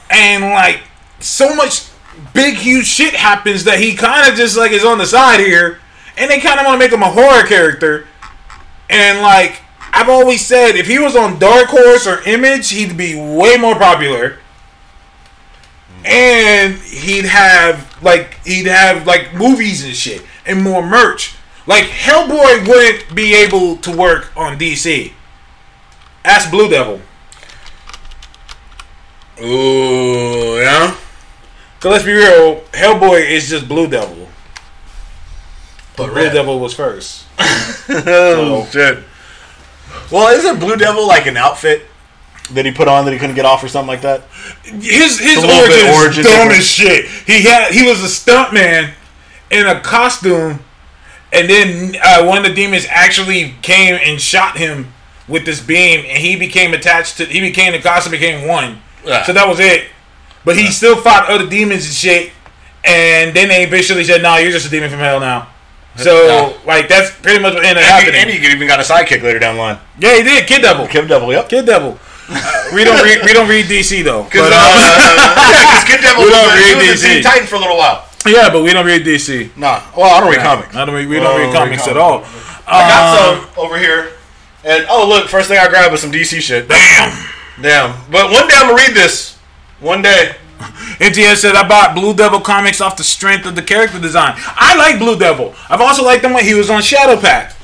and 0.10 0.44
like 0.44 0.82
so 1.20 1.56
much 1.56 1.88
big 2.34 2.56
huge 2.56 2.88
shit 2.88 3.14
happens 3.14 3.64
that 3.66 3.80
he 3.80 3.96
kind 3.96 4.30
of 4.30 4.36
just 4.36 4.58
like 4.58 4.72
is 4.72 4.86
on 4.86 4.98
the 4.98 5.06
side 5.06 5.40
here, 5.40 5.80
and 6.18 6.30
they 6.30 6.40
kind 6.40 6.60
of 6.60 6.66
want 6.66 6.80
to 6.80 6.86
make 6.86 6.94
him 6.94 7.04
a 7.04 7.12
horror 7.12 7.46
character, 7.46 8.08
and 8.90 9.22
like. 9.22 9.62
I've 9.90 10.10
always 10.10 10.46
said 10.46 10.76
if 10.76 10.86
he 10.86 11.00
was 11.00 11.16
on 11.16 11.40
Dark 11.40 11.68
Horse 11.70 12.06
or 12.06 12.22
Image, 12.28 12.70
he'd 12.70 12.98
be 12.98 13.16
way 13.16 13.58
more 13.58 13.74
popular 13.74 14.38
and 16.08 16.76
he'd 16.76 17.26
have 17.26 18.02
like 18.02 18.40
he'd 18.46 18.66
have 18.66 19.06
like 19.06 19.34
movies 19.34 19.84
and 19.84 19.96
shit 19.96 20.24
and 20.46 20.64
more 20.64 20.86
merch. 20.86 21.36
Like 21.66 21.84
Hellboy 21.86 22.68
wouldn't 22.68 23.14
be 23.14 23.36
able 23.36 23.78
to 23.78 23.96
work 23.96 24.32
on 24.38 24.58
DC. 24.58 25.12
Ask 26.28 26.52
Blue 26.52 26.70
Devil. 26.70 27.00
ooh, 29.42 30.60
yeah. 30.60 30.94
Cause 31.80 31.92
let's 31.92 32.04
be 32.04 32.12
real, 32.12 32.62
Hellboy 32.74 33.30
is 33.30 33.50
just 33.50 33.70
Blue 33.70 33.88
Devil. 33.88 34.28
But 35.96 36.08
Blue 36.08 36.16
red. 36.16 36.34
Devil 36.34 36.60
was 36.60 36.74
first. 36.74 37.26
oh 37.40 38.68
shit. 38.70 39.06
Well, 40.12 40.28
isn't 40.38 40.60
Blue 40.60 40.76
Devil 40.76 41.08
like 41.08 41.28
an 41.28 41.38
outfit 41.38 41.84
that 42.52 42.66
he 42.66 42.74
put 42.74 42.90
on 42.90 43.06
that 43.06 43.14
he 43.14 43.20
couldn't 43.20 43.36
get 43.36 43.46
off 43.46 43.64
or 43.64 43.70
something 43.70 43.88
like 43.88 44.02
that? 44.02 44.24
His 44.64 45.20
his 45.20 45.38
little 45.38 45.56
origin, 45.56 45.88
is 45.88 45.98
origin 45.98 46.24
dumb 46.26 46.50
as 46.50 46.68
shit. 46.68 47.06
He 47.06 47.44
had 47.44 47.72
he 47.72 47.88
was 47.88 48.04
a 48.04 48.08
stuntman 48.08 48.92
in 49.50 49.66
a 49.66 49.80
costume, 49.80 50.60
and 51.32 51.50
then 51.50 51.96
uh, 52.04 52.26
one 52.26 52.38
of 52.38 52.44
the 52.44 52.54
demons 52.54 52.86
actually 52.90 53.56
came 53.62 53.98
and 54.04 54.20
shot 54.20 54.58
him 54.58 54.92
with 55.28 55.46
this 55.46 55.60
beam, 55.62 56.06
and 56.08 56.18
he 56.18 56.36
became 56.36 56.74
attached 56.74 57.18
to. 57.18 57.26
He 57.26 57.40
became 57.40 57.74
the 57.74 57.80
costume 57.80 58.12
became 58.12 58.48
one. 58.48 58.82
Yeah. 59.06 59.24
So 59.24 59.34
that 59.34 59.48
was 59.48 59.60
it. 59.60 59.88
But 60.46 60.58
he 60.58 60.68
still 60.68 60.96
fought 61.02 61.30
other 61.30 61.48
demons 61.48 61.86
and 61.86 61.94
shit, 61.94 62.32
and 62.86 63.36
then 63.36 63.50
they 63.50 63.64
eventually 63.64 64.04
said, 64.04 64.22
"No, 64.22 64.38
you're 64.38 64.52
just 64.52 64.68
a 64.68 64.70
demon 64.70 64.90
from 64.90 65.00
hell 65.00 65.20
now." 65.20 65.48
So 65.98 66.14
Yeah. 66.28 66.54
like 66.66 66.88
that's 66.88 67.10
pretty 67.12 67.40
much 67.40 67.54
what 67.56 67.66
ended 67.66 67.84
up 67.84 67.90
happening. 67.90 68.22
and 68.22 68.30
he 68.30 68.38
even 68.48 68.68
got 68.68 68.80
a 68.80 68.84
sidekick 68.84 69.24
later 69.24 69.40
down 69.40 69.56
the 69.56 69.62
line. 69.62 69.80
yeah, 70.00 70.16
he 70.16 70.24
did. 70.24 70.46
Kid 70.48 70.62
Devil. 70.62 70.88
Kid 70.88 71.08
Devil, 71.08 71.32
yep. 71.34 71.50
Kid 71.50 71.66
Devil. 71.66 71.98
Uh, 72.30 72.70
we 72.76 72.84
don't 72.84 73.04
read. 73.04 73.20
We 73.26 73.34
don't 73.34 73.50
read 73.50 73.66
DC 73.66 74.04
though. 74.04 74.24
Because 74.24 74.52
uh, 74.52 74.52
yeah, 74.54 75.84
Kid 75.88 76.02
Devil 76.02 76.24
We 76.24 76.30
was, 76.30 76.34
don't 76.40 76.56
read 76.56 76.92
was 76.92 77.02
DC. 77.04 77.24
Titan 77.24 77.48
for 77.48 77.56
a 77.56 77.60
little 77.60 77.78
while. 77.78 78.06
Yeah, 78.28 78.50
but 78.52 78.62
we 78.64 78.74
don't 78.74 78.86
read 78.86 79.06
DC. 79.06 79.56
Nah, 79.58 79.82
well, 79.96 80.14
I 80.16 80.20
don't 80.20 80.30
read 80.30 80.42
comics. 80.42 80.76
I 80.76 80.86
don't 80.86 80.94
read, 80.96 81.08
we 81.08 81.18
Oh, 81.20 81.24
don't 81.24 81.38
read 81.40 81.46
read 81.48 81.56
comics 81.56 81.82
comics. 81.84 81.88
at 81.88 81.98
all. 81.98 82.24
I 82.68 82.88
got 82.88 83.18
Um, 83.18 83.42
some 83.56 83.66
over 83.66 83.78
here. 83.80 84.12
And 84.68 84.86
oh, 84.90 85.08
look, 85.08 85.30
first 85.30 85.48
thing 85.48 85.58
I 85.58 85.70
grab 85.70 85.92
was 85.92 86.02
some 86.02 86.12
DC 86.12 86.42
shit. 86.42 86.68
Damn. 86.68 87.26
Damn. 87.62 88.12
But 88.12 88.32
one 88.32 88.48
day 88.50 88.54
I'm 88.58 88.70
gonna 88.70 88.76
read 88.76 88.94
this. 88.94 89.38
One 89.80 90.02
day. 90.02 90.36
MTS 91.00 91.42
said 91.42 91.56
I 91.56 91.66
bought 91.68 91.96
Blue 91.96 92.14
Devil 92.14 92.42
comics 92.42 92.82
off 92.82 92.98
the 92.98 93.04
strength 93.04 93.46
of 93.46 93.56
the 93.56 93.62
character 93.62 94.00
design. 94.00 94.34
I 94.38 94.76
like 94.76 95.00
Blue 95.00 95.18
Devil. 95.18 95.54
I've 95.70 95.80
also 95.82 96.04
liked 96.04 96.24
him 96.26 96.34
when 96.34 96.44
he 96.44 96.54
was 96.54 96.70
on 96.70 96.82
Shadow 96.82 97.20
Pact 97.20 97.56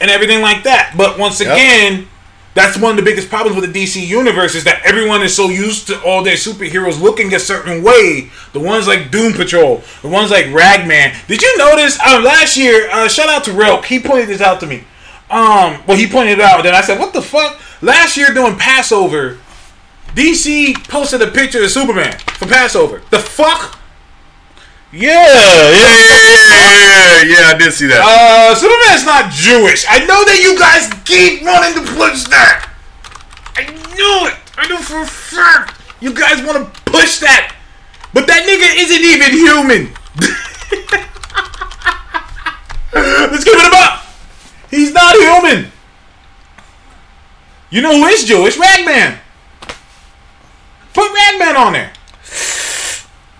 and 0.00 0.10
everything 0.10 0.42
like 0.42 0.64
that. 0.64 0.94
But 0.96 1.18
once 1.18 1.40
Yep. 1.40 1.52
again, 1.54 2.08
that's 2.54 2.76
one 2.76 2.90
of 2.90 2.96
the 2.96 3.02
biggest 3.02 3.30
problems 3.30 3.58
with 3.58 3.72
the 3.72 3.82
DC 3.84 4.04
universe 4.06 4.54
is 4.54 4.64
that 4.64 4.82
everyone 4.84 5.22
is 5.22 5.34
so 5.34 5.48
used 5.48 5.86
to 5.86 6.02
all 6.02 6.22
their 6.22 6.34
superheroes 6.34 7.00
looking 7.00 7.32
a 7.32 7.38
certain 7.38 7.82
way. 7.82 8.30
The 8.52 8.60
ones 8.60 8.86
like 8.86 9.10
Doom 9.10 9.32
Patrol, 9.32 9.82
the 10.02 10.08
ones 10.08 10.30
like 10.30 10.46
Ragman. 10.52 11.14
Did 11.28 11.40
you 11.40 11.56
notice 11.56 11.98
uh, 12.04 12.20
last 12.22 12.56
year? 12.58 12.90
Uh, 12.90 13.08
shout 13.08 13.30
out 13.30 13.44
to 13.44 13.52
Relk. 13.52 13.86
He 13.86 13.98
pointed 14.00 14.28
this 14.28 14.42
out 14.42 14.60
to 14.60 14.66
me. 14.66 14.84
Um, 15.32 15.82
well, 15.86 15.96
he 15.96 16.06
pointed 16.06 16.38
it 16.38 16.44
out. 16.44 16.62
Then 16.62 16.74
I 16.74 16.82
said, 16.82 16.98
"What 16.98 17.14
the 17.14 17.22
fuck?" 17.22 17.58
Last 17.80 18.16
year 18.18 18.28
during 18.34 18.56
Passover, 18.56 19.38
DC 20.14 20.74
posted 20.88 21.22
a 21.22 21.28
picture 21.28 21.62
of 21.64 21.70
Superman 21.70 22.18
for 22.36 22.46
Passover. 22.46 23.00
The 23.10 23.18
fuck? 23.18 23.78
Yeah, 24.92 25.08
yeah, 25.08 25.72
yeah, 25.72 26.52
yeah, 26.68 27.22
yeah, 27.24 27.48
I 27.48 27.56
did 27.58 27.72
see 27.72 27.86
that. 27.86 28.04
Uh, 28.04 28.54
Superman's 28.54 29.06
not 29.06 29.32
Jewish. 29.32 29.86
I 29.88 30.04
know 30.04 30.20
that 30.22 30.36
you 30.44 30.52
guys 30.58 30.92
keep 31.08 31.42
wanting 31.42 31.80
to 31.80 31.92
push 31.96 32.24
that. 32.28 32.68
I 33.56 33.64
knew 33.96 34.28
it. 34.28 34.36
I 34.58 34.68
knew 34.68 34.76
for 34.76 35.06
fact. 35.06 35.80
You 36.00 36.12
guys 36.12 36.44
want 36.44 36.60
to 36.60 36.82
push 36.92 37.20
that. 37.20 37.56
But 38.12 38.26
that 38.26 38.44
nigga 38.44 38.68
isn't 38.84 39.00
even 39.00 39.32
human. 39.32 39.96
Let's 43.32 43.44
give 43.44 43.54
it 43.56 43.66
a 43.66 43.70
buck. 43.70 44.01
He's 44.72 44.90
not 44.92 45.14
human. 45.14 45.70
You 47.70 47.82
know 47.82 47.92
who 47.92 48.06
is 48.06 48.24
Jewish? 48.24 48.58
Ragman. 48.58 49.18
Put 50.94 51.12
Ragman 51.12 51.56
on 51.56 51.72
there. 51.74 51.92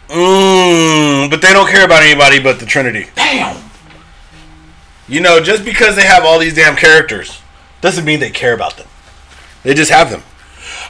Mm, 0.08 1.30
but 1.30 1.40
they 1.40 1.54
don't 1.54 1.70
care 1.70 1.86
about 1.86 2.02
anybody 2.02 2.38
but 2.38 2.60
the 2.60 2.66
Trinity. 2.66 3.06
Damn. 3.14 3.56
You 5.08 5.20
know, 5.20 5.40
just 5.40 5.64
because 5.64 5.96
they 5.96 6.04
have 6.04 6.22
all 6.24 6.38
these 6.38 6.54
damn 6.54 6.76
characters 6.76 7.40
doesn't 7.80 8.04
mean 8.04 8.20
they 8.20 8.30
care 8.30 8.52
about 8.52 8.76
them. 8.76 8.86
They 9.62 9.72
just 9.72 9.90
have 9.90 10.10
them. 10.10 10.22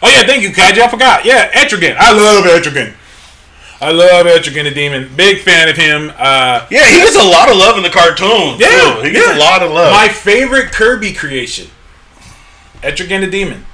Oh 0.03 0.11
yeah, 0.11 0.27
thank 0.27 0.43
you, 0.43 0.51
Kaji. 0.51 0.81
I 0.81 0.89
forgot. 0.89 1.25
Yeah, 1.25 1.53
Etrigan. 1.53 1.95
I 1.97 2.13
love 2.13 2.45
Etrigan. 2.45 2.95
I 3.83 3.91
love 3.91 4.27
Etrigan 4.27 4.63
the 4.63 4.71
Demon. 4.71 5.11
Big 5.17 5.41
fan 5.41 5.69
of 5.69 5.77
him. 5.77 6.13
Uh, 6.17 6.67
Yeah, 6.71 6.89
he 6.89 6.99
gets 6.99 7.17
a 7.17 7.25
lot 7.29 7.51
of 7.51 7.57
love 7.57 7.77
in 7.77 7.83
the 7.83 7.91
cartoon. 7.91 8.57
yeah, 8.61 8.69
too. 8.95 9.03
he 9.03 9.11
gets 9.11 9.27
yeah. 9.27 9.37
a 9.37 9.41
lot 9.41 9.63
of 9.63 9.73
love. 9.73 9.93
My 9.93 10.07
favorite 10.09 10.71
Kirby 10.71 11.13
creation, 11.13 11.69
Etrigan 12.83 13.21
the 13.23 13.27
Demon. 13.31 13.67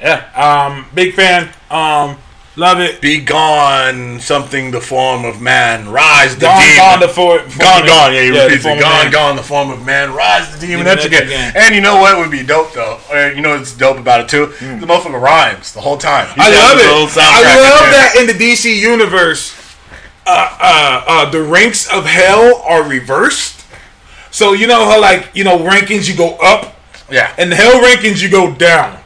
Yeah, 0.00 0.24
um, 0.34 0.86
big 0.94 1.14
fan. 1.14 1.50
Um, 1.70 2.16
love 2.56 2.80
it. 2.80 3.00
Be 3.00 3.20
gone, 3.20 4.20
something 4.20 4.70
the 4.70 4.80
form 4.80 5.24
of 5.24 5.40
man. 5.40 5.88
Rise 5.90 6.34
the 6.36 6.42
Gone, 6.46 6.60
demon. 6.60 6.76
gone 6.76 7.00
the 7.00 7.08
for, 7.08 7.38
Gone, 7.58 7.86
gone. 7.86 8.14
Yeah, 8.14 8.22
he 8.22 8.30
the 8.30 8.40
repeats 8.40 8.62
form 8.64 8.78
it. 8.78 8.82
Gone, 8.82 9.10
gone, 9.10 9.36
the 9.36 9.42
form 9.42 9.70
of 9.70 9.84
man. 9.84 10.12
Rise 10.12 10.52
the 10.52 10.58
demon. 10.60 10.84
Demon 10.84 10.84
That's 10.86 11.04
again. 11.06 11.22
again. 11.24 11.52
And 11.56 11.74
you 11.74 11.80
know 11.80 11.96
what 12.00 12.16
would 12.18 12.30
be 12.30 12.44
dope 12.44 12.72
though? 12.72 12.98
Or, 13.10 13.32
you 13.32 13.42
know 13.42 13.56
what's 13.56 13.74
dope 13.76 13.98
about 13.98 14.20
it 14.20 14.28
too? 14.28 14.46
The 14.46 14.86
motherfucker 14.86 15.20
rhymes 15.20 15.72
the 15.72 15.80
whole 15.80 15.96
time. 15.98 16.26
He 16.34 16.40
I 16.40 16.48
love 16.50 16.78
it. 16.78 16.86
I 17.18 17.58
love 17.60 17.90
that 17.92 18.14
in 18.18 18.26
the 18.26 18.32
DC 18.32 18.74
universe, 18.80 19.54
uh, 20.26 20.56
uh, 20.60 21.04
uh, 21.06 21.30
the 21.30 21.42
ranks 21.42 21.90
of 21.92 22.06
hell 22.06 22.62
are 22.66 22.82
reversed. 22.88 23.64
So 24.30 24.52
you 24.52 24.66
know 24.66 24.84
how 24.84 25.00
like 25.00 25.30
you 25.34 25.44
know 25.44 25.58
rankings 25.58 26.08
you 26.08 26.16
go 26.16 26.36
up, 26.42 26.76
Yeah. 27.10 27.32
and 27.38 27.52
the 27.52 27.56
hell 27.56 27.80
rankings 27.82 28.20
you 28.22 28.28
go 28.30 28.52
down. 28.52 28.98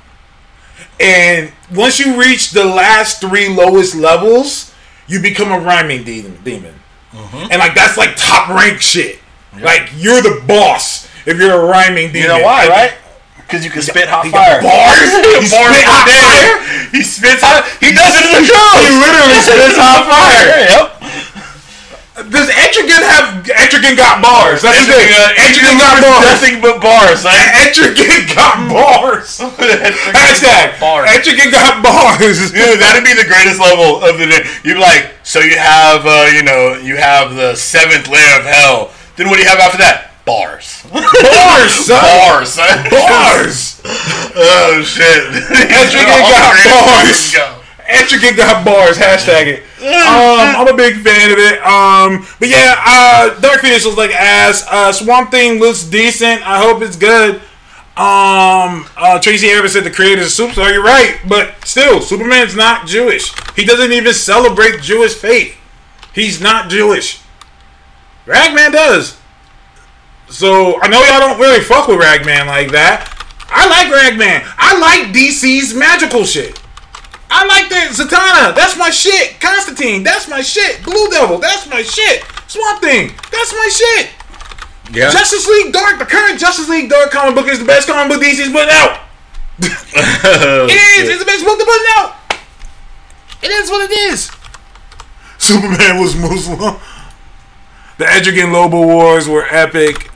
And 1.00 1.52
once 1.74 1.98
you 1.98 2.18
reach 2.20 2.50
the 2.50 2.64
last 2.64 3.20
three 3.20 3.48
lowest 3.48 3.94
levels, 3.94 4.74
you 5.06 5.20
become 5.20 5.52
a 5.52 5.58
rhyming 5.58 6.04
demon. 6.04 6.38
demon. 6.42 6.74
Mm-hmm. 7.12 7.48
And 7.50 7.58
like 7.58 7.74
that's 7.74 7.96
like 7.96 8.16
top 8.16 8.48
rank 8.50 8.80
shit. 8.80 9.20
Like 9.60 9.90
you're 9.96 10.20
the 10.22 10.42
boss 10.46 11.08
if 11.26 11.38
you're 11.38 11.52
a 11.54 11.64
rhyming 11.66 12.12
demon. 12.12 12.22
You 12.22 12.28
know 12.28 12.44
why, 12.44 12.68
right? 12.68 12.94
Because 13.36 13.64
you 13.64 13.70
can 13.70 13.80
spit 13.80 14.08
hot 14.08 14.26
He 14.26 14.30
fire. 14.30 14.60
bars. 14.60 15.00
He 15.08 15.48
Bars 15.48 15.72
spit 15.72 15.84
hot 15.88 16.04
fire. 16.04 16.88
He 16.92 17.00
spits 17.02 17.40
hot. 17.40 17.64
He 17.80 17.96
does 17.96 18.12
it 18.12 18.24
in 18.28 18.32
the 18.36 18.44
show. 18.44 18.68
He 18.84 18.92
literally 18.92 19.40
spits 19.46 19.78
hot 19.80 20.04
fire. 20.04 20.68
Yep. 20.68 20.97
Does 22.26 22.50
Etrigan 22.50 22.98
have 22.98 23.46
Etrigan 23.46 23.94
got 23.94 24.18
bars? 24.18 24.58
That's 24.58 24.82
the 24.86 24.98
thing. 24.98 25.06
Etrigan 25.38 25.78
Etrigan 25.78 25.78
got 25.78 26.02
got 26.02 26.02
bars. 26.02 26.26
nothing 26.26 26.56
but 26.58 26.76
bars. 26.82 27.22
Like, 27.22 27.38
Etrigan 27.62 28.26
got 28.34 28.56
bars. 28.74 29.38
Hashtag 30.10 30.80
bars. 30.82 31.06
Etrigan 31.14 31.54
got 31.54 31.78
bars. 31.78 32.50
Dude, 32.50 32.80
that'd 32.82 33.06
be 33.06 33.14
the 33.14 33.28
greatest 33.28 33.60
level 33.62 34.02
of 34.02 34.18
the 34.18 34.26
day. 34.26 34.42
You'd 34.66 34.74
be 34.74 34.80
like, 34.82 35.14
so 35.22 35.38
you 35.38 35.56
have, 35.58 36.02
uh, 36.06 36.26
you 36.34 36.42
know, 36.42 36.74
you 36.82 36.96
have 36.96 37.36
the 37.36 37.54
seventh 37.54 38.08
layer 38.08 38.34
of 38.38 38.44
hell. 38.44 38.90
Then 39.14 39.28
what 39.30 39.36
do 39.36 39.42
you 39.42 39.48
have 39.48 39.60
after 39.62 39.78
that? 39.78 40.10
Bars. 40.26 40.82
Bars, 40.90 41.72
son. 41.86 42.02
Bars, 42.02 42.50
son. 42.50 42.84
Bars. 42.90 43.80
Oh 44.34 44.82
shit. 44.84 45.22
Etrigan 45.70 46.20
got 46.26 46.52
bars. 46.66 47.57
Etrigan 47.88 48.36
got 48.36 48.64
bars. 48.64 48.96
Hashtag 48.96 49.46
it. 49.46 49.62
Um, 49.80 50.66
I'm 50.66 50.68
a 50.68 50.76
big 50.76 50.96
fan 50.96 51.30
of 51.30 51.38
it. 51.38 51.60
Um, 51.62 52.26
but 52.38 52.48
yeah, 52.48 52.74
uh, 52.84 53.40
Dark 53.40 53.60
Phoenix 53.60 53.84
looks 53.84 53.96
like 53.96 54.10
ass. 54.10 54.66
Uh, 54.70 54.92
Swamp 54.92 55.30
Thing 55.30 55.58
looks 55.58 55.84
decent. 55.84 56.46
I 56.46 56.58
hope 56.60 56.82
it's 56.82 56.96
good. 56.96 57.36
Um, 57.96 58.86
uh, 58.96 59.18
Tracy 59.20 59.48
Evans 59.48 59.72
said 59.72 59.82
the 59.84 59.90
creators 59.90 60.38
of 60.38 60.48
Superstar. 60.48 60.72
You're 60.72 60.84
right, 60.84 61.18
but 61.28 61.54
still, 61.64 62.00
Superman's 62.00 62.54
not 62.54 62.86
Jewish. 62.86 63.32
He 63.56 63.64
doesn't 63.64 63.90
even 63.90 64.12
celebrate 64.12 64.80
Jewish 64.82 65.14
faith. 65.14 65.56
He's 66.14 66.40
not 66.40 66.70
Jewish. 66.70 67.20
Ragman 68.26 68.72
does. 68.72 69.18
So 70.28 70.80
I 70.80 70.88
know 70.88 71.00
y'all 71.00 71.20
don't 71.20 71.40
really 71.40 71.60
fuck 71.60 71.88
with 71.88 71.98
Ragman 71.98 72.46
like 72.46 72.70
that. 72.72 73.14
I 73.48 73.66
like 73.68 73.90
Ragman. 73.90 74.42
I 74.58 74.78
like 74.78 75.14
DC's 75.14 75.74
magical 75.74 76.24
shit. 76.24 76.60
I 77.30 77.44
like 77.44 77.68
that 77.68 77.92
Zatanna. 77.92 78.54
That's 78.54 78.76
my 78.76 78.90
shit. 78.90 79.40
Constantine. 79.40 80.02
That's 80.02 80.28
my 80.28 80.40
shit. 80.40 80.82
Blue 80.82 81.08
Devil. 81.10 81.38
That's 81.38 81.68
my 81.68 81.82
shit. 81.82 82.24
Swamp 82.48 82.80
Thing. 82.80 83.12
That's 83.30 83.52
my 83.52 83.68
shit. 83.68 84.10
Yeah. 84.92 85.10
Justice 85.12 85.46
League 85.46 85.72
Dark. 85.72 85.98
The 85.98 86.06
current 86.06 86.40
Justice 86.40 86.68
League 86.68 86.88
Dark 86.88 87.10
comic 87.10 87.34
book 87.34 87.48
is 87.48 87.58
the 87.58 87.66
best 87.66 87.88
comic 87.88 88.08
book 88.08 88.22
DC's 88.22 88.52
putting 88.52 88.72
out. 88.72 89.04
It 90.00 91.02
is. 91.02 91.08
It's 91.08 91.18
the 91.18 91.24
best 91.24 91.44
book 91.44 91.58
they're 91.58 91.66
putting 91.66 91.86
out. 91.96 92.14
It 93.42 93.50
is 93.50 93.70
what 93.70 93.90
it 93.90 93.94
is. 93.94 94.30
Superman 95.38 96.00
was 96.00 96.16
Muslim. 96.16 96.76
The 97.98 98.04
Etrigan 98.04 98.52
Lobo 98.52 98.86
Wars 98.86 99.28
were 99.28 99.44
epic. 99.50 100.10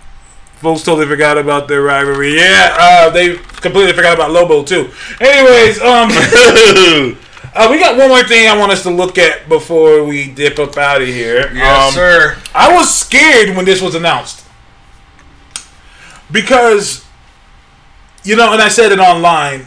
Folks 0.57 0.83
totally 0.83 1.07
forgot 1.07 1.39
about 1.39 1.67
their 1.69 1.83
rivalry. 1.83 2.37
Yeah, 2.37 2.77
uh, 2.79 3.11
they 3.11 3.39
completely 3.63 3.93
forgot 3.93 4.15
about 4.15 4.31
Lobo 4.31 4.63
too. 4.65 4.91
Anyways, 5.21 5.81
um, 5.81 6.09
uh, 7.55 7.69
we 7.71 7.79
got 7.79 7.97
one 7.97 8.09
more 8.09 8.23
thing 8.25 8.49
I 8.49 8.57
want 8.59 8.73
us 8.73 8.83
to 8.83 8.91
look 8.91 9.17
at 9.19 9.49
before 9.49 10.05
we 10.05 10.31
dip 10.31 10.59
up 10.59 10.77
out 10.77 11.01
of 11.03 11.09
here. 11.09 11.51
Yes, 11.55 11.89
Um, 11.89 11.95
sir. 11.95 12.37
I 12.55 12.75
was 12.75 12.93
scared 12.95 13.57
when 13.57 13.65
this 13.65 13.81
was 13.81 13.95
announced 13.95 14.45
because, 16.31 17.05
you 18.25 18.37
know, 18.37 18.53
and 18.53 18.61
I 18.63 18.69
said 18.69 18.93
it 18.93 18.99
online. 18.99 19.67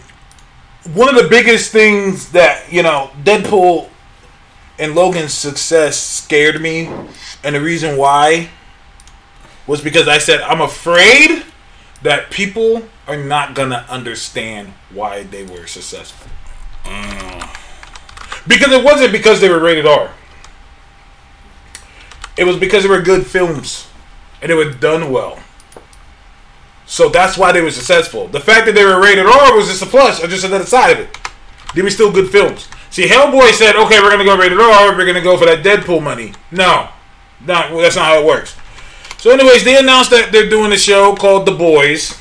One 0.94 1.10
of 1.10 1.16
the 1.22 1.28
biggest 1.30 1.72
things 1.72 2.32
that 2.32 2.72
you 2.72 2.84
know, 2.84 3.10
Deadpool 3.24 3.90
and 4.78 4.94
Logan's 4.94 5.34
success 5.34 5.98
scared 5.98 6.62
me, 6.62 6.88
and 7.44 7.56
the 7.56 7.62
reason 7.62 7.98
why 7.98 8.50
was 9.68 9.82
because 9.82 10.08
I 10.08 10.20
said 10.20 10.42
I'm 10.42 10.62
afraid 10.62 11.44
that 12.06 12.30
people 12.30 12.84
are 13.08 13.18
not 13.18 13.56
gonna 13.56 13.84
understand 13.90 14.74
why 14.92 15.24
they 15.24 15.44
were 15.44 15.66
successful. 15.66 16.30
Mm. 16.84 17.50
Because 18.48 18.72
it 18.72 18.84
wasn't 18.84 19.12
because 19.12 19.42
they 19.42 19.50
were 19.50 19.60
rated 19.60 19.88
R. 19.88 20.12
It 22.38 22.44
was 22.44 22.58
because 22.58 22.84
they 22.84 22.90
were 22.90 23.02
good 23.02 23.26
films 23.26 23.88
and 24.40 24.52
they 24.52 24.56
were 24.56 24.72
done 24.72 25.12
well. 25.12 25.40
So 26.86 27.10
that's 27.10 27.40
why 27.40 27.52
they 27.52 27.62
were 27.62 27.72
successful. 27.72 28.28
The 28.28 28.40
fact 28.40 28.68
that 28.68 28.76
they 28.76 28.86
were 28.86 29.02
rated 29.02 29.26
R 29.26 29.58
was 29.58 29.68
just 29.68 29.82
a 29.82 29.88
plus, 29.88 30.24
or 30.24 30.28
just 30.28 30.46
another 30.46 30.68
side 30.68 30.92
of 30.92 31.00
it. 31.00 31.18
They 31.74 31.82
were 31.82 31.90
still 31.90 32.12
good 32.12 32.30
films. 32.30 32.68
See, 32.92 33.08
Hellboy 33.08 33.52
said, 33.54 33.76
"Okay, 33.76 34.00
we're 34.00 34.12
gonna 34.12 34.26
go 34.26 34.38
rated 34.38 34.60
R. 34.60 34.96
We're 34.96 35.08
gonna 35.08 35.22
go 35.22 35.38
for 35.38 35.46
that 35.46 35.64
Deadpool 35.64 36.04
money." 36.04 36.34
No, 36.52 36.90
no, 37.44 37.82
that's 37.82 37.96
not 37.96 38.06
how 38.06 38.20
it 38.20 38.26
works. 38.26 38.56
So, 39.26 39.32
anyways, 39.32 39.64
they 39.64 39.76
announced 39.76 40.12
that 40.12 40.32
they're 40.32 40.48
doing 40.48 40.72
a 40.72 40.78
show 40.78 41.16
called 41.16 41.48
The 41.48 41.52
Boys. 41.52 42.12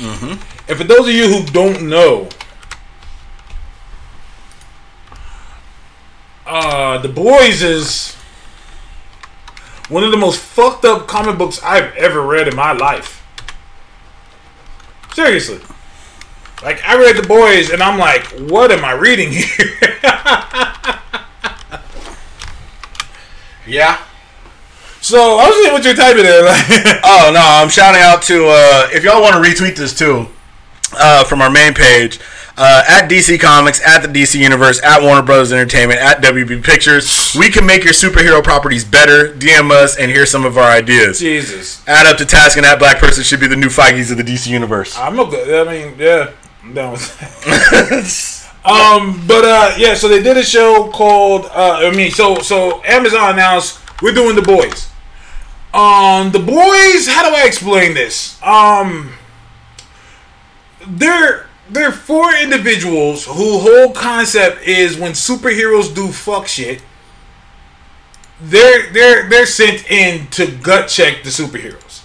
And 0.00 0.78
for 0.78 0.84
those 0.84 1.08
of 1.08 1.12
you 1.12 1.26
who 1.26 1.44
don't 1.46 1.88
know, 1.88 2.28
uh, 6.46 6.98
The 6.98 7.08
Boys 7.08 7.64
is 7.64 8.14
one 9.88 10.04
of 10.04 10.12
the 10.12 10.16
most 10.16 10.38
fucked 10.38 10.84
up 10.84 11.08
comic 11.08 11.38
books 11.38 11.60
I've 11.64 11.92
ever 11.96 12.22
read 12.22 12.46
in 12.46 12.54
my 12.54 12.70
life. 12.70 13.26
Seriously. 15.12 15.58
Like, 16.62 16.80
I 16.84 16.96
read 16.96 17.16
The 17.16 17.26
Boys 17.26 17.70
and 17.70 17.82
I'm 17.82 17.98
like, 17.98 18.26
what 18.48 18.70
am 18.70 18.84
I 18.84 18.92
reading 18.92 19.32
here? 19.32 19.98
Yeah. 23.66 23.98
So, 25.04 25.38
I 25.38 25.46
was 25.46 25.56
seeing 25.56 25.72
what 25.72 25.84
you're 25.84 25.94
typing 25.94 26.24
in. 26.24 27.00
Oh 27.04 27.30
no, 27.32 27.40
I'm 27.40 27.68
shouting 27.68 28.00
out 28.00 28.22
to 28.22 28.46
uh, 28.46 28.88
if 28.92 29.04
y'all 29.04 29.20
want 29.22 29.34
to 29.34 29.40
retweet 29.50 29.76
this 29.76 29.96
too 29.96 30.26
uh, 30.96 31.24
from 31.24 31.42
our 31.42 31.50
main 31.50 31.74
page 31.74 32.18
uh, 32.56 32.84
at 32.88 33.08
DC 33.10 33.40
Comics, 33.40 33.80
at 33.84 34.00
the 34.00 34.08
DC 34.08 34.38
Universe, 34.38 34.82
at 34.82 35.02
Warner 35.02 35.22
Brothers 35.22 35.52
Entertainment, 35.52 36.00
at 36.00 36.22
WB 36.22 36.62
Pictures. 36.62 37.34
We 37.38 37.50
can 37.50 37.66
make 37.66 37.84
your 37.84 37.92
superhero 37.92 38.42
properties 38.42 38.84
better. 38.84 39.34
DM 39.34 39.70
us 39.70 39.98
and 39.98 40.10
hear 40.10 40.24
some 40.26 40.44
of 40.44 40.56
our 40.56 40.70
ideas. 40.70 41.18
Jesus. 41.18 41.86
Add 41.88 42.06
up 42.06 42.16
to 42.18 42.24
task, 42.24 42.56
and 42.56 42.64
that 42.64 42.78
black 42.78 42.98
person 42.98 43.24
should 43.24 43.40
be 43.40 43.46
the 43.48 43.56
new 43.56 43.68
Feige's 43.68 44.10
of 44.10 44.16
the 44.18 44.22
DC 44.22 44.46
Universe. 44.46 44.96
I'm 44.96 45.16
good. 45.16 45.66
I 45.66 45.70
mean, 45.70 45.94
yeah, 45.98 46.30
I'm 46.62 46.74
down 46.74 46.92
with 46.92 47.18
that. 47.44 48.50
um, 48.64 49.26
but 49.26 49.44
uh, 49.44 49.74
yeah, 49.76 49.94
so 49.94 50.08
they 50.08 50.22
did 50.22 50.36
a 50.36 50.44
show 50.44 50.90
called. 50.92 51.46
Uh, 51.46 51.80
I 51.82 51.90
mean, 51.94 52.10
so 52.10 52.38
so 52.38 52.82
Amazon 52.84 53.32
announced 53.34 53.80
we're 54.00 54.14
doing 54.14 54.36
the 54.36 54.42
boys. 54.42 54.90
Um, 55.74 56.30
the 56.30 56.38
boys. 56.38 57.08
How 57.08 57.28
do 57.28 57.34
I 57.34 57.44
explain 57.46 57.94
this? 57.94 58.40
Um, 58.42 59.12
they're 60.86 61.46
they're 61.68 61.92
four 61.92 62.32
individuals 62.34 63.26
who 63.26 63.58
whole 63.58 63.92
concept 63.92 64.62
is 64.62 64.96
when 64.96 65.12
superheroes 65.12 65.92
do 65.92 66.08
fuck 66.12 66.46
shit. 66.46 66.82
They're 68.40 68.92
they're 68.92 69.28
they're 69.28 69.46
sent 69.46 69.90
in 69.90 70.28
to 70.28 70.46
gut 70.46 70.88
check 70.88 71.24
the 71.24 71.30
superheroes 71.30 72.02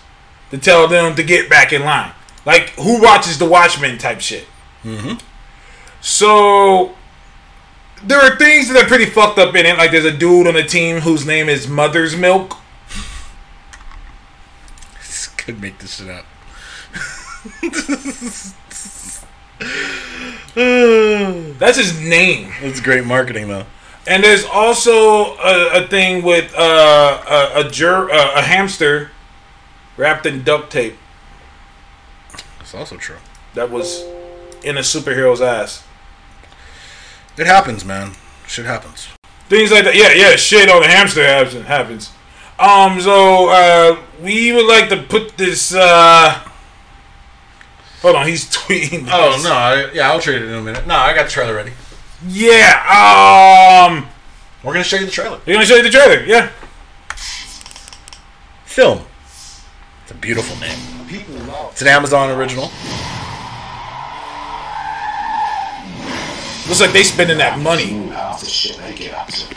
to 0.50 0.58
tell 0.58 0.88
them 0.88 1.16
to 1.16 1.24
get 1.24 1.48
back 1.48 1.72
in 1.72 1.84
line. 1.84 2.14
Like 2.46 2.70
who 2.72 3.00
watches 3.00 3.38
the 3.38 3.46
Watchmen 3.46 4.00
type 4.00 4.20
shit. 4.20 4.48
Mm-hmm. 4.84 5.24
So 6.02 6.96
there 8.04 8.20
are 8.20 8.36
things 8.38 8.70
that 8.70 8.84
are 8.84 8.88
pretty 8.88 9.06
fucked 9.06 9.38
up 9.38 9.54
in 9.56 9.68
it. 9.68 9.78
Like 9.78 9.92
there's 9.92 10.06
a 10.06 10.18
dude 10.18 10.48
on 10.48 10.56
the 10.56 10.64
team 10.64 11.02
whose 11.02 11.26
name 11.26 11.50
is 11.50 11.68
Mother's 11.68 12.16
Milk. 12.16 12.58
Could 15.50 15.62
make 15.64 15.80
this 15.80 15.96
shit 15.96 16.08
up. 16.12 16.26
That's 20.54 21.76
his 21.76 22.00
name. 22.00 22.52
It's 22.62 22.80
great 22.80 23.04
marketing 23.04 23.48
though. 23.48 23.66
And 24.06 24.24
there's 24.24 24.46
also 24.46 25.36
a, 25.38 25.84
a 25.84 25.88
thing 25.88 26.22
with 26.22 26.54
uh, 26.56 27.24
a 27.56 27.62
a, 27.62 27.70
jur- 27.72 28.12
uh, 28.12 28.34
a 28.36 28.44
hamster 28.44 29.10
wrapped 29.98 30.28
in 30.28 30.44
duct 30.44 30.72
tape 30.72 30.98
That's 32.60 32.76
also 32.76 32.98
true. 32.98 33.18
that 33.56 33.72
was 33.72 34.04
in 34.64 34.78
a 34.78 34.82
superhero's 34.82 35.42
ass. 35.42 35.84
It 37.38 37.48
happens, 37.48 37.84
man. 37.84 38.12
Shit 38.46 38.68
happens. 38.68 39.08
Things 39.48 39.72
like 39.72 39.84
that. 39.86 39.96
Yeah, 39.96 40.14
yeah. 40.14 40.36
Shit 40.36 40.70
on 40.70 40.84
the 40.84 40.88
hamster 40.88 41.24
happens. 41.24 41.66
happens. 41.66 42.12
Um. 42.60 43.00
So 43.02 43.50
uh, 43.50 43.98
we 44.22 44.52
would 44.52 44.66
like 44.66 44.90
to 44.90 45.04
put 45.04 45.38
this. 45.38 45.74
Uh, 45.74 46.32
hold 48.02 48.16
on. 48.16 48.28
He's 48.28 48.46
tweeting. 48.56 49.08
Oh 49.12 49.42
no, 49.44 49.54
I, 49.54 49.92
yeah, 49.94 50.12
I'll 50.12 50.20
trade 50.20 50.42
it 50.42 50.48
in 50.50 50.54
a 50.56 50.62
minute. 50.62 50.86
No, 50.86 50.96
I 50.96 51.14
got 51.14 51.26
the 51.26 51.32
trailer 51.32 51.56
ready. 51.56 51.72
Yeah. 52.28 53.88
Um. 53.88 54.08
We're 54.64 54.74
gonna 54.74 54.84
show 54.84 54.98
you 54.98 55.06
the 55.06 55.12
trailer. 55.12 55.40
We're 55.48 55.54
gonna 55.54 55.66
show 55.66 55.76
you 55.76 55.84
the 55.84 55.90
trailer. 55.90 56.24
Yeah. 56.26 56.52
Film. 58.66 59.02
It's 60.04 60.12
a 60.12 60.16
beautiful 60.16 60.56
name. 60.58 60.78
It's 61.72 61.82
an 61.82 61.88
Amazon 61.88 62.30
original. 62.38 62.72
Looks 66.68 66.82
like 66.82 66.92
they 66.92 67.04
spending 67.04 67.40
that 67.40 67.58
money. 67.60 67.92
Move 67.92 68.12
half 68.12 68.42
the 68.42 68.46
shit 68.46 68.78
they 68.78 68.94
get 68.94 69.14
up 69.16 69.28
to. 69.28 69.56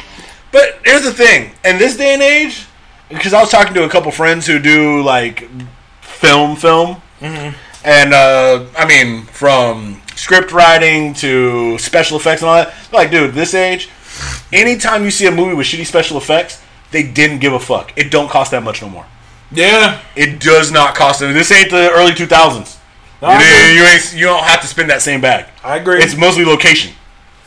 But 0.50 0.80
here's 0.84 1.04
the 1.04 1.12
thing: 1.12 1.52
in 1.64 1.78
this 1.78 1.96
day 1.96 2.14
and 2.14 2.22
age, 2.22 2.66
because 3.12 3.32
I 3.32 3.40
was 3.40 3.50
talking 3.50 3.74
to 3.74 3.84
a 3.84 3.88
couple 3.88 4.10
friends 4.10 4.46
who 4.46 4.58
do 4.58 5.02
like 5.02 5.48
film, 6.00 6.56
film, 6.56 7.00
and 7.84 8.14
uh, 8.14 8.66
I 8.76 8.86
mean 8.86 9.24
from 9.26 10.00
script 10.14 10.52
writing 10.52 11.14
to 11.14 11.78
special 11.78 12.16
effects 12.16 12.42
and 12.42 12.48
all 12.48 12.56
that. 12.56 12.74
Like, 12.92 13.10
dude, 13.10 13.34
this 13.34 13.54
age, 13.54 13.88
anytime 14.52 15.04
you 15.04 15.10
see 15.10 15.26
a 15.26 15.30
movie 15.30 15.54
with 15.54 15.66
shitty 15.66 15.86
special 15.86 16.16
effects, 16.16 16.62
they 16.90 17.02
didn't 17.02 17.38
give 17.40 17.52
a 17.52 17.60
fuck. 17.60 17.92
It 17.96 18.10
don't 18.10 18.30
cost 18.30 18.50
that 18.52 18.62
much 18.62 18.82
no 18.82 18.88
more. 18.88 19.06
Yeah. 19.50 20.00
It 20.16 20.40
does 20.40 20.70
not 20.70 20.94
cost 20.94 21.20
them. 21.20 21.32
This 21.32 21.50
ain't 21.50 21.70
the 21.70 21.90
early 21.90 22.14
two 22.14 22.26
thousands. 22.26 22.78
No, 23.20 23.28
agree. 23.28 23.76
You, 23.76 23.84
ain't, 23.84 24.14
you 24.14 24.24
don't 24.26 24.42
have 24.42 24.60
to 24.62 24.66
spend 24.66 24.90
that 24.90 25.00
same 25.00 25.20
bag. 25.20 25.46
I 25.62 25.76
agree. 25.76 26.02
It's 26.02 26.16
mostly 26.16 26.44
location, 26.44 26.92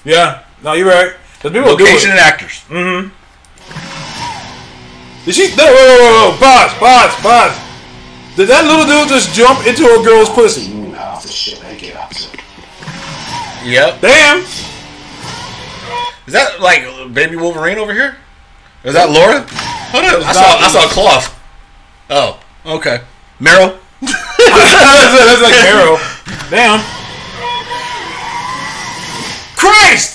yeah. 0.05 0.43
No, 0.63 0.71
you're 0.71 0.87
right. 0.87 1.13
people 1.41 1.51
do 1.51 1.83
location 1.83 2.11
it. 2.11 2.13
and 2.13 2.19
actors. 2.19 2.63
Did 5.25 5.33
she? 5.33 5.55
No, 5.55 5.65
whoa, 5.65 5.73
whoa, 5.73 5.97
whoa, 5.97 6.31
whoa. 6.31 6.37
Pause, 6.37 6.73
pause, 6.77 7.15
pause. 7.21 7.65
Did 8.35 8.49
that 8.49 8.65
little 8.65 8.85
dude 8.85 9.09
just 9.09 9.33
jump 9.33 9.65
into 9.65 9.83
a 9.85 10.03
girl's 10.03 10.29
pussy? 10.29 10.71
Move 10.73 10.93
half 10.93 11.23
the 11.23 11.29
shit 11.29 11.59
they 11.61 11.77
get 11.77 11.95
up 11.95 12.11
to. 12.11 12.37
Yep. 13.65 14.01
Damn. 14.01 14.45
Is 16.27 16.33
that 16.33 16.59
like 16.61 16.85
baby 17.13 17.35
Wolverine 17.35 17.77
over 17.77 17.93
here? 17.93 18.17
Is 18.83 18.93
that 18.93 19.09
Laura? 19.09 19.41
Hold 19.89 20.05
up. 20.05 20.21
I 20.21 20.33
saw 20.33 20.57
I 20.59 20.67
saw 20.69 20.85
a 20.85 20.89
cloth. 20.89 21.39
Oh, 22.09 22.39
okay. 22.77 23.01
Meryl. 23.39 23.79
that's, 24.01 24.21
that's 24.37 25.41
like 25.41 25.57
Meryl. 25.65 25.97
Damn. 26.51 26.83
Christ! 29.57 30.14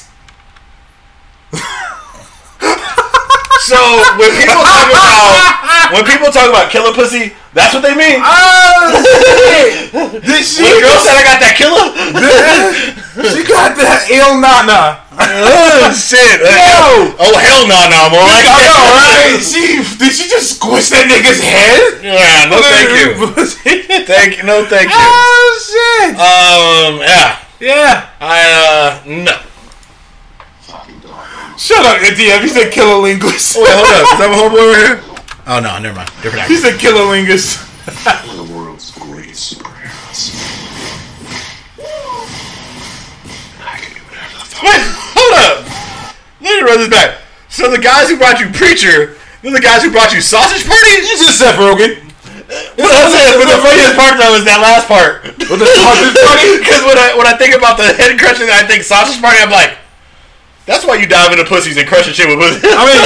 So 3.66 3.76
when 4.16 4.30
people 4.40 4.62
talk 4.64 4.88
about 4.88 5.92
when 5.92 6.04
people 6.06 6.30
talk 6.32 6.48
about 6.48 6.70
killer 6.70 6.92
pussy, 6.94 7.34
that's 7.52 7.74
what 7.74 7.82
they 7.82 7.94
mean. 7.98 8.22
Oh, 8.22 8.94
shit. 9.02 9.90
Did 10.22 10.42
she? 10.46 10.62
When 10.62 10.80
girl 10.80 10.96
said 11.02 11.18
I 11.18 11.24
got 11.26 11.38
that 11.42 11.54
killer. 11.58 11.86
she 13.34 13.42
got 13.42 13.74
that 13.76 14.06
ill 14.08 14.38
nana. 14.38 15.02
oh 15.12 15.90
shit! 15.98 16.40
Yo! 16.40 17.10
Oh 17.18 17.34
hell 17.36 17.66
no, 17.66 17.80
no, 17.90 18.00
more 18.14 18.22
I 18.24 18.40
know, 18.46 18.80
right? 18.96 19.36
She 19.42 19.82
did 19.98 20.14
she 20.14 20.30
just 20.30 20.56
squish 20.56 20.88
that 20.94 21.10
nigga's 21.10 21.42
head? 21.42 22.00
Yeah, 22.00 22.48
no, 22.48 22.62
thank 22.62 22.88
you. 22.96 23.18
you. 23.18 24.06
Thank 24.06 24.38
you, 24.38 24.44
no, 24.44 24.64
thank 24.64 24.88
you. 24.88 24.96
oh 24.96 25.50
shit! 25.60 26.14
Um, 26.16 27.00
yeah, 27.02 27.38
Yeah. 27.60 28.08
I 28.20 28.40
uh, 28.56 29.02
no. 29.06 29.49
Fucking 31.60 31.84
dog. 31.84 32.00
Shut 32.00 32.12
up, 32.12 32.16
DM. 32.16 32.40
He 32.42 32.48
said 32.48 32.72
killer 32.72 33.00
linguist. 33.02 33.56
Wait, 33.56 33.68
hold 33.68 33.86
up. 33.86 34.08
Is 34.12 34.18
that 34.18 34.28
my 34.32 34.36
homeboy 34.40 34.64
over 34.64 34.78
here? 34.80 34.96
Oh 35.46 35.60
no, 35.60 35.78
never 35.78 35.96
mind. 35.96 36.10
Different 36.22 36.46
He 36.48 36.56
actor. 36.56 36.70
said 36.72 36.80
killer 36.80 37.04
linguist. 37.10 37.58
One 38.26 38.38
of 38.38 38.48
the 38.48 38.54
world's 38.54 38.90
greatest 38.92 39.56
superheroes. 39.58 40.30
I 43.60 43.76
can 43.80 43.92
do 43.96 44.00
whatever 44.08 44.34
the 44.40 44.46
fuck. 44.46 44.62
Wait, 44.64 44.82
hold 45.16 45.34
up. 45.42 45.56
Let 46.40 46.50
me 46.56 46.62
run 46.64 46.78
this 46.80 46.88
back. 46.92 47.20
So 47.48 47.68
the 47.70 47.80
guys 47.82 48.08
who 48.08 48.16
brought 48.16 48.38
you 48.40 48.48
preacher, 48.52 49.16
then 49.42 49.52
the 49.52 49.60
guys 49.60 49.82
who 49.82 49.90
brought 49.90 50.12
you 50.14 50.20
sausage 50.20 50.64
party. 50.64 50.94
This 51.02 51.20
is 51.20 51.34
Seth 51.36 51.56
Rogen. 51.58 52.06
But 52.76 52.90
I'm 52.90 53.10
saying, 53.14 53.38
but 53.38 53.46
the 53.46 53.60
funniest 53.62 53.94
part 53.98 54.18
though 54.18 54.34
is 54.38 54.44
that 54.46 54.58
last 54.62 54.86
part. 54.88 55.22
With 55.50 55.60
the 55.60 55.68
sausage 55.70 56.14
party? 56.18 56.46
Because 56.60 56.82
when 56.86 56.98
I 56.98 57.14
when 57.16 57.26
I 57.26 57.34
think 57.36 57.54
about 57.56 57.76
the 57.76 57.90
head 57.94 58.14
crushing, 58.18 58.48
I 58.50 58.62
think 58.66 58.82
sausage 58.84 59.20
party. 59.20 59.38
I'm 59.42 59.50
like, 59.50 59.74
that's 60.70 60.86
why 60.86 60.94
you 60.94 61.06
dive 61.08 61.32
into 61.32 61.44
pussies 61.44 61.76
and 61.76 61.88
crushing 61.88 62.12
shit 62.14 62.28
with 62.28 62.38
pussies. 62.38 62.62
I 62.64 62.86
mean, 62.86 62.96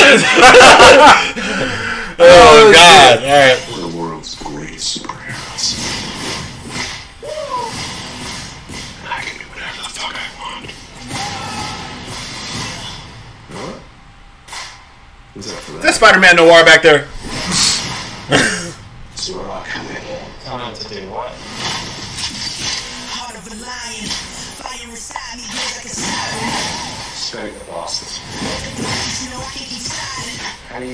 oh, 2.18 2.26
Oh, 2.26 2.72
god! 2.74 3.18
All 3.18 3.24
right. 3.24 3.58
One 3.70 3.80
of 3.84 3.92
the 3.92 3.98
world's 3.98 4.34
greatest 4.34 4.98
superheroes. 5.02 5.74
I 9.08 9.20
can 9.22 9.38
do 9.38 9.44
whatever 9.48 9.82
the 9.82 9.88
fuck 9.88 10.14
I 10.14 10.16
want. 10.38 10.70
What? 13.50 13.80
What's 15.34 15.48
that 15.50 15.60
for 15.62 15.72
that? 15.72 15.82
That's 15.82 15.96
Spider-Man 15.96 16.36
Noir 16.36 16.64
back 16.66 16.82
there. 16.82 17.08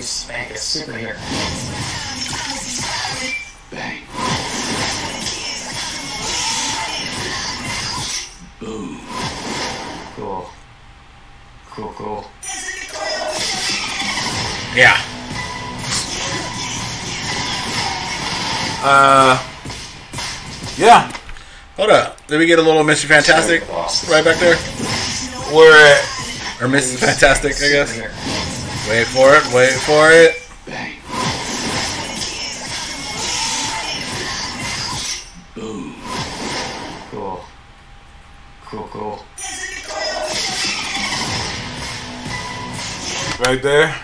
Do 0.01 0.06
spank 0.06 0.51
a 0.51 0.55
superhero? 0.55 1.14
Bang. 3.70 4.01
Cool. 10.16 10.48
Cool, 11.70 11.93
cool. 11.97 12.24
Yeah. 14.74 14.97
uh, 18.82 19.36
yeah. 20.78 21.12
Hold 21.77 21.90
up. 21.90 22.27
Did 22.27 22.39
we 22.39 22.47
get 22.47 22.59
a 22.59 22.62
little 22.62 22.82
Mr. 22.85 23.05
Fantastic 23.05 23.64
Spank 23.64 23.66
the 23.66 23.72
bosses. 23.74 24.09
right 24.09 24.24
back 24.24 24.39
there? 24.40 24.56
We're 25.55 25.77
at 25.77 26.01
Or 26.62 26.68
Mrs. 26.68 27.01
Fantastic, 27.01 27.56
I 27.56 27.68
guess. 27.68 28.19
Wait 28.90 29.06
for 29.06 29.32
it. 29.36 29.54
Wait 29.54 29.70
for 29.70 30.10
it. 30.10 30.42
Bang. 30.66 30.96
Boom. 35.54 35.94
Cool. 37.12 37.44
Cool, 38.64 38.88
cool. 38.90 39.24
right 43.46 43.62
there. 43.62 43.94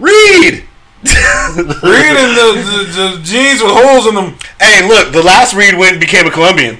Read. 0.00 0.64
Reading 1.04 2.34
the, 2.34 2.48
the, 2.66 2.92
the 2.92 3.20
jeans 3.22 3.62
with 3.62 3.70
holes 3.70 4.08
in 4.08 4.16
them. 4.16 4.36
Hey, 4.60 4.88
look. 4.88 5.12
The 5.12 5.22
last 5.22 5.54
Reed 5.54 5.78
went 5.78 5.92
and 5.92 6.00
became 6.00 6.26
a 6.26 6.32
Colombian. 6.32 6.78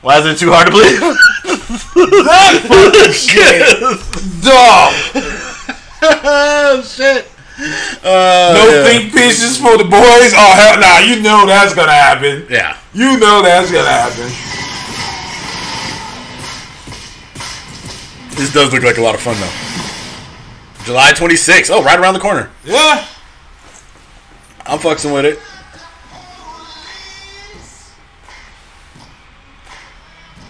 Why 0.00 0.18
is 0.18 0.24
it 0.24 0.38
too 0.38 0.50
hard 0.50 0.68
to 0.68 0.72
believe? 0.72 0.98
That 2.24 2.64
fucking 2.68 3.12
shit. 3.20 4.42
Dog. 4.42 5.41
Oh 6.02 6.82
shit. 6.84 7.28
Uh, 8.02 8.54
No 8.54 8.68
yeah. 8.70 8.84
think 8.84 9.12
pieces 9.12 9.58
for 9.58 9.76
the 9.78 9.84
boys. 9.84 10.32
Oh 10.34 10.52
hell, 10.56 10.80
nah. 10.80 10.98
You 10.98 11.22
know 11.22 11.46
that's 11.46 11.74
gonna 11.74 11.92
happen. 11.92 12.46
Yeah. 12.50 12.76
You 12.92 13.18
know 13.18 13.42
that's 13.42 13.70
gonna 13.70 13.88
happen. 13.88 14.30
This 18.36 18.52
does 18.52 18.72
look 18.72 18.82
like 18.82 18.96
a 18.98 19.02
lot 19.02 19.14
of 19.14 19.20
fun 19.20 19.36
though. 19.38 20.84
July 20.84 21.12
26th. 21.12 21.70
Oh, 21.72 21.82
right 21.84 21.98
around 21.98 22.14
the 22.14 22.20
corner. 22.20 22.50
Yeah. 22.64 23.06
I'm 24.66 24.78
fucking 24.78 25.12
with 25.12 25.24
it. 25.26 25.38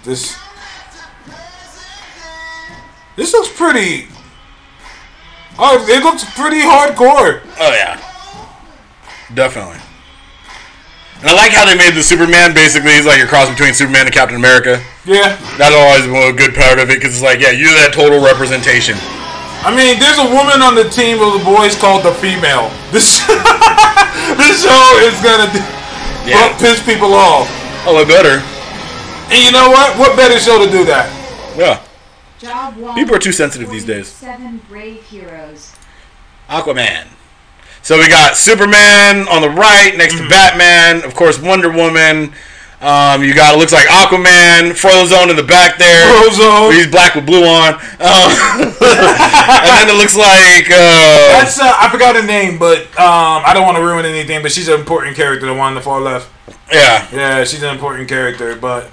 This. 0.05 0.37
This 3.17 3.33
looks 3.33 3.49
pretty. 3.57 4.09
Oh, 5.59 5.85
it 5.89 6.03
looks 6.03 6.25
pretty 6.35 6.61
hardcore. 6.65 7.41
Oh 7.61 7.73
yeah, 7.73 8.01
definitely. 9.35 9.79
And 11.21 11.31
I 11.31 11.35
like 11.39 11.53
how 11.53 11.65
they 11.65 11.77
made 11.79 11.95
the 11.95 12.03
Superman. 12.03 12.51
Basically, 12.55 12.93
he's 12.99 13.07
like 13.07 13.23
a 13.23 13.27
cross 13.31 13.47
between 13.49 13.75
Superman 13.75 14.07
and 14.11 14.15
Captain 14.15 14.35
America. 14.35 14.83
Yeah. 15.07 15.39
That's 15.55 15.71
always 15.75 16.03
a 16.11 16.35
good 16.35 16.55
part 16.55 16.79
of 16.83 16.91
it 16.91 16.99
because 16.99 17.15
it's 17.15 17.23
like, 17.23 17.39
yeah, 17.39 17.55
you're 17.55 17.71
that 17.79 17.95
total 17.95 18.19
representation. 18.19 18.99
I 19.63 19.71
mean, 19.71 20.03
there's 20.03 20.19
a 20.19 20.27
woman 20.35 20.59
on 20.67 20.75
the 20.75 20.91
team 20.91 21.23
of 21.23 21.39
the 21.39 21.45
boys 21.47 21.79
called 21.79 22.03
the 22.03 22.11
female. 22.19 22.67
This 22.91 23.23
this 24.35 24.67
show 24.67 24.83
is 25.07 25.15
gonna 25.23 25.47
Yeah. 26.27 26.51
piss 26.59 26.83
people 26.83 27.15
off. 27.15 27.47
Oh, 27.87 28.03
it 28.03 28.11
better. 28.11 28.43
And 29.31 29.39
you 29.39 29.55
know 29.55 29.71
what? 29.71 29.95
What 30.03 30.17
better 30.19 30.39
show 30.43 30.59
to 30.59 30.67
do 30.71 30.83
that? 30.91 31.07
Yeah. 31.55 31.79
Job 32.43 32.77
one. 32.77 32.95
People 32.97 33.15
are 33.15 33.21
too 33.21 33.31
sensitive 33.31 33.71
these 33.71 33.85
days. 33.85 34.09
Seven 34.09 34.61
brave 34.69 35.01
heroes. 35.05 35.73
Aquaman. 36.49 37.07
So 37.83 37.99
we 37.99 38.09
got 38.09 38.37
Superman 38.37 39.29
on 39.29 39.43
the 39.43 39.51
right 39.51 39.95
next 39.97 40.19
to 40.19 40.29
Batman. 40.29 41.05
Of 41.05 41.15
course, 41.15 41.41
Wonder 41.41 41.71
Woman. 41.71 42.33
Um, 42.81 43.23
you 43.23 43.33
got 43.33 43.55
it 43.55 43.59
looks 43.59 43.73
like 43.73 43.87
Aquaman, 43.87 44.75
Frozone 44.75 45.31
in 45.31 45.37
the 45.37 45.45
back 45.45 45.79
there. 45.79 46.03
Frozone. 46.19 46.75
He's 46.75 46.89
black 46.89 47.15
with 47.15 47.27
blue 47.27 47.45
on. 47.45 47.75
Um, 47.75 47.79
and 48.59 49.71
then 49.79 49.89
it 49.89 49.97
looks 49.97 50.17
like 50.17 50.67
uh, 50.67 51.39
That's 51.39 51.61
uh, 51.61 51.73
I 51.79 51.89
forgot 51.93 52.17
her 52.17 52.27
name, 52.27 52.59
but 52.59 52.81
um, 52.99 53.47
I 53.47 53.53
don't 53.55 53.63
want 53.63 53.77
to 53.77 53.85
ruin 53.85 54.05
anything. 54.05 54.43
But 54.43 54.51
she's 54.51 54.67
an 54.67 54.81
important 54.81 55.15
character, 55.15 55.47
the 55.47 55.55
one 55.55 55.69
on 55.69 55.75
the 55.77 55.81
far 55.81 56.01
left. 56.01 56.29
yeah. 56.73 57.07
Yeah, 57.13 57.45
she's 57.45 57.63
an 57.63 57.73
important 57.73 58.09
character. 58.09 58.57
But 58.57 58.91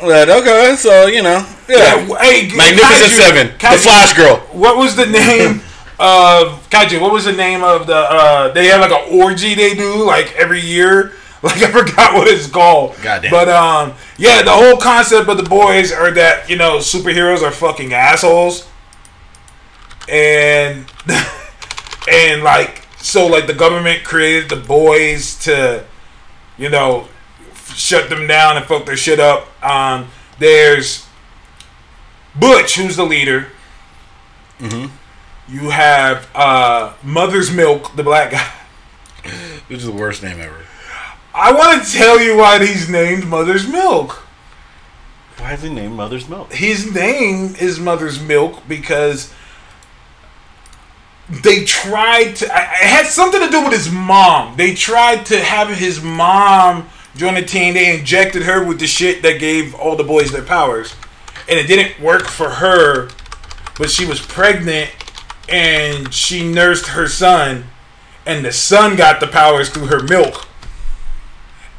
But 0.00 0.28
okay, 0.28 0.74
so 0.76 1.06
you 1.06 1.22
know, 1.22 1.46
yeah. 1.68 1.76
Yeah, 2.06 2.18
hey, 2.18 2.48
Magnificent 2.54 3.12
Kaiju- 3.12 3.16
Seven, 3.16 3.48
Kaiju- 3.58 3.72
the 3.72 3.78
Flash 3.78 4.12
Girl. 4.16 4.36
What 4.52 4.76
was 4.76 4.96
the 4.96 5.06
name 5.06 5.60
of 5.98 6.68
Kaiju? 6.70 7.00
What 7.00 7.12
was 7.12 7.24
the 7.24 7.32
name 7.32 7.62
of 7.62 7.86
the? 7.86 7.96
uh 7.96 8.48
They 8.52 8.66
have 8.66 8.80
like 8.80 8.90
an 8.92 9.20
orgy 9.20 9.54
they 9.54 9.74
do 9.74 10.04
like 10.04 10.34
every 10.36 10.60
year. 10.60 11.12
Like 11.44 11.58
I 11.62 11.70
forgot 11.70 12.14
what 12.14 12.26
it's 12.26 12.46
called. 12.46 12.96
Goddamn. 13.02 13.30
But 13.30 13.50
um, 13.50 13.92
yeah, 14.16 14.40
the 14.40 14.50
whole 14.50 14.78
concept 14.78 15.28
of 15.28 15.36
the 15.36 15.42
boys 15.42 15.92
are 15.92 16.10
that 16.12 16.48
you 16.48 16.56
know 16.56 16.78
superheroes 16.78 17.42
are 17.42 17.50
fucking 17.50 17.92
assholes, 17.92 18.66
and 20.08 20.86
and 22.10 22.42
like 22.42 22.86
so 22.96 23.26
like 23.26 23.46
the 23.46 23.52
government 23.52 24.04
created 24.04 24.48
the 24.48 24.56
boys 24.56 25.38
to, 25.40 25.84
you 26.56 26.70
know, 26.70 27.02
f- 27.02 27.13
shut 27.74 28.08
them 28.08 28.26
down 28.26 28.56
and 28.56 28.66
fuck 28.66 28.86
their 28.86 28.96
shit 28.96 29.20
up. 29.20 29.48
Um, 29.64 30.08
there's 30.38 31.06
Butch, 32.38 32.76
who's 32.76 32.96
the 32.96 33.04
leader. 33.04 33.48
You 35.46 35.70
have 35.70 36.28
uh, 36.34 36.94
Mother's 37.02 37.52
Milk, 37.52 37.94
the 37.96 38.02
black 38.02 38.32
guy. 38.32 39.30
Which 39.68 39.78
is 39.78 39.86
the 39.86 39.92
worst 39.92 40.22
name 40.22 40.40
ever. 40.40 40.64
I 41.34 41.52
want 41.52 41.84
to 41.84 41.92
tell 41.92 42.20
you 42.20 42.36
why 42.36 42.64
he's 42.64 42.88
named 42.88 43.26
Mother's 43.26 43.68
Milk. 43.68 44.24
Why 45.38 45.54
is 45.54 45.62
he 45.62 45.68
named 45.68 45.94
Mother's 45.94 46.28
Milk? 46.28 46.52
His 46.52 46.94
name 46.94 47.56
is 47.60 47.80
Mother's 47.80 48.20
Milk 48.20 48.62
because 48.68 49.34
they 51.28 51.64
tried 51.64 52.36
to. 52.36 52.44
It 52.46 52.50
had 52.50 53.06
something 53.06 53.40
to 53.40 53.50
do 53.50 53.64
with 53.64 53.72
his 53.72 53.90
mom. 53.90 54.56
They 54.56 54.74
tried 54.74 55.26
to 55.26 55.40
have 55.40 55.68
his 55.68 56.00
mom 56.00 56.88
join 57.16 57.34
the 57.34 57.42
team. 57.42 57.74
They 57.74 57.98
injected 57.98 58.42
her 58.42 58.64
with 58.64 58.78
the 58.80 58.86
shit 58.86 59.22
that 59.22 59.38
gave 59.40 59.74
all 59.74 59.96
the 59.96 60.04
boys 60.04 60.30
their 60.32 60.42
powers, 60.42 60.94
and 61.48 61.58
it 61.58 61.66
didn't 61.66 62.00
work 62.00 62.22
for 62.26 62.48
her. 62.50 63.08
But 63.78 63.90
she 63.90 64.06
was 64.06 64.20
pregnant, 64.20 64.90
and 65.48 66.12
she 66.14 66.48
nursed 66.48 66.86
her 66.88 67.08
son, 67.08 67.64
and 68.26 68.44
the 68.44 68.52
son 68.52 68.96
got 68.96 69.20
the 69.20 69.26
powers 69.26 69.68
through 69.70 69.86
her 69.86 70.02
milk. 70.02 70.46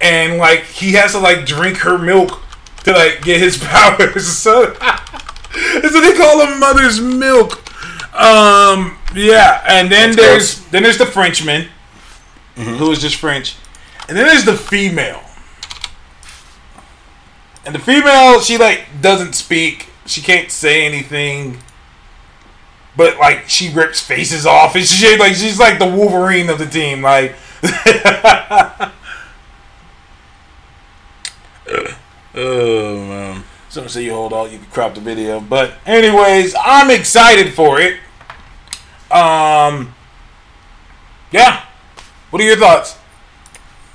And 0.02 0.38
like 0.38 0.64
he 0.66 0.94
has 0.94 1.14
to 1.14 1.20
like 1.20 1.46
drink 1.46 1.78
her 1.78 1.98
milk 1.98 2.42
to 2.84 2.92
like 2.92 3.22
get 3.22 3.40
his 3.40 3.58
powers. 3.64 4.28
So, 4.28 4.74
so 4.74 6.02
they 6.02 6.14
call 6.18 6.46
him 6.46 6.60
Mother's 6.60 7.00
Milk. 7.00 7.62
Um, 8.14 8.98
yeah, 9.14 9.62
and 9.68 9.92
then 9.92 10.12
That's 10.12 10.16
there's 10.16 10.56
gross. 10.56 10.70
then 10.72 10.84
there's 10.84 10.98
the 10.98 11.06
Frenchman, 11.06 11.68
who 12.56 12.92
is 12.92 13.00
just 13.00 13.16
French, 13.16 13.56
and 14.08 14.18
then 14.18 14.26
there's 14.26 14.46
the 14.46 14.56
female. 14.56 15.22
And 17.66 17.74
the 17.74 17.80
female, 17.80 18.42
she 18.42 18.58
like 18.58 18.86
doesn't 19.02 19.34
speak. 19.34 19.90
She 20.06 20.22
can't 20.22 20.52
say 20.52 20.86
anything. 20.86 21.58
But 22.96 23.18
like 23.18 23.50
she 23.50 23.74
rips 23.74 24.00
faces 24.00 24.46
off 24.46 24.76
and 24.76 24.86
shit. 24.86 25.20
Like 25.20 25.34
she's 25.36 25.60
like 25.60 25.80
the 25.80 25.88
Wolverine 25.88 26.50
of 26.50 26.60
the 26.60 26.66
team. 26.68 27.02
Like 27.02 27.36
Oh 32.36 32.98
man. 33.08 33.44
Someone 33.70 33.90
say 33.90 34.04
you 34.06 34.14
hold 34.14 34.32
on, 34.32 34.52
you 34.52 34.60
can 34.60 34.68
crop 34.68 34.94
the 34.96 35.02
video. 35.02 35.40
But 35.40 35.74
anyways, 35.86 36.56
I'm 36.64 36.92
excited 36.92 37.54
for 37.54 37.80
it. 37.80 37.96
Um 39.12 39.94
Yeah. 41.32 41.66
What 42.30 42.42
are 42.42 42.46
your 42.46 42.58
thoughts? 42.58 42.98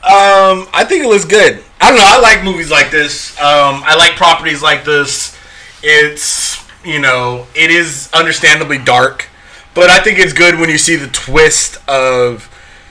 Um, 0.03 0.67
I 0.73 0.85
think 0.89 1.05
it 1.05 1.09
looks 1.09 1.27
good. 1.27 1.63
I 1.81 1.89
don't 1.89 1.99
know. 1.99 2.05
I 2.07 2.21
like 2.21 2.45
movies 2.45 2.71
like 2.71 2.91
this. 2.91 3.33
Um, 3.39 3.83
I 3.85 3.97
like 3.97 4.17
properties 4.17 4.63
like 4.63 4.85
this. 4.85 5.37
It's 5.83 6.61
you 6.85 6.99
know, 7.01 7.47
it 7.55 7.71
is 7.71 8.11
understandably 8.13 8.79
dark, 8.79 9.29
but 9.75 9.91
I 9.91 10.01
think 10.01 10.19
it's 10.19 10.33
good 10.33 10.59
when 10.59 10.71
you 10.71 10.79
see 10.79 10.97
the 10.97 11.09
twist 11.09 11.77
of 11.89 12.49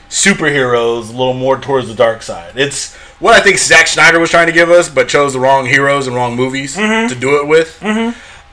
superheroes 0.10 1.10
a 1.10 1.12
little 1.12 1.34
more 1.34 1.60
towards 1.60 1.88
the 1.88 1.96
dark 1.96 2.22
side. 2.22 2.54
It's 2.56 2.96
what 3.20 3.34
I 3.36 3.42
think 3.42 3.58
Zack 3.58 3.88
Snyder 3.88 4.20
was 4.20 4.30
trying 4.30 4.48
to 4.48 4.54
give 4.54 4.70
us, 4.70 4.90
but 4.90 5.08
chose 5.08 5.34
the 5.34 5.40
wrong 5.40 5.66
heroes 5.66 6.08
and 6.08 6.16
wrong 6.16 6.36
movies 6.36 6.76
to 7.10 7.16
do 7.20 7.40
it 7.42 7.48
with. 7.48 7.82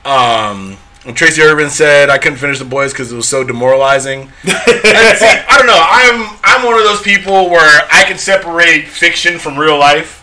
Um, 0.05 0.77
Tracy 1.13 1.41
Irvin 1.41 1.69
said 1.69 2.09
I 2.09 2.17
couldn't 2.17 2.37
finish 2.37 2.59
the 2.59 2.65
boys 2.65 2.91
because 2.93 3.11
it 3.11 3.15
was 3.15 3.27
so 3.27 3.43
demoralizing. 3.43 4.29
See, 4.43 4.51
I 4.51 5.55
don't 5.57 5.67
know. 5.67 5.79
I'm 5.81 6.37
I'm 6.43 6.65
one 6.65 6.77
of 6.77 6.83
those 6.83 7.01
people 7.01 7.49
where 7.49 7.81
I 7.91 8.03
can 8.03 8.17
separate 8.17 8.87
fiction 8.87 9.39
from 9.39 9.57
real 9.57 9.77
life. 9.79 10.16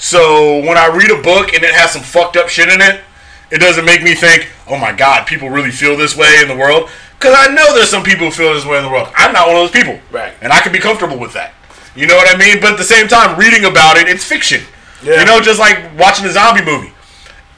So 0.00 0.64
when 0.64 0.78
I 0.80 0.88
read 0.88 1.12
a 1.12 1.20
book 1.20 1.52
and 1.52 1.62
it 1.62 1.76
has 1.76 1.92
some 1.92 2.00
fucked 2.00 2.38
up 2.40 2.48
shit 2.48 2.72
in 2.72 2.80
it, 2.80 3.04
it 3.52 3.60
doesn't 3.60 3.84
make 3.84 4.02
me 4.02 4.14
think, 4.14 4.48
oh 4.66 4.78
my 4.78 4.96
god, 4.96 5.26
people 5.26 5.50
really 5.50 5.70
feel 5.70 5.94
this 5.94 6.16
way 6.16 6.40
in 6.40 6.48
the 6.48 6.56
world. 6.56 6.88
Because 7.20 7.36
I 7.36 7.52
know 7.52 7.76
there's 7.76 7.92
some 7.92 8.02
people 8.02 8.26
who 8.26 8.32
feel 8.32 8.54
this 8.54 8.64
way 8.64 8.78
in 8.78 8.84
the 8.84 8.88
world. 8.88 9.12
I'm 9.14 9.36
not 9.36 9.46
one 9.46 9.60
of 9.60 9.68
those 9.68 9.76
people. 9.76 10.00
Right. 10.10 10.32
And 10.40 10.54
I 10.54 10.60
can 10.60 10.72
be 10.72 10.78
comfortable 10.80 11.20
with 11.20 11.34
that. 11.34 11.52
You 11.94 12.06
know 12.06 12.16
what 12.16 12.34
I 12.34 12.38
mean? 12.40 12.64
But 12.64 12.72
at 12.72 12.78
the 12.80 12.88
same 12.88 13.08
time, 13.12 13.38
reading 13.38 13.68
about 13.68 13.98
it, 14.00 14.08
it's 14.08 14.24
fiction. 14.24 14.64
Yeah. 15.04 15.20
You 15.20 15.26
know, 15.26 15.38
just 15.44 15.60
like 15.60 15.76
watching 16.00 16.24
a 16.24 16.32
zombie 16.32 16.64
movie. 16.64 16.96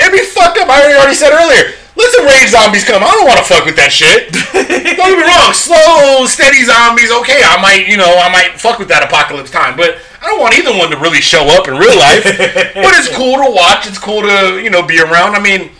It'd 0.02 0.10
be 0.10 0.26
fucked 0.26 0.58
up. 0.58 0.66
I 0.66 0.98
already 0.98 1.14
said 1.14 1.30
earlier. 1.30 1.78
Let 1.94 2.10
some 2.10 2.26
rage 2.26 2.50
zombies 2.50 2.82
come. 2.82 3.06
I 3.06 3.14
don't 3.14 3.22
want 3.22 3.38
to 3.38 3.46
fuck 3.46 3.62
with 3.62 3.78
that 3.78 3.94
shit. 3.94 4.34
don't 4.50 4.66
get 4.66 5.14
me 5.14 5.22
wrong. 5.22 5.54
Slow, 5.54 6.26
steady 6.26 6.66
zombies. 6.66 7.14
Okay, 7.22 7.38
I 7.46 7.62
might, 7.62 7.86
you 7.86 7.94
know, 7.94 8.18
I 8.18 8.26
might 8.34 8.58
fuck 8.58 8.82
with 8.82 8.88
that 8.88 9.06
apocalypse 9.06 9.54
time, 9.54 9.78
but 9.78 10.02
I 10.22 10.26
don't 10.26 10.40
want 10.40 10.56
either 10.56 10.70
one 10.70 10.90
to 10.90 10.96
really 10.96 11.20
show 11.20 11.42
up 11.58 11.66
in 11.66 11.74
real 11.74 11.98
life. 11.98 12.22
but 12.78 12.94
it's 12.94 13.10
cool 13.16 13.42
to 13.42 13.50
watch. 13.50 13.88
It's 13.88 13.98
cool 13.98 14.22
to, 14.22 14.60
you 14.62 14.70
know, 14.70 14.86
be 14.86 15.00
around. 15.00 15.34
I 15.34 15.40
mean, 15.42 15.70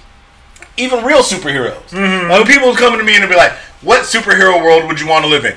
even 0.77 1.05
real 1.05 1.23
superheroes. 1.23 1.93
When 1.93 2.45
people 2.45 2.75
come 2.75 2.99
to 2.99 3.05
me 3.05 3.15
and 3.17 3.29
be 3.29 3.37
like, 3.37 3.53
"What 3.83 4.03
superhero 4.03 4.59
world 4.63 4.89
would 4.89 5.01
you 5.01 5.07
want 5.07 5.25
to 5.25 5.31
live 5.31 5.45
in?" 5.45 5.55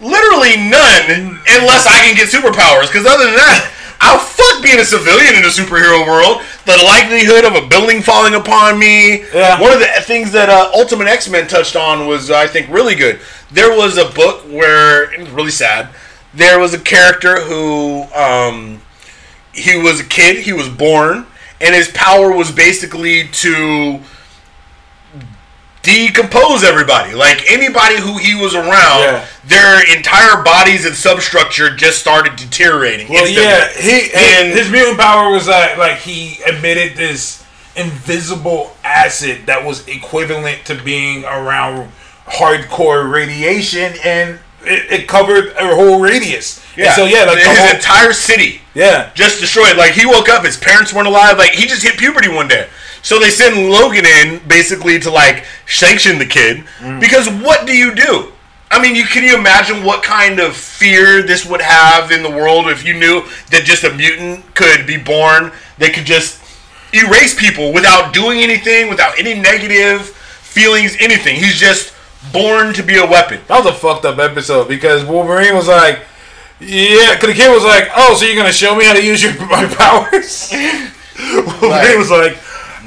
Literally 0.00 0.56
none, 0.56 1.38
unless 1.46 1.86
I 1.86 2.00
can 2.02 2.16
get 2.16 2.28
superpowers. 2.28 2.88
Because 2.88 3.06
other 3.06 3.24
than 3.26 3.36
that, 3.36 3.70
I'll 4.00 4.18
fuck 4.18 4.62
being 4.62 4.80
a 4.80 4.84
civilian 4.84 5.34
in 5.34 5.44
a 5.44 5.52
superhero 5.52 6.06
world. 6.06 6.42
The 6.64 6.76
likelihood 6.84 7.44
of 7.44 7.54
a 7.54 7.68
building 7.68 8.02
falling 8.02 8.34
upon 8.34 8.78
me. 8.78 9.24
Yeah. 9.32 9.60
One 9.60 9.72
of 9.72 9.78
the 9.78 9.86
things 10.02 10.32
that 10.32 10.48
uh, 10.48 10.70
Ultimate 10.74 11.06
X 11.06 11.28
Men 11.28 11.46
touched 11.46 11.76
on 11.76 12.08
was, 12.08 12.30
I 12.30 12.46
think, 12.46 12.68
really 12.68 12.94
good. 12.94 13.20
There 13.52 13.76
was 13.76 13.98
a 13.98 14.06
book 14.06 14.42
where 14.48 15.12
it 15.12 15.20
was 15.20 15.30
really 15.30 15.50
sad. 15.50 15.90
There 16.34 16.58
was 16.58 16.72
a 16.74 16.78
character 16.78 17.40
who 17.42 18.02
um, 18.14 18.80
he 19.52 19.76
was 19.76 20.00
a 20.00 20.04
kid. 20.04 20.38
He 20.44 20.52
was 20.52 20.68
born, 20.68 21.26
and 21.60 21.74
his 21.74 21.88
power 21.88 22.32
was 22.32 22.50
basically 22.50 23.28
to 23.28 24.00
decompose 25.82 26.62
everybody. 26.62 27.12
Like 27.14 27.50
anybody 27.50 27.96
who 27.98 28.16
he 28.18 28.34
was 28.34 28.54
around, 28.54 29.00
Yeah. 29.02 29.26
their 29.44 29.96
entire 29.96 30.42
bodies 30.42 30.86
and 30.86 30.94
substructure 30.94 31.74
just 31.74 31.98
started 32.00 32.36
deteriorating. 32.36 33.08
Well, 33.08 33.28
yeah, 33.28 33.68
he 33.72 34.10
And- 34.14 34.52
his 34.52 34.70
mutant 34.70 34.98
power 34.98 35.30
was 35.30 35.46
that 35.46 35.78
like 35.78 35.98
he 35.98 36.38
emitted 36.46 36.96
this 36.96 37.42
invisible 37.74 38.76
acid 38.84 39.46
that 39.46 39.64
was 39.64 39.86
equivalent 39.88 40.64
to 40.66 40.74
being 40.76 41.24
around 41.24 41.90
hardcore 42.28 43.10
radiation, 43.10 43.94
and 44.04 44.38
it, 44.64 45.00
it 45.00 45.08
covered 45.08 45.48
a 45.56 45.74
whole 45.74 46.00
radius. 46.00 46.62
And 46.76 46.84
yeah. 46.86 46.94
so 46.94 47.04
yeah, 47.04 47.24
like 47.24 47.38
his 47.38 47.58
whole- 47.58 47.74
entire 47.74 48.12
city. 48.12 48.60
yeah, 48.74 49.10
just 49.14 49.40
destroyed. 49.40 49.76
Like 49.76 49.92
he 49.92 50.06
woke 50.06 50.28
up, 50.28 50.44
his 50.44 50.56
parents 50.56 50.92
weren't 50.92 51.08
alive. 51.08 51.38
Like 51.38 51.50
he 51.52 51.66
just 51.66 51.82
hit 51.82 51.98
puberty 51.98 52.28
one 52.28 52.48
day. 52.48 52.68
So 53.02 53.18
they 53.18 53.30
send 53.30 53.68
Logan 53.68 54.06
in 54.06 54.40
basically 54.46 54.98
to 55.00 55.10
like 55.10 55.44
sanction 55.66 56.18
the 56.18 56.26
kid 56.26 56.64
mm. 56.78 57.00
because 57.00 57.28
what 57.28 57.66
do 57.66 57.76
you 57.76 57.94
do? 57.94 58.32
I 58.70 58.80
mean, 58.80 58.96
you 58.96 59.04
can 59.04 59.22
you 59.22 59.36
imagine 59.36 59.84
what 59.84 60.02
kind 60.02 60.40
of 60.40 60.56
fear 60.56 61.22
this 61.22 61.44
would 61.44 61.60
have 61.60 62.10
in 62.10 62.22
the 62.22 62.30
world 62.30 62.68
if 62.68 62.86
you 62.86 62.94
knew 62.94 63.22
that 63.50 63.64
just 63.64 63.84
a 63.84 63.92
mutant 63.92 64.54
could 64.54 64.86
be 64.86 64.96
born? 64.96 65.52
They 65.76 65.90
could 65.90 66.06
just 66.06 66.40
erase 66.94 67.38
people 67.38 67.72
without 67.72 68.14
doing 68.14 68.40
anything, 68.40 68.88
without 68.88 69.18
any 69.18 69.34
negative 69.34 70.08
feelings, 70.08 70.96
anything. 71.00 71.36
He's 71.36 71.56
just 71.56 71.91
born 72.32 72.72
to 72.74 72.82
be 72.82 72.96
a 72.98 73.06
weapon. 73.06 73.40
that 73.48 73.64
was 73.64 73.66
a 73.74 73.76
fucked 73.76 74.04
up 74.04 74.18
episode 74.18 74.68
because 74.68 75.04
Wolverine 75.04 75.54
was 75.54 75.68
like. 75.68 76.00
Yeah, 76.60 77.14
because 77.18 77.34
the 77.34 77.42
kid 77.42 77.50
was 77.50 77.64
like, 77.64 77.90
"Oh, 77.96 78.14
so 78.14 78.24
you're 78.24 78.36
gonna 78.36 78.52
show 78.52 78.76
me 78.76 78.84
how 78.84 78.94
to 78.94 79.02
use 79.02 79.20
your 79.20 79.34
my 79.50 79.66
powers?" 79.66 80.46
Wolverine 81.18 81.70
Right. 81.70 81.98
was 81.98 82.08
like, 82.10 82.38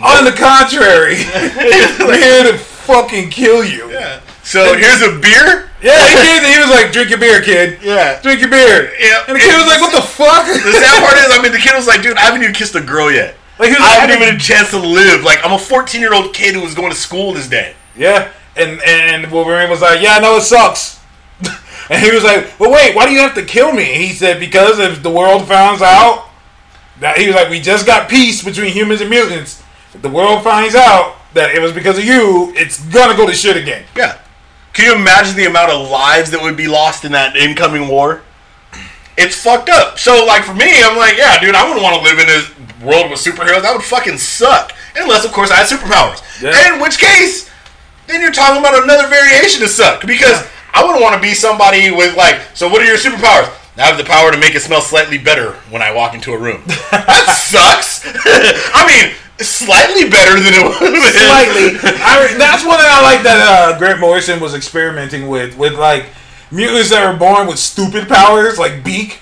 "On 0.01 0.23
the 0.23 0.31
contrary, 0.31 1.17
I'm 1.35 2.15
here 2.15 2.51
to 2.53 2.57
fucking 2.57 3.31
kill 3.31 3.65
you." 3.65 3.91
Yeah. 3.91 4.21
So 4.43 4.77
here's 4.77 5.01
a 5.01 5.19
beer. 5.19 5.69
Yeah, 5.81 5.99
he 6.07 6.15
did. 6.15 6.55
He 6.55 6.59
was 6.61 6.69
like, 6.69 6.93
"Drink 6.93 7.09
your 7.09 7.19
beer, 7.19 7.41
kid. 7.41 7.79
Yeah. 7.83 8.21
Drink 8.21 8.39
your 8.39 8.49
beer." 8.49 8.93
Yeah. 8.97 9.25
And 9.27 9.35
the 9.35 9.39
kid 9.41 9.51
was 9.57 9.67
like, 9.67 9.81
"What 9.81 9.91
the 9.93 10.01
fuck?" 10.07 10.45
The 10.47 10.71
sad 10.71 11.03
part 11.03 11.17
is, 11.17 11.35
I 11.37 11.41
mean, 11.43 11.51
the 11.51 11.59
kid 11.59 11.75
was 11.75 11.85
like, 11.85 12.01
dude, 12.01 12.15
I 12.15 12.21
haven't 12.21 12.43
even 12.43 12.55
kissed 12.55 12.75
a 12.75 12.81
girl 12.81 13.11
yet. 13.11 13.35
Like, 13.59 13.71
I 13.71 13.73
like, 13.73 13.99
haven't 13.99 14.15
even 14.15 14.27
had 14.29 14.35
a 14.35 14.39
chance 14.39 14.69
to 14.71 14.79
live. 14.79 15.23
Like, 15.23 15.43
I'm 15.43 15.51
a 15.51 15.59
14 15.59 15.99
year 15.99 16.13
old 16.13 16.33
kid 16.33 16.55
who 16.55 16.61
was 16.61 16.73
going 16.75 16.91
to 16.91 16.97
school 16.97 17.33
this 17.33 17.49
day. 17.49 17.73
Yeah, 17.97 18.31
and 18.55 18.81
and 18.83 19.31
Wolverine 19.31 19.69
was 19.69 19.81
like, 19.81 20.01
"Yeah, 20.01 20.15
I 20.15 20.19
know 20.19 20.37
it 20.37 20.41
sucks." 20.41 20.99
and 21.89 22.03
he 22.03 22.11
was 22.11 22.23
like, 22.23 22.59
"Well, 22.59 22.71
wait, 22.71 22.95
why 22.95 23.05
do 23.05 23.11
you 23.11 23.19
have 23.19 23.35
to 23.35 23.43
kill 23.45 23.71
me?" 23.71 23.83
He 23.83 24.13
said, 24.13 24.39
"Because 24.39 24.79
if 24.79 25.03
the 25.03 25.09
world 25.11 25.47
finds 25.47 25.81
out 25.81 26.29
That 26.99 27.17
he 27.17 27.27
was 27.27 27.35
like, 27.35 27.49
we 27.49 27.59
just 27.59 27.85
got 27.85 28.09
peace 28.09 28.43
between 28.43 28.71
humans 28.71 29.01
and 29.01 29.09
mutants. 29.09 29.61
If 29.93 30.01
the 30.01 30.09
world 30.09 30.43
finds 30.43 30.75
out 30.75 31.17
that 31.33 31.53
it 31.53 31.61
was 31.61 31.73
because 31.73 31.97
of 31.97 32.05
you, 32.05 32.53
it's 32.55 32.79
gonna 32.87 33.17
go 33.17 33.27
to 33.27 33.33
shit 33.33 33.57
again. 33.57 33.83
Yeah. 33.95 34.17
Can 34.73 34.85
you 34.85 34.95
imagine 34.95 35.35
the 35.35 35.45
amount 35.45 35.71
of 35.71 35.89
lives 35.89 36.31
that 36.31 36.41
would 36.41 36.55
be 36.55 36.67
lost 36.67 37.03
in 37.03 37.11
that 37.11 37.35
incoming 37.35 37.87
war? 37.87 38.21
It's 39.17 39.41
fucked 39.41 39.69
up. 39.69 39.97
So, 39.97 40.25
like, 40.25 40.43
for 40.43 40.53
me, 40.53 40.83
I'm 40.83 40.97
like, 40.97 41.17
yeah, 41.17 41.39
dude, 41.39 41.55
I 41.55 41.63
wouldn't 41.67 41.83
want 41.83 41.95
to 41.95 42.03
live 42.03 42.19
in 42.19 42.27
this 42.27 42.49
world 42.83 43.09
with 43.09 43.19
superheroes. 43.19 43.61
That 43.61 43.73
would 43.73 43.83
fucking 43.83 44.17
suck. 44.17 44.73
Unless, 44.95 45.23
of 45.25 45.31
course, 45.31 45.51
I 45.51 45.55
had 45.55 45.67
superpowers. 45.67 46.19
Yeah. 46.41 46.73
In 46.73 46.81
which 46.81 46.97
case, 46.97 47.49
then 48.07 48.21
you're 48.21 48.31
talking 48.31 48.59
about 48.59 48.83
another 48.83 49.07
variation 49.07 49.63
of 49.63 49.69
suck. 49.69 50.05
Because 50.05 50.47
I 50.73 50.83
wouldn't 50.83 51.01
want 51.01 51.15
to 51.15 51.21
be 51.21 51.33
somebody 51.33 51.91
with, 51.91 52.15
like, 52.17 52.41
so 52.53 52.67
what 52.67 52.81
are 52.81 52.85
your 52.85 52.97
superpowers? 52.97 53.51
I 53.77 53.81
have 53.81 53.97
the 53.97 54.05
power 54.05 54.31
to 54.31 54.37
make 54.37 54.55
it 54.55 54.61
smell 54.61 54.79
slightly 54.81 55.17
better 55.17 55.53
when 55.69 55.81
I 55.81 55.93
walk 55.93 56.13
into 56.13 56.31
a 56.31 56.37
room. 56.37 56.63
that 56.91 57.35
sucks. 57.35 58.03
I 58.73 58.87
mean, 58.87 59.15
slightly 59.39 60.09
better 60.09 60.39
than 60.39 60.53
it 60.55 60.63
was. 60.63 60.77
Slightly. 60.79 61.75
I, 61.99 62.35
that's 62.37 62.63
one 62.63 62.77
thing 62.77 62.87
I 62.87 63.01
like 63.03 63.23
that 63.23 63.39
uh, 63.43 63.77
Grant 63.77 63.99
Morrison 63.99 64.39
was 64.39 64.53
experimenting 64.53 65.27
with, 65.27 65.57
with 65.57 65.73
like 65.73 66.05
mutants 66.51 66.89
that 66.91 67.03
are 67.03 67.17
born 67.17 67.47
with 67.47 67.59
stupid 67.59 68.07
powers, 68.07 68.57
like 68.57 68.83
beak. 68.83 69.19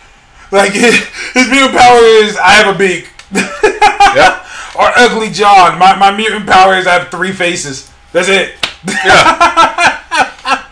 Like 0.51 0.73
his, 0.73 0.93
his 1.33 1.49
mutant 1.49 1.73
power 1.73 1.99
is 2.21 2.37
I 2.37 2.51
have 2.51 2.75
a 2.75 2.77
beak. 2.77 3.09
yeah. 3.33 4.45
Or 4.77 4.91
ugly 4.95 5.31
John. 5.31 5.79
My, 5.79 5.95
my 5.95 6.15
mutant 6.15 6.45
power 6.45 6.75
is 6.75 6.85
I 6.85 6.93
have 6.93 7.09
three 7.09 7.31
faces. 7.31 7.91
That's 8.11 8.29
it. 8.29 8.53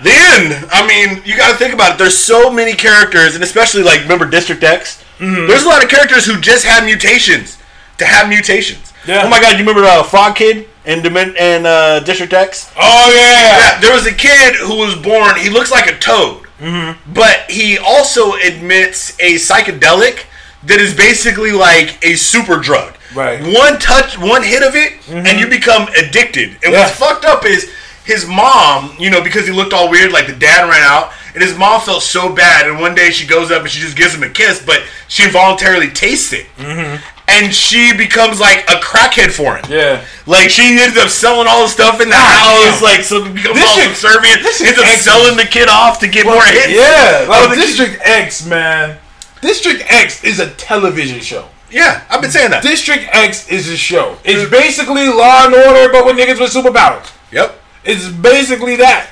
Then, 0.04 0.66
I 0.72 0.86
mean, 0.88 1.22
you 1.26 1.38
got 1.38 1.52
to 1.52 1.58
think 1.58 1.76
about 1.76 1.94
it. 1.94 1.98
There's 2.00 2.18
so 2.18 2.52
many 2.52 2.74
characters, 2.74 3.36
and 3.36 3.44
especially 3.44 3.84
like 3.84 4.02
remember 4.02 4.26
District 4.28 4.64
X. 4.64 5.04
Mm-hmm. 5.20 5.48
There's 5.48 5.62
a 5.64 5.68
lot 5.68 5.84
of 5.84 5.90
characters 5.92 6.26
who 6.26 6.40
just 6.42 6.66
have 6.66 6.84
mutations 6.86 7.60
to 8.00 8.06
have 8.06 8.28
mutations. 8.28 8.94
Yeah. 9.06 9.22
Oh 9.24 9.30
my 9.30 9.40
god, 9.40 9.52
you 9.54 9.60
remember 9.60 9.84
uh, 9.84 10.02
Frog 10.02 10.36
Kid 10.36 10.68
Dimen- 10.86 11.36
in 11.38 11.68
uh, 11.68 12.00
District 12.00 12.34
X? 12.34 12.72
Oh 12.76 13.14
yeah. 13.16 13.76
Yeah, 13.76 13.80
there 13.80 13.94
was 13.94 14.08
a 14.08 14.12
kid 14.14 14.56
who 14.56 14.76
was 14.78 14.96
born. 14.96 15.36
He 15.40 15.50
looks 15.52 15.72
like 15.72 15.86
a 15.88 15.98
toad, 16.00 16.48
Mm-hmm. 16.60 17.14
but 17.14 17.50
he 17.50 17.78
also 17.80 18.34
admits 18.38 19.12
a 19.20 19.34
psychedelic 19.36 20.26
that 20.64 20.80
is 20.80 20.96
basically 20.96 21.52
like 21.52 22.04
a 22.04 22.16
super 22.16 22.58
drug. 22.58 22.96
Right. 23.16 23.42
One 23.42 23.78
touch, 23.80 24.18
one 24.18 24.42
hit 24.44 24.62
of 24.64 24.74
it, 24.76 24.94
and 25.10 25.40
you 25.40 25.48
become 25.48 25.88
addicted. 25.98 26.58
And 26.64 26.74
Yeah. 26.74 26.82
what's 26.86 26.98
fucked 26.98 27.26
up 27.26 27.46
is 27.46 27.72
his 28.06 28.26
mom. 28.28 28.96
You 29.00 29.10
know, 29.10 29.24
because 29.24 29.46
he 29.48 29.54
looked 29.54 29.74
all 29.74 29.90
weird, 29.90 30.12
like 30.12 30.28
the 30.28 30.36
dad 30.36 30.68
ran 30.70 30.84
out, 30.84 31.12
and 31.34 31.44
his 31.44 31.58
mom 31.58 31.82
felt 31.82 32.04
so 32.04 32.34
bad. 32.34 32.68
And 32.70 32.80
one 32.80 32.96
day 32.96 33.10
she 33.12 33.28
goes 33.28 33.52
up 33.52 33.62
and 33.62 33.70
she 33.72 33.80
just 33.80 33.96
gives 33.98 34.14
him 34.14 34.24
a 34.24 34.30
kiss, 34.30 34.64
but 34.66 34.84
she 35.08 35.24
involuntarily 35.24 35.90
tastes 35.92 36.34
it. 36.34 36.46
Mm-hmm. 36.58 37.04
And 37.28 37.54
she 37.56 37.96
becomes 37.96 38.42
like 38.42 38.66
a 38.70 38.76
crackhead 38.84 39.32
for 39.32 39.56
him. 39.56 39.64
Yeah. 39.70 40.04
Like 40.26 40.50
she 40.50 40.78
ends 40.82 40.98
up 40.98 41.08
selling 41.08 41.48
all 41.48 41.64
the 41.64 41.70
stuff 41.70 42.02
in 42.02 42.10
the 42.10 42.16
God 42.16 42.68
house, 42.72 42.82
like 42.82 43.04
so 43.04 43.24
becomes 43.24 43.56
This 43.56 43.70
all 43.70 43.80
subservient. 43.96 44.44
this 44.44 44.60
is 44.60 44.68
Ends 44.68 44.80
up 44.80 44.86
excellent. 44.88 45.22
selling 45.24 45.38
the 45.38 45.46
kid 45.50 45.70
off 45.70 46.00
to 46.02 46.08
get 46.10 46.26
more 46.26 46.44
hits. 46.44 46.70
Yeah. 46.74 47.24
Oh, 47.24 47.48
Like 47.48 47.50
the- 47.52 47.56
District 47.56 48.02
X, 48.04 48.46
man. 48.46 48.98
District 49.42 49.82
X 49.88 50.24
is 50.26 50.40
a 50.42 50.50
television 50.52 51.22
show. 51.22 51.48
yeah, 51.72 52.04
I've 52.10 52.22
been 52.22 52.32
saying 52.32 52.52
that. 52.52 52.64
District 52.64 53.06
X 53.14 53.48
is 53.50 53.70
a 53.70 53.78
show. 53.78 54.18
It's 54.26 54.50
basically 54.52 55.08
Law 55.08 55.46
and 55.46 55.54
Order, 55.56 55.92
but 55.92 56.06
with 56.06 56.18
niggas 56.18 56.40
with 56.40 56.52
superpowers. 56.54 57.12
Yep, 57.32 57.58
It's 57.84 58.08
basically 58.10 58.76
that. 58.78 59.10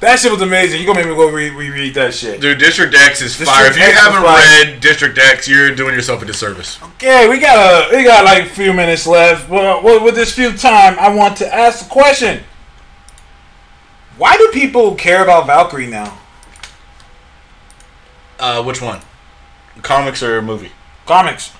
That 0.00 0.18
shit 0.18 0.32
was 0.32 0.42
amazing. 0.42 0.80
You 0.80 0.86
gonna 0.86 0.98
make 0.98 1.08
me 1.08 1.14
go 1.14 1.30
re- 1.30 1.50
reread 1.50 1.94
that 1.94 2.12
shit. 2.12 2.40
dude. 2.40 2.58
District 2.58 2.92
X 2.92 3.22
is 3.22 3.38
District 3.38 3.50
fire. 3.50 3.70
If 3.70 3.76
you 3.76 3.84
X 3.84 4.00
haven't 4.00 4.22
read 4.22 4.80
District 4.80 5.16
X, 5.16 5.46
you're 5.46 5.74
doing 5.76 5.94
yourself 5.94 6.22
a 6.22 6.24
disservice. 6.24 6.82
Okay, 6.82 7.28
we 7.28 7.38
got 7.38 7.56
a 7.92 7.96
we 7.96 8.02
got 8.02 8.24
like 8.24 8.44
a 8.44 8.48
few 8.48 8.72
minutes 8.72 9.06
left. 9.06 9.48
Well, 9.48 10.02
with 10.02 10.16
this 10.16 10.34
few 10.34 10.52
time, 10.56 10.98
I 10.98 11.14
want 11.14 11.36
to 11.36 11.54
ask 11.54 11.86
a 11.86 11.88
question. 11.88 12.42
Why 14.16 14.36
do 14.36 14.48
people 14.52 14.96
care 14.96 15.22
about 15.22 15.46
Valkyrie 15.46 15.86
now? 15.86 16.18
Uh, 18.40 18.62
which 18.62 18.82
one? 18.82 19.00
Comics 19.82 20.22
or 20.22 20.42
movie? 20.42 20.72
Comics, 21.06 21.52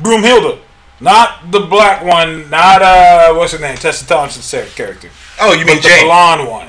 Broomhilda, 0.00 0.58
not 1.00 1.50
the 1.50 1.60
black 1.60 2.04
one, 2.04 2.50
not 2.50 2.82
uh, 2.82 3.32
what's 3.34 3.52
her 3.52 3.58
name, 3.58 3.76
Tessa 3.76 4.06
Thompson's 4.06 4.50
character, 4.74 5.10
Oh, 5.40 5.52
you 5.52 5.64
mean 5.64 5.76
but 5.76 5.82
the 5.82 5.88
Jane? 5.88 6.04
blonde 6.06 6.48
one. 6.48 6.68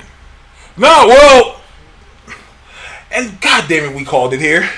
No, 0.77 1.05
well, 1.07 1.61
and 3.11 3.39
God 3.41 3.65
damn 3.69 3.91
it, 3.91 3.95
we 3.95 4.03
called 4.03 4.33
it 4.33 4.39
here. 4.41 4.69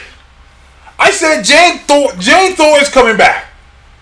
I 0.99 1.11
said 1.11 1.43
Jane 1.43 1.79
Thor. 1.79 2.11
Jane 2.19 2.55
Thor 2.55 2.77
is 2.79 2.89
coming 2.89 3.17
back. 3.17 3.45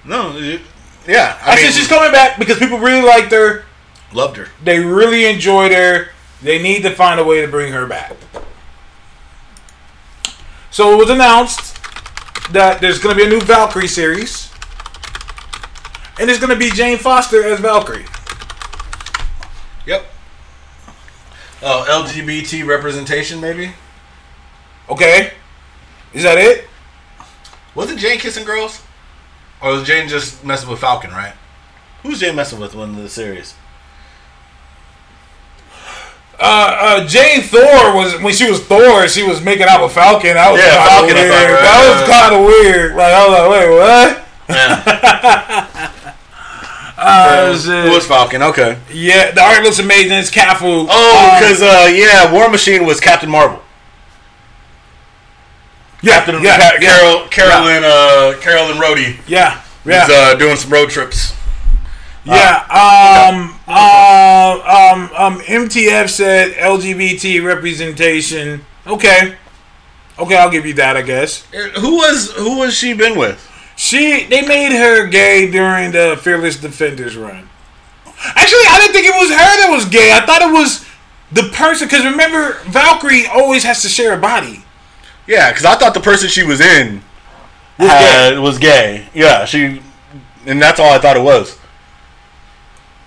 No, 0.04 0.36
it- 0.38 0.62
yeah. 1.08 1.38
I, 1.44 1.52
I, 1.52 1.56
mean, 1.56 1.66
said 1.66 1.74
she's 1.74 1.88
coming 1.88 2.12
back 2.12 2.40
because 2.40 2.58
people 2.58 2.80
really 2.80 3.06
liked 3.06 3.32
her. 3.32 3.66
loved 4.14 4.38
her. 4.38 4.48
They 4.64 4.80
really 4.80 5.26
enjoyed 5.26 5.72
her. 5.72 6.08
They 6.42 6.62
need 6.62 6.82
to 6.84 6.90
find 6.92 7.20
a 7.20 7.24
way 7.24 7.42
to 7.42 7.48
bring 7.48 7.72
her 7.74 7.86
back. 7.86 8.14
So 10.72 10.94
it 10.94 10.98
was 10.98 11.10
announced 11.10 11.78
that 12.52 12.82
there's 12.82 13.00
going 13.00 13.16
to 13.16 13.22
be 13.24 13.26
a 13.28 13.30
new 13.30 13.40
Valkyrie 13.42 13.88
series. 13.88 14.52
And 16.20 16.30
it's 16.30 16.40
going 16.40 16.50
to 16.50 16.56
be 16.56 16.70
Jane 16.72 16.98
Foster 16.98 17.44
as 17.44 17.60
Valkyrie. 17.60 18.06
Yep. 19.86 20.06
Oh, 21.62 21.86
LGBT 21.88 22.66
representation, 22.68 23.40
maybe. 23.42 23.72
Okay? 24.90 25.32
Is 26.14 26.24
that 26.24 26.38
it? 26.38 26.68
Wasn't 27.74 28.00
Jane 28.00 28.20
kissing 28.20 28.46
girls? 28.46 28.82
Or 29.62 29.72
was 29.72 29.84
Jane 29.88 30.08
just 30.08 30.44
messing 30.46 30.70
with 30.70 30.80
Falcon, 30.80 31.12
right? 31.12 31.34
Who's 32.04 32.20
Jane 32.20 32.36
messing 32.36 32.60
with 32.60 32.76
in 32.76 32.96
the 32.96 33.10
series? 33.10 33.56
Uh, 36.38 37.00
uh, 37.02 37.08
Jane 37.08 37.42
Thor 37.42 37.96
was 37.96 38.22
when 38.22 38.34
she 38.34 38.50
was 38.50 38.60
Thor, 38.62 39.08
she 39.08 39.24
was 39.24 39.42
making 39.42 39.68
out 39.68 39.82
with 39.82 39.94
Falcon. 39.94 40.34
That 40.34 40.52
was 40.52 40.60
Yeah, 40.62 40.76
kind 40.76 40.90
Falcon, 40.90 41.16
of 41.16 41.24
weird. 41.24 41.32
thought, 41.32 41.48
right, 41.48 41.62
that 41.64 41.80
was 41.88 42.02
right, 42.02 42.20
kind 42.20 42.36
of 42.36 42.42
weird. 42.46 42.96
Like 42.96 43.14
I 43.14 43.28
was 43.28 43.34
like, 43.40 43.50
wait, 43.52 43.70
what? 43.80 44.26
Yeah. 44.50 45.92
Uh. 46.98 47.46
It 47.48 47.92
was 47.94 48.06
Falcon, 48.08 48.42
okay. 48.44 48.78
yeah, 48.92 49.32
the 49.32 49.42
art 49.42 49.64
looks 49.64 49.80
amazing. 49.80 50.14
It's 50.14 50.32
Cafu. 50.32 50.88
Oh, 50.90 51.30
Um, 51.34 51.40
because, 51.42 51.62
uh, 51.62 51.90
yeah, 51.94 52.32
War 52.32 52.50
Machine 52.50 52.86
was 52.86 53.00
Captain 53.00 53.30
Marvel. 53.30 53.62
yeah, 56.02 56.14
Captain 56.24 56.42
yeah, 56.44 56.58
Ca- 56.58 56.78
yeah, 56.80 56.98
Carol, 56.98 57.28
Carolyn, 57.30 57.84
uh, 57.84 58.34
Carolyn 58.42 58.78
Rhodey. 58.78 59.18
yeah, 59.28 59.62
yeah. 59.86 60.06
was 60.08 60.16
uh, 60.16 60.36
doing 60.36 60.56
some 60.56 60.72
road 60.72 60.90
trips. 60.90 61.34
Yeah. 62.26 62.62
Um. 62.72 63.60
Uh, 63.68 64.92
um. 64.96 65.12
Um. 65.16 65.40
MTF 65.42 66.10
said 66.10 66.54
LGBT 66.54 67.44
representation. 67.46 68.66
Okay. 68.88 69.36
Okay, 70.18 70.36
I'll 70.38 70.50
give 70.50 70.66
you 70.66 70.74
that. 70.76 70.96
I 70.98 71.02
guess 71.04 71.46
Who 71.80 71.98
was 71.98 72.32
who 72.32 72.58
was 72.58 72.74
she 72.74 72.94
been 72.94 73.16
with? 73.18 73.38
She 73.76 74.26
they 74.26 74.46
made 74.48 74.72
her 74.72 75.08
gay 75.08 75.50
during 75.52 75.92
the 75.92 76.18
Fearless 76.22 76.58
Defenders 76.58 77.16
run. 77.18 77.50
Actually, 78.36 78.62
I 78.70 78.78
didn't 78.80 78.94
think 78.94 79.06
it 79.08 79.16
was 79.20 79.30
her 79.30 79.36
that 79.36 79.70
was 79.72 79.86
gay. 79.86 80.12
I 80.14 80.26
thought 80.26 80.42
it 80.42 80.52
was 80.54 80.86
the 81.32 81.50
person. 81.54 81.88
Because 81.88 82.06
remember, 82.06 82.54
Valkyrie 82.66 83.28
always 83.28 83.64
has 83.64 83.82
to 83.82 83.90
share 83.90 84.14
a 84.14 84.18
body. 84.18 84.64
Yeah, 85.28 85.52
because 85.52 85.66
I 85.66 85.76
thought 85.76 85.94
the 85.94 86.00
person 86.00 86.30
she 86.30 86.44
was 86.44 86.62
in 86.62 87.02
Was 87.80 87.90
had- 87.90 88.40
was 88.40 88.58
gay. 88.60 89.08
Yeah, 89.14 89.46
she, 89.46 89.82
and 90.46 90.62
that's 90.62 90.80
all 90.80 90.94
I 90.94 91.00
thought 91.00 91.18
it 91.18 91.24
was. 91.24 91.58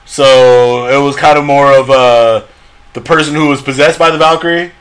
So 0.04 0.86
it 0.88 1.02
was 1.04 1.16
kind 1.16 1.38
of 1.38 1.44
more 1.44 1.72
of 1.72 1.90
uh, 1.90 2.44
the 2.94 3.00
person 3.00 3.34
who 3.34 3.48
was 3.48 3.62
possessed 3.62 3.98
by 3.98 4.10
the 4.10 4.18
Valkyrie, 4.18 4.72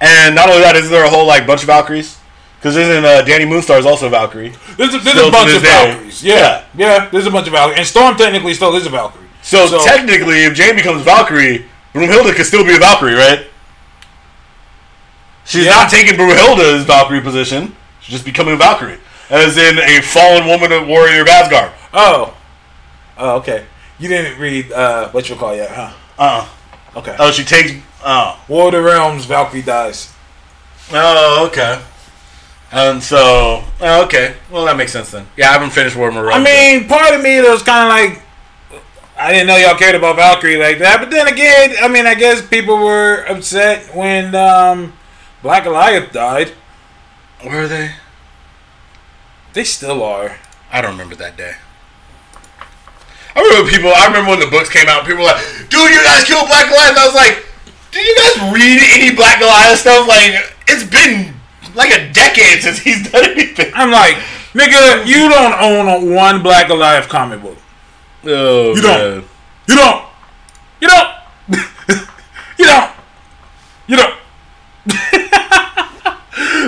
and 0.00 0.34
not 0.34 0.48
only 0.48 0.62
that, 0.62 0.76
isn't 0.76 0.90
there 0.90 1.04
a 1.04 1.10
whole 1.10 1.26
like 1.26 1.46
bunch 1.46 1.60
of 1.62 1.66
Valkyries? 1.66 2.18
Because 2.62 2.76
isn't 2.76 3.04
uh, 3.04 3.24
Dani 3.26 3.44
Moonstar 3.44 3.80
is 3.80 3.86
also 3.86 4.06
a 4.06 4.10
Valkyrie? 4.10 4.50
There's 4.76 4.94
a, 4.94 4.98
there's 4.98 5.16
a 5.18 5.32
bunch 5.32 5.52
of 5.52 5.62
day. 5.62 5.90
Valkyries. 5.90 6.22
Yeah, 6.22 6.64
yeah. 6.76 7.08
There's 7.10 7.26
a 7.26 7.30
bunch 7.32 7.48
of 7.48 7.52
Valkyries, 7.54 7.78
and 7.78 7.86
Storm 7.88 8.16
technically 8.16 8.54
still 8.54 8.72
is 8.76 8.86
a 8.86 8.90
Valkyrie. 8.90 9.26
So, 9.42 9.66
So- 9.66 9.84
technically, 9.84 10.44
if 10.44 10.54
Jane 10.54 10.76
becomes 10.76 11.02
Valkyrie, 11.02 11.66
Broomhilda 11.92 12.36
could 12.36 12.46
still 12.46 12.64
be 12.64 12.76
a 12.76 12.78
Valkyrie, 12.78 13.14
right? 13.14 13.46
She's 15.44 15.64
Yeah. 15.64 15.72
not 15.72 15.90
taking 15.90 16.14
Broomhilda's 16.14 16.84
Valkyrie 16.84 17.20
position. 17.20 17.74
She's 18.00 18.12
just 18.12 18.24
becoming 18.24 18.54
a 18.54 18.56
Valkyrie, 18.56 18.98
as 19.28 19.56
in 19.58 19.78
a 19.80 20.00
fallen 20.00 20.46
woman 20.46 20.70
of 20.70 20.86
warrior 20.86 21.22
of 21.22 21.28
Asgard. 21.28 21.72
Oh. 21.92 22.32
Oh, 23.18 23.36
okay. 23.38 23.64
You 23.98 24.06
didn't 24.08 24.38
read 24.38 24.70
uh, 24.70 25.08
what 25.10 25.28
you 25.28 25.34
call 25.34 25.54
yet, 25.56 25.70
huh? 25.70 25.92
Uh. 26.16 26.48
Okay. 26.94 27.16
Oh, 27.18 27.32
she 27.32 27.42
takes. 27.44 27.72
Oh. 28.04 28.38
War 28.46 28.66
of 28.66 28.72
the 28.72 28.82
Realms, 28.82 29.24
Valkyrie 29.24 29.62
dies. 29.62 30.12
Oh, 30.92 31.46
okay. 31.48 31.80
And 32.72 33.02
so, 33.02 33.62
oh, 33.82 34.04
okay. 34.06 34.34
Well, 34.50 34.64
that 34.64 34.78
makes 34.78 34.92
sense 34.92 35.10
then. 35.10 35.26
Yeah, 35.36 35.50
I 35.50 35.52
haven't 35.52 35.70
finished 35.70 35.94
War 35.94 36.08
of 36.08 36.14
Morale. 36.14 36.40
I 36.40 36.42
mean, 36.42 36.88
part 36.88 37.14
of 37.14 37.22
me 37.22 37.38
that 37.38 37.50
was 37.50 37.62
kind 37.62 37.84
of 37.84 37.90
like, 37.90 38.22
I 39.14 39.30
didn't 39.30 39.46
know 39.46 39.56
y'all 39.56 39.76
cared 39.76 39.94
about 39.94 40.16
Valkyrie 40.16 40.56
like 40.56 40.78
that. 40.78 40.98
But 40.98 41.10
then 41.10 41.28
again, 41.28 41.74
I 41.82 41.88
mean, 41.88 42.06
I 42.06 42.14
guess 42.14 42.46
people 42.46 42.78
were 42.78 43.26
upset 43.28 43.94
when 43.94 44.34
um, 44.34 44.94
Black 45.42 45.64
Goliath 45.64 46.12
died. 46.12 46.48
where 47.42 47.64
are 47.64 47.68
they? 47.68 47.92
They 49.52 49.64
still 49.64 50.02
are. 50.02 50.38
I 50.72 50.80
don't 50.80 50.92
remember 50.92 51.14
that 51.16 51.36
day. 51.36 51.54
I 53.36 53.40
remember 53.40 53.70
people. 53.70 53.92
I 53.94 54.06
remember 54.06 54.30
when 54.30 54.40
the 54.40 54.46
books 54.46 54.70
came 54.70 54.88
out. 54.88 55.04
People 55.04 55.24
were 55.24 55.32
like, 55.32 55.44
"Dude, 55.68 55.90
you 55.90 56.02
guys 56.04 56.24
killed 56.24 56.48
Black 56.48 56.68
Goliath." 56.68 56.96
I 56.96 57.06
was 57.06 57.14
like, 57.14 57.44
"Did 57.90 58.04
you 58.04 58.16
guys 58.16 58.52
read 58.52 58.80
any 58.92 59.14
Black 59.14 59.40
Goliath 59.40 59.78
stuff? 59.78 60.08
Like, 60.08 60.56
it's 60.68 60.84
been 60.84 61.34
like 61.74 61.90
a 61.90 62.12
decade 62.12 62.62
since 62.62 62.78
he's 62.78 63.10
done 63.10 63.24
anything." 63.24 63.72
I'm 63.74 63.90
like, 63.90 64.16
nigga, 64.54 65.06
you 65.06 65.28
don't 65.28 65.52
own 65.60 66.14
one 66.14 66.42
Black 66.42 66.68
Goliath 66.68 67.08
comic 67.08 67.40
book. 67.42 67.56
Oh, 68.24 68.74
You 68.74 68.82
don't. 68.82 69.24
You 69.68 69.76
don't. 69.76 70.04
You 70.80 70.88
don't. 70.88 71.08
you 72.58 72.64
don't. 72.66 72.90
You 73.88 73.96
don't. 73.96 74.14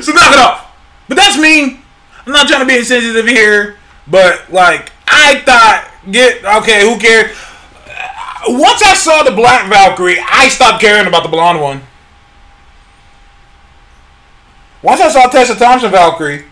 so 0.03 0.13
knock 0.13 0.33
it 0.33 0.39
off. 0.39 0.75
But 1.09 1.17
that's 1.17 1.39
me. 1.39 1.81
I'm 2.27 2.33
not 2.33 2.49
trying 2.49 2.61
to 2.61 2.67
be 2.67 2.79
insensitive 2.79 3.27
here, 3.27 3.77
but 4.07 4.51
like 4.51 4.91
I 5.07 5.41
thought, 5.41 5.91
get 6.11 6.45
okay. 6.63 6.83
Who 6.83 6.99
cares? 6.99 7.37
Uh, 7.87 8.45
Once 8.49 8.83
I 8.83 8.95
saw 8.95 9.23
the 9.23 9.33
Black 9.33 9.69
Valkyrie, 9.69 10.19
I 10.21 10.49
stopped 10.49 10.81
caring 10.81 11.07
about 11.07 11.23
the 11.23 11.29
blonde 11.29 11.61
one. 11.61 11.83
Once 14.85 15.01
I 15.01 15.09
saw 15.09 15.27
Tessa 15.29 15.55
Thompson 15.55 15.91
Valkyrie, 15.91 16.45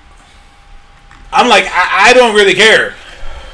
I'm 1.30 1.50
like, 1.50 1.64
I, 1.66 2.08
I 2.08 2.12
don't 2.14 2.34
really 2.34 2.54
care. 2.54 2.94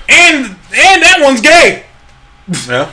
And 0.09 0.47
and 0.47 1.03
that 1.03 1.19
one's 1.21 1.41
gay. 1.41 1.85
Yeah. 2.67 2.91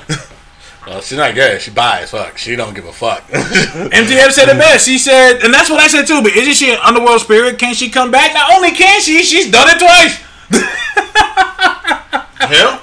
Well, 0.85 1.01
she's 1.01 1.17
not 1.17 1.33
gay. 1.33 1.57
She 1.59 1.71
bi 1.71 2.01
as 2.01 2.11
fuck. 2.11 2.37
She 2.37 2.55
don't 2.55 2.75
give 2.75 2.85
a 2.85 2.91
fuck. 2.91 3.25
MTF 3.29 4.31
said 4.31 4.49
it 4.49 4.57
best. 4.57 4.85
She 4.85 4.97
said, 4.97 5.39
and 5.43 5.53
that's 5.53 5.69
what 5.69 5.79
I 5.79 5.87
said 5.87 6.05
too. 6.05 6.21
But 6.21 6.35
isn't 6.35 6.55
she 6.55 6.71
an 6.71 6.79
underworld 6.83 7.21
spirit? 7.21 7.57
Can 7.57 7.73
she 7.73 7.89
come 7.89 8.11
back? 8.11 8.33
Not 8.33 8.53
only 8.53 8.71
can 8.71 9.01
she, 9.01 9.23
she's 9.23 9.49
done 9.49 9.67
it 9.69 9.79
twice. 9.79 10.19
yeah. 12.51 12.81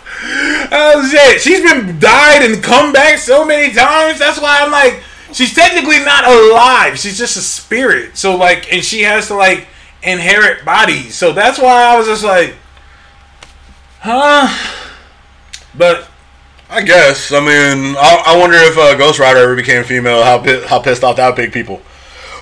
Oh 0.72 1.08
shit, 1.10 1.42
she's 1.42 1.60
been 1.60 1.98
died 2.00 2.42
and 2.42 2.62
come 2.62 2.92
back 2.92 3.18
so 3.18 3.44
many 3.44 3.72
times. 3.74 4.18
That's 4.18 4.40
why 4.40 4.60
I'm 4.62 4.72
like, 4.72 5.02
she's 5.32 5.54
technically 5.54 5.98
not 6.04 6.24
alive. 6.26 6.98
She's 6.98 7.18
just 7.18 7.36
a 7.36 7.40
spirit. 7.40 8.16
So 8.16 8.36
like, 8.36 8.72
and 8.72 8.84
she 8.84 9.02
has 9.02 9.28
to 9.28 9.34
like 9.34 9.66
inherit 10.02 10.64
bodies. 10.64 11.14
So 11.14 11.32
that's 11.32 11.58
why 11.58 11.84
I 11.84 11.96
was 11.98 12.06
just 12.06 12.24
like, 12.24 12.54
huh. 14.00 14.48
But 15.74 16.08
I 16.70 16.82
guess. 16.82 17.32
I 17.32 17.40
mean, 17.40 17.96
I, 17.98 18.22
I 18.26 18.38
wonder 18.38 18.56
if 18.56 18.76
uh, 18.76 18.94
Ghost 18.96 19.18
Rider 19.18 19.40
ever 19.40 19.56
became 19.56 19.84
female. 19.84 20.22
How 20.22 20.42
how 20.66 20.80
pissed 20.80 21.04
off 21.04 21.16
that 21.16 21.28
would 21.28 21.38
make 21.38 21.52
people. 21.52 21.80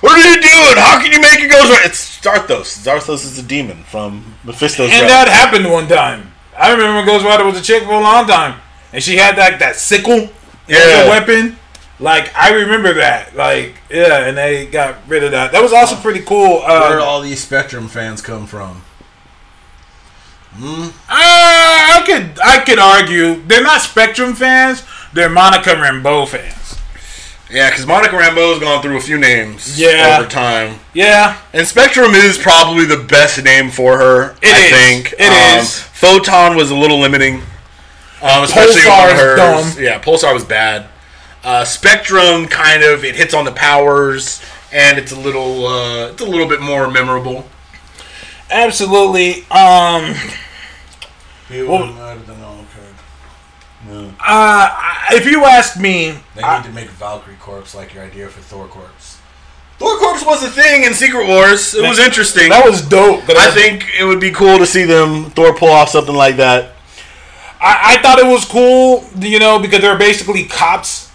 What 0.01 0.13
are 0.13 0.27
you 0.27 0.41
doing? 0.41 0.77
How 0.77 0.99
can 0.99 1.11
you 1.11 1.21
make 1.21 1.39
a 1.39 1.47
Ghost 1.47 1.69
Rider? 1.69 1.85
It's 1.85 2.19
Zarathos. 2.21 2.83
Zarathos 2.83 3.23
is 3.23 3.37
a 3.37 3.43
demon 3.43 3.83
from 3.83 4.35
Mephisto's 4.43 4.89
and 4.91 5.07
that 5.07 5.27
happened 5.27 5.69
one 5.71 5.87
time. 5.87 6.31
I 6.57 6.71
remember 6.71 6.95
when 6.97 7.05
Ghost 7.05 7.23
Rider 7.23 7.45
was 7.45 7.57
a 7.59 7.61
chick 7.61 7.83
for 7.83 7.93
a 7.93 7.99
long 7.99 8.25
time, 8.27 8.59
and 8.93 9.03
she 9.03 9.15
had 9.17 9.35
that 9.37 9.59
that 9.59 9.75
sickle 9.75 10.29
Yeah. 10.67 10.77
as 10.79 11.07
a 11.07 11.09
weapon. 11.09 11.57
Like 12.01 12.35
I 12.35 12.51
remember 12.53 12.93
that. 12.95 13.35
Like 13.35 13.75
yeah, 13.89 14.25
and 14.27 14.35
they 14.37 14.65
got 14.65 14.97
rid 15.07 15.23
of 15.23 15.31
that. 15.31 15.51
That 15.53 15.61
was 15.61 15.71
also 15.71 15.95
pretty 15.95 16.21
cool. 16.21 16.59
Where 16.61 16.99
Uh, 16.99 17.03
all 17.03 17.21
these 17.21 17.41
Spectrum 17.41 17.87
fans 17.87 18.21
come 18.21 18.47
from? 18.47 18.81
uh, 20.61 20.91
I 21.09 22.03
could 22.05 22.39
I 22.43 22.59
could 22.65 22.79
argue 22.79 23.41
they're 23.43 23.63
not 23.63 23.81
Spectrum 23.81 24.33
fans. 24.33 24.83
They're 25.13 25.29
Monica 25.29 25.71
Rambeau 25.71 26.27
fans. 26.27 26.77
Yeah, 27.49 27.69
because 27.69 27.85
Monica 27.85 28.15
Rambeau's 28.15 28.59
gone 28.59 28.81
through 28.81 28.95
a 28.97 29.01
few 29.01 29.17
names 29.17 29.77
Yeah. 29.77 30.17
over 30.19 30.29
time. 30.29 30.79
Yeah, 30.93 31.35
And 31.53 31.67
Spectrum 31.67 32.11
is 32.15 32.37
probably 32.37 32.85
the 32.85 33.03
best 33.03 33.43
name 33.43 33.69
for 33.69 33.97
her. 33.97 34.37
It 34.41 34.53
I 34.53 34.59
is. 34.65 34.71
think 34.71 35.13
It 35.19 35.27
um, 35.29 35.59
is. 35.59 35.79
Photon 35.81 36.55
was 36.55 36.71
a 36.71 36.75
little 36.75 36.97
limiting, 36.99 37.41
um, 38.21 38.43
especially 38.45 38.81
Pulsar 38.83 39.03
on 39.03 39.09
is 39.09 39.19
hers. 39.19 39.37
dumb. 39.75 39.83
Yeah, 39.83 39.99
Pulsar 40.01 40.33
was 40.33 40.45
bad. 40.45 40.85
Uh, 41.43 41.65
Spectrum 41.65 42.47
kind 42.47 42.83
of 42.83 43.03
it 43.03 43.15
hits 43.15 43.33
on 43.33 43.45
the 43.45 43.51
powers, 43.51 44.41
and 44.71 44.97
it's 44.99 45.11
a 45.11 45.19
little 45.19 45.65
uh, 45.65 46.07
it's 46.11 46.21
a 46.21 46.25
little 46.25 46.47
bit 46.47 46.61
more 46.61 46.89
memorable. 46.89 47.45
absolutely. 48.51 49.41
Um, 49.49 50.13
uh, 54.23 54.69
if 55.11 55.25
you 55.25 55.43
ask 55.45 55.79
me, 55.79 56.15
They 56.35 56.41
I- 56.43 56.57
need 56.61 56.67
to 56.67 56.73
make 56.73 56.89
Valkyrie 56.89 57.35
Corpse 57.39 57.73
like 57.75 57.93
your 57.93 58.03
idea 58.03 58.27
for 58.27 58.41
Thor 58.41 58.67
Corpse. 58.67 59.17
Thor 59.79 59.97
Corps 59.97 60.23
was 60.25 60.43
a 60.43 60.49
thing 60.49 60.83
in 60.83 60.93
Secret 60.93 61.27
Wars. 61.27 61.73
It 61.73 61.81
was 61.81 61.97
interesting. 61.97 62.49
that 62.49 62.63
was 62.63 62.81
dope. 62.87 63.25
but 63.25 63.35
I 63.37 63.49
think 63.51 63.87
it 63.99 64.03
would 64.05 64.19
be 64.19 64.29
cool 64.31 64.59
to 64.59 64.65
see 64.67 64.83
them 64.83 65.31
Thor 65.31 65.55
pull 65.55 65.69
off 65.71 65.89
something 65.89 66.13
like 66.15 66.37
that. 66.37 66.73
I, 67.59 67.95
I 67.97 68.01
thought 68.01 68.19
it 68.19 68.25
was 68.27 68.45
cool, 68.45 69.03
you 69.17 69.39
know, 69.39 69.59
because 69.59 69.81
they're 69.81 69.97
basically 69.97 70.45
cops, 70.45 71.10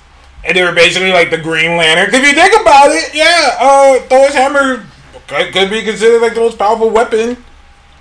and 0.46 0.56
they 0.56 0.62
were 0.62 0.72
basically 0.72 1.12
like 1.12 1.30
the 1.30 1.38
Green 1.38 1.76
Lantern. 1.76 2.14
if 2.14 2.26
you 2.26 2.34
think 2.34 2.60
about 2.60 2.90
it, 2.90 3.14
yeah, 3.14 3.56
uh, 3.58 4.00
Thor's 4.08 4.34
hammer 4.34 4.84
could, 5.26 5.52
could 5.52 5.70
be 5.70 5.82
considered 5.82 6.22
like 6.22 6.34
the 6.34 6.40
most 6.40 6.58
powerful 6.58 6.90
weapon, 6.90 7.44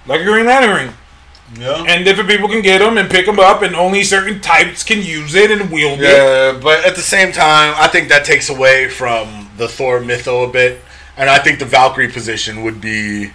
like 0.06 0.22
a 0.22 0.26
Green 0.26 0.46
Lantern 0.46 0.76
ring. 0.76 0.94
Yeah. 1.60 1.86
And 1.88 2.04
different 2.04 2.30
people 2.30 2.50
can 2.50 2.62
get 2.62 2.80
them 2.80 2.98
and 2.98 3.10
pick 3.10 3.26
them 3.26 3.40
up, 3.40 3.62
and 3.62 3.76
only 3.76 4.04
certain 4.04 4.42
types 4.42 4.84
can 4.84 5.02
use 5.02 5.36
it 5.36 5.52
and 5.52 5.72
wield 5.72 6.00
it. 6.02 6.06
Yeah, 6.06 6.60
but 6.62 6.86
at 6.86 6.96
the 6.96 7.02
same 7.02 7.32
time, 7.32 7.74
I 7.78 7.88
think 7.88 8.10
that 8.10 8.26
takes 8.26 8.50
away 8.50 8.90
from 8.90 9.50
the 9.58 9.68
Thor 9.68 10.00
mytho 10.00 10.50
a 10.50 10.52
bit, 10.52 10.82
and 11.18 11.30
I 11.30 11.40
think 11.40 11.60
the 11.60 11.66
Valkyrie 11.66 12.12
position 12.12 12.64
would 12.64 12.82
be 12.82 13.32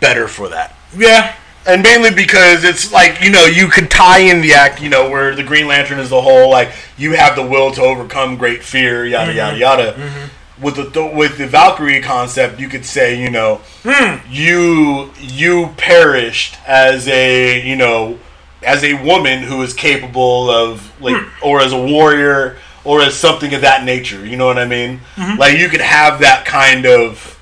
better 0.00 0.28
for 0.28 0.48
that. 0.50 0.76
Yeah, 0.96 1.34
And 1.64 1.82
mainly 1.82 2.10
because 2.10 2.64
it's 2.64 2.92
like 2.92 3.20
you 3.22 3.30
know 3.30 3.44
you 3.44 3.68
could 3.68 3.90
tie 3.90 4.18
in 4.18 4.40
the 4.40 4.54
act, 4.54 4.82
you 4.82 4.88
know, 4.88 5.08
where 5.08 5.34
the 5.34 5.44
Green 5.44 5.66
Lantern 5.66 5.98
is 5.98 6.10
the 6.10 6.20
whole 6.20 6.50
like 6.50 6.72
you 6.96 7.12
have 7.12 7.36
the 7.36 7.46
will 7.46 7.70
to 7.72 7.82
overcome 7.82 8.36
great 8.36 8.62
fear, 8.62 9.06
yada 9.06 9.30
mm-hmm. 9.30 9.38
yada 9.38 9.58
yada. 9.58 9.92
Mm-hmm. 9.92 10.62
With 10.62 10.76
the 10.76 10.90
th- 10.90 11.14
with 11.14 11.38
the 11.38 11.46
Valkyrie 11.46 12.02
concept, 12.02 12.58
you 12.58 12.68
could 12.68 12.84
say 12.84 13.20
you 13.20 13.30
know 13.30 13.60
hmm. 13.84 14.16
you 14.30 15.12
you 15.18 15.68
perished 15.76 16.56
as 16.66 17.06
a 17.08 17.64
you 17.66 17.76
know 17.76 18.18
as 18.62 18.84
a 18.84 18.94
woman 18.94 19.42
who 19.42 19.62
is 19.62 19.74
capable 19.74 20.50
of 20.50 21.00
like 21.00 21.16
hmm. 21.16 21.44
or 21.44 21.60
as 21.60 21.72
a 21.72 21.80
warrior 21.80 22.56
or 22.84 23.00
as 23.02 23.14
something 23.14 23.54
of 23.54 23.60
that 23.60 23.84
nature. 23.84 24.24
You 24.26 24.36
know 24.36 24.46
what 24.46 24.58
I 24.58 24.66
mean? 24.66 25.00
Mm-hmm. 25.16 25.38
Like 25.38 25.58
you 25.58 25.68
could 25.68 25.80
have 25.80 26.20
that 26.20 26.44
kind 26.44 26.86
of 26.86 27.38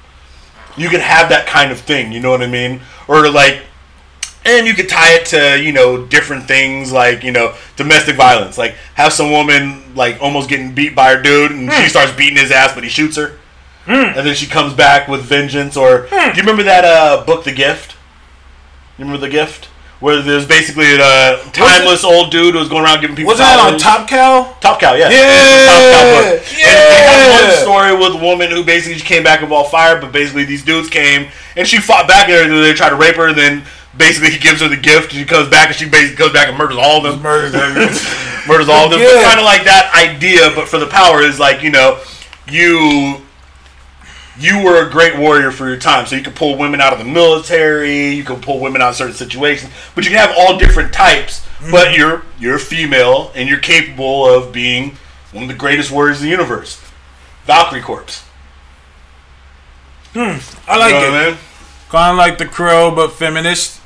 you 0.77 0.89
could 0.89 1.01
have 1.01 1.29
that 1.31 1.47
kind 1.47 1.73
of 1.73 1.81
thing. 1.81 2.13
You 2.13 2.21
know 2.21 2.31
what 2.31 2.43
I 2.43 2.47
mean? 2.47 2.81
Or 3.09 3.31
like 3.31 3.63
and 4.45 4.67
you 4.67 4.75
could 4.75 4.89
tie 4.89 5.15
it 5.15 5.27
to 5.27 5.63
you 5.63 5.73
know 5.73 6.07
different 6.07 6.45
things 6.45 6.93
like 6.93 7.23
you 7.23 7.33
know 7.33 7.55
domestic 7.77 8.17
violence 8.17 8.57
like 8.57 8.75
have 8.95 9.13
some 9.13 9.31
woman 9.31 9.95
like 9.95 10.21
almost 10.21 10.49
getting 10.49 10.75
beat 10.75 10.95
by 10.95 11.15
her 11.15 11.23
dude 11.23 11.51
and 11.51 11.71
she 11.73 11.83
hmm. 11.83 11.89
starts 11.89 12.13
beating 12.13 12.37
his 12.37 12.51
ass 12.51 12.75
but 12.75 12.83
he 12.83 12.89
shoots 12.89 13.17
her 13.17 13.39
hmm. 13.85 13.93
and 13.93 14.27
then 14.27 14.35
she 14.35 14.47
comes 14.47 14.73
back 14.73 15.09
with 15.09 15.23
vengeance 15.23 15.77
or 15.77 16.07
hmm. 16.11 16.31
do 16.31 16.37
you 16.37 16.43
remember 16.43 16.63
that 16.63 16.85
uh, 16.85 17.25
book 17.25 17.45
the 17.45 17.53
gift 17.53 17.97
you 18.99 19.05
remember 19.05 19.21
the 19.21 19.31
gift 19.31 19.71
where 20.01 20.23
there's 20.23 20.47
basically 20.47 20.97
a 20.97 21.01
uh, 21.01 21.37
timeless 21.53 22.05
old 22.05 22.31
dude 22.31 22.55
who 22.55 22.59
was 22.59 22.71
going 22.71 22.85
around 22.85 23.03
giving 23.03 23.15
people 23.15 23.29
wasn't 23.29 23.47
that 23.47 23.73
on? 23.73 23.79
Top 23.79 24.09
Cow? 24.09 24.57
Top 24.61 24.81
Cow, 24.81 24.95
yeah. 24.95 25.11
Yeah, 25.11 25.67
Top 25.69 25.83
Cow 25.93 26.05
book. 26.17 26.41
And 26.41 26.77
they 26.89 27.03
had 27.05 27.29
yeah. 27.29 27.49
one 27.49 27.57
story 27.61 27.93
with 27.93 28.21
a 28.21 28.25
woman 28.25 28.51
who 28.51 28.65
basically 28.65 28.99
came 29.01 29.23
back 29.23 29.43
with 29.43 29.53
all 29.53 29.65
fire, 29.65 30.01
but 30.01 30.11
basically 30.11 30.45
these 30.45 30.65
dudes 30.65 30.89
came 30.89 31.31
and 31.55 31.69
she 31.69 31.79
fought 31.79 32.09
back 32.09 32.31
and 32.31 32.51
they 32.51 32.73
tried 32.73 32.91
to 32.91 32.97
rape 32.97 33.17
her. 33.17 33.29
and 33.29 33.37
Then 33.37 33.63
basically 33.97 34.31
he 34.31 34.39
gives 34.39 34.61
her 34.61 34.69
the 34.69 34.77
gift 34.77 35.13
and 35.13 35.21
she 35.21 35.25
comes 35.25 35.49
back 35.49 35.69
and 35.69 35.77
she 35.77 35.89
basically 35.89 36.17
goes 36.17 36.33
back 36.33 36.49
and 36.49 36.57
murders 36.57 36.79
all 36.79 37.05
of 37.05 37.13
them. 37.13 37.23
Murders 37.23 37.53
murders 38.47 38.69
all 38.69 38.87
of 38.87 38.91
them. 38.91 39.01
Yeah. 39.01 39.23
Kind 39.25 39.39
of 39.39 39.45
like 39.45 39.65
that 39.65 39.93
idea, 39.95 40.51
but 40.55 40.69
for 40.69 40.79
the 40.79 40.87
power 40.87 41.23
is 41.23 41.39
like 41.39 41.63
you 41.63 41.71
know 41.71 42.01
you. 42.49 43.23
You 44.39 44.65
were 44.65 44.87
a 44.87 44.91
great 44.91 45.19
warrior 45.19 45.51
for 45.51 45.69
your 45.69 45.77
time, 45.77 46.07
so 46.07 46.17
you 46.17 46.23
could 46.23 46.35
pull 46.35 46.57
women 46.57 46.81
out 46.81 46.95
of 46.95 46.99
the 46.99 47.05
military. 47.05 48.09
You 48.13 48.25
could 48.25 48.41
pull 48.41 48.59
women 48.59 48.81
out 48.81 48.91
of 48.91 48.97
certain 48.97 49.15
situations, 49.15 49.71
but 49.95 50.05
you 50.05 50.11
can 50.11 50.19
have 50.19 50.35
all 50.39 50.57
different 50.57 50.95
types. 50.95 51.47
But 51.71 51.95
you're 51.95 52.23
you're 52.39 52.59
female 52.59 53.33
and 53.35 53.51
you're 53.51 53.59
capable 53.59 54.27
of 54.27 54.51
being 54.51 54.97
one 55.33 55.43
of 55.45 55.49
the 55.49 55.57
greatest 55.57 55.91
warriors 55.91 56.21
in 56.21 56.25
the 56.25 56.31
universe. 56.31 56.81
Valkyrie 57.45 57.83
Corpse. 57.83 58.25
Hmm, 60.15 60.39
I 60.69 60.79
like 60.79 60.95
You 60.95 61.01
know 61.01 61.15
it. 61.15 61.27
I 61.27 61.31
mean? 61.31 61.39
Kind 61.91 62.13
of 62.13 62.17
like 62.19 62.39
the 62.39 62.47
Crow, 62.47 62.95
but 62.95 63.13
feminist. 63.13 63.80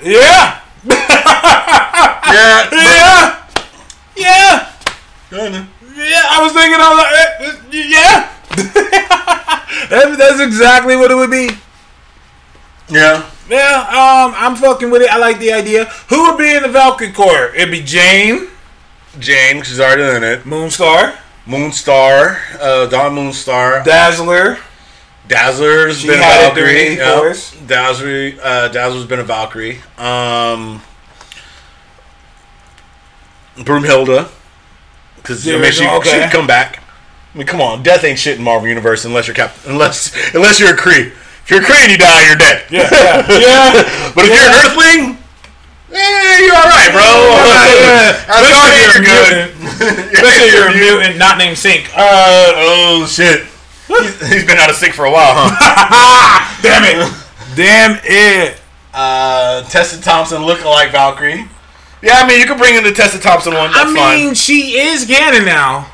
Yeah, 0.02 0.60
Yeah, 0.84 2.68
yeah, 2.72 3.44
yeah. 4.16 4.72
but- 5.30 5.52
Yeah, 5.96 6.22
I 6.30 6.40
was 6.42 6.52
thinking, 6.52 6.80
I 6.80 6.88
was 6.88 6.98
like, 6.98 7.12
eh, 7.12 7.78
eh, 7.78 7.88
yeah. 7.88 8.28
That- 9.90 10.16
that's 10.18 10.40
exactly 10.40 10.96
what 10.96 11.10
it 11.10 11.14
would 11.16 11.30
be. 11.30 11.50
yeah. 12.88 13.24
Yeah, 13.48 13.80
um, 13.90 14.32
I'm 14.36 14.54
fucking 14.54 14.90
with 14.92 15.02
it. 15.02 15.10
I 15.12 15.16
like 15.18 15.40
the 15.40 15.52
idea. 15.52 15.86
Who 16.08 16.22
would 16.30 16.38
be 16.38 16.54
in 16.54 16.62
the 16.62 16.68
Valkyrie 16.68 17.10
Corps? 17.12 17.52
It'd 17.54 17.70
be 17.72 17.82
Jane, 17.82 18.46
Jane, 19.18 19.62
she's 19.64 19.80
already 19.80 20.04
in 20.04 20.22
it. 20.22 20.44
Moonstar, 20.44 21.16
Moonstar, 21.48 22.38
uh, 22.60 22.86
Dawn 22.86 23.16
Moonstar, 23.16 23.84
Dazzler, 23.84 24.56
Dazzler's 25.30 26.00
She 26.00 26.08
been 26.08 26.18
a 26.18 26.22
had 26.22 26.52
Valkyrie. 26.54 26.96
Yep. 26.96 27.36
Dazzler, 27.68 28.32
uh, 28.42 28.66
Dazzler's 28.68 29.06
been 29.06 29.20
a 29.20 29.24
Valkyrie. 29.24 29.78
Um, 29.96 30.82
Broomhilda, 33.56 34.28
because 35.16 35.44
The 35.44 35.54
I 35.54 35.58
mean 35.60 35.70
she, 35.70 35.84
original, 35.84 36.02
she 36.02 36.10
okay. 36.10 36.22
could 36.24 36.32
come 36.32 36.46
back. 36.48 36.82
I 37.32 37.38
mean, 37.38 37.46
come 37.46 37.60
on, 37.60 37.84
death 37.84 38.02
ain't 38.02 38.18
shit 38.18 38.38
in 38.38 38.42
Marvel 38.42 38.66
Universe 38.68 39.04
unless 39.04 39.28
you're 39.28 39.36
Cap, 39.36 39.54
unless 39.66 40.10
unless 40.34 40.58
you're 40.58 40.74
a 40.74 40.76
Kree. 40.76 41.12
If 41.12 41.46
you're 41.50 41.60
a 41.60 41.64
Kree 41.64 41.78
and 41.82 41.92
you 41.92 41.98
die, 41.98 42.26
you're 42.26 42.36
dead. 42.36 42.64
Yeah, 42.68 42.88
yeah, 42.90 43.16
yeah. 43.38 44.12
but 44.14 44.24
if 44.24 44.30
you're 44.34 44.50
an 44.50 44.54
Earthling, 44.66 45.18
eh, 45.94 46.38
you're 46.42 46.56
all 46.56 46.64
right, 46.66 46.90
bro. 46.90 47.06
yeah. 47.86 48.18
As 48.26 48.42
Especially 48.42 48.58
long 48.58 48.70
if 48.74 48.94
you're 48.94 49.04
you're 49.04 49.14
good. 49.14 50.10
Especially 50.12 50.46
if 50.48 50.54
you're 50.54 50.68
a 50.70 50.74
mutant, 50.74 51.18
not 51.18 51.38
named 51.38 51.56
Synch. 51.56 51.86
Uh, 51.94 52.52
oh 52.66 53.06
shit. 53.08 53.46
He's, 53.98 54.28
he's 54.32 54.46
been 54.46 54.58
out 54.58 54.70
of 54.70 54.76
sync 54.76 54.94
for 54.94 55.04
a 55.04 55.10
while, 55.10 55.32
huh? 55.34 56.60
Damn 56.62 56.84
it. 56.84 57.56
Damn 57.56 58.00
it. 58.04 58.60
Uh, 58.92 59.62
Tessa 59.68 60.00
Thompson 60.00 60.44
look 60.44 60.64
like 60.64 60.92
Valkyrie. 60.92 61.44
Yeah, 62.02 62.14
I 62.14 62.26
mean 62.26 62.40
you 62.40 62.46
could 62.46 62.58
bring 62.58 62.76
in 62.76 62.84
the 62.84 62.92
Tessa 62.92 63.20
Thompson 63.20 63.52
one. 63.54 63.72
That's 63.72 63.90
I 63.96 64.16
mean, 64.16 64.34
she 64.34 64.78
is 64.78 65.04
canon 65.06 65.44
now. 65.44 65.90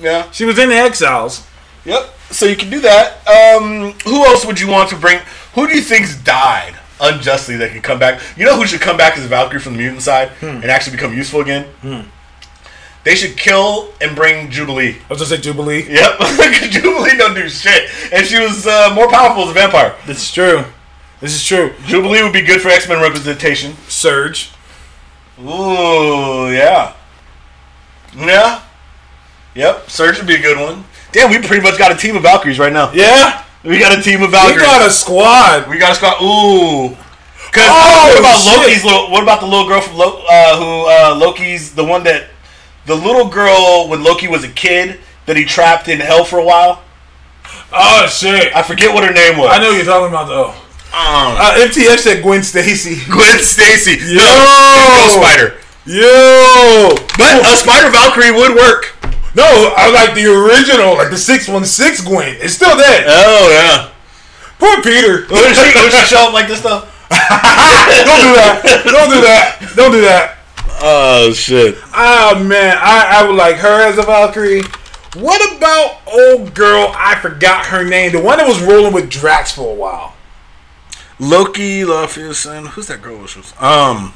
Yeah. 0.00 0.30
She 0.30 0.44
was 0.44 0.58
in 0.58 0.68
the 0.68 0.74
Exiles. 0.76 1.46
Yep. 1.84 2.14
So 2.30 2.46
you 2.46 2.56
can 2.56 2.68
do 2.70 2.80
that. 2.80 3.26
Um, 3.26 3.92
who 4.04 4.24
else 4.26 4.44
would 4.44 4.60
you 4.60 4.68
want 4.68 4.90
to 4.90 4.96
bring? 4.96 5.20
Who 5.54 5.66
do 5.66 5.74
you 5.74 5.80
think's 5.80 6.16
died 6.22 6.74
unjustly 7.00 7.56
that 7.56 7.70
can 7.70 7.80
come 7.80 7.98
back? 7.98 8.20
You 8.36 8.44
know 8.44 8.56
who 8.56 8.66
should 8.66 8.80
come 8.80 8.96
back 8.96 9.16
as 9.16 9.24
Valkyrie 9.24 9.60
from 9.60 9.72
the 9.72 9.78
mutant 9.78 10.02
side 10.02 10.30
and 10.42 10.64
actually 10.66 10.96
become 10.96 11.14
useful 11.14 11.40
again? 11.40 11.66
They 13.04 13.14
should 13.14 13.36
kill 13.36 13.92
and 14.00 14.14
bring 14.14 14.50
Jubilee. 14.50 14.96
I 14.96 15.08
was 15.08 15.18
gonna 15.18 15.26
say 15.30 15.38
Jubilee. 15.38 15.86
Yep. 15.88 16.18
Jubilee 16.70 17.16
don't 17.16 17.34
do 17.34 17.48
shit, 17.48 17.90
and 18.12 18.26
she 18.26 18.38
was 18.38 18.66
uh, 18.66 18.92
more 18.94 19.08
powerful 19.08 19.44
as 19.44 19.50
a 19.50 19.54
vampire. 19.54 19.94
This 20.06 20.18
is 20.22 20.32
true. 20.32 20.64
This 21.20 21.34
is 21.34 21.44
true. 21.44 21.72
Jubilee 21.86 22.22
would 22.22 22.32
be 22.32 22.42
good 22.42 22.60
for 22.60 22.68
X 22.68 22.88
Men 22.88 23.00
representation. 23.00 23.74
Surge. 23.88 24.50
Ooh, 25.40 26.50
yeah. 26.50 26.94
Yeah. 28.16 28.62
Yep, 29.54 29.90
Surge 29.90 30.18
would 30.18 30.26
be 30.26 30.34
a 30.36 30.40
good 30.40 30.58
one. 30.58 30.84
Damn, 31.12 31.30
we 31.30 31.38
pretty 31.38 31.62
much 31.62 31.78
got 31.78 31.90
a 31.90 31.96
team 31.96 32.16
of 32.16 32.22
Valkyries 32.22 32.58
right 32.58 32.72
now. 32.72 32.92
Yeah. 32.92 33.44
We 33.64 33.78
got 33.80 33.98
a 33.98 34.02
team 34.02 34.22
of 34.22 34.30
Valkyries. 34.30 34.56
We 34.56 34.62
got 34.62 34.86
a 34.86 34.90
squad. 34.90 35.68
We 35.68 35.78
got 35.78 35.92
a 35.92 35.94
squad. 35.94 36.22
Ooh. 36.22 36.94
Cause 37.50 37.64
Oh, 37.66 38.08
what 38.10 38.18
about 38.20 38.38
shit. 38.38 38.58
Loki's 38.58 38.84
little? 38.84 39.10
What 39.10 39.22
about 39.22 39.40
the 39.40 39.46
little 39.46 39.66
girl 39.66 39.80
from 39.80 39.96
Lo, 39.96 40.22
uh, 40.28 40.56
who 40.58 40.64
uh, 40.90 41.16
Loki's 41.18 41.74
the 41.74 41.82
one 41.84 42.04
that 42.04 42.26
the 42.88 42.96
little 42.96 43.28
girl 43.28 43.86
when 43.88 44.02
Loki 44.02 44.26
was 44.26 44.42
a 44.42 44.48
kid 44.48 44.98
that 45.26 45.36
he 45.36 45.44
trapped 45.44 45.86
in 45.88 46.00
hell 46.00 46.24
for 46.24 46.38
a 46.40 46.44
while. 46.44 46.82
Oh 47.72 48.06
shit. 48.08 48.54
I 48.56 48.62
forget 48.62 48.92
what 48.92 49.04
her 49.04 49.12
name 49.12 49.38
was. 49.38 49.48
I 49.52 49.58
know 49.60 49.68
what 49.68 49.76
you're 49.76 49.84
talking 49.84 50.08
about 50.08 50.26
though. 50.26 50.48
Um, 50.88 51.36
Uh, 51.36 51.60
MTF 51.68 51.98
said 51.98 52.22
Gwen 52.22 52.42
Stacy. 52.42 52.96
Gwen 53.12 53.38
Stacy. 53.38 54.00
Yo. 54.00 54.24
No, 54.24 54.84
Ghost 55.04 55.14
Spider. 55.20 55.48
Yo. 55.84 56.96
But 57.20 57.44
a 57.44 57.56
Spider 57.56 57.90
Valkyrie 57.92 58.32
would 58.32 58.56
work. 58.56 58.96
No, 59.36 59.44
I 59.76 59.92
like 59.92 60.14
the 60.16 60.24
original, 60.26 60.96
like 60.96 61.10
the 61.10 61.18
six 61.18 61.46
one 61.46 61.64
six 61.64 62.00
Gwen. 62.00 62.36
It's 62.40 62.54
still 62.54 62.76
dead. 62.76 63.04
Oh 63.06 63.50
yeah. 63.52 63.92
Poor 64.58 64.82
Peter. 64.82 65.28
Would 65.30 65.54
she, 65.54 65.78
would 65.78 65.92
she 65.92 66.04
show 66.10 66.28
up 66.28 66.32
like 66.32 66.48
this 66.48 66.62
though? 66.62 66.88
Don't 67.12 68.20
do 68.24 68.32
that. 68.36 68.60
Don't 68.84 69.10
do 69.12 69.20
that. 69.20 69.72
Don't 69.76 69.92
do 69.92 70.00
that. 70.02 70.37
Oh 70.80 71.32
shit. 71.34 71.76
Oh 71.94 72.42
man, 72.44 72.76
I, 72.80 73.18
I 73.20 73.26
would 73.26 73.36
like 73.36 73.56
her 73.56 73.82
as 73.88 73.98
a 73.98 74.02
Valkyrie. 74.02 74.62
What 75.14 75.56
about 75.56 76.00
old 76.12 76.54
girl? 76.54 76.92
I 76.96 77.16
forgot 77.20 77.66
her 77.66 77.82
name. 77.84 78.12
The 78.12 78.20
one 78.22 78.38
that 78.38 78.46
was 78.46 78.62
rolling 78.62 78.92
with 78.92 79.10
Drax 79.10 79.52
for 79.52 79.70
a 79.70 79.74
while. 79.74 80.14
Loki, 81.18 81.84
Luffy, 81.84 82.20
who's 82.22 82.44
that 82.44 83.00
girl? 83.02 83.18
Which 83.18 83.36
was 83.36 83.52
um. 83.60 84.12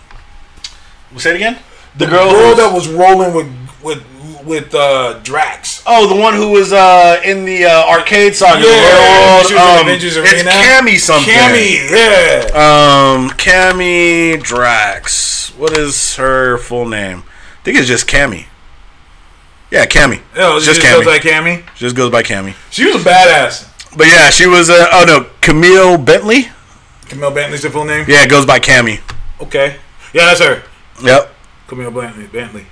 Say 1.16 1.30
it 1.30 1.36
again. 1.36 1.58
The 1.96 2.06
girl 2.06 2.30
girl, 2.30 2.54
who's- 2.54 2.56
that 2.58 2.72
was 2.72 2.88
rolling 2.88 3.34
with 3.34 3.48
with 3.82 4.04
with 4.44 4.74
uh, 4.74 5.18
Drax. 5.22 5.82
Oh, 5.86 6.06
the 6.14 6.20
one 6.20 6.34
who 6.34 6.50
was 6.50 6.72
uh, 6.72 7.20
in 7.24 7.44
the 7.44 7.64
uh, 7.64 7.86
arcade 7.88 8.34
saga. 8.34 8.60
the 8.62 8.66
Yeah, 8.68 9.36
World, 9.36 9.46
she 9.46 9.54
was 9.54 9.62
in 9.62 9.78
um, 9.78 9.86
Avengers 9.86 10.16
It's 10.16 10.32
Arena. 10.32 10.50
Cammi 10.50 10.98
something. 10.98 11.32
Cammi, 11.34 11.90
yeah. 11.90 12.46
Um, 12.54 13.30
Cammi 13.30 14.42
Drax. 14.42 15.41
What 15.62 15.78
is 15.78 16.16
her 16.16 16.58
full 16.58 16.88
name? 16.88 17.18
I 17.18 17.62
think 17.62 17.78
it's 17.78 17.86
just 17.86 18.08
Cammi. 18.08 18.46
Yeah, 19.70 19.86
Cammi. 19.86 20.20
Oh, 20.34 20.58
just 20.58 20.80
just 20.80 20.82
goes 20.82 21.06
like 21.06 21.22
Cammi. 21.22 21.64
She 21.76 21.84
just 21.84 21.94
goes 21.94 22.10
by 22.10 22.24
Cammi. 22.24 22.56
She 22.72 22.84
was 22.84 22.96
a 22.96 23.08
badass. 23.08 23.96
But 23.96 24.08
yeah, 24.08 24.30
she 24.30 24.48
was. 24.48 24.70
Uh, 24.70 24.88
oh 24.90 25.04
no, 25.06 25.30
Camille 25.40 25.98
Bentley. 25.98 26.48
Camille 27.02 27.30
Bentley's 27.30 27.62
the 27.62 27.70
full 27.70 27.84
name. 27.84 28.06
Yeah, 28.08 28.24
it 28.24 28.28
goes 28.28 28.44
by 28.44 28.58
Cammi. 28.58 28.98
Okay. 29.40 29.76
Yeah, 30.12 30.24
that's 30.34 30.40
her. 30.40 30.64
Yep. 31.00 31.32
Camille 31.68 31.92
Bentley. 31.92 32.26
Bentley. 32.26 32.66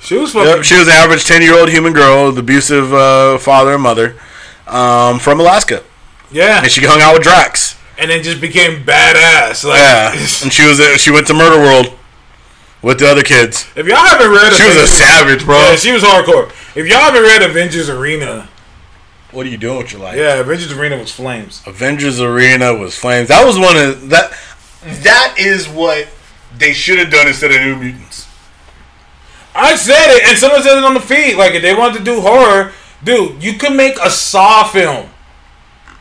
She 0.00 0.18
was 0.18 0.34
fucking. 0.34 0.56
Yep. 0.56 0.64
She 0.64 0.76
was 0.76 0.86
an 0.86 0.92
average 0.92 1.24
ten-year-old 1.24 1.70
human 1.70 1.94
girl 1.94 2.26
with 2.26 2.36
abusive 2.36 2.92
uh, 2.92 3.38
father 3.38 3.72
and 3.72 3.82
mother 3.82 4.20
um, 4.66 5.18
from 5.18 5.40
Alaska, 5.40 5.82
yeah. 6.30 6.60
and 6.62 6.70
she 6.70 6.84
hung 6.84 7.00
out 7.00 7.14
with 7.14 7.22
Drax. 7.22 7.80
And 7.98 8.10
then 8.10 8.22
just 8.22 8.40
became 8.40 8.84
badass. 8.84 9.64
Like, 9.64 9.78
Yeah, 9.78 10.12
and 10.42 10.52
she 10.52 10.66
was 10.66 10.80
she 11.00 11.10
went 11.10 11.26
to 11.28 11.34
Murder 11.34 11.58
World 11.58 11.96
with 12.82 12.98
the 12.98 13.08
other 13.08 13.22
kids. 13.22 13.66
if 13.76 13.86
y'all 13.86 13.96
haven't 13.96 14.30
read, 14.30 14.52
She 14.52 14.64
was 14.66 14.76
a 14.76 14.86
savage, 14.86 15.44
bro. 15.44 15.56
Yeah, 15.56 15.76
she 15.76 15.92
was 15.92 16.02
hardcore. 16.02 16.48
If 16.76 16.86
y'all 16.86 17.00
haven't 17.00 17.22
read 17.22 17.42
Avengers 17.42 17.88
Arena, 17.88 18.48
What 19.30 19.46
are 19.46 19.48
you 19.48 19.56
doing 19.58 19.78
with 19.78 19.92
your 19.92 20.02
life? 20.02 20.16
yeah, 20.18 20.34
Avengers 20.40 20.72
Arena 20.72 20.98
was 20.98 21.10
flames. 21.12 21.62
Avengers 21.66 22.20
Arena 22.20 22.74
was 22.74 22.96
flames. 22.96 23.28
That 23.28 23.44
was 23.46 23.58
one 23.58 23.76
of 23.76 24.10
that. 24.10 24.32
That 25.02 25.36
is 25.38 25.66
what 25.68 26.08
they 26.58 26.72
should 26.72 26.98
have 26.98 27.10
done 27.10 27.26
instead 27.28 27.50
of 27.50 27.60
New 27.62 27.76
Mutants. 27.76 28.28
I 29.54 29.76
said 29.76 30.16
it, 30.16 30.24
and 30.28 30.36
someone 30.36 30.62
said 30.62 30.76
it 30.76 30.84
on 30.84 30.94
the 30.94 31.00
feed. 31.00 31.36
Like, 31.36 31.54
if 31.54 31.62
they 31.62 31.74
wanted 31.74 31.98
to 31.98 32.04
do 32.04 32.20
horror, 32.20 32.72
dude, 33.02 33.42
you 33.42 33.54
can 33.54 33.76
make 33.76 33.96
a 34.02 34.10
Saw 34.10 34.64
film. 34.64 35.08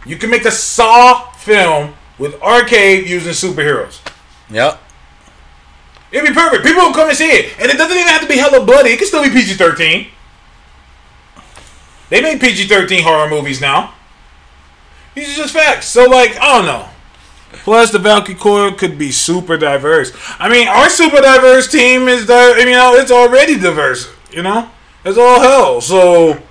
You 0.05 0.17
can 0.17 0.29
make 0.29 0.43
a 0.45 0.51
Saw 0.51 1.31
film 1.43 1.93
with 2.17 2.41
arcade 2.41 3.07
using 3.07 3.33
superheroes. 3.33 3.99
Yep. 4.49 4.79
It'd 6.11 6.27
be 6.27 6.33
perfect. 6.33 6.63
People 6.63 6.83
will 6.83 6.93
come 6.93 7.09
and 7.09 7.17
see 7.17 7.29
it, 7.29 7.59
and 7.59 7.71
it 7.71 7.77
doesn't 7.77 7.97
even 7.97 8.07
have 8.07 8.21
to 8.21 8.27
be 8.27 8.37
hella 8.37 8.63
bloody. 8.65 8.91
It 8.91 8.97
can 8.97 9.07
still 9.07 9.23
be 9.23 9.29
PG 9.29 9.55
thirteen. 9.55 10.07
They 12.09 12.21
make 12.21 12.39
PG 12.39 12.67
thirteen 12.67 13.03
horror 13.03 13.29
movies 13.29 13.59
now. 13.59 13.95
These 15.15 15.33
are 15.33 15.41
just 15.43 15.53
facts. 15.53 15.87
So, 15.87 16.05
like, 16.05 16.37
I 16.39 16.57
don't 16.57 16.65
know. 16.65 16.89
Plus, 17.63 17.91
the 17.91 17.99
Valkyrie 17.99 18.35
Corps 18.35 18.71
could 18.71 18.97
be 18.97 19.11
super 19.11 19.57
diverse. 19.57 20.11
I 20.39 20.49
mean, 20.49 20.67
our 20.67 20.89
super 20.89 21.21
diverse 21.21 21.71
team 21.71 22.07
is 22.07 22.25
the, 22.25 22.55
you 22.59 22.71
know, 22.71 22.95
it's 22.95 23.11
already 23.11 23.57
diverse. 23.59 24.11
You 24.31 24.41
know, 24.41 24.69
it's 25.05 25.17
all 25.17 25.39
hell. 25.39 25.81
So, 25.81 26.41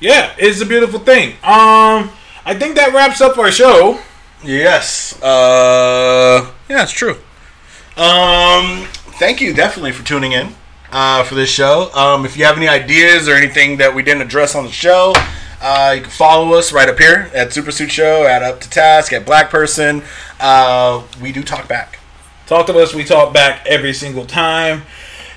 yeah, 0.00 0.34
it's 0.38 0.60
a 0.60 0.66
beautiful 0.66 1.00
thing. 1.00 1.36
Um, 1.42 2.10
I 2.46 2.54
think 2.54 2.76
that 2.76 2.94
wraps 2.94 3.20
up 3.20 3.36
our 3.38 3.50
show. 3.50 3.98
Yes. 4.44 5.20
Uh, 5.20 6.48
yeah, 6.68 6.84
it's 6.84 6.92
true. 6.92 7.16
Um, 7.96 8.86
thank 9.18 9.40
you 9.40 9.52
definitely 9.52 9.90
for 9.90 10.04
tuning 10.04 10.30
in 10.30 10.54
uh, 10.92 11.24
for 11.24 11.34
this 11.34 11.50
show. 11.50 11.90
Um, 11.92 12.24
if 12.24 12.36
you 12.36 12.44
have 12.44 12.56
any 12.56 12.68
ideas 12.68 13.28
or 13.28 13.34
anything 13.34 13.78
that 13.78 13.92
we 13.92 14.04
didn't 14.04 14.22
address 14.22 14.54
on 14.54 14.64
the 14.64 14.70
show, 14.70 15.12
uh, 15.60 15.94
you 15.96 16.02
can 16.02 16.10
follow 16.10 16.54
us 16.54 16.72
right 16.72 16.88
up 16.88 17.00
here 17.00 17.28
at 17.34 17.52
Super 17.52 17.72
Suit 17.72 17.90
Show, 17.90 18.28
at 18.28 18.44
Up 18.44 18.60
to 18.60 18.70
Task, 18.70 19.12
at 19.12 19.26
Black 19.26 19.50
Person. 19.50 20.04
Uh, 20.38 21.02
we 21.20 21.32
do 21.32 21.42
talk 21.42 21.66
back. 21.66 21.98
Talk 22.46 22.68
to 22.68 22.78
us. 22.78 22.94
We 22.94 23.02
talk 23.02 23.34
back 23.34 23.66
every 23.66 23.92
single 23.92 24.24
time. 24.24 24.82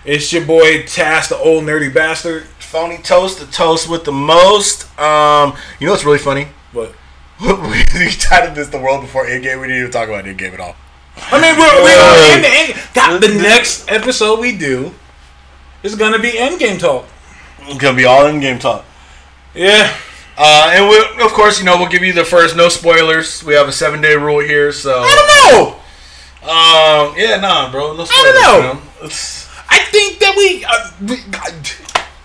It's 0.05 0.31
your 0.31 0.45
boy 0.45 0.83
Taz, 0.83 1.29
the 1.29 1.37
old 1.37 1.63
nerdy 1.63 1.91
bastard. 1.91 2.43
Phony 2.59 2.99
toast, 2.99 3.39
the 3.39 3.47
toast 3.47 3.89
with 3.89 4.03
the 4.03 4.11
most. 4.11 4.83
Um, 4.99 5.55
you 5.79 5.87
know 5.87 5.93
what's 5.93 6.05
really 6.05 6.19
funny? 6.19 6.49
But 6.71 6.93
we 7.41 8.09
titled 8.11 8.55
this 8.55 8.67
"The 8.69 8.79
World 8.79 9.01
Before 9.01 9.25
Endgame." 9.25 9.61
We 9.61 9.67
didn't 9.67 9.79
even 9.79 9.91
talk 9.91 10.09
about 10.09 10.25
Endgame 10.25 10.53
at 10.53 10.59
all. 10.59 10.75
I 11.17 11.41
mean, 11.41 11.57
we're, 11.59 11.83
we're 11.83 12.35
in 12.35 12.41
the 12.41 12.49
end. 12.49 12.89
God, 12.93 13.21
the 13.21 13.41
next 13.41 13.89
episode 13.89 14.39
we 14.39 14.57
do 14.57 14.93
is 15.83 15.95
gonna 15.95 16.19
be 16.19 16.31
Endgame 16.31 16.79
talk. 16.79 17.05
It's 17.61 17.77
gonna 17.77 17.95
be 17.95 18.05
all 18.05 18.23
Endgame 18.23 18.59
talk. 18.59 18.85
Yeah. 19.53 19.95
Uh, 20.37 20.71
and 20.73 20.89
we, 20.89 21.23
of 21.23 21.31
course, 21.33 21.59
you 21.59 21.65
know, 21.65 21.77
we'll 21.77 21.89
give 21.89 22.01
you 22.03 22.13
the 22.13 22.23
first 22.23 22.55
no 22.55 22.69
spoilers. 22.69 23.43
We 23.43 23.53
have 23.55 23.67
a 23.67 23.73
seven 23.73 24.01
day 24.01 24.15
rule 24.15 24.39
here, 24.39 24.71
so. 24.71 25.01
I 25.05 25.15
don't 25.15 25.53
know. 25.53 25.75
Um, 26.41 27.15
yeah, 27.17 27.39
nah, 27.39 27.69
bro, 27.71 27.95
no 27.95 28.05
spoilers. 28.05 28.11
I 28.11 28.23
don't 28.33 28.63
know. 28.63 28.73
man. 28.73 28.83
It's- 29.03 29.47
I 29.69 29.79
think 29.91 30.19
that 30.19 30.33
we. 30.35 30.65
Uh, 30.65 30.91
we 31.01 31.15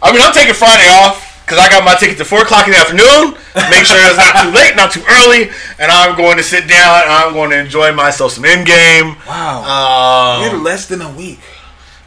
I 0.03 0.13
mean, 0.13 0.23
I'm 0.23 0.33
taking 0.33 0.55
Friday 0.55 0.89
off 0.89 1.34
because 1.45 1.59
I 1.59 1.69
got 1.69 1.85
my 1.85 1.95
ticket 1.95 2.17
to 2.19 2.25
four 2.25 2.41
o'clock 2.43 2.67
in 2.67 2.73
the 2.73 2.79
afternoon. 2.79 3.37
Make 3.71 3.85
sure 3.85 3.99
it's 4.01 4.17
not 4.17 4.43
too 4.45 4.51
late, 4.51 4.75
not 4.77 4.91
too 4.93 5.05
early, 5.09 5.51
and 5.79 5.93
I'm 5.93 6.17
going 6.17 6.37
to 6.39 6.43
sit 6.43 6.67
down 6.69 7.03
and 7.05 7.13
I'm 7.13 7.33
going 7.35 7.51
to 7.51 7.59
enjoy 7.59 7.93
myself 7.93 8.33
some 8.33 8.45
Endgame. 8.45 9.17
wow. 9.27 10.41
You're 10.43 10.55
Um, 10.57 10.65
less 10.65 10.87
than 10.87 11.03
a 11.03 11.11
week. 11.11 11.41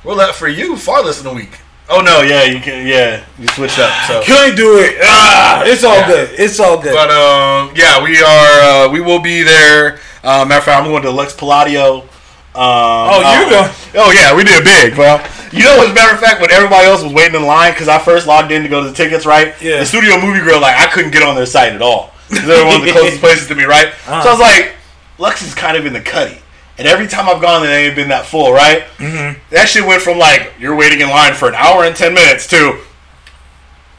we're 0.03 0.15
let 0.15 0.35
for 0.35 0.47
you 0.47 0.76
far 0.77 1.03
less 1.03 1.22
than 1.22 1.27
a 1.31 1.35
week. 1.35 1.51
Oh 1.89 2.01
no, 2.01 2.22
yeah, 2.22 2.43
you 2.43 2.59
can. 2.59 2.85
Yeah, 2.85 3.23
you 3.39 3.47
switch 3.49 3.80
up. 3.80 3.91
So. 4.07 4.22
can't 4.23 4.57
do 4.57 4.80
it. 4.80 4.97
Ah, 5.03 5.64
it's 5.65 5.84
all 5.85 5.95
Yeah. 5.95 6.07
good. 6.07 6.30
It's 6.38 6.59
all 6.59 6.81
good. 6.81 6.93
But 6.93 7.09
um, 7.11 7.72
yeah, 7.76 8.03
we 8.03 8.22
are. 8.22 8.59
Uh, 8.59 8.89
we 8.89 8.99
will 8.99 9.19
be 9.22 9.41
there. 9.43 9.99
Uh, 10.23 10.43
matter 10.43 10.57
of 10.59 10.64
fact, 10.65 10.81
I'm 10.84 10.91
going 10.91 11.03
to 11.03 11.11
Lux 11.11 11.34
Palladio. 11.34 11.99
Um, 11.99 12.07
Oh, 12.55 13.39
you 13.45 13.49
going- 13.49 13.72
Oh 13.95 14.11
yeah, 14.11 14.35
we 14.35 14.43
did 14.43 14.64
big, 14.65 14.95
bro. 14.95 15.22
You 15.58 15.64
know, 15.64 15.84
as 15.84 15.92
a 15.92 15.94
matter 15.94 16.14
of 16.14 16.20
fact, 16.20 16.42
when 16.42 16.52
everybody 16.52 16.86
else 16.86 17.04
was 17.04 17.14
waiting 17.14 17.36
in 17.36 17.46
line, 17.46 17.74
because 17.74 17.88
I 17.88 18.00
first 18.00 18.28
logged 18.28 18.52
in 18.52 18.64
to 18.64 18.70
go 18.70 18.84
to 18.84 18.90
the 18.90 18.96
tickets, 18.96 19.26
right? 19.26 19.60
Yeah. 19.62 19.80
The 19.80 19.86
Studio 19.86 20.20
Movie 20.20 20.40
Grill, 20.40 20.62
like, 20.62 20.76
I 20.76 20.88
couldn't 20.88 21.12
get 21.12 21.24
on 21.24 21.36
their 21.36 21.46
site 21.46 21.74
at 21.74 21.82
all. 21.82 22.14
They're 22.30 22.66
one 22.66 22.82
of 22.82 22.86
the 22.86 22.92
closest 22.98 23.20
places 23.20 23.48
to 23.48 23.56
me, 23.56 23.64
right? 23.64 23.88
Uh-huh. 23.88 24.24
So 24.24 24.30
I 24.30 24.32
was 24.32 24.42
like, 24.42 24.76
Lux 25.18 25.42
is 25.42 25.54
kind 25.56 25.78
of 25.78 25.86
in 25.86 25.94
the 25.94 26.02
cutty. 26.02 26.38
And 26.78 26.88
every 26.88 27.08
time 27.08 27.28
I've 27.28 27.42
gone 27.42 27.64
there, 27.64 27.72
they 27.72 27.88
ain't 27.88 27.96
been 27.96 28.10
that 28.10 28.26
full, 28.26 28.54
right? 28.54 28.84
Mm-hmm. 28.98 29.40
That 29.50 29.68
shit 29.68 29.84
went 29.86 30.02
from 30.02 30.20
like 30.20 30.54
you're 30.60 30.76
waiting 30.76 31.02
in 31.02 31.10
line 31.10 31.34
for 31.34 31.48
an 31.48 31.56
hour 31.56 31.86
and 31.86 31.96
ten 31.96 32.14
minutes 32.14 32.46
to 32.48 32.80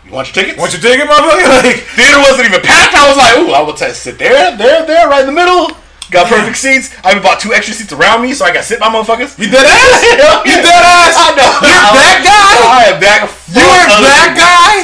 you 0.09 0.15
want 0.15 0.35
your 0.35 0.43
tickets? 0.43 0.59
Want 0.59 0.73
your 0.73 0.81
ticket, 0.81 1.07
motherfucker? 1.07 1.63
Like, 1.69 1.85
Theater 1.93 2.19
wasn't 2.19 2.49
even 2.49 2.63
packed. 2.63 2.95
I 2.95 3.09
was 3.09 3.19
like, 3.19 3.37
ooh, 3.37 3.53
I 3.53 3.61
will 3.61 3.77
just 3.77 4.03
sit 4.03 4.19
there, 4.19 4.57
there, 4.57 4.87
there, 4.87 5.07
right 5.07 5.21
in 5.21 5.27
the 5.27 5.33
middle. 5.33 5.77
Got 6.11 6.29
perfect 6.29 6.57
seats. 6.57 6.95
I 7.05 7.11
even 7.13 7.23
bought 7.23 7.39
two 7.39 7.53
extra 7.53 7.75
seats 7.75 7.93
around 7.93 8.23
me 8.23 8.33
so 8.33 8.45
I 8.45 8.53
got 8.53 8.65
sit 8.65 8.81
by 8.81 8.89
motherfuckers. 8.89 9.39
you 9.39 9.51
dead 9.51 9.67
ass? 9.67 10.01
You 10.49 10.57
dead 10.57 10.81
ass? 10.81 11.15
I 11.17 11.37
know. 11.37 11.53
You're 11.61 11.93
that 12.01 12.21
guy? 12.25 12.57
I 12.65 12.85
am 12.95 13.01
that. 13.01 13.29
You 13.49 13.61
are 13.61 14.01
that 14.01 14.33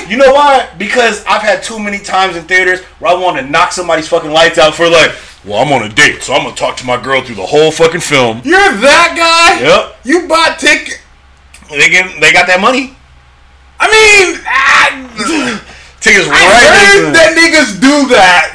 guy? 0.05 0.11
You 0.11 0.19
know 0.19 0.33
why? 0.35 0.69
Because 0.77 1.25
I've 1.25 1.41
had 1.41 1.63
too 1.63 1.79
many 1.79 1.99
times 1.99 2.37
in 2.37 2.45
theaters 2.45 2.81
where 3.01 3.11
I 3.11 3.15
want 3.19 3.39
to 3.39 3.43
knock 3.49 3.73
somebody's 3.73 4.09
fucking 4.09 4.31
lights 4.31 4.59
out 4.59 4.75
for 4.75 4.89
like, 4.89 5.13
well, 5.45 5.63
I'm 5.65 5.73
on 5.73 5.83
a 5.83 5.89
date, 5.89 6.23
so 6.23 6.35
I'm 6.35 6.45
gonna 6.45 6.57
talk 6.57 6.77
to 6.79 6.87
my 6.87 7.01
girl 7.03 7.23
through 7.23 7.37
the 7.37 7.47
whole 7.47 7.71
fucking 7.71 8.01
film. 8.01 8.41
You're 8.45 8.57
that 8.85 9.13
guy? 9.17 9.65
Yep. 9.65 9.97
You 10.05 10.29
bought 10.29 10.59
ticket. 10.59 11.01
They 11.71 11.89
get, 11.89 12.21
they 12.21 12.33
got 12.33 12.47
that 12.47 12.61
money. 12.61 12.97
I 13.81 13.89
mean, 13.89 14.41
I, 14.47 15.61
Tickets 16.01 16.29
I 16.29 16.33
right. 16.33 17.01
heard 17.01 17.15
that 17.17 17.33
niggas 17.33 17.81
do 17.81 18.09
that. 18.13 18.53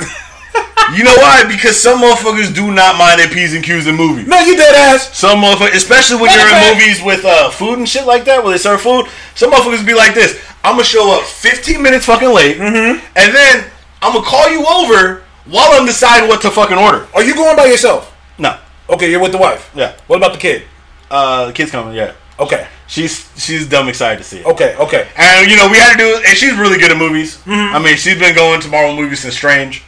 You 0.95 1.03
know 1.03 1.13
why? 1.17 1.45
Because 1.47 1.79
some 1.79 1.99
motherfuckers 2.01 2.53
do 2.53 2.71
not 2.71 2.97
mind 2.97 3.19
their 3.19 3.27
p's 3.29 3.53
and 3.53 3.63
q's 3.63 3.85
in 3.85 3.95
movies. 3.95 4.27
no, 4.27 4.39
you 4.39 4.57
dead 4.57 4.73
ass. 4.73 5.15
Some 5.15 5.37
motherfuckers, 5.39 5.75
especially 5.75 6.19
when 6.19 6.31
you're 6.33 6.47
in 6.49 6.73
movies 6.73 7.03
with 7.03 7.23
uh, 7.25 7.51
food 7.51 7.77
and 7.77 7.87
shit 7.87 8.07
like 8.07 8.25
that, 8.25 8.43
where 8.43 8.51
they 8.53 8.57
serve 8.57 8.81
food. 8.81 9.05
Some 9.35 9.51
motherfuckers 9.51 9.85
be 9.85 9.93
like 9.93 10.15
this: 10.15 10.41
I'm 10.63 10.73
gonna 10.73 10.83
show 10.83 11.13
up 11.13 11.23
15 11.25 11.81
minutes 11.83 12.05
fucking 12.05 12.33
late, 12.33 12.57
Mm-hmm. 12.57 13.05
and 13.15 13.35
then 13.35 13.69
I'm 14.01 14.13
gonna 14.13 14.25
call 14.25 14.49
you 14.49 14.65
over 14.65 15.21
while 15.45 15.69
I'm 15.79 15.85
deciding 15.85 16.27
what 16.27 16.41
to 16.41 16.49
fucking 16.49 16.77
order. 16.77 17.07
Are 17.13 17.23
you 17.23 17.35
going 17.35 17.55
by 17.55 17.65
yourself? 17.65 18.15
No, 18.39 18.57
Okay, 18.89 19.11
you're 19.11 19.21
with 19.21 19.31
the 19.33 19.37
wife. 19.37 19.69
yeah, 19.75 19.93
What 20.07 20.17
about 20.17 20.31
the 20.33 20.39
kid? 20.39 20.63
uh, 21.11 21.45
the 21.45 21.53
kid's 21.53 21.69
coming. 21.69 21.93
Yeah, 21.93 22.13
Okay, 22.39 22.67
she's 22.87 23.29
she's 23.37 23.69
dumb 23.69 23.89
excited 23.89 24.17
to 24.17 24.23
see 24.23 24.39
it. 24.39 24.45
okay, 24.47 24.75
okay. 24.77 25.07
And 25.17 25.51
you 25.51 25.55
know 25.55 25.69
we 25.69 25.77
had 25.77 25.91
to 25.91 25.97
do, 25.99 26.15
and 26.25 26.35
she's 26.35 26.57
really 26.57 26.79
good 26.79 26.89
at 26.91 26.97
movies. 26.97 27.37
Mm-hmm. 27.45 27.75
I 27.75 27.79
mean, 27.79 27.95
she's 27.95 28.17
been 28.17 28.33
going 28.33 28.59
to 28.61 28.67
Marvel 28.69 28.95
movies 28.95 29.19
since 29.19 29.35
Strange. 29.35 29.83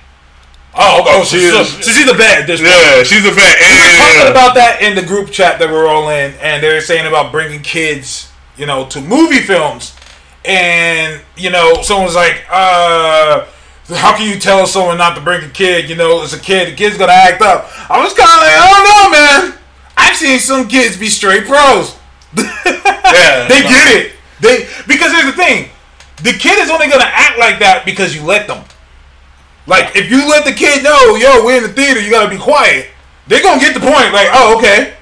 Oh, 0.74 1.04
oh, 1.06 1.24
so, 1.24 1.38
She 1.38 1.50
so, 1.50 1.62
is- 1.62 1.70
so 1.86 1.92
she's 1.92 2.10
a 2.10 2.14
vet 2.14 2.42
at 2.42 2.48
this 2.48 2.62
point. 2.62 2.72
Yeah, 2.72 3.04
she's 3.04 3.26
a 3.26 3.32
vet. 3.32 3.58
We 3.60 3.66
were 3.66 3.98
talking 3.98 4.32
about 4.32 4.56
that 4.56 4.80
in 4.82 4.96
the 4.96 5.02
group 5.04 5.30
chat 5.30 5.60
that 5.60 5.70
we're 5.70 5.88
all 5.88 6.10
in, 6.10 6.34
and 6.42 6.64
they're 6.64 6.80
saying 6.82 7.08
about 7.08 7.32
bringing 7.32 7.62
kids, 7.62 8.32
you 8.58 8.66
know, 8.66 8.86
to 8.88 9.02
movie 9.02 9.42
films, 9.42 9.94
and 10.46 11.22
you 11.36 11.50
know, 11.50 11.82
someone's 11.82 12.16
like, 12.16 12.46
uh. 12.50 13.46
How 13.90 14.16
can 14.16 14.30
you 14.32 14.40
tell 14.40 14.66
someone 14.68 14.98
not 14.98 15.16
to 15.16 15.22
bring 15.22 15.44
a 15.44 15.50
kid? 15.50 15.90
You 15.90 15.98
know, 15.98 16.24
as 16.24 16.32
a 16.34 16.40
kid, 16.40 16.70
the 16.72 16.76
kid's 16.78 16.98
gonna 16.98 17.12
act 17.12 17.42
up. 17.42 17.68
I 17.90 18.00
was 18.02 18.14
kind 18.14 18.30
of 18.30 18.38
like, 18.40 18.56
I 18.56 18.70
don't 18.72 18.88
know, 18.88 19.50
man. 19.52 19.60
I've 19.98 20.16
seen 20.16 20.40
some 20.40 20.70
kids 20.70 20.96
be 20.96 21.08
straight 21.10 21.44
pros. 21.46 21.98
yeah, 22.38 23.48
They 23.50 23.62
get 23.64 23.88
it. 23.94 24.14
They 24.40 24.68
because 24.88 25.12
here's 25.12 25.26
the 25.26 25.34
thing, 25.34 25.70
the 26.24 26.32
kid 26.32 26.60
is 26.60 26.70
only 26.70 26.88
gonna 26.88 27.04
act 27.04 27.38
like 27.38 27.60
that 27.60 27.84
because 27.84 28.16
you 28.16 28.24
let 28.24 28.48
them. 28.48 28.64
Like 29.68 29.96
if 29.96 30.10
you 30.10 30.28
let 30.30 30.46
the 30.46 30.54
kid 30.54 30.84
know, 30.84 31.16
yo, 31.16 31.46
we're 31.46 31.58
in 31.58 31.64
the 31.64 31.70
theater, 31.70 32.00
you 32.02 32.10
gotta 32.12 32.30
be 32.30 32.42
quiet. 32.42 32.88
They're 33.28 33.42
gonna 33.44 33.60
get 33.62 33.74
the 33.74 33.80
point. 33.80 34.14
Like, 34.14 34.30
oh, 34.34 34.58
okay. 34.58 34.96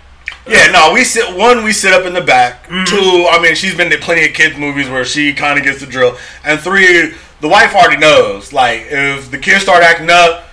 Yeah, 0.48 0.72
no, 0.72 0.92
we 0.94 1.04
sit 1.04 1.36
one, 1.38 1.64
we 1.64 1.72
sit 1.72 1.94
up 1.94 2.06
in 2.06 2.14
the 2.14 2.22
back. 2.22 2.68
Two, 2.88 3.28
I 3.30 3.40
mean, 3.42 3.54
she's 3.56 3.76
been 3.76 3.90
to 3.92 3.98
plenty 3.98 4.26
of 4.26 4.34
kids 4.34 4.58
movies 4.58 4.90
where 4.90 5.06
she 5.06 5.32
kind 5.34 5.60
of 5.60 5.64
gets 5.66 5.80
the 5.80 5.86
drill. 5.86 6.18
And 6.44 6.60
three, 6.60 7.14
the 7.42 7.48
wife 7.48 7.74
already 7.76 7.98
knows. 7.98 8.52
Like, 8.52 8.88
if 8.90 9.30
the 9.30 9.38
kids 9.38 9.62
start 9.62 9.84
acting 9.84 10.10
up, 10.10 10.46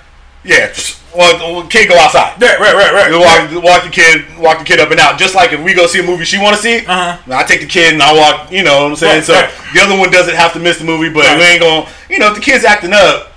yeah, 0.44 0.72
well, 1.16 1.62
the 1.62 1.68
kid 1.68 1.88
go 1.88 1.98
outside. 1.98 2.40
Right, 2.40 2.60
right, 2.60 2.74
right, 2.74 2.92
right. 2.92 3.10
Walk, 3.52 3.64
walk 3.64 3.84
the 3.84 3.90
kid, 3.90 4.24
walk 4.38 4.58
the 4.58 4.64
kid 4.64 4.80
up 4.80 4.90
and 4.90 5.00
out. 5.00 5.18
Just 5.18 5.34
like 5.34 5.52
if 5.52 5.60
we 5.64 5.72
go 5.72 5.86
see 5.86 6.00
a 6.00 6.02
movie 6.02 6.24
she 6.24 6.38
want 6.38 6.54
to 6.56 6.62
see, 6.62 6.84
Uh-huh. 6.86 7.18
I 7.34 7.42
take 7.44 7.60
the 7.60 7.66
kid 7.66 7.94
and 7.94 8.02
I 8.02 8.12
walk. 8.14 8.52
You 8.52 8.62
know 8.64 8.82
what 8.82 8.90
I'm 8.92 8.96
saying? 8.96 9.16
Right, 9.16 9.24
so 9.24 9.32
right. 9.32 9.50
the 9.72 9.80
other 9.80 9.98
one 9.98 10.10
doesn't 10.10 10.36
have 10.36 10.52
to 10.52 10.58
miss 10.60 10.78
the 10.78 10.84
movie, 10.84 11.08
but 11.08 11.24
Right. 11.24 11.38
we 11.38 11.44
ain't 11.44 11.60
going. 11.60 11.86
to 11.86 11.90
You 12.10 12.18
know, 12.18 12.28
if 12.28 12.34
the 12.34 12.42
kid's 12.42 12.64
acting 12.64 12.92
up, 12.92 13.32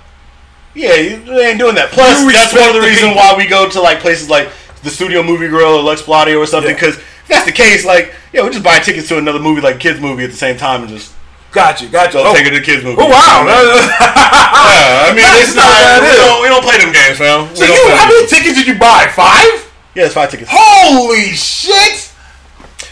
yeah, 0.74 0.94
you 0.96 1.16
you 1.24 1.38
ain't 1.40 1.58
doing 1.58 1.74
that. 1.74 1.90
Plus, 1.90 2.20
You 2.20 2.32
that's 2.32 2.52
one 2.54 2.68
of 2.68 2.74
the 2.74 2.80
the 2.80 2.86
reasons 2.86 3.16
why 3.16 3.34
we 3.36 3.46
go 3.46 3.68
to 3.68 3.80
like 3.80 4.00
places 4.00 4.28
like 4.28 4.48
the 4.82 4.90
Studio 4.90 5.22
Movie 5.22 5.48
Grill 5.48 5.74
or 5.76 5.82
Lux 5.82 6.02
Palladio 6.02 6.38
or 6.38 6.46
something. 6.46 6.70
Yeah. 6.70 6.76
Because 6.80 6.96
if 6.96 7.28
that's 7.28 7.46
the 7.46 7.52
case, 7.52 7.84
like, 7.84 8.14
yeah, 8.32 8.42
we 8.44 8.50
just 8.50 8.64
buy 8.64 8.78
tickets 8.78 9.08
to 9.08 9.18
another 9.18 9.38
movie, 9.40 9.60
like 9.60 9.78
kids 9.80 10.00
movie, 10.00 10.24
at 10.24 10.30
the 10.30 10.36
same 10.36 10.56
time, 10.56 10.80
and 10.82 10.90
just 10.90 11.12
Got 11.52 11.82
you, 11.82 11.88
got 11.88 12.14
you. 12.14 12.20
Oh, 12.22 12.32
take 12.32 12.46
it 12.46 12.50
to 12.54 12.60
the 12.60 12.64
kids 12.64 12.84
movie. 12.84 13.02
oh 13.02 13.10
wow. 13.10 13.42
Yeah, 13.90 15.10
I 15.10 15.10
mean, 15.10 15.26
That's 15.26 15.50
it's 15.50 15.56
not 15.58 15.66
not. 15.66 16.02
we, 16.06 16.14
don't, 16.14 16.38
we 16.42 16.48
don't 16.48 16.62
play 16.62 16.78
them 16.78 16.92
games, 16.94 17.18
man. 17.18 17.50
So 17.56 17.64
you, 17.66 17.74
how 17.90 18.06
many 18.06 18.26
tickets 18.30 18.54
did 18.54 18.66
you 18.70 18.78
buy? 18.78 19.10
Five? 19.10 19.66
Yeah, 19.98 20.06
it's 20.06 20.14
five 20.14 20.30
tickets. 20.30 20.48
Holy 20.52 21.34
shit! 21.34 22.06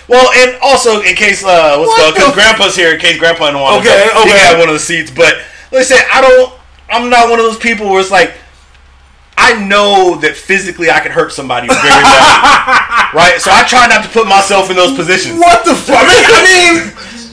Well, 0.09 0.26
and 0.34 0.59
also 0.60 1.00
in 1.02 1.14
case 1.14 1.44
uh, 1.44 1.78
what's 1.78 1.86
What 1.86 1.98
called 2.02 2.14
because 2.14 2.34
Grandpa's 2.34 2.74
here 2.74 2.94
in 2.94 2.98
case 3.00 3.18
Grandpa 3.18 3.46
didn't 3.46 3.60
want 3.62 3.78
Okay, 3.86 3.94
to. 4.10 4.14
He 4.26 4.30
okay. 4.34 4.42
got 4.50 4.59
one 4.59 4.68
of 4.68 4.74
the 4.74 4.80
seats, 4.82 5.10
but 5.14 5.38
like 5.70 5.82
I 5.82 5.84
said, 5.86 6.02
I 6.12 6.20
don't. 6.20 6.57
I'm 6.90 7.10
not 7.10 7.31
one 7.31 7.39
of 7.39 7.47
those 7.47 7.59
people 7.59 7.89
where 7.89 8.01
it's 8.01 8.10
like. 8.10 8.35
I 9.39 9.55
know 9.55 10.19
that 10.27 10.35
physically 10.35 10.90
I 10.90 10.98
can 10.98 11.15
hurt 11.15 11.31
somebody 11.31 11.70
very 11.70 11.78
bad, 12.02 13.15
right? 13.15 13.39
So 13.39 13.55
I 13.55 13.62
try 13.70 13.86
not 13.86 14.02
to 14.02 14.10
put 14.10 14.27
myself 14.27 14.66
in 14.66 14.74
those 14.74 14.98
positions. 14.98 15.39
What 15.39 15.62
the 15.62 15.78
fuck? 15.78 15.94
I 15.94 16.10
mean, 16.10 16.27
I 16.27 16.40
mean, 16.43 16.74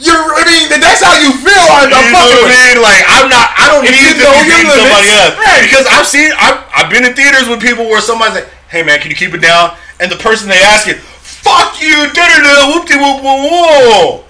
you're. 0.05 0.21
I 0.21 0.45
mean, 0.45 0.69
that's 0.77 1.01
how 1.01 1.17
you 1.17 1.33
feel. 1.33 1.65
I'm, 1.65 1.89
You 1.89 1.97
I'm 1.97 2.13
know 2.13 2.29
what 2.29 2.45
I 2.45 2.53
mean? 2.53 2.77
Like 2.77 3.01
I'm 3.09 3.25
not. 3.25 3.49
I 3.57 3.65
don't 3.73 3.83
need 3.89 3.97
to 3.97 4.21
be 4.21 4.21
beating 4.21 4.69
somebody 4.69 5.09
up 5.17 5.33
right. 5.41 5.65
because 5.65 5.89
I've 5.89 6.05
seen. 6.05 6.29
I've, 6.37 6.61
I've 6.77 6.89
been 6.93 7.09
in 7.09 7.17
theaters 7.17 7.49
with 7.49 7.57
people 7.57 7.89
where 7.89 7.99
somebody's 8.05 8.45
like, 8.45 8.53
"Hey 8.69 8.85
man, 8.85 9.01
can 9.01 9.09
you 9.09 9.17
keep 9.17 9.33
it 9.33 9.41
down?" 9.41 9.73
And 9.97 10.07
the 10.13 10.21
person 10.21 10.45
they 10.45 10.61
ask 10.61 10.85
it, 10.85 11.01
"Fuck 11.01 11.81
you!" 11.81 12.05
Da 12.13 12.21
da 12.21 12.37
da. 12.37 12.69
Whoop 12.69 12.85
de 12.85 13.01
whoop 13.01 13.25
whoop. 13.25 14.29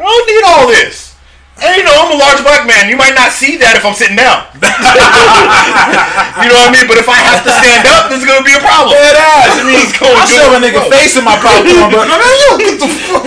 I 0.00 0.08
don't 0.08 0.26
need 0.32 0.42
all 0.48 0.64
this. 0.72 1.11
And 1.62 1.78
you 1.78 1.86
know, 1.86 1.94
I'm 1.94 2.10
a 2.10 2.18
large 2.18 2.42
black 2.42 2.66
man. 2.66 2.90
You 2.90 2.98
might 2.98 3.14
not 3.14 3.30
see 3.30 3.54
that 3.62 3.78
if 3.78 3.86
I'm 3.86 3.94
sitting 3.94 4.18
down. 4.18 4.42
you 4.58 6.50
know 6.50 6.58
what 6.58 6.70
I 6.70 6.74
mean? 6.74 6.90
But 6.90 6.98
if 6.98 7.06
I 7.06 7.18
have 7.22 7.46
to 7.46 7.52
stand 7.54 7.86
up, 7.86 8.10
this 8.10 8.18
is 8.18 8.26
gonna 8.26 8.42
be 8.42 8.58
a 8.58 8.62
problem. 8.62 8.98
Dead 8.98 9.14
ass. 9.14 9.54
I 9.62 9.62
mean, 9.62 9.78
It's 9.78 9.94
going 9.94 10.10
I'll 10.10 10.26
good. 10.26 10.42
shove 10.42 10.58
a 10.58 10.60
nigga 10.60 10.82
face 10.90 11.14
in 11.14 11.22
my 11.22 11.38
popcorn, 11.38 11.94
but 11.94 12.10
I 12.10 12.18
mean, 12.18 12.34
you 12.42 12.50
get 12.58 12.76
the 12.82 12.90
fuck. 12.90 13.22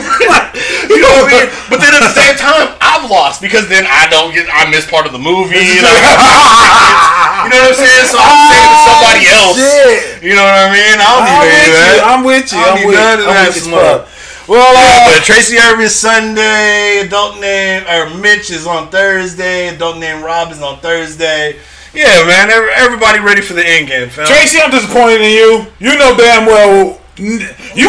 You 0.85 1.01
know 1.03 1.11
what 1.23 1.27
I 1.27 1.43
mean? 1.43 1.47
But 1.67 1.83
then 1.83 1.91
at 1.91 2.03
the 2.03 2.15
same 2.15 2.35
time, 2.39 2.71
I've 2.79 3.09
lost 3.11 3.41
because 3.43 3.67
then 3.67 3.83
I 3.83 4.07
don't 4.07 4.31
get. 4.31 4.47
I 4.47 4.69
miss 4.69 4.87
part 4.87 5.03
of 5.05 5.11
the 5.11 5.19
movie. 5.19 5.59
You 5.59 5.83
know, 5.83 5.91
you 5.91 7.51
what 7.51 7.71
I'm 7.71 7.75
saying? 7.75 8.07
So 8.07 8.17
I'm 8.19 8.39
saying 8.47 8.69
to 8.71 8.79
somebody 8.87 9.23
ah, 9.27 9.35
else. 9.35 9.57
Shit. 9.59 10.23
You 10.23 10.33
know 10.39 10.45
what 10.45 10.55
I 10.55 10.71
mean? 10.71 10.95
I 10.95 11.07
don't 11.11 11.27
I'm 11.27 11.35
need 11.43 11.67
with 11.67 11.75
you. 11.75 12.03
I'm 12.07 12.23
with 12.23 12.47
you. 12.51 12.59
I 12.59 12.71
I'm 12.71 12.87
with 12.87 12.95
of 12.95 13.27
I'm 13.27 13.43
with 13.51 14.07
you. 14.07 14.14
Well, 14.47 14.73
Yeah, 14.73 15.11
uh, 15.11 15.17
but 15.17 15.23
Tracy 15.25 15.57
Irving 15.57 15.85
is 15.85 15.95
Sunday. 15.95 16.99
Adult 16.99 17.39
name 17.39 17.83
or 17.87 18.15
Mitch 18.19 18.51
is 18.51 18.67
on 18.67 18.89
Thursday. 18.89 19.69
Adult 19.69 19.97
name 19.97 20.23
Rob 20.23 20.51
is 20.51 20.61
on 20.61 20.79
Thursday. 20.79 21.57
Yeah, 21.93 22.25
man. 22.27 22.49
Everybody 22.49 23.19
ready 23.19 23.41
for 23.41 23.53
the 23.53 23.65
end 23.65 23.87
game, 23.87 24.09
fam? 24.09 24.27
Tracy, 24.27 24.59
I'm 24.61 24.71
disappointed 24.71 25.21
in 25.21 25.31
you. 25.31 25.65
You 25.79 25.97
know 25.97 26.15
damn 26.17 26.45
well 26.45 26.99
you 27.17 27.39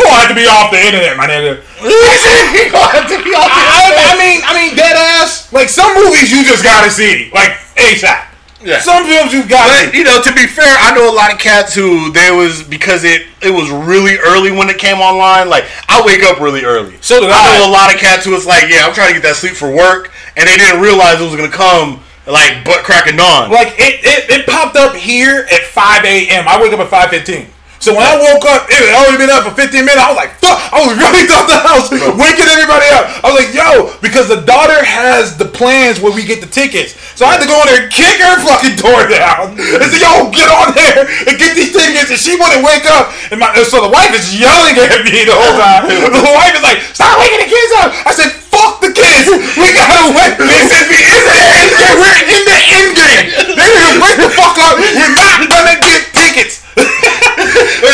gonna 0.02 0.22
have 0.22 0.28
to 0.28 0.34
be 0.34 0.46
off 0.46 0.70
the 0.70 0.78
internet, 0.78 1.16
my 1.16 1.26
nigga. 1.26 1.58
Gonna 2.70 2.92
have 2.94 3.08
to 3.10 3.18
be 3.24 3.34
off 3.34 3.50
the 3.50 3.58
I, 3.58 4.14
I 4.14 4.18
mean, 4.18 4.40
I 4.44 4.54
mean, 4.54 4.76
dead 4.76 4.94
ass. 4.96 5.52
Like 5.52 5.68
some 5.68 5.94
movies, 5.94 6.30
you 6.30 6.44
just 6.44 6.62
gotta 6.62 6.90
see, 6.90 7.30
like 7.34 7.52
ASAP. 7.74 8.24
Yeah. 8.64 8.80
Some 8.80 9.04
films 9.04 9.32
you 9.32 9.46
gotta 9.46 9.86
But 9.86 9.94
you 9.94 10.04
know, 10.04 10.22
to 10.22 10.32
be 10.32 10.46
fair, 10.46 10.76
I 10.80 10.94
know 10.94 11.12
a 11.12 11.14
lot 11.14 11.32
of 11.32 11.38
cats 11.38 11.74
who 11.74 12.10
there 12.12 12.34
was 12.34 12.62
because 12.62 13.04
it 13.04 13.26
it 13.42 13.50
was 13.50 13.68
really 13.70 14.16
early 14.18 14.50
when 14.50 14.68
it 14.70 14.78
came 14.78 14.96
online. 14.98 15.48
Like 15.48 15.64
I 15.88 16.02
wake 16.04 16.22
up 16.22 16.40
really 16.40 16.64
early. 16.64 16.96
So 17.00 17.20
did 17.20 17.30
I 17.30 17.36
I. 17.36 17.58
know 17.58 17.68
a 17.68 17.72
lot 17.72 17.92
of 17.92 18.00
cats 18.00 18.24
who 18.24 18.32
was 18.32 18.46
like, 18.46 18.64
yeah, 18.68 18.86
I'm 18.86 18.94
trying 18.94 19.08
to 19.08 19.14
get 19.14 19.22
that 19.24 19.36
sleep 19.36 19.52
for 19.54 19.68
work, 19.70 20.10
and 20.36 20.48
they 20.48 20.56
didn't 20.56 20.80
realize 20.80 21.20
it 21.20 21.24
was 21.24 21.36
gonna 21.36 21.52
come 21.52 22.00
like 22.26 22.64
butt 22.64 22.82
cracking 22.84 23.16
dawn. 23.16 23.50
Like 23.50 23.74
it, 23.78 24.00
it, 24.02 24.40
it 24.40 24.46
popped 24.46 24.76
up 24.76 24.94
here 24.96 25.46
at 25.52 25.62
5 25.62 26.04
a.m. 26.04 26.48
I 26.48 26.60
wake 26.60 26.72
up 26.72 26.80
at 26.80 27.10
5:15. 27.12 27.46
So 27.86 27.94
when 27.94 28.02
I 28.02 28.18
woke 28.18 28.42
up, 28.50 28.66
it 28.66 28.82
had 28.82 28.98
already 28.98 29.14
been 29.14 29.30
up 29.30 29.46
for 29.46 29.54
15 29.54 29.70
minutes. 29.78 30.02
I 30.02 30.10
was 30.10 30.18
like, 30.18 30.34
fuck! 30.42 30.58
I 30.74 30.82
was 30.82 30.98
running 30.98 31.22
out 31.38 31.46
the 31.46 31.54
house, 31.62 31.86
waking 32.18 32.50
everybody 32.50 32.90
up. 32.90 33.06
I 33.22 33.30
was 33.30 33.38
like, 33.38 33.54
yo, 33.54 33.94
because 34.02 34.26
the 34.26 34.42
daughter 34.42 34.74
has 34.82 35.38
the 35.38 35.46
plans 35.46 36.02
where 36.02 36.10
we 36.10 36.26
get 36.26 36.42
the 36.42 36.50
tickets. 36.50 36.98
So 37.14 37.22
I 37.22 37.38
had 37.38 37.46
to 37.46 37.46
go 37.46 37.54
in 37.62 37.70
there 37.70 37.86
and 37.86 37.90
kick 37.94 38.18
her 38.18 38.42
fucking 38.42 38.74
door 38.74 39.06
down. 39.06 39.54
And 39.54 39.86
say, 39.86 40.02
yo, 40.02 40.34
get 40.34 40.50
on 40.50 40.74
there 40.74 41.06
and 41.30 41.38
get 41.38 41.54
these 41.54 41.70
tickets. 41.70 42.10
And 42.10 42.18
she 42.18 42.34
wouldn't 42.34 42.66
wake 42.66 42.90
up. 42.90 43.14
And 43.30 43.38
my, 43.38 43.54
so 43.62 43.78
the 43.78 43.92
wife 43.94 44.10
is 44.18 44.34
yelling 44.34 44.74
at 44.82 45.06
me 45.06 45.22
the 45.22 45.38
whole 45.38 45.54
time. 45.54 45.86
The 46.26 46.34
wife 46.34 46.58
is 46.58 46.66
like, 46.66 46.82
stop 46.90 47.22
waking 47.22 47.38
the 47.38 47.50
kids 47.54 47.70
up. 47.86 47.94
I 48.02 48.10
said, 48.10 48.34
fuck 48.50 48.82
the 48.82 48.90
kids. 48.90 49.30
We 49.30 49.70
gotta 49.70 50.10
wait. 50.10 50.34
This 50.42 50.74
is 50.74 50.90
the 50.90 51.02
end 51.06 51.22
of 51.22 51.34
the 51.38 51.48
end 51.54 51.70
game. 51.70 51.96
We're 52.02 52.18
in 52.34 52.42
the 52.50 52.58
end 52.66 52.90
game. 52.98 53.26
They 53.54 53.62
need 53.62 53.86
to 53.94 54.02
wake 54.02 54.18
the 54.26 54.30
fuck 54.34 54.58
up. 54.58 54.74
We're 54.74 55.14
not 55.14 55.38
gonna 55.46 55.78
get 55.78 56.02
tickets. 56.10 56.66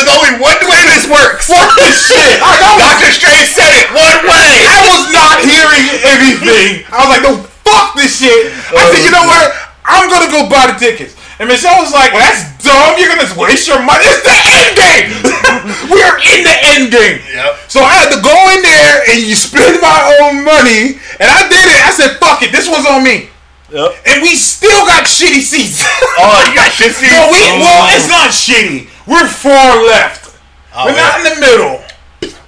There's 0.02 0.18
only 0.18 0.34
one 0.42 0.58
way 0.66 0.82
this 0.90 1.06
works. 1.06 1.46
Fuck 1.46 1.78
this 1.78 2.10
shit. 2.10 2.42
I. 2.42 2.58
Doctor 2.74 3.14
Strange 3.14 3.46
said 3.54 3.70
it 3.70 3.86
one 3.94 4.18
way. 4.26 4.50
I 4.66 4.78
was 4.90 5.02
not 5.14 5.38
hearing 5.46 5.86
anything. 6.02 6.82
I 6.90 7.06
was 7.06 7.10
like, 7.14 7.22
no, 7.22 7.32
fuck 7.62 7.94
this 7.94 8.18
shit. 8.18 8.50
I 8.74 8.82
said, 8.90 9.06
you 9.06 9.14
know 9.14 9.22
what? 9.22 9.46
I'm 9.86 10.10
gonna 10.10 10.26
go 10.26 10.50
buy 10.50 10.74
the 10.74 10.78
tickets. 10.78 11.14
And 11.38 11.46
Michelle 11.46 11.78
was 11.78 11.94
like, 11.94 12.10
well, 12.10 12.22
that's 12.26 12.42
dumb. 12.66 12.98
You're 12.98 13.14
gonna 13.14 13.30
waste 13.38 13.70
your 13.70 13.78
money. 13.78 14.02
It's 14.02 14.26
the 14.26 14.34
end 14.34 14.74
game. 14.74 15.06
we 15.94 16.02
are 16.02 16.18
in 16.18 16.42
the 16.42 16.56
end 16.74 16.84
game. 16.90 17.22
Yep. 17.30 17.70
So 17.70 17.78
I 17.86 17.94
had 17.94 18.10
to 18.10 18.18
go 18.18 18.34
in 18.58 18.62
there 18.66 19.06
and 19.14 19.22
you 19.22 19.38
spend 19.38 19.78
my 19.78 20.18
own 20.26 20.42
money. 20.42 20.98
And 21.22 21.30
I 21.30 21.46
did 21.46 21.62
it. 21.62 21.78
I 21.86 21.94
said, 21.94 22.18
fuck 22.18 22.42
it. 22.42 22.50
This 22.50 22.66
was 22.66 22.82
on 22.90 23.06
me. 23.06 23.30
Yep. 23.70 23.90
And 24.06 24.22
we 24.22 24.34
still 24.34 24.82
got 24.86 25.06
shitty 25.06 25.42
seats. 25.46 25.82
Oh, 26.18 26.42
you 26.50 26.58
got 26.58 26.74
shitty 26.74 26.90
seats? 26.90 27.10
No, 27.14 27.30
we, 27.30 27.38
well, 27.62 27.86
Oh. 27.86 27.94
it's 27.94 28.06
not 28.10 28.30
shitty. 28.34 28.91
We're 29.12 29.28
far 29.28 29.76
left. 29.84 30.40
Oh, 30.74 30.86
We're 30.88 30.96
not 30.96 31.20
in 31.20 31.24
the 31.28 31.36
middle. 31.40 31.84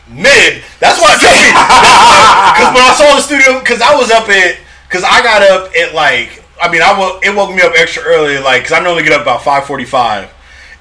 mid. 0.09 0.65
That's 0.81 0.97
why 1.01 1.13
I 1.13 1.17
tell 1.21 1.37
you. 1.37 1.53
Because 2.57 2.71
when 2.73 2.85
I 2.89 2.95
saw 2.97 3.17
the 3.17 3.23
studio, 3.23 3.61
because 3.61 3.83
I 3.83 3.95
was 3.95 4.11
up 4.11 4.29
at, 4.31 4.57
because 4.89 5.05
I 5.05 5.21
got 5.23 5.43
up 5.43 5.73
at 5.77 5.93
like, 5.95 6.43
I 6.61 6.71
mean, 6.73 6.81
I 6.81 6.97
wo- 6.99 7.21
it 7.23 7.35
woke 7.37 7.55
me 7.55 7.61
up 7.63 7.73
extra 7.77 8.03
early, 8.05 8.39
like, 8.39 8.63
because 8.63 8.73
I 8.73 8.81
normally 8.83 9.03
get 9.03 9.13
up 9.13 9.23
about 9.23 9.43
five 9.43 9.67
forty-five, 9.67 10.33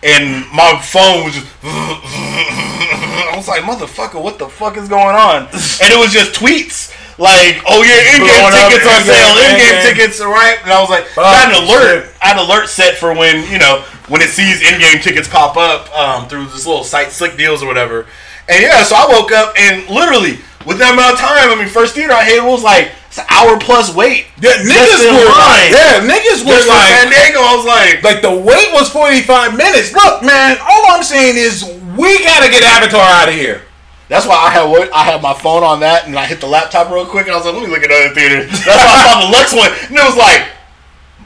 and 0.04 0.46
my 0.54 0.80
phone 0.82 1.26
was 1.26 1.34
just. 1.34 1.48
I 1.64 3.34
was 3.36 3.48
like, 3.48 3.64
motherfucker, 3.64 4.22
what 4.22 4.38
the 4.40 4.48
fuck 4.48 4.78
is 4.78 4.88
going 4.88 5.16
on? 5.16 5.44
And 5.52 5.90
it 5.92 5.98
was 6.00 6.14
just 6.14 6.34
tweets. 6.40 6.94
Like, 7.18 7.62
oh 7.70 7.86
yeah, 7.86 8.18
Endgame 8.18 8.42
Blowing 8.42 8.58
up, 8.58 8.74
tickets 8.74 8.90
on 8.90 9.02
sale, 9.06 9.38
Endgame 9.38 9.70
Endgame. 9.70 9.86
tickets, 9.86 10.18
right? 10.20 10.58
And 10.64 10.72
I 10.74 10.82
was 10.82 10.90
like, 10.90 11.06
I 11.18 11.36
had 11.36 11.54
an 11.54 11.62
alert, 11.62 12.10
I 12.22 12.34
had 12.34 12.38
an 12.42 12.50
alert 12.50 12.70
set 12.70 12.98
for 12.98 13.14
when 13.14 13.46
you 13.52 13.60
know 13.60 13.86
when 14.10 14.22
it 14.22 14.30
sees 14.30 14.62
Endgame 14.62 15.02
tickets 15.02 15.28
pop 15.28 15.56
up 15.56 15.94
um, 15.94 16.28
through 16.28 16.46
this 16.48 16.66
little 16.66 16.84
site, 16.84 17.12
Slick 17.12 17.38
Deals 17.38 17.62
or 17.62 17.68
whatever. 17.68 18.08
And 18.50 18.62
yeah, 18.62 18.84
so 18.84 18.96
I 18.96 19.06
woke 19.08 19.32
up 19.32 19.54
and 19.58 19.88
literally 19.90 20.42
with 20.66 20.80
that 20.80 20.94
amount 20.94 21.16
of 21.16 21.20
time, 21.20 21.52
I 21.52 21.56
mean, 21.56 21.68
first 21.68 21.96
theater 21.96 22.14
I 22.14 22.24
hated 22.24 22.44
was 22.44 22.64
like 22.64 22.92
it's 23.08 23.22
an 23.22 23.30
hour 23.30 23.60
plus 23.60 23.94
wait. 23.94 24.26
Yeah, 24.42 24.58
niggas 24.66 25.06
were 25.06 25.30
like, 25.38 25.70
yeah, 25.70 26.02
niggas 26.02 26.42
were 26.42 26.58
Just 26.58 26.68
like, 26.68 26.98
San 26.98 27.14
Diego, 27.14 27.46
I 27.46 27.54
was 27.54 27.68
like, 27.70 28.02
like 28.02 28.20
the 28.26 28.34
wait 28.34 28.74
was 28.74 28.90
45 28.90 29.54
minutes. 29.54 29.94
Look, 29.94 30.24
man, 30.24 30.58
all 30.66 30.90
I'm 30.90 31.04
saying 31.04 31.38
is 31.38 31.62
we 31.94 32.10
gotta 32.26 32.50
get 32.50 32.64
Avatar 32.64 33.06
out 33.06 33.30
of 33.30 33.36
here. 33.36 33.62
That's 34.10 34.28
why 34.28 34.36
I 34.36 34.50
had 34.52 34.68
what 34.68 34.92
I 34.92 35.04
had 35.04 35.22
my 35.22 35.34
phone 35.34 35.64
on 35.64 35.80
that, 35.80 36.08
and 36.08 36.18
I 36.20 36.26
hit 36.26 36.42
the 36.42 36.48
laptop 36.48 36.92
real 36.92 37.06
quick, 37.06 37.26
and 37.28 37.34
I 37.34 37.38
was 37.38 37.46
like, 37.46 37.56
"Let 37.56 37.64
me 37.64 37.72
look 37.72 37.84
at 37.84 37.92
other 37.92 38.14
theaters." 38.14 38.52
That's 38.52 38.84
why 38.84 38.94
I 38.94 39.00
saw 39.08 39.16
the 39.24 39.32
Lux 39.32 39.48
one, 39.56 39.72
and 39.72 39.96
it 39.96 40.04
was 40.04 40.20
like, 40.20 40.52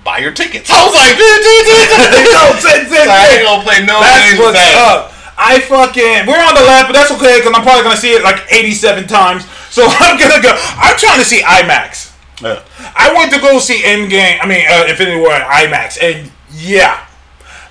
"Buy 0.06 0.20
your 0.22 0.32
tickets." 0.32 0.70
I 0.70 0.86
was 0.86 0.94
like, 0.94 1.18
No, 2.38 2.54
sit, 2.62 2.86
sit, 2.86 3.10
I 3.10 3.38
ain't 3.38 3.44
gonna 3.50 3.64
play 3.66 3.82
no 3.82 3.98
That's 4.00 4.38
what's 4.38 4.62
up. 4.78 5.14
I 5.38 5.60
fucking 5.62 6.26
we're 6.26 6.42
on 6.42 6.54
the 6.54 6.66
left, 6.66 6.90
but 6.90 6.94
that's 6.94 7.12
okay 7.12 7.42
because 7.42 7.54
I'm 7.54 7.62
probably 7.62 7.84
gonna 7.84 7.98
see 7.98 8.14
it 8.14 8.24
like 8.24 8.46
87 8.52 9.08
times. 9.08 9.46
So 9.78 9.86
I'm 9.86 10.18
gonna 10.18 10.42
go. 10.42 10.58
I'm 10.80 10.98
trying 10.98 11.20
to 11.20 11.26
see 11.26 11.42
IMAX. 11.42 12.16
Yeah. 12.42 12.64
I 12.96 13.14
went 13.14 13.32
to 13.34 13.40
go 13.40 13.60
see 13.60 13.84
Endgame. 13.84 14.40
I 14.42 14.48
mean, 14.48 14.66
uh, 14.68 14.86
Infinity 14.90 15.20
War 15.20 15.34
at 15.34 15.46
IMAX, 15.46 16.02
and 16.02 16.32
yeah, 16.52 17.06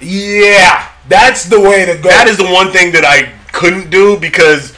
yeah, 0.01 0.89
that's 1.09 1.45
the 1.47 1.59
way 1.59 1.85
to 1.87 1.95
go. 2.01 2.11
That 2.11 2.29
is 2.29 2.37
the 2.37 2.47
one 2.47 2.71
thing 2.71 2.93
that 2.93 3.05
I 3.05 3.33
couldn't 3.51 3.91
do 3.91 4.21
because 4.21 4.76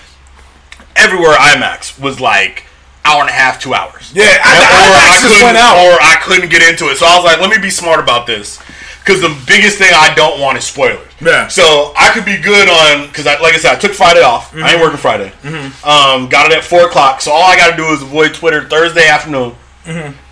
everywhere 0.99 1.33
IMAX 1.35 1.99
was 2.01 2.20
like 2.20 2.65
hour 3.05 3.20
and 3.23 3.31
a 3.31 3.33
half, 3.33 3.61
two 3.61 3.73
hours. 3.75 4.11
Yeah, 4.15 4.25
I- 4.25 4.29
And- 4.29 4.62
or 4.65 4.66
IMAX 4.66 5.09
I 5.09 5.23
just 5.23 5.23
couldn't, 5.23 5.45
went 5.47 5.57
out. 5.59 5.77
or 5.79 5.93
I 6.03 6.16
couldn't 6.23 6.49
get 6.51 6.62
into 6.69 6.89
it. 6.91 6.99
So 6.99 7.07
I 7.07 7.16
was 7.16 7.25
like, 7.25 7.41
let 7.41 7.51
me 7.51 7.59
be 7.59 7.70
smart 7.70 8.01
about 8.01 8.27
this. 8.27 8.59
Because 9.05 9.23
the 9.23 9.35
biggest 9.47 9.79
thing 9.79 9.91
I 9.95 10.12
don't 10.15 10.39
want 10.39 10.59
is 10.59 10.65
spoilers. 10.65 11.09
Yeah. 11.19 11.49
So 11.49 11.95
I 11.97 12.11
could 12.12 12.27
be 12.27 12.37
good 12.37 12.69
on 12.69 13.07
because 13.07 13.27
I 13.27 13.41
like 13.41 13.55
I 13.55 13.57
said 13.57 13.73
I 13.73 13.79
took 13.79 13.93
Friday 13.95 14.20
off. 14.23 14.55
I 14.55 14.73
ain't 14.75 14.83
working 14.83 14.99
Friday. 14.99 15.33
Mm-hmm. 15.43 15.89
Um, 15.89 16.29
got 16.29 16.51
it 16.53 16.59
at 16.59 16.62
four 16.62 16.85
o'clock. 16.87 17.23
So 17.23 17.33
all 17.33 17.43
I 17.43 17.57
got 17.57 17.70
to 17.70 17.77
do 17.77 17.87
is 17.87 18.03
avoid 18.03 18.35
Twitter 18.35 18.69
Thursday 18.69 19.09
afternoon 19.09 19.55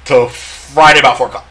till 0.05 0.28
Friday 0.28 1.01
about 1.01 1.16
four 1.16 1.28
o'clock, 1.28 1.47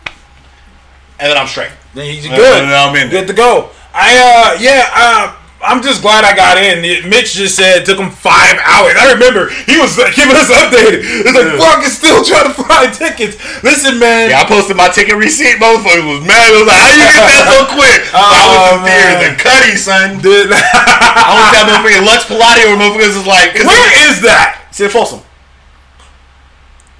and 1.20 1.32
then 1.32 1.36
I'm 1.38 1.48
straight. 1.48 1.72
Then 1.96 2.06
he's 2.14 2.28
good. 2.28 2.34
and 2.62 2.70
then 2.70 2.90
I'm 2.90 2.96
in. 2.96 3.10
Good 3.10 3.26
to 3.28 3.34
go. 3.34 3.72
I 3.92 4.54
uh 4.56 4.62
yeah 4.62 4.90
uh. 4.94 5.36
I'm 5.66 5.82
just 5.82 6.02
glad 6.06 6.22
I 6.24 6.32
got 6.38 6.56
in. 6.62 6.82
Mitch 7.10 7.34
just 7.34 7.58
said 7.58 7.82
it 7.82 7.86
took 7.90 7.98
him 7.98 8.14
five 8.14 8.56
hours. 8.62 8.94
I 8.96 9.12
remember 9.18 9.50
he 9.66 9.76
was 9.82 9.98
giving 10.14 10.38
us 10.38 10.48
updated. 10.54 11.02
It's 11.26 11.34
like 11.36 11.58
fuck, 11.58 11.82
is 11.84 11.98
still 11.98 12.22
trying 12.24 12.54
to 12.54 12.56
find 12.56 12.94
tickets. 12.94 13.36
Listen, 13.66 13.98
man. 13.98 14.30
Yeah, 14.30 14.42
I 14.42 14.46
posted 14.46 14.78
my 14.78 14.88
ticket 14.94 15.18
receipt. 15.18 15.58
Motherfucker 15.58 16.06
was 16.06 16.22
mad. 16.24 16.54
It 16.54 16.62
was 16.62 16.70
like, 16.70 16.78
how 16.80 16.92
you 16.94 17.02
get 17.02 17.26
that 17.26 17.44
so 17.50 17.58
quick? 17.74 18.02
So 18.08 18.18
oh, 18.22 18.22
I 18.22 18.36
was 18.38 18.54
Oh, 18.66 18.78
in 18.78 18.86
man. 18.86 19.18
and 19.26 19.36
Cuddy, 19.42 19.76
son. 19.76 20.08
Dude. 20.22 20.50
I 20.54 21.32
was 21.34 21.48
that 21.58 21.66
motherfucking 21.68 22.06
Lux 22.06 22.22
Palladio 22.30 22.72
where 22.74 22.80
motherfuckers 22.86 23.18
is 23.18 23.28
like, 23.28 23.58
Where 23.66 23.90
is 24.12 24.22
that? 24.22 24.62
it's 24.70 24.80
in 24.80 24.90
Folsom. 24.94 25.22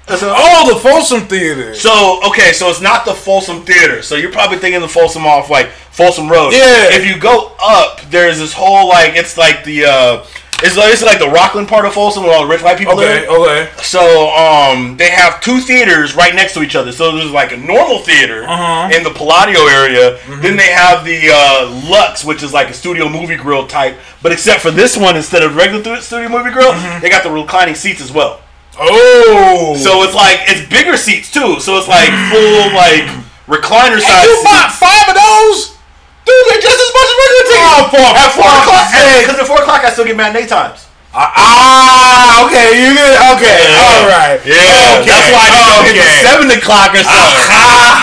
Oh, 0.08 0.72
the 0.72 0.78
Folsom 0.80 1.22
Theater. 1.22 1.74
So 1.74 2.20
okay, 2.28 2.52
so 2.52 2.68
it's 2.68 2.80
not 2.80 3.04
the 3.04 3.14
Folsom 3.14 3.62
Theater. 3.62 4.02
So 4.02 4.14
you're 4.14 4.32
probably 4.32 4.58
thinking 4.58 4.80
the 4.80 4.88
Folsom 4.88 5.26
off 5.26 5.50
like 5.50 5.68
Folsom 5.90 6.28
Road. 6.28 6.52
Yeah. 6.52 6.88
If 6.90 7.04
you 7.06 7.18
go 7.20 7.52
up, 7.60 8.00
there's 8.10 8.38
this 8.38 8.52
whole 8.52 8.88
like 8.88 9.14
it's 9.16 9.36
like 9.36 9.64
the 9.64 9.84
uh, 9.86 10.26
it's 10.62 10.74
like, 10.76 10.90
it's 10.92 11.02
like 11.02 11.18
the 11.18 11.28
Rockland 11.28 11.68
part 11.68 11.84
of 11.84 11.92
Folsom 11.92 12.22
where 12.22 12.32
all 12.34 12.42
the 12.46 12.48
rich 12.48 12.62
white 12.62 12.78
people 12.78 12.94
Okay, 12.94 13.28
live. 13.28 13.40
okay. 13.40 13.70
So 13.82 14.30
um, 14.30 14.96
they 14.96 15.10
have 15.10 15.40
two 15.42 15.58
theaters 15.60 16.14
right 16.16 16.34
next 16.34 16.54
to 16.54 16.62
each 16.62 16.74
other. 16.76 16.92
So 16.92 17.14
there's 17.14 17.30
like 17.30 17.52
a 17.52 17.56
normal 17.58 17.98
theater 17.98 18.44
Uh-huh. 18.44 18.88
in 18.96 19.02
the 19.02 19.10
Palladio 19.10 19.60
area. 19.66 20.18
Then 20.40 20.56
they 20.56 20.70
have 20.72 21.04
the 21.04 21.28
uh, 21.30 21.88
Lux, 21.90 22.24
which 22.24 22.42
is 22.42 22.54
like 22.54 22.70
a 22.70 22.72
studio 22.72 23.08
movie 23.08 23.36
grill 23.36 23.66
type. 23.66 23.98
But 24.22 24.32
except 24.32 24.62
for 24.62 24.70
this 24.70 24.96
one, 24.96 25.14
instead 25.16 25.42
of 25.42 25.56
regular 25.56 26.00
studio 26.00 26.28
movie 26.30 26.50
grill, 26.52 26.72
they 27.00 27.10
got 27.10 27.22
the 27.22 27.30
reclining 27.30 27.74
seats 27.74 28.00
as 28.00 28.10
well. 28.10 28.40
Oh. 28.78 29.76
So 29.78 30.02
it's 30.02 30.14
like 30.14 30.40
it's 30.46 30.68
bigger 30.68 30.96
seats 30.96 31.32
too. 31.32 31.60
So 31.60 31.78
it's 31.78 31.88
like 31.88 32.10
full 32.28 32.72
like 32.76 33.08
recliner 33.48 34.00
size. 34.00 34.24
you 34.24 34.40
bought 34.44 34.72
five 34.72 35.08
of 35.08 35.16
those? 35.16 35.76
Dude, 36.26 36.34
they're 36.50 36.60
just 36.60 36.80
as 36.80 36.90
much 36.92 37.08
as 37.08 37.16
regular 37.22 37.44
tickets. 37.46 37.70
Oh, 37.70 37.82
for 37.90 38.02
at 38.02 38.30
four 38.34 38.50
o'clock. 38.50 38.86
Because 39.22 39.38
at 39.38 39.46
four 39.46 39.60
o'clock, 39.62 39.84
I 39.84 39.90
still 39.90 40.04
get 40.04 40.16
matinee 40.16 40.46
times. 40.46 40.85
Ah, 41.16 42.44
okay, 42.44 42.76
you 42.76 42.92
did. 42.92 43.16
Okay, 43.32 43.56
all 43.80 44.04
right. 44.04 44.36
Yeah, 44.44 45.00
Okay, 45.00 45.08
that's 45.08 45.32
why 45.32 45.48
I 45.48 45.88
didn't 45.88 45.96
the 45.96 46.04
okay. 46.04 46.20
seven 46.20 46.46
o'clock 46.52 46.92
or 46.92 47.00
something. 47.00 47.48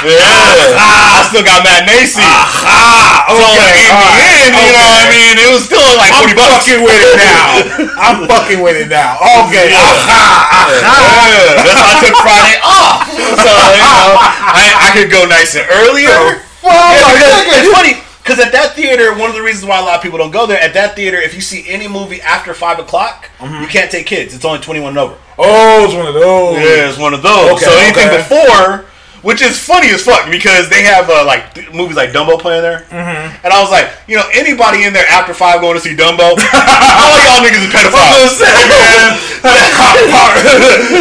Yeah, 0.10 0.82
I 0.82 1.30
still 1.30 1.46
got 1.46 1.62
matinee 1.62 2.10
seats. 2.10 2.26
Ah, 2.66 3.30
So 3.30 3.38
in 3.38 3.46
the 3.46 3.86
right, 3.94 4.18
end, 4.34 4.52
you 4.58 4.74
know 4.74 4.82
what 4.82 4.98
I 4.98 5.08
mean? 5.14 5.36
It 5.38 5.50
was 5.54 5.64
still 5.70 5.86
like 5.96 6.10
I'm 6.12 6.26
forty 6.26 6.36
bucks. 6.36 6.66
fucking 6.66 6.82
with 6.82 6.98
it 7.06 7.14
now. 7.22 7.46
I'm 8.04 8.18
fucking 8.26 8.60
with 8.66 8.78
it 8.82 8.90
now. 8.90 9.22
Okay. 9.46 9.70
Yeah. 9.70 9.78
Aha, 9.78 10.74
aha. 10.74 10.84
Yeah, 10.84 11.64
that's 11.64 11.80
why 11.80 11.94
I 11.94 11.98
took 12.02 12.18
Friday 12.18 12.58
off. 12.66 12.98
So 13.14 13.52
you 13.78 13.86
know, 13.94 14.10
I, 14.20 14.64
I 14.74 14.88
could 14.98 15.14
go 15.14 15.24
nice 15.30 15.54
and 15.56 15.70
earlier. 15.70 16.42
Fuck, 16.66 16.74
Yeah, 16.74 17.62
it's 17.62 17.70
funny 17.72 17.94
because 18.24 18.40
at 18.40 18.54
that 18.54 18.72
theater, 18.72 19.12
one 19.20 19.30
of 19.30 19.36
the 19.36 19.44
reasons 19.44 19.68
why 19.68 19.80
a 19.80 19.84
lot 19.84 19.98
of 19.98 20.02
people 20.02 20.18
don't 20.18 20.32
go 20.32 20.48
there, 20.48 20.60
at 20.60 20.74
that 20.76 20.96
theater, 20.96 21.20
if 21.20 21.36
you 21.36 21.42
see 21.42 21.68
any 21.68 21.90
movie 21.90 22.22
after 22.22 22.54
five 22.54 22.80
o'clock, 22.80 23.30
you 23.42 23.68
can't 23.68 23.92
take 23.92 24.08
kids. 24.08 24.34
It's 24.34 24.46
only 24.46 24.64
twenty 24.64 24.80
one 24.80 24.96
and 24.96 25.00
over. 25.00 25.18
Oh, 25.38 25.84
it's 25.84 25.94
one 25.94 26.08
of 26.08 26.14
those. 26.14 26.56
Yeah, 26.56 26.88
it's 26.88 26.98
one 26.98 27.14
of 27.14 27.22
those. 27.22 27.60
Okay, 27.60 27.66
so 27.68 27.72
anything 27.84 28.08
okay. 28.08 28.24
before, 28.24 28.88
which 29.28 29.44
is 29.44 29.60
funny 29.60 29.92
as 29.92 30.08
fuck 30.08 30.32
because 30.32 30.72
they 30.72 30.88
have 30.88 31.12
uh, 31.12 31.28
like 31.28 31.52
th- 31.52 31.68
movies 31.76 32.00
like 32.00 32.16
Dumbo 32.16 32.40
playing 32.40 32.64
there, 32.64 32.88
mm-hmm. 32.88 33.28
and 33.44 33.50
I 33.52 33.60
was 33.60 33.68
like, 33.68 33.92
you 34.08 34.16
know, 34.16 34.24
anybody 34.32 34.88
in 34.88 34.96
there 34.96 35.08
after 35.12 35.36
five 35.36 35.60
going 35.60 35.76
to 35.76 35.84
see 35.84 35.92
Dumbo, 35.92 36.32
all 36.40 37.20
y'all 37.28 37.44
niggas 37.44 37.68
is 37.68 37.76
pedophiles. 37.76 38.40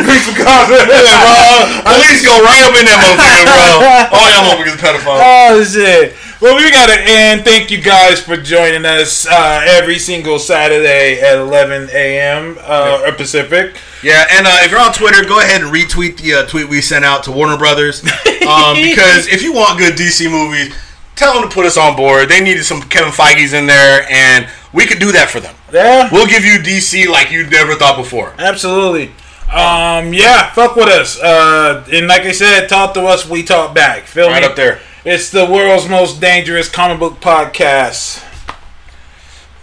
Grease 0.02 0.26
some 0.26 0.38
cars. 0.42 0.74
Yeah, 0.74 0.90
bro. 0.90 1.86
Police 1.86 2.26
go 2.26 2.34
right 2.42 2.66
up 2.66 2.74
in 2.74 2.86
that 2.90 2.98
motherfucker, 2.98 3.46
bro. 3.46 3.78
All 4.10 4.26
y'all 4.26 4.42
motherfuckers 4.50 4.74
pedophiles. 4.82 5.22
Oh 5.22 5.62
shit! 5.62 6.18
Well, 6.42 6.56
we 6.56 6.68
got 6.72 6.88
to 6.88 7.00
end. 7.00 7.44
Thank 7.44 7.70
you 7.70 7.80
guys 7.80 8.20
for 8.20 8.36
joining 8.36 8.84
us 8.84 9.28
uh, 9.28 9.64
every 9.64 10.00
single 10.00 10.40
Saturday 10.40 11.20
at 11.20 11.38
11 11.38 11.90
a.m. 11.92 12.58
Uh, 12.60 13.12
Pacific. 13.16 13.76
Yeah, 14.02 14.26
and 14.28 14.44
uh, 14.44 14.50
if 14.62 14.72
you're 14.72 14.80
on 14.80 14.92
Twitter, 14.92 15.22
go 15.22 15.38
ahead 15.38 15.62
and 15.62 15.72
retweet 15.72 16.16
the 16.16 16.34
uh, 16.34 16.46
tweet 16.46 16.68
we 16.68 16.80
sent 16.80 17.04
out 17.04 17.22
to 17.24 17.32
Warner 17.32 17.56
Brothers. 17.56 18.02
Um, 18.42 18.74
because 18.74 19.28
if 19.28 19.40
you 19.40 19.52
want 19.52 19.78
good 19.78 19.94
DC 19.94 20.28
movies, 20.28 20.74
tell 21.14 21.32
them 21.34 21.48
to 21.48 21.54
put 21.54 21.64
us 21.64 21.76
on 21.76 21.94
board. 21.94 22.28
They 22.28 22.40
needed 22.42 22.64
some 22.64 22.82
Kevin 22.82 23.12
Feige's 23.12 23.52
in 23.52 23.66
there, 23.68 24.04
and 24.10 24.48
We 24.72 24.84
could 24.84 24.98
do 24.98 25.12
that 25.12 25.30
for 25.30 25.38
them. 25.38 25.54
Yeah. 25.72 26.08
We'll 26.10 26.26
give 26.26 26.44
you 26.44 26.58
DC 26.58 27.06
like 27.06 27.30
you 27.30 27.46
never 27.48 27.76
thought 27.76 27.96
before. 27.96 28.34
Absolutely. 28.40 29.12
Um, 29.48 30.12
yeah, 30.12 30.50
fuck 30.54 30.74
with 30.74 30.88
us. 30.88 31.20
Uh, 31.20 31.86
and 31.92 32.08
like 32.08 32.22
I 32.22 32.32
said, 32.32 32.66
talk 32.66 32.94
to 32.94 33.02
us, 33.02 33.28
we 33.30 33.44
talk 33.44 33.76
back. 33.76 34.06
Feel 34.06 34.26
Right 34.28 34.42
me? 34.42 34.48
up 34.48 34.56
there. 34.56 34.80
It's 35.04 35.30
the 35.30 35.46
world's 35.46 35.88
most 35.88 36.20
dangerous 36.20 36.68
comic 36.68 37.00
book 37.00 37.14
podcast. 37.14 38.22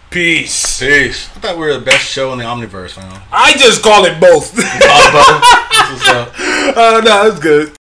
Peace. 0.09 0.81
Peace. 0.81 1.29
I 1.33 1.39
thought 1.39 1.55
we 1.55 1.61
were 1.61 1.75
the 1.75 1.85
best 1.85 2.03
show 2.03 2.33
in 2.33 2.39
the 2.39 2.43
Omniverse, 2.43 2.97
man. 2.97 3.21
I 3.31 3.53
just 3.53 3.81
call 3.81 4.03
it 4.05 4.19
both. 4.19 4.53
Uh, 6.69 7.01
no, 7.03 7.27
it's 7.27 7.39
good. 7.39 7.78